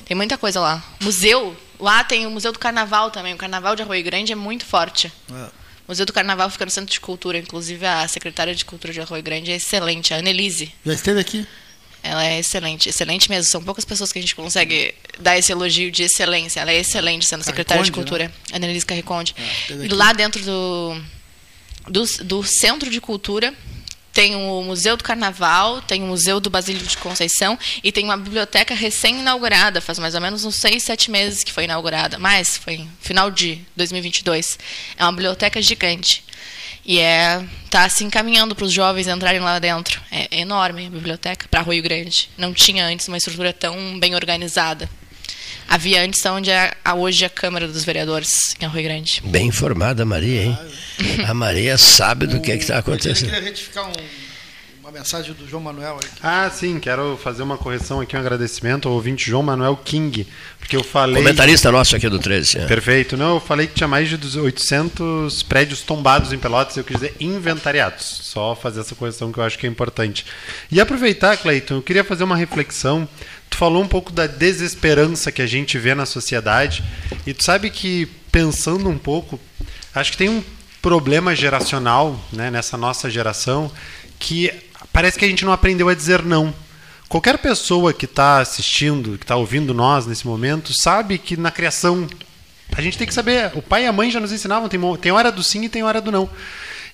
Tem 0.04 0.16
muita 0.16 0.36
coisa 0.36 0.60
lá. 0.60 0.82
Museu 1.00 1.56
lá 1.78 2.04
tem 2.04 2.26
o 2.26 2.30
Museu 2.30 2.52
do 2.52 2.58
Carnaval 2.58 3.10
também. 3.10 3.34
O 3.34 3.36
Carnaval 3.36 3.74
de 3.74 3.82
Arroio 3.82 4.04
Grande 4.04 4.32
é 4.32 4.36
muito 4.36 4.64
forte. 4.64 5.12
O 5.30 5.52
Museu 5.88 6.06
do 6.06 6.12
Carnaval 6.12 6.48
fica 6.50 6.64
no 6.64 6.70
Centro 6.70 6.92
de 6.92 7.00
Cultura. 7.00 7.38
Inclusive 7.38 7.84
a 7.86 8.06
secretária 8.06 8.54
de 8.54 8.64
Cultura 8.64 8.92
de 8.92 9.00
Arroio 9.00 9.22
Grande 9.22 9.50
é 9.50 9.56
excelente, 9.56 10.14
a 10.14 10.18
Annelise. 10.18 10.72
Já 10.84 10.92
esteve 10.92 11.20
aqui? 11.20 11.46
Ela 12.02 12.24
é 12.24 12.38
excelente, 12.38 12.88
excelente 12.88 13.28
mesmo. 13.28 13.50
São 13.50 13.62
poucas 13.62 13.84
pessoas 13.84 14.10
que 14.10 14.18
a 14.18 14.22
gente 14.22 14.34
consegue 14.34 14.94
dar 15.18 15.36
esse 15.36 15.52
elogio 15.52 15.90
de 15.90 16.04
excelência. 16.04 16.60
Ela 16.60 16.72
é 16.72 16.78
excelente 16.78 17.26
sendo 17.26 17.44
secretária 17.44 17.82
de 17.82 17.92
Carriconde, 17.92 18.10
Cultura. 18.10 18.32
Annelise 18.52 18.86
Carriconde. 18.86 19.34
teve 19.68 19.86
E 19.86 19.88
lá 19.88 20.12
dentro 20.12 20.42
do, 20.42 21.02
do, 21.88 22.04
do 22.24 22.42
Centro 22.42 22.88
de 22.88 23.00
Cultura 23.00 23.54
tem 24.12 24.34
o 24.34 24.62
Museu 24.62 24.96
do 24.96 25.04
Carnaval, 25.04 25.80
tem 25.82 26.02
o 26.02 26.06
Museu 26.06 26.40
do 26.40 26.50
Basílio 26.50 26.84
de 26.84 26.96
Conceição 26.96 27.58
e 27.82 27.92
tem 27.92 28.04
uma 28.04 28.16
biblioteca 28.16 28.74
recém-inaugurada, 28.74 29.80
faz 29.80 29.98
mais 29.98 30.14
ou 30.14 30.20
menos 30.20 30.44
uns 30.44 30.56
seis, 30.56 30.82
sete 30.82 31.10
meses 31.10 31.44
que 31.44 31.52
foi 31.52 31.64
inaugurada. 31.64 32.18
Mas 32.18 32.56
foi 32.56 32.86
final 33.00 33.30
de 33.30 33.60
2022. 33.76 34.58
É 34.96 35.04
uma 35.04 35.12
biblioteca 35.12 35.60
gigante. 35.62 36.24
E 36.84 36.98
é 36.98 37.44
tá 37.68 37.88
se 37.88 38.02
encaminhando 38.02 38.54
para 38.54 38.64
os 38.64 38.72
jovens 38.72 39.06
entrarem 39.06 39.40
lá 39.40 39.58
dentro. 39.58 40.00
É 40.10 40.40
enorme 40.40 40.86
a 40.86 40.90
biblioteca 40.90 41.46
para 41.48 41.62
Rio 41.62 41.82
Grande. 41.82 42.28
Não 42.36 42.52
tinha 42.52 42.84
antes 42.86 43.06
uma 43.06 43.16
estrutura 43.16 43.52
tão 43.52 43.98
bem 43.98 44.14
organizada. 44.14 44.88
Havia 45.72 46.02
antes 46.02 46.26
onde 46.26 46.50
é 46.50 46.72
a, 46.84 46.94
hoje 46.94 47.24
a 47.24 47.30
Câmara 47.30 47.68
dos 47.68 47.84
Vereadores 47.84 48.56
em 48.60 48.66
Rio 48.68 48.82
Grande. 48.82 49.22
Bem 49.24 49.46
informada 49.46 50.02
a 50.02 50.06
Maria, 50.06 50.42
hein? 50.42 50.58
A 51.28 51.32
Maria 51.32 51.78
sabe 51.78 52.26
do 52.26 52.40
que 52.40 52.50
é 52.50 52.56
está 52.56 52.74
Eu 52.74 52.78
acontecendo. 52.80 53.30
queria 53.30 53.40
retificar 53.40 53.86
um- 53.88 53.92
uma 54.82 54.90
mensagem 54.90 55.32
do 55.32 55.48
João 55.48 55.62
Manuel 55.62 56.00
aí. 56.02 56.10
Ah, 56.20 56.50
sim, 56.52 56.80
quero 56.80 57.16
fazer 57.22 57.44
uma 57.44 57.56
correção 57.56 58.00
aqui, 58.00 58.16
um 58.16 58.18
agradecimento 58.18 58.88
ao 58.88 58.94
ouvinte 58.94 59.30
João 59.30 59.44
Manuel 59.44 59.76
King, 59.76 60.26
porque 60.58 60.74
eu 60.76 60.82
falei... 60.82 61.22
Comentarista 61.22 61.70
nosso 61.70 61.94
aqui 61.94 62.08
do 62.08 62.18
13. 62.18 62.58
é. 62.58 62.66
Perfeito. 62.66 63.16
Não, 63.16 63.34
eu 63.34 63.40
falei 63.40 63.68
que 63.68 63.74
tinha 63.74 63.86
mais 63.86 64.08
de 64.08 64.38
800 64.40 65.44
prédios 65.44 65.82
tombados 65.82 66.32
em 66.32 66.38
Pelotas, 66.38 66.76
eu 66.76 66.82
quis 66.82 66.96
dizer 66.96 67.14
inventariados. 67.20 68.04
Só 68.24 68.56
fazer 68.56 68.80
essa 68.80 68.96
correção 68.96 69.30
que 69.30 69.38
eu 69.38 69.44
acho 69.44 69.56
que 69.56 69.66
é 69.66 69.70
importante. 69.70 70.26
E 70.72 70.80
aproveitar, 70.80 71.36
Cleiton, 71.36 71.74
eu 71.76 71.82
queria 71.82 72.02
fazer 72.02 72.24
uma 72.24 72.36
reflexão. 72.36 73.08
Tu 73.50 73.56
falou 73.58 73.82
um 73.82 73.88
pouco 73.88 74.12
da 74.12 74.26
desesperança 74.26 75.30
que 75.30 75.42
a 75.42 75.46
gente 75.46 75.76
vê 75.78 75.94
na 75.94 76.06
sociedade, 76.06 76.82
e 77.26 77.34
tu 77.34 77.44
sabe 77.44 77.68
que, 77.68 78.06
pensando 78.32 78.88
um 78.88 78.96
pouco, 78.96 79.38
acho 79.94 80.12
que 80.12 80.16
tem 80.16 80.30
um 80.30 80.42
problema 80.80 81.34
geracional 81.34 82.18
né, 82.32 82.50
nessa 82.50 82.76
nossa 82.76 83.10
geração 83.10 83.70
que 84.18 84.50
parece 84.92 85.18
que 85.18 85.24
a 85.24 85.28
gente 85.28 85.44
não 85.44 85.52
aprendeu 85.52 85.88
a 85.88 85.94
dizer 85.94 86.22
não. 86.22 86.54
Qualquer 87.08 87.38
pessoa 87.38 87.92
que 87.92 88.04
está 88.04 88.38
assistindo, 88.38 89.18
que 89.18 89.24
está 89.24 89.36
ouvindo 89.36 89.74
nós 89.74 90.06
nesse 90.06 90.26
momento, 90.26 90.72
sabe 90.72 91.18
que 91.18 91.36
na 91.36 91.50
criação 91.50 92.08
a 92.76 92.80
gente 92.80 92.96
tem 92.96 93.06
que 93.06 93.12
saber. 93.12 93.50
O 93.54 93.62
pai 93.62 93.84
e 93.84 93.86
a 93.86 93.92
mãe 93.92 94.10
já 94.10 94.20
nos 94.20 94.32
ensinavam, 94.32 94.68
tem, 94.68 94.80
tem 94.98 95.10
hora 95.10 95.32
do 95.32 95.42
sim 95.42 95.64
e 95.64 95.68
tem 95.68 95.82
hora 95.82 96.00
do 96.00 96.12
não. 96.12 96.30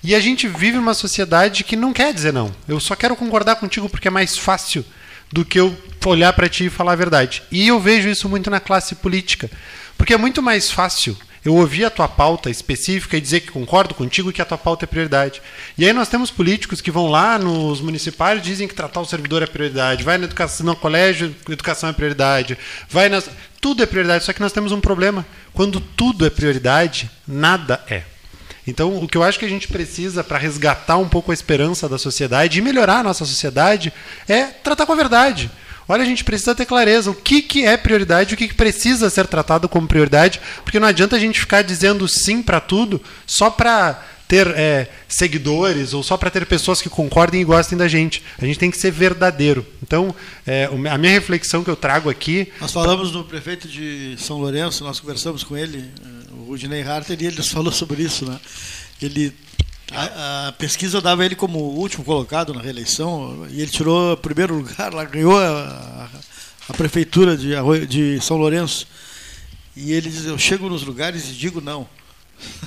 E 0.03 0.15
a 0.15 0.19
gente 0.19 0.47
vive 0.47 0.77
uma 0.77 0.93
sociedade 0.93 1.63
que 1.63 1.75
não 1.75 1.93
quer 1.93 2.13
dizer 2.13 2.33
não. 2.33 2.51
Eu 2.67 2.79
só 2.79 2.95
quero 2.95 3.15
concordar 3.15 3.57
contigo 3.57 3.87
porque 3.87 4.07
é 4.07 4.11
mais 4.11 4.37
fácil 4.37 4.83
do 5.31 5.45
que 5.45 5.59
eu 5.59 5.75
olhar 6.05 6.31
para 6.33 6.47
ti 6.47 6.65
e 6.65 6.69
falar 6.69 6.93
a 6.93 6.95
verdade. 6.95 7.43
E 7.51 7.67
eu 7.67 7.79
vejo 7.79 8.07
isso 8.07 8.29
muito 8.29 8.49
na 8.49 8.59
classe 8.59 8.95
política. 8.95 9.49
Porque 9.97 10.13
é 10.13 10.17
muito 10.17 10.41
mais 10.41 10.71
fácil 10.71 11.17
eu 11.43 11.55
ouvir 11.55 11.85
a 11.85 11.89
tua 11.89 12.07
pauta 12.07 12.49
específica 12.49 13.15
e 13.15 13.21
dizer 13.21 13.41
que 13.41 13.51
concordo 13.51 13.95
contigo 13.95 14.29
e 14.29 14.33
que 14.33 14.41
a 14.41 14.45
tua 14.45 14.57
pauta 14.57 14.85
é 14.85 14.87
prioridade. 14.87 15.41
E 15.77 15.85
aí 15.85 15.93
nós 15.93 16.09
temos 16.09 16.29
políticos 16.29 16.81
que 16.81 16.91
vão 16.91 17.07
lá 17.07 17.39
nos 17.39 17.79
municipais 17.79 18.41
dizem 18.41 18.67
que 18.67 18.75
tratar 18.75 18.99
o 18.99 19.05
servidor 19.05 19.41
é 19.41 19.47
prioridade, 19.47 20.03
vai 20.03 20.17
na 20.17 20.25
educação, 20.25 20.65
no 20.65 20.75
colégio, 20.75 21.33
educação 21.49 21.89
é 21.89 21.93
prioridade, 21.93 22.57
vai 22.89 23.07
nas 23.07 23.29
tudo 23.61 23.81
é 23.81 23.85
prioridade, 23.85 24.23
só 24.23 24.33
que 24.33 24.41
nós 24.41 24.51
temos 24.51 24.71
um 24.71 24.79
problema. 24.79 25.25
Quando 25.53 25.79
tudo 25.79 26.25
é 26.25 26.29
prioridade, 26.29 27.09
nada 27.27 27.83
é. 27.89 28.03
Então, 28.67 28.97
o 28.97 29.07
que 29.07 29.17
eu 29.17 29.23
acho 29.23 29.39
que 29.39 29.45
a 29.45 29.49
gente 29.49 29.67
precisa 29.67 30.23
para 30.23 30.37
resgatar 30.37 30.97
um 30.97 31.07
pouco 31.07 31.31
a 31.31 31.33
esperança 31.33 31.87
da 31.87 31.97
sociedade 31.97 32.59
e 32.59 32.61
melhorar 32.61 32.99
a 32.99 33.03
nossa 33.03 33.25
sociedade 33.25 33.93
é 34.27 34.43
tratar 34.43 34.85
com 34.85 34.91
a 34.91 34.97
verdade. 34.97 35.49
Olha, 35.87 36.03
a 36.03 36.05
gente 36.05 36.25
precisa 36.25 36.53
ter 36.53 36.65
clareza 36.65 37.09
o 37.09 37.15
que, 37.15 37.41
que 37.41 37.65
é 37.65 37.77
prioridade, 37.77 38.33
o 38.33 38.37
que, 38.37 38.49
que 38.49 38.53
precisa 38.53 39.09
ser 39.09 39.25
tratado 39.25 39.69
como 39.69 39.87
prioridade, 39.87 40.41
porque 40.63 40.81
não 40.81 40.87
adianta 40.87 41.15
a 41.15 41.19
gente 41.19 41.39
ficar 41.39 41.61
dizendo 41.61 42.05
sim 42.09 42.43
para 42.43 42.59
tudo 42.59 43.01
só 43.25 43.49
para 43.49 44.03
ter 44.27 44.47
é, 44.47 44.89
seguidores 45.07 45.93
ou 45.93 46.03
só 46.03 46.17
para 46.17 46.29
ter 46.29 46.45
pessoas 46.45 46.81
que 46.81 46.89
concordem 46.89 47.39
e 47.39 47.45
gostem 47.45 47.77
da 47.77 47.87
gente. 47.87 48.21
A 48.37 48.45
gente 48.45 48.59
tem 48.59 48.69
que 48.69 48.77
ser 48.77 48.91
verdadeiro. 48.91 49.65
Então, 49.81 50.13
é, 50.45 50.69
a 50.91 50.97
minha 50.97 51.13
reflexão 51.13 51.63
que 51.63 51.69
eu 51.69 51.77
trago 51.77 52.09
aqui 52.09 52.51
Nós 52.59 52.73
falamos 52.73 53.13
no 53.13 53.23
prefeito 53.23 53.67
de 53.67 54.15
São 54.17 54.37
Lourenço, 54.37 54.83
nós 54.83 54.99
conversamos 54.99 55.43
com 55.43 55.55
ele, 55.55 55.79
eh, 55.79 56.26
o 56.31 56.45
Rudinei 56.49 56.83
Harter, 56.83 57.17
ele 57.19 57.35
nos 57.37 57.49
falou 57.51 57.71
sobre 57.71 58.03
isso. 58.03 58.25
Né? 58.25 58.39
Ele, 59.01 59.33
a, 59.91 60.47
a 60.47 60.51
pesquisa 60.53 60.99
dava 61.01 61.25
ele 61.25 61.35
como 61.35 61.59
último 61.59 62.03
colocado 62.03 62.53
na 62.53 62.61
reeleição, 62.61 63.45
e 63.49 63.61
ele 63.61 63.71
tirou 63.71 64.13
o 64.13 64.17
primeiro 64.17 64.55
lugar, 64.55 64.93
lá 64.93 65.03
ganhou 65.05 65.37
a, 65.37 66.09
a 66.69 66.73
prefeitura 66.73 67.37
de, 67.37 67.49
de 67.87 68.19
São 68.21 68.37
Lourenço. 68.37 68.87
E 69.75 69.91
ele 69.93 70.09
diz: 70.09 70.25
Eu 70.25 70.37
chego 70.37 70.69
nos 70.69 70.83
lugares 70.83 71.29
e 71.29 71.33
digo 71.33 71.61
não. 71.61 71.87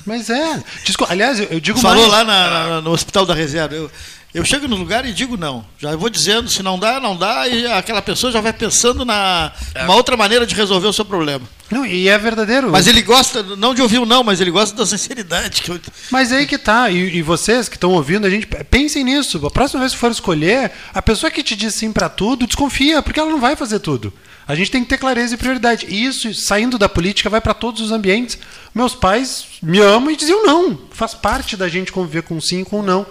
Mas 0.05 0.29
é. 0.29 0.63
Aliás, 1.09 1.39
eu, 1.39 1.45
eu 1.45 1.59
digo 1.59 1.79
Falou 1.79 2.07
mais- 2.09 2.11
lá 2.11 2.23
na- 2.23 2.67
na- 2.69 2.81
no 2.81 2.91
Hospital 2.91 3.25
da 3.25 3.33
Reserva. 3.33 3.75
Eu, 3.75 3.91
eu 4.33 4.45
chego 4.45 4.67
no 4.67 4.77
lugar 4.77 5.05
e 5.05 5.11
digo 5.11 5.35
não. 5.35 5.65
Já 5.77 5.95
vou 5.95 6.09
dizendo, 6.09 6.49
se 6.49 6.63
não 6.63 6.79
dá, 6.79 6.99
não 6.99 7.17
dá, 7.17 7.47
e 7.47 7.65
aquela 7.67 8.01
pessoa 8.01 8.31
já 8.31 8.39
vai 8.39 8.53
pensando 8.53 9.03
na 9.03 9.51
uma 9.83 9.95
outra 9.95 10.15
maneira 10.15 10.45
de 10.45 10.55
resolver 10.55 10.87
o 10.87 10.93
seu 10.93 11.03
problema. 11.03 11.45
Não, 11.69 11.85
e 11.85 12.07
é 12.07 12.17
verdadeiro. 12.17 12.69
Mas 12.69 12.87
ele 12.87 13.01
gosta, 13.01 13.43
não 13.43 13.73
de 13.73 13.81
ouvir 13.81 13.99
o 13.99 14.05
não, 14.05 14.23
mas 14.23 14.41
ele 14.41 14.51
gosta 14.51 14.75
da 14.75 14.85
sinceridade. 14.85 15.61
Que 15.61 15.71
eu... 15.71 15.79
Mas 16.09 16.31
aí 16.31 16.45
que 16.45 16.57
tá, 16.57 16.89
e, 16.89 17.17
e 17.17 17.21
vocês 17.21 17.67
que 17.69 17.75
estão 17.75 17.91
ouvindo, 17.91 18.25
a 18.25 18.29
gente 18.29 18.45
pensem 18.45 19.03
nisso. 19.03 19.45
A 19.45 19.51
próxima 19.51 19.81
vez 19.81 19.93
que 19.93 19.99
for 19.99 20.11
escolher, 20.11 20.71
a 20.93 21.01
pessoa 21.01 21.31
que 21.31 21.43
te 21.43 21.55
diz 21.55 21.75
sim 21.75 21.91
pra 21.91 22.09
tudo, 22.09 22.47
desconfia, 22.47 23.01
porque 23.01 23.19
ela 23.19 23.29
não 23.29 23.39
vai 23.39 23.55
fazer 23.55 23.79
tudo. 23.79 24.13
A 24.47 24.55
gente 24.55 24.71
tem 24.71 24.83
que 24.83 24.89
ter 24.89 24.97
clareza 24.97 25.33
e 25.33 25.37
prioridade. 25.37 25.85
E 25.87 26.03
isso, 26.03 26.33
saindo 26.33 26.77
da 26.77 26.89
política, 26.89 27.29
vai 27.29 27.39
para 27.39 27.53
todos 27.53 27.81
os 27.81 27.91
ambientes. 27.91 28.37
Meus 28.73 28.93
pais 28.93 29.45
me 29.61 29.79
amam 29.79 30.11
e 30.11 30.15
diziam 30.17 30.45
não. 30.45 30.77
Faz 30.91 31.13
parte 31.13 31.55
da 31.55 31.69
gente 31.69 31.91
conviver 31.91 32.23
com 32.23 32.41
sim 32.41 32.61
e 32.61 32.65
com 32.65 32.81
não. 32.81 33.05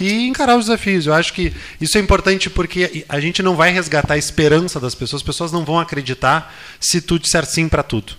E 0.00 0.26
encarar 0.26 0.56
os 0.56 0.66
desafios. 0.66 1.06
Eu 1.06 1.14
acho 1.14 1.32
que 1.32 1.52
isso 1.80 1.96
é 1.96 2.00
importante 2.00 2.50
porque 2.50 3.04
a 3.08 3.20
gente 3.20 3.42
não 3.42 3.54
vai 3.56 3.70
resgatar 3.72 4.14
a 4.14 4.18
esperança 4.18 4.80
das 4.80 4.94
pessoas. 4.94 5.22
As 5.22 5.26
pessoas 5.26 5.52
não 5.52 5.64
vão 5.64 5.78
acreditar 5.78 6.54
se 6.80 7.00
tu 7.00 7.18
disser 7.18 7.44
sim 7.46 7.68
para 7.68 7.82
tudo. 7.82 8.14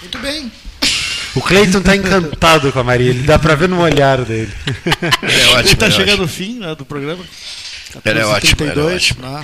Muito 0.00 0.18
bem. 0.18 0.50
O 1.34 1.40
Cleiton 1.42 1.80
tá 1.82 1.94
encantado 1.94 2.72
com 2.72 2.78
a 2.80 2.84
Maria, 2.84 3.10
ele 3.10 3.22
dá 3.22 3.38
pra 3.38 3.54
ver 3.54 3.68
no 3.68 3.80
olhar 3.80 4.24
dele. 4.24 4.52
É 5.22 5.46
ótimo, 5.48 5.58
Ele 5.60 5.72
está 5.72 5.86
é 5.86 5.90
chegando 5.90 6.22
no 6.22 6.28
fim 6.28 6.58
né, 6.58 6.74
do 6.74 6.84
programa. 6.84 7.24
Ela 8.04 8.20
é 8.20 8.24
ótima, 8.24 8.66
ela 8.66 8.72
é 8.72 8.74
14h32, 8.74 8.94
ótima. 8.94 9.30
né? 9.40 9.42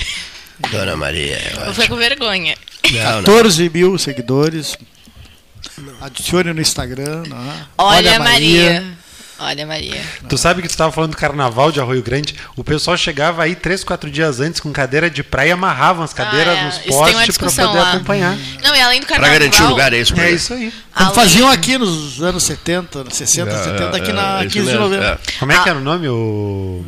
Dona 0.70 0.96
Maria. 0.96 1.36
é 1.36 1.52
Eu 1.52 1.56
ótima. 1.58 1.72
fiquei 1.74 1.88
com 1.88 1.96
vergonha. 1.96 2.56
Não, 2.90 3.02
não. 3.16 3.22
14 3.24 3.68
mil 3.70 3.98
seguidores. 3.98 4.76
Adicione 6.00 6.52
no 6.52 6.60
Instagram. 6.60 7.22
né? 7.28 7.66
Olha, 7.78 8.16
a 8.16 8.18
Maria. 8.18 8.84
Olha, 9.36 9.66
Maria. 9.66 10.00
Tu 10.28 10.38
sabe 10.38 10.62
que 10.62 10.68
tu 10.68 10.70
estava 10.70 10.92
falando 10.92 11.10
do 11.10 11.16
carnaval 11.16 11.72
de 11.72 11.80
Arroio 11.80 12.02
Grande? 12.02 12.36
O 12.56 12.62
pessoal 12.62 12.96
chegava 12.96 13.42
aí 13.42 13.56
três, 13.56 13.82
quatro 13.82 14.08
dias 14.08 14.38
antes 14.38 14.60
com 14.60 14.72
cadeira 14.72 15.10
de 15.10 15.24
praia 15.24 15.48
e 15.48 15.52
amarravam 15.52 16.04
as 16.04 16.12
cadeiras 16.12 16.56
Ah, 16.56 16.60
é. 16.60 16.64
nos 16.66 16.78
postes 16.78 17.36
para 17.36 17.50
poder 17.50 17.78
lá. 17.78 17.92
acompanhar. 17.94 18.38
Não, 18.62 18.74
e 18.74 18.80
além 18.80 19.00
do 19.00 19.06
carnaval. 19.06 19.36
garantir 19.36 19.62
o 19.62 19.68
lugar, 19.68 19.92
é 19.92 19.98
isso 19.98 20.12
É 20.14 20.16
mesmo. 20.16 20.36
isso 20.36 20.54
aí. 20.54 20.72
Como 20.94 21.10
Além- 21.10 21.14
faziam 21.14 21.50
aqui 21.50 21.76
nos 21.76 22.22
anos 22.22 22.44
70, 22.44 23.04
60, 23.10 23.50
É, 23.50 23.64
70, 23.64 23.96
aqui 23.96 24.10
é, 24.10 24.12
na 24.14 24.38
é, 24.42 24.46
isso 24.46 24.52
15 24.52 24.66
de 24.66 24.72
mesmo, 24.72 24.80
novembro. 24.80 25.06
é. 25.06 25.18
Como 25.40 25.52
é 25.52 25.62
que 25.62 25.68
era 25.68 25.78
o 25.78 25.82
nome? 25.82 26.08
O... 26.08 26.84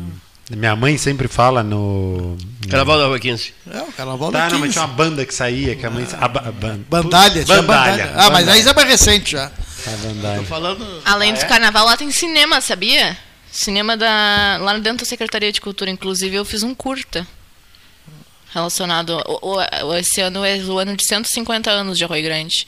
Minha 0.49 0.75
mãe 0.77 0.97
sempre 0.97 1.27
fala 1.27 1.61
no. 1.61 2.37
Carnaval 2.69 2.97
da 2.99 3.05
Rua 3.07 3.19
15. 3.19 3.53
É, 3.69 3.81
o 3.81 3.91
carnaval 3.91 4.31
Tá, 4.31 4.45
da 4.47 4.49
não, 4.51 4.59
mas 4.59 4.67
15. 4.69 4.73
tinha 4.73 4.85
uma 4.85 4.93
banda 4.93 5.25
que 5.25 5.33
saía, 5.33 5.75
que 5.75 5.85
a 5.85 5.89
mãe. 5.89 6.07
A, 6.19 6.27
ba- 6.27 6.43
a 6.47 6.51
ban- 6.51 6.79
Bandalha, 6.89 7.43
tinha 7.43 7.61
bandalha. 7.61 8.13
Ah, 8.15 8.29
mas 8.29 8.47
aí 8.47 8.63
já 8.63 8.71
é 8.71 8.73
mais 8.73 8.87
recente 8.87 9.31
já. 9.31 9.47
A 9.85 9.89
bandalha. 10.07 10.43
falando. 10.43 11.01
Além 11.03 11.31
Ah, 11.31 11.35
do 11.35 11.41
é? 11.41 11.45
carnaval, 11.45 11.85
lá 11.85 11.97
tem 11.97 12.09
cinema, 12.11 12.61
sabia? 12.61 13.17
Cinema 13.51 13.97
da. 13.97 14.57
Lá 14.61 14.77
dentro 14.77 14.99
da 14.99 15.05
Secretaria 15.05 15.51
de 15.51 15.59
Cultura, 15.59 15.91
inclusive, 15.91 16.35
eu 16.35 16.45
fiz 16.45 16.63
um 16.63 16.73
curta. 16.73 17.27
Relacionado. 18.53 19.21
O, 19.27 19.55
o- 19.57 19.87
o- 19.89 19.95
esse 19.97 20.21
ano 20.21 20.45
é 20.45 20.55
o 20.57 20.77
ano 20.79 20.95
de 20.95 21.05
150 21.05 21.69
anos 21.69 21.97
de 21.97 22.03
Arroio 22.05 22.23
Grande. 22.23 22.65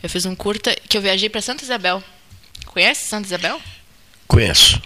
Eu 0.00 0.08
fiz 0.08 0.24
um 0.24 0.34
curta 0.36 0.76
que 0.88 0.96
eu 0.96 1.02
viajei 1.02 1.28
para 1.28 1.42
Santa 1.42 1.64
Isabel. 1.64 2.02
Conhece 2.66 3.08
Santa 3.08 3.26
Isabel? 3.26 3.60
Conheço. 4.28 4.80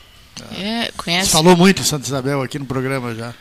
É, 0.59 0.91
conhece? 0.97 1.27
Você 1.27 1.33
falou 1.33 1.57
muito 1.57 1.85
Santa 1.85 2.07
Isabel 2.07 2.43
aqui 2.43 2.59
no 2.59 2.67
programa 2.67 3.15
já. 3.15 3.35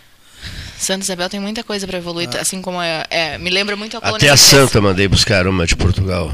Santa 0.77 1.03
Isabel 1.03 1.29
tem 1.29 1.39
muita 1.39 1.63
coisa 1.63 1.85
para 1.85 1.97
evoluir, 1.97 2.29
assim 2.39 2.61
como 2.61 2.81
é, 2.81 3.05
é, 3.09 3.37
me 3.37 3.49
lembra 3.51 3.75
muito 3.75 3.97
a 3.97 4.01
colônia 4.01 4.17
Até 4.17 4.29
a. 4.29 4.37
Santa 4.37 4.81
mandei 4.81 5.07
buscar 5.07 5.45
uma 5.45 5.65
de 5.65 5.75
Portugal. 5.75 6.33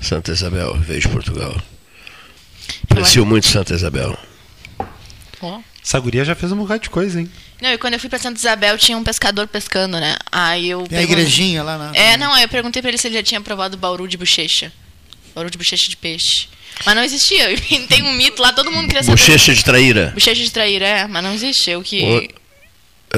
Santa 0.00 0.32
Isabel, 0.32 0.74
veio 0.78 1.00
de 1.00 1.08
Portugal. 1.08 1.54
Aprecio 2.90 3.26
muito 3.26 3.46
Santa 3.46 3.74
Isabel. 3.74 4.16
Essa 5.84 6.00
guria 6.00 6.24
já 6.24 6.34
fez 6.34 6.50
um 6.50 6.56
bocado 6.56 6.84
de 6.84 6.90
coisa, 6.90 7.20
hein? 7.20 7.30
Não, 7.60 7.70
e 7.70 7.78
quando 7.78 7.94
eu 7.94 8.00
fui 8.00 8.08
pra 8.08 8.18
Santa 8.18 8.38
Isabel, 8.38 8.78
tinha 8.78 8.96
um 8.96 9.04
pescador 9.04 9.46
pescando, 9.46 10.00
né? 10.00 10.16
Aí 10.32 10.70
eu. 10.70 10.84
Tem 10.84 10.98
a 10.98 11.02
igrejinha 11.02 11.62
lá 11.62 11.76
na. 11.76 11.94
É, 11.94 12.16
não, 12.16 12.32
aí 12.32 12.42
eu 12.42 12.48
perguntei 12.48 12.80
pra 12.80 12.90
ele 12.90 12.98
se 12.98 13.06
ele 13.06 13.16
já 13.16 13.22
tinha 13.22 13.40
provado 13.40 13.76
bauru 13.76 14.08
de 14.08 14.16
bochecha. 14.16 14.72
Bauru 15.34 15.50
de 15.50 15.58
bochecha 15.58 15.88
de 15.88 15.96
peixe. 15.96 16.46
Mas 16.84 16.94
não 16.96 17.02
existia. 17.04 17.50
Inventei 17.54 18.02
um 18.02 18.12
mito 18.12 18.40
lá, 18.42 18.52
todo 18.52 18.70
mundo 18.70 18.86
queria 18.86 19.02
saber. 19.02 19.16
Bochecha 19.16 19.54
de 19.54 19.64
traíra. 19.64 20.10
Bochecha 20.14 20.42
de 20.42 20.50
traíra, 20.50 20.86
é, 20.86 21.06
mas 21.06 21.22
não 21.22 21.32
existe. 21.34 21.70
Eu 21.70 21.82
que. 21.82 22.02
O- 22.02 22.44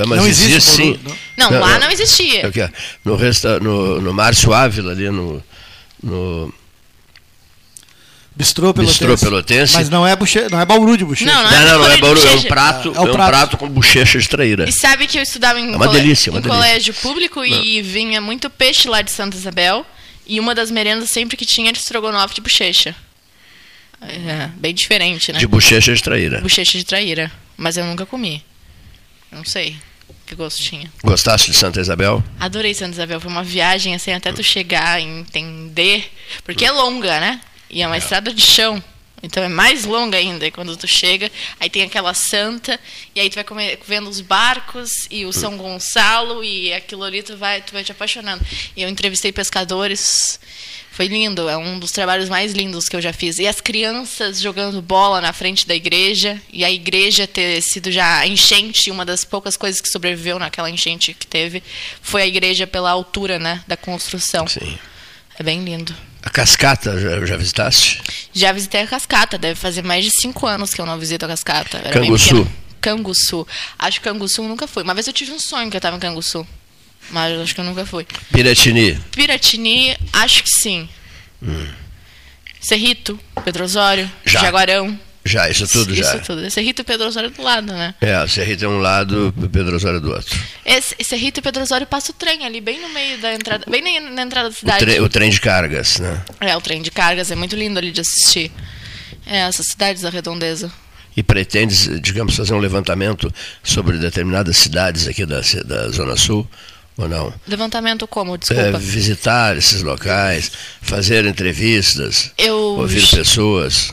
Ah, 0.00 0.04
mas 0.06 0.18
Não 0.20 0.26
existe, 0.26 0.52
existe 0.56 0.70
sim. 0.76 0.92
Bauru, 1.02 1.18
Não, 1.38 1.50
lá 1.60 1.78
não 1.78 1.90
existia. 1.90 2.42
É 2.42 2.46
o 2.48 2.52
que 2.52 2.60
é? 2.60 2.70
No, 3.04 3.16
resta, 3.16 3.58
no, 3.60 3.98
no 4.00 4.12
Márcio 4.12 4.52
Ávila, 4.52 4.92
ali 4.92 5.08
no, 5.08 5.42
no 6.02 6.52
Bistrô 8.34 8.74
pelotense. 8.74 8.98
Bistrô 9.06 9.16
Pelotense. 9.30 9.72
Mas 9.72 9.88
não 9.88 10.06
é, 10.06 10.14
buche... 10.14 10.46
não 10.50 10.60
é 10.60 10.66
bauru 10.66 10.98
de 10.98 11.04
bochecha. 11.06 11.32
Não, 11.32 11.42
Não, 11.42 11.50
não, 11.50 11.78
não 11.78 11.90
é 11.90 11.96
Bauru, 11.96 12.20
é 12.26 12.32
um 12.32 12.42
prato, 12.42 12.88
É 12.94 13.00
o 13.00 13.06
é 13.06 13.10
um 13.10 13.12
prato. 13.14 13.28
prato 13.30 13.56
com 13.56 13.66
bochecha 13.70 14.18
de 14.18 14.28
traíra. 14.28 14.68
E 14.68 14.72
sabe 14.72 15.06
que 15.06 15.16
eu 15.18 15.22
estudava 15.22 15.58
em, 15.58 15.72
É 15.72 15.76
uma 15.76 15.86
cole- 15.86 15.98
delícia, 16.00 16.30
uma 16.30 16.40
em 16.40 16.42
delícia. 16.42 16.62
colégio 16.62 16.94
público 16.94 17.42
e 17.42 17.80
vinha 17.80 18.20
muito 18.20 18.50
peixe 18.50 18.88
lá 18.90 19.00
de 19.00 19.10
Santa 19.10 19.34
Isabel. 19.38 19.86
E 20.26 20.40
uma 20.40 20.54
das 20.54 20.70
merendas 20.70 21.10
sempre 21.10 21.36
que 21.36 21.46
tinha 21.46 21.68
era 21.68 21.78
estrogonofe 21.78 22.34
de 22.34 22.40
bochecha. 22.40 22.94
É, 24.02 24.48
bem 24.56 24.74
diferente, 24.74 25.32
né? 25.32 25.38
De 25.38 25.46
bochecha 25.46 25.94
de 25.94 26.02
traíra. 26.02 26.40
Bochecha 26.40 26.76
de 26.76 26.84
traíra. 26.84 27.32
Mas 27.56 27.76
eu 27.76 27.84
nunca 27.84 28.04
comi. 28.04 28.44
Não 29.30 29.44
sei 29.44 29.76
que 30.26 30.34
gosto 30.34 30.60
tinha. 30.62 30.90
Gostaste 31.02 31.52
de 31.52 31.56
Santa 31.56 31.80
Isabel? 31.80 32.22
Adorei 32.38 32.74
Santa 32.74 32.92
Isabel. 32.92 33.20
Foi 33.20 33.30
uma 33.30 33.44
viagem, 33.44 33.94
assim, 33.94 34.12
até 34.12 34.32
tu 34.32 34.42
chegar 34.42 35.00
e 35.00 35.04
entender. 35.04 36.10
Porque 36.44 36.64
é 36.64 36.72
longa, 36.72 37.20
né? 37.20 37.40
E 37.70 37.80
é 37.80 37.86
uma 37.86 37.96
estrada 37.96 38.34
de 38.34 38.42
chão. 38.42 38.82
Então 39.22 39.42
é 39.42 39.48
mais 39.48 39.84
longa 39.84 40.18
ainda. 40.18 40.46
E 40.46 40.50
quando 40.50 40.76
tu 40.76 40.86
chega, 40.86 41.30
aí 41.58 41.70
tem 41.70 41.82
aquela 41.82 42.12
santa, 42.14 42.78
e 43.14 43.20
aí 43.20 43.30
tu 43.30 43.34
vai 43.34 43.44
comer- 43.44 43.78
vendo 43.86 44.08
os 44.08 44.20
barcos 44.20 44.90
e 45.10 45.24
o 45.24 45.32
São 45.32 45.56
Gonçalo, 45.56 46.44
e 46.44 46.72
aquilo 46.72 47.02
ali 47.02 47.22
tu 47.22 47.36
vai, 47.36 47.62
tu 47.62 47.72
vai 47.72 47.82
te 47.82 47.92
apaixonando. 47.92 48.44
E 48.76 48.82
eu 48.82 48.88
entrevistei 48.88 49.32
pescadores. 49.32 50.38
Foi 50.92 51.08
lindo, 51.08 51.46
é 51.46 51.56
um 51.58 51.78
dos 51.78 51.90
trabalhos 51.92 52.26
mais 52.30 52.52
lindos 52.52 52.88
que 52.88 52.96
eu 52.96 53.02
já 53.02 53.12
fiz. 53.12 53.38
E 53.38 53.46
as 53.46 53.60
crianças 53.60 54.40
jogando 54.40 54.80
bola 54.80 55.20
na 55.20 55.30
frente 55.30 55.66
da 55.66 55.74
igreja, 55.74 56.40
e 56.50 56.64
a 56.64 56.70
igreja 56.70 57.26
ter 57.26 57.60
sido 57.60 57.92
já 57.92 58.26
enchente, 58.26 58.90
uma 58.90 59.04
das 59.04 59.22
poucas 59.22 59.58
coisas 59.58 59.78
que 59.78 59.90
sobreviveu 59.90 60.38
naquela 60.38 60.70
enchente 60.70 61.12
que 61.12 61.26
teve, 61.26 61.62
foi 62.00 62.22
a 62.22 62.26
igreja 62.26 62.66
pela 62.66 62.90
altura, 62.90 63.38
né, 63.38 63.62
da 63.68 63.76
construção. 63.76 64.46
Sim. 64.46 64.78
É 65.38 65.42
bem 65.42 65.62
lindo. 65.62 65.94
A 66.26 66.30
cascata, 66.30 66.98
já, 66.98 67.24
já 67.24 67.36
visitaste? 67.36 68.02
Já 68.32 68.50
visitei 68.50 68.80
a 68.80 68.86
cascata, 68.88 69.38
deve 69.38 69.54
fazer 69.54 69.84
mais 69.84 70.04
de 70.04 70.10
cinco 70.10 70.44
anos 70.44 70.74
que 70.74 70.80
eu 70.80 70.84
não 70.84 70.98
visito 70.98 71.24
a 71.24 71.28
cascata. 71.28 71.78
Era 71.78 71.90
Canguçu. 71.90 72.50
Canguçu. 72.80 73.46
Acho 73.78 74.00
que 74.00 74.08
Canguçu 74.08 74.42
nunca 74.42 74.66
fui. 74.66 74.82
Uma 74.82 74.92
vez 74.92 75.06
eu 75.06 75.12
tive 75.12 75.30
um 75.30 75.38
sonho 75.38 75.70
que 75.70 75.76
eu 75.76 75.80
tava 75.80 75.96
em 75.96 76.00
Canguçu. 76.00 76.44
Mas 77.12 77.40
acho 77.40 77.54
que 77.54 77.60
eu 77.60 77.64
nunca 77.64 77.86
fui. 77.86 78.04
Piratini. 78.32 78.98
Piratini, 79.12 79.96
acho 80.12 80.42
que 80.42 80.50
sim. 80.50 80.88
Hum. 81.40 81.68
Cerrito, 82.60 83.20
Pedro 83.44 83.62
Osório, 83.62 84.10
Já. 84.24 84.40
Jaguarão. 84.40 84.98
Já, 85.26 85.48
isso 85.50 85.66
tudo 85.68 85.92
Isso 85.92 86.02
já. 86.02 86.18
tudo. 86.20 86.50
Cerrito 86.50 86.82
e 86.82 86.84
Pedro 86.84 87.06
Osório 87.08 87.30
do 87.30 87.42
lado, 87.42 87.66
né? 87.72 87.94
É, 88.00 88.22
o 88.22 88.28
Cerrito 88.28 88.64
é 88.64 88.68
um 88.68 88.78
lado, 88.78 89.34
Pedro 89.52 89.76
Osório 89.76 90.00
do 90.00 90.10
outro. 90.12 90.38
Esse, 90.64 90.94
Cerrito 91.04 91.40
e 91.40 91.42
Pedro 91.42 91.62
Osório 91.62 91.86
passa 91.86 92.12
o 92.12 92.14
trem 92.14 92.44
ali, 92.46 92.60
bem 92.60 92.80
no 92.80 92.88
meio 92.90 93.18
da 93.18 93.34
entrada, 93.34 93.64
bem 93.68 93.82
na, 93.82 94.10
na 94.10 94.22
entrada 94.22 94.48
da 94.48 94.54
O, 94.54 94.58
cidade. 94.58 94.78
tre- 94.84 95.00
o 95.00 95.08
trem 95.08 95.28
de 95.30 95.40
cargas, 95.40 95.98
né? 95.98 96.22
É, 96.40 96.56
o 96.56 96.60
trem 96.60 96.80
de 96.80 96.90
cargas, 96.90 97.30
é 97.30 97.34
muito 97.34 97.56
lindo 97.56 97.78
ali 97.78 97.90
de 97.92 98.00
assistir. 98.00 98.50
É, 99.26 99.38
essas 99.40 99.66
cidades 99.66 100.02
da 100.02 100.10
redondeza. 100.10 100.70
E 101.16 101.22
pretendes, 101.22 101.88
digamos, 102.00 102.36
fazer 102.36 102.54
um 102.54 102.58
levantamento 102.58 103.32
sobre 103.62 103.96
determinadas 103.98 104.56
cidades 104.56 105.08
aqui 105.08 105.24
da, 105.26 105.40
da 105.64 105.88
Zona 105.88 106.14
Sul, 106.16 106.46
ou 106.96 107.08
não? 107.08 107.32
Levantamento 107.48 108.06
como? 108.06 108.34
É, 108.34 108.38
Desculpa. 108.38 108.78
visitar 108.78 109.56
esses 109.56 109.82
locais, 109.82 110.52
fazer 110.80 111.24
entrevistas, 111.26 112.30
Eu- 112.38 112.56
ouvir 112.78 113.04
pessoas. 113.08 113.92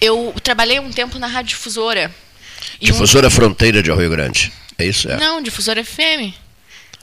Eu 0.00 0.34
trabalhei 0.42 0.78
um 0.80 0.90
tempo 0.90 1.18
na 1.18 1.26
Rádio 1.26 1.50
Difusora. 1.56 2.14
E 2.80 2.88
um- 2.90 2.92
Difusora 2.92 3.28
Fronteira 3.30 3.82
de 3.82 3.90
Arroio 3.90 4.10
Grande. 4.10 4.52
É 4.78 4.86
isso? 4.86 5.10
É. 5.10 5.16
Não, 5.18 5.42
Difusora 5.42 5.84
FM. 5.84 6.32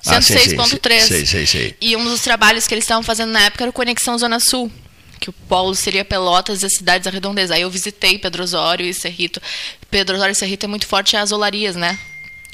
Ah, 0.05 0.21
sim, 0.21 0.37
sim, 0.37 0.55
106.3. 0.55 1.01
Sei, 1.07 1.25
sei, 1.25 1.45
sei. 1.45 1.75
E 1.81 1.95
um 1.95 2.03
dos 2.03 2.21
trabalhos 2.21 2.65
que 2.67 2.73
eles 2.73 2.83
estavam 2.83 3.03
fazendo 3.03 3.31
na 3.31 3.41
época 3.41 3.63
era 3.63 3.69
o 3.69 3.73
Conexão 3.73 4.17
Zona 4.17 4.39
Sul. 4.39 4.71
Que 5.19 5.29
o 5.29 5.33
polo 5.33 5.73
seria 5.75 6.05
Pelotas 6.05 6.61
e 6.61 6.65
as 6.65 6.73
cidades 6.75 7.03
da 7.05 7.11
redondeza. 7.11 7.55
Aí 7.55 7.61
eu 7.63 7.69
visitei 7.69 8.17
Pedro 8.19 8.43
Osório 8.43 8.85
e 8.85 8.93
Cerrito. 8.93 9.41
Pedro 9.89 10.15
Osório 10.15 10.31
e 10.31 10.35
Cerrito 10.35 10.65
é 10.65 10.67
muito 10.67 10.85
forte 10.87 11.17
as 11.17 11.31
olarias, 11.31 11.75
né? 11.75 11.97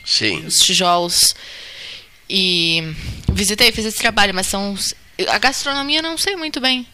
Sim. 0.06 0.46
Os 0.46 0.56
tijolos. 0.60 1.36
E 2.30 2.82
visitei, 3.32 3.72
fiz 3.72 3.86
esse 3.86 3.98
trabalho, 3.98 4.34
mas 4.34 4.48
são. 4.48 4.76
A 5.28 5.38
gastronomia 5.38 6.02
não 6.02 6.18
sei 6.18 6.36
muito 6.36 6.60
bem. 6.60 6.88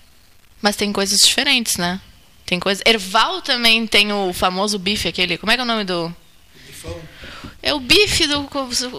Mas 0.62 0.76
tem 0.76 0.92
coisas 0.92 1.20
diferentes, 1.20 1.78
né? 1.78 2.02
Tem 2.50 2.60
coisas. 2.60 2.82
Erval 2.84 3.44
também 3.44 3.86
tem 3.86 4.12
o 4.12 4.34
famoso 4.34 4.80
bife 4.80 5.08
aquele. 5.08 5.38
Como 5.38 5.52
é 5.52 5.56
que 5.56 5.62
é 5.62 5.64
o 5.64 5.68
nome 5.68 5.84
do. 5.84 6.12
É 7.62 7.72
o 7.76 7.80
bife 7.80 8.26
do. 8.26 8.40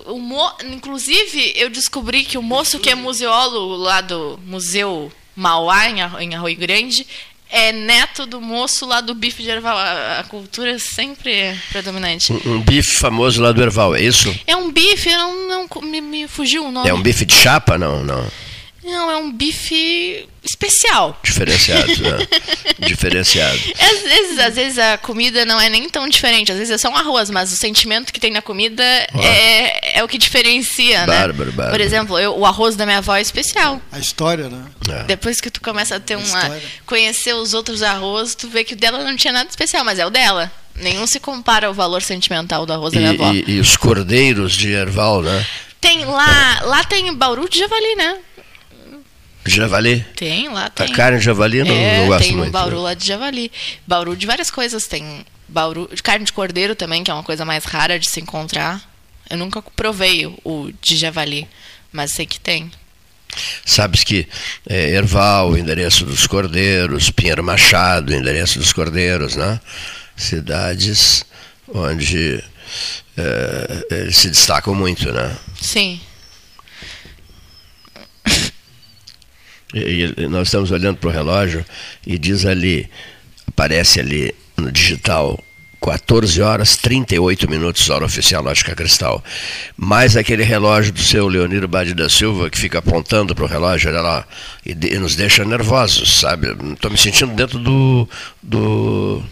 O 0.07 0.21
mo... 0.21 0.53
Inclusive, 0.67 1.53
eu 1.57 1.69
descobri 1.69 2.23
que 2.23 2.39
o 2.39 2.43
moço 2.43 2.79
que 2.79 2.89
é 2.89 2.95
museólogo 2.95 3.75
lá 3.75 4.01
do 4.01 4.39
Museu 4.47 5.11
Mauá, 5.35 5.91
em 5.91 6.01
Arro- 6.01 6.21
em 6.21 6.33
Arroio 6.37 6.57
Grande, 6.57 7.05
é 7.51 7.73
neto 7.73 8.25
do 8.25 8.41
moço 8.41 8.87
lá 8.87 9.01
do 9.01 9.15
bife 9.17 9.43
de 9.43 9.51
erval. 9.51 9.77
A, 9.77 10.23
cultura 10.29 10.79
sempre 10.79 11.33
é 11.33 11.59
predominante. 11.73 12.33
Um, 12.33 12.55
um 12.55 12.61
bife 12.61 12.95
famoso 12.99 13.43
lá 13.43 13.51
do 13.51 13.61
Erval, 13.61 13.97
é 13.97 14.01
isso? 14.03 14.33
É 14.47 14.55
um 14.55 14.71
bife, 14.71 15.11
eu 15.11 15.19
não, 15.19 15.67
não 15.67 15.83
me, 15.83 16.01
me 16.01 16.29
fugiu 16.29 16.67
o 16.67 16.71
nome. 16.71 16.89
É 16.89 16.95
um 16.95 17.03
bife 17.03 17.25
de 17.25 17.35
chapa? 17.35 17.77
Não, 17.77 18.05
não. 18.05 18.31
Não, 18.83 19.11
é 19.11 19.17
um 19.17 19.31
bife 19.31 20.27
especial. 20.43 21.19
Diferenciado, 21.23 21.93
né? 22.03 22.27
Diferenciado. 22.87 23.59
Às 23.79 24.01
vezes, 24.03 24.39
às 24.39 24.55
vezes 24.55 24.79
a 24.79 24.97
comida 24.99 25.45
não 25.45 25.61
é 25.61 25.69
nem 25.69 25.89
tão 25.89 26.09
diferente, 26.09 26.51
às 26.51 26.59
vezes 26.59 26.73
é 26.73 26.79
só 26.79 26.89
um 26.89 26.97
arroz, 26.97 27.29
mas 27.31 27.53
o 27.53 27.57
sentimento 27.57 28.13
que 28.13 28.19
tem 28.19 28.31
na 28.33 28.41
comida 28.41 28.83
é, 28.83 29.99
é 29.99 30.05
o 30.05 30.09
que 30.09 30.17
diferencia, 30.17 31.01
né? 31.01 31.07
Bárbaro, 31.07 31.53
bárbaro. 31.53 31.71
Por 31.71 31.81
exemplo, 31.81 32.19
eu- 32.19 32.39
o 32.39 32.47
arroz 32.47 32.75
da 32.75 32.87
minha 32.87 32.99
avó 32.99 33.15
é 33.17 33.21
especial. 33.21 33.81
A 33.93 33.99
história, 33.99 34.49
né? 34.49 34.65
Depois 35.07 35.41
que 35.41 35.51
tu 35.51 35.61
começa 35.61 35.97
a 35.97 36.01
ter 36.01 36.17
uma. 36.17 36.25
História. 36.27 36.63
conhecer 36.87 37.35
os 37.35 37.53
outros 37.55 37.83
arroz, 37.83 38.35
tu 38.35 38.49
vê 38.49 38.65
que 38.65 38.73
o 38.75 38.77
dela 38.77 39.05
não 39.05 39.15
tinha 39.17 39.33
nada 39.33 39.49
especial, 39.49 39.85
mas 39.85 39.99
é 39.99 40.07
o 40.07 40.11
dela. 40.11 40.51
Nenhum 40.75 41.07
se 41.07 41.21
compara 41.21 41.67
ao 41.67 41.75
valor 41.75 42.01
sentimental 42.01 42.65
do 42.65 42.73
arroz 42.73 42.95
da 42.95 43.01
minha 43.01 43.13
avó. 43.13 43.31
E, 43.33 43.45
e- 43.47 43.51
e 43.57 43.61
os 43.61 43.77
cordeiros 43.77 44.57
de 44.57 44.71
Erval, 44.73 45.23
né? 45.23 45.47
Tem 45.81 46.05
lá. 46.05 46.61
Lá 46.65 46.85
tem 46.85 47.13
bauru 47.15 47.49
de 47.49 47.59
javali, 47.59 47.95
né? 47.97 48.17
Javali. 49.45 50.05
Tem, 50.17 50.49
lá 50.49 50.67
A 50.67 50.71
tem. 50.71 50.93
carne 50.93 51.19
de 51.19 51.25
javali 51.25 51.65
não, 51.65 51.75
é, 51.75 51.99
não 52.01 52.07
gosto 52.09 52.23
tem 52.27 52.37
muito. 52.37 52.49
um 52.49 52.53
bauru 52.53 52.77
né? 52.77 52.83
lá 52.83 52.95
de 52.95 53.07
javali. 53.07 53.51
Bauru 53.87 54.17
de 54.17 54.27
várias 54.27 54.51
coisas. 54.51 54.87
Tem 54.87 55.25
bauru 55.49 55.89
de 55.93 56.03
carne 56.03 56.25
de 56.25 56.33
cordeiro 56.33 56.75
também, 56.75 57.03
que 57.03 57.11
é 57.11 57.15
uma 57.15 57.23
coisa 57.23 57.45
mais 57.45 57.65
rara 57.65 57.99
de 57.99 58.09
se 58.09 58.21
encontrar. 58.21 58.81
Eu 59.29 59.39
nunca 59.39 59.63
provei 59.63 60.27
o- 60.45 60.71
de 60.83 60.97
javali, 60.97 61.49
mas 61.93 62.13
sei 62.13 62.27
que 62.27 62.39
tem. 62.39 62.71
Sabes 63.65 64.03
que 64.03 64.27
é, 64.69 64.91
Erval, 64.91 65.57
endereço 65.57 66.05
dos 66.05 66.27
cordeiros, 66.27 67.11
Pinheiro 67.11 67.45
Machado, 67.45 68.13
endereço 68.13 68.59
dos 68.59 68.73
cordeiros, 68.73 69.37
né? 69.37 69.61
Cidades 70.17 71.25
onde 71.73 72.43
é, 73.17 73.87
eles 73.91 74.17
se 74.17 74.29
destacam 74.29 74.75
muito, 74.75 75.13
né? 75.13 75.35
Sim. 75.61 76.01
E, 79.75 80.15
e 80.17 80.27
nós 80.27 80.49
estamos 80.49 80.71
olhando 80.71 80.97
para 80.97 81.09
o 81.09 81.13
relógio 81.13 81.65
e 82.07 82.19
diz 82.19 82.45
ali, 82.45 82.89
aparece 83.47 84.01
ali 84.01 84.35
no 84.57 84.71
digital 84.71 85.43
14 85.81 86.43
horas 86.43 86.77
38 86.77 87.51
minutos, 87.51 87.89
hora 87.89 88.05
oficial 88.05 88.43
Lógica 88.43 88.75
Cristal. 88.75 89.25
Mais 89.77 90.17
aquele 90.17 90.43
relógio 90.43 90.93
do 90.93 91.01
seu 91.01 91.27
Leoniro 91.27 91.67
Bade 91.67 91.95
da 91.95 92.09
Silva 92.09 92.51
que 92.51 92.59
fica 92.59 92.79
apontando 92.79 93.35
para 93.35 93.45
o 93.45 93.49
relógio, 93.49 93.91
olha 93.91 94.03
lá, 94.03 94.27
e, 94.65 94.73
e 94.73 94.99
nos 94.99 95.17
deixa 95.17 95.45
nervosos, 95.45 96.21
sabe? 96.21 96.49
Estou 96.75 96.91
me 96.91 96.99
sentindo 96.99 97.35
dentro 97.35 97.59
do, 97.59 98.09
do, 98.43 99.23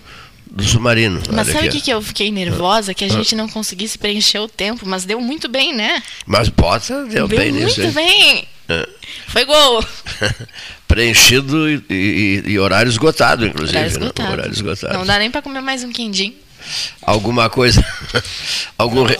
do 0.58 0.64
submarino. 0.64 1.20
Mas 1.32 1.46
sabe 1.48 1.68
o 1.68 1.70
que, 1.70 1.80
que 1.80 1.90
eu 1.90 2.02
fiquei 2.02 2.30
nervosa? 2.32 2.92
Que 2.92 3.04
a 3.04 3.06
Ah. 3.06 3.10
gente 3.10 3.34
não 3.36 3.48
conseguisse 3.48 3.96
preencher 3.96 4.40
o 4.40 4.48
tempo, 4.48 4.86
mas 4.86 5.04
deu 5.04 5.20
muito 5.20 5.48
bem, 5.48 5.72
né? 5.74 6.02
Mas 6.26 6.48
bota, 6.48 7.04
deu, 7.06 7.28
bem 7.28 7.52
nisso. 7.52 7.80
muito 7.80 7.94
bem. 7.94 8.44
É. 8.68 8.88
Foi 9.28 9.44
gol. 9.44 9.84
Preenchido 10.88 11.68
e, 11.70 11.82
e- 11.88 12.42
e 12.46 12.58
horário 12.58 12.88
esgotado, 12.88 13.46
inclusive. 13.46 13.76
Horário 13.78 13.92
né? 13.98 14.00
esgotado. 14.04 14.32
Horário 14.32 14.52
esgotado. 14.52 14.94
Não 14.98 15.06
dá 15.06 15.18
nem 15.18 15.30
pra 15.30 15.40
comer 15.42 15.60
mais 15.60 15.84
um 15.84 15.92
quindim. 15.92 16.34
Alguma 17.02 17.48
coisa. 17.48 17.84
algum, 18.76 19.04
re- 19.04 19.18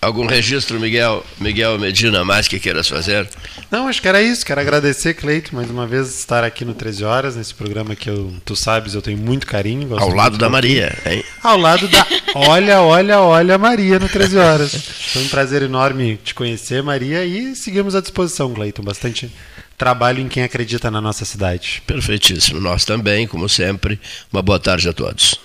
algum 0.00 0.26
registro, 0.26 0.80
Miguel, 0.80 1.24
Miguel 1.38 1.78
Medina, 1.78 2.24
mais 2.24 2.48
que 2.48 2.58
queiras 2.58 2.88
fazer? 2.88 3.28
Não, 3.70 3.86
acho 3.86 4.00
que 4.00 4.08
era 4.08 4.22
isso. 4.22 4.44
Quero 4.44 4.60
agradecer, 4.60 5.14
Cleito, 5.14 5.54
mais 5.54 5.70
uma 5.70 5.86
vez 5.86 6.18
estar 6.18 6.42
aqui 6.42 6.64
no 6.64 6.74
13 6.74 7.04
Horas, 7.04 7.36
nesse 7.36 7.54
programa 7.54 7.94
que 7.94 8.08
eu, 8.08 8.32
tu 8.44 8.56
sabes, 8.56 8.94
eu 8.94 9.02
tenho 9.02 9.18
muito 9.18 9.46
carinho. 9.46 9.96
Ao 9.98 10.08
lado 10.08 10.38
da 10.38 10.48
Maria, 10.48 10.96
hein? 11.06 11.24
Ao 11.42 11.58
lado 11.58 11.86
da. 11.88 12.06
Olha, 12.32 12.80
olha, 12.80 13.20
olha, 13.20 13.58
Maria 13.58 13.98
no 13.98 14.08
13 14.08 14.38
Horas. 14.38 14.72
Foi 14.72 15.22
um 15.22 15.28
prazer 15.28 15.62
enorme 15.62 16.16
te 16.22 16.32
conhecer, 16.32 16.80
Maria, 16.80 17.24
e 17.24 17.56
seguimos 17.56 17.96
à 17.96 18.00
disposição, 18.00 18.54
Cleiton. 18.54 18.82
Bastante 18.82 19.30
trabalho 19.76 20.20
em 20.20 20.28
quem 20.28 20.44
acredita 20.44 20.90
na 20.92 21.00
nossa 21.00 21.24
cidade. 21.24 21.82
Perfeitíssimo. 21.86 22.60
Nós 22.60 22.84
também, 22.84 23.26
como 23.26 23.48
sempre. 23.48 24.00
Uma 24.32 24.42
boa 24.42 24.60
tarde 24.60 24.88
a 24.88 24.92
todos. 24.92 25.40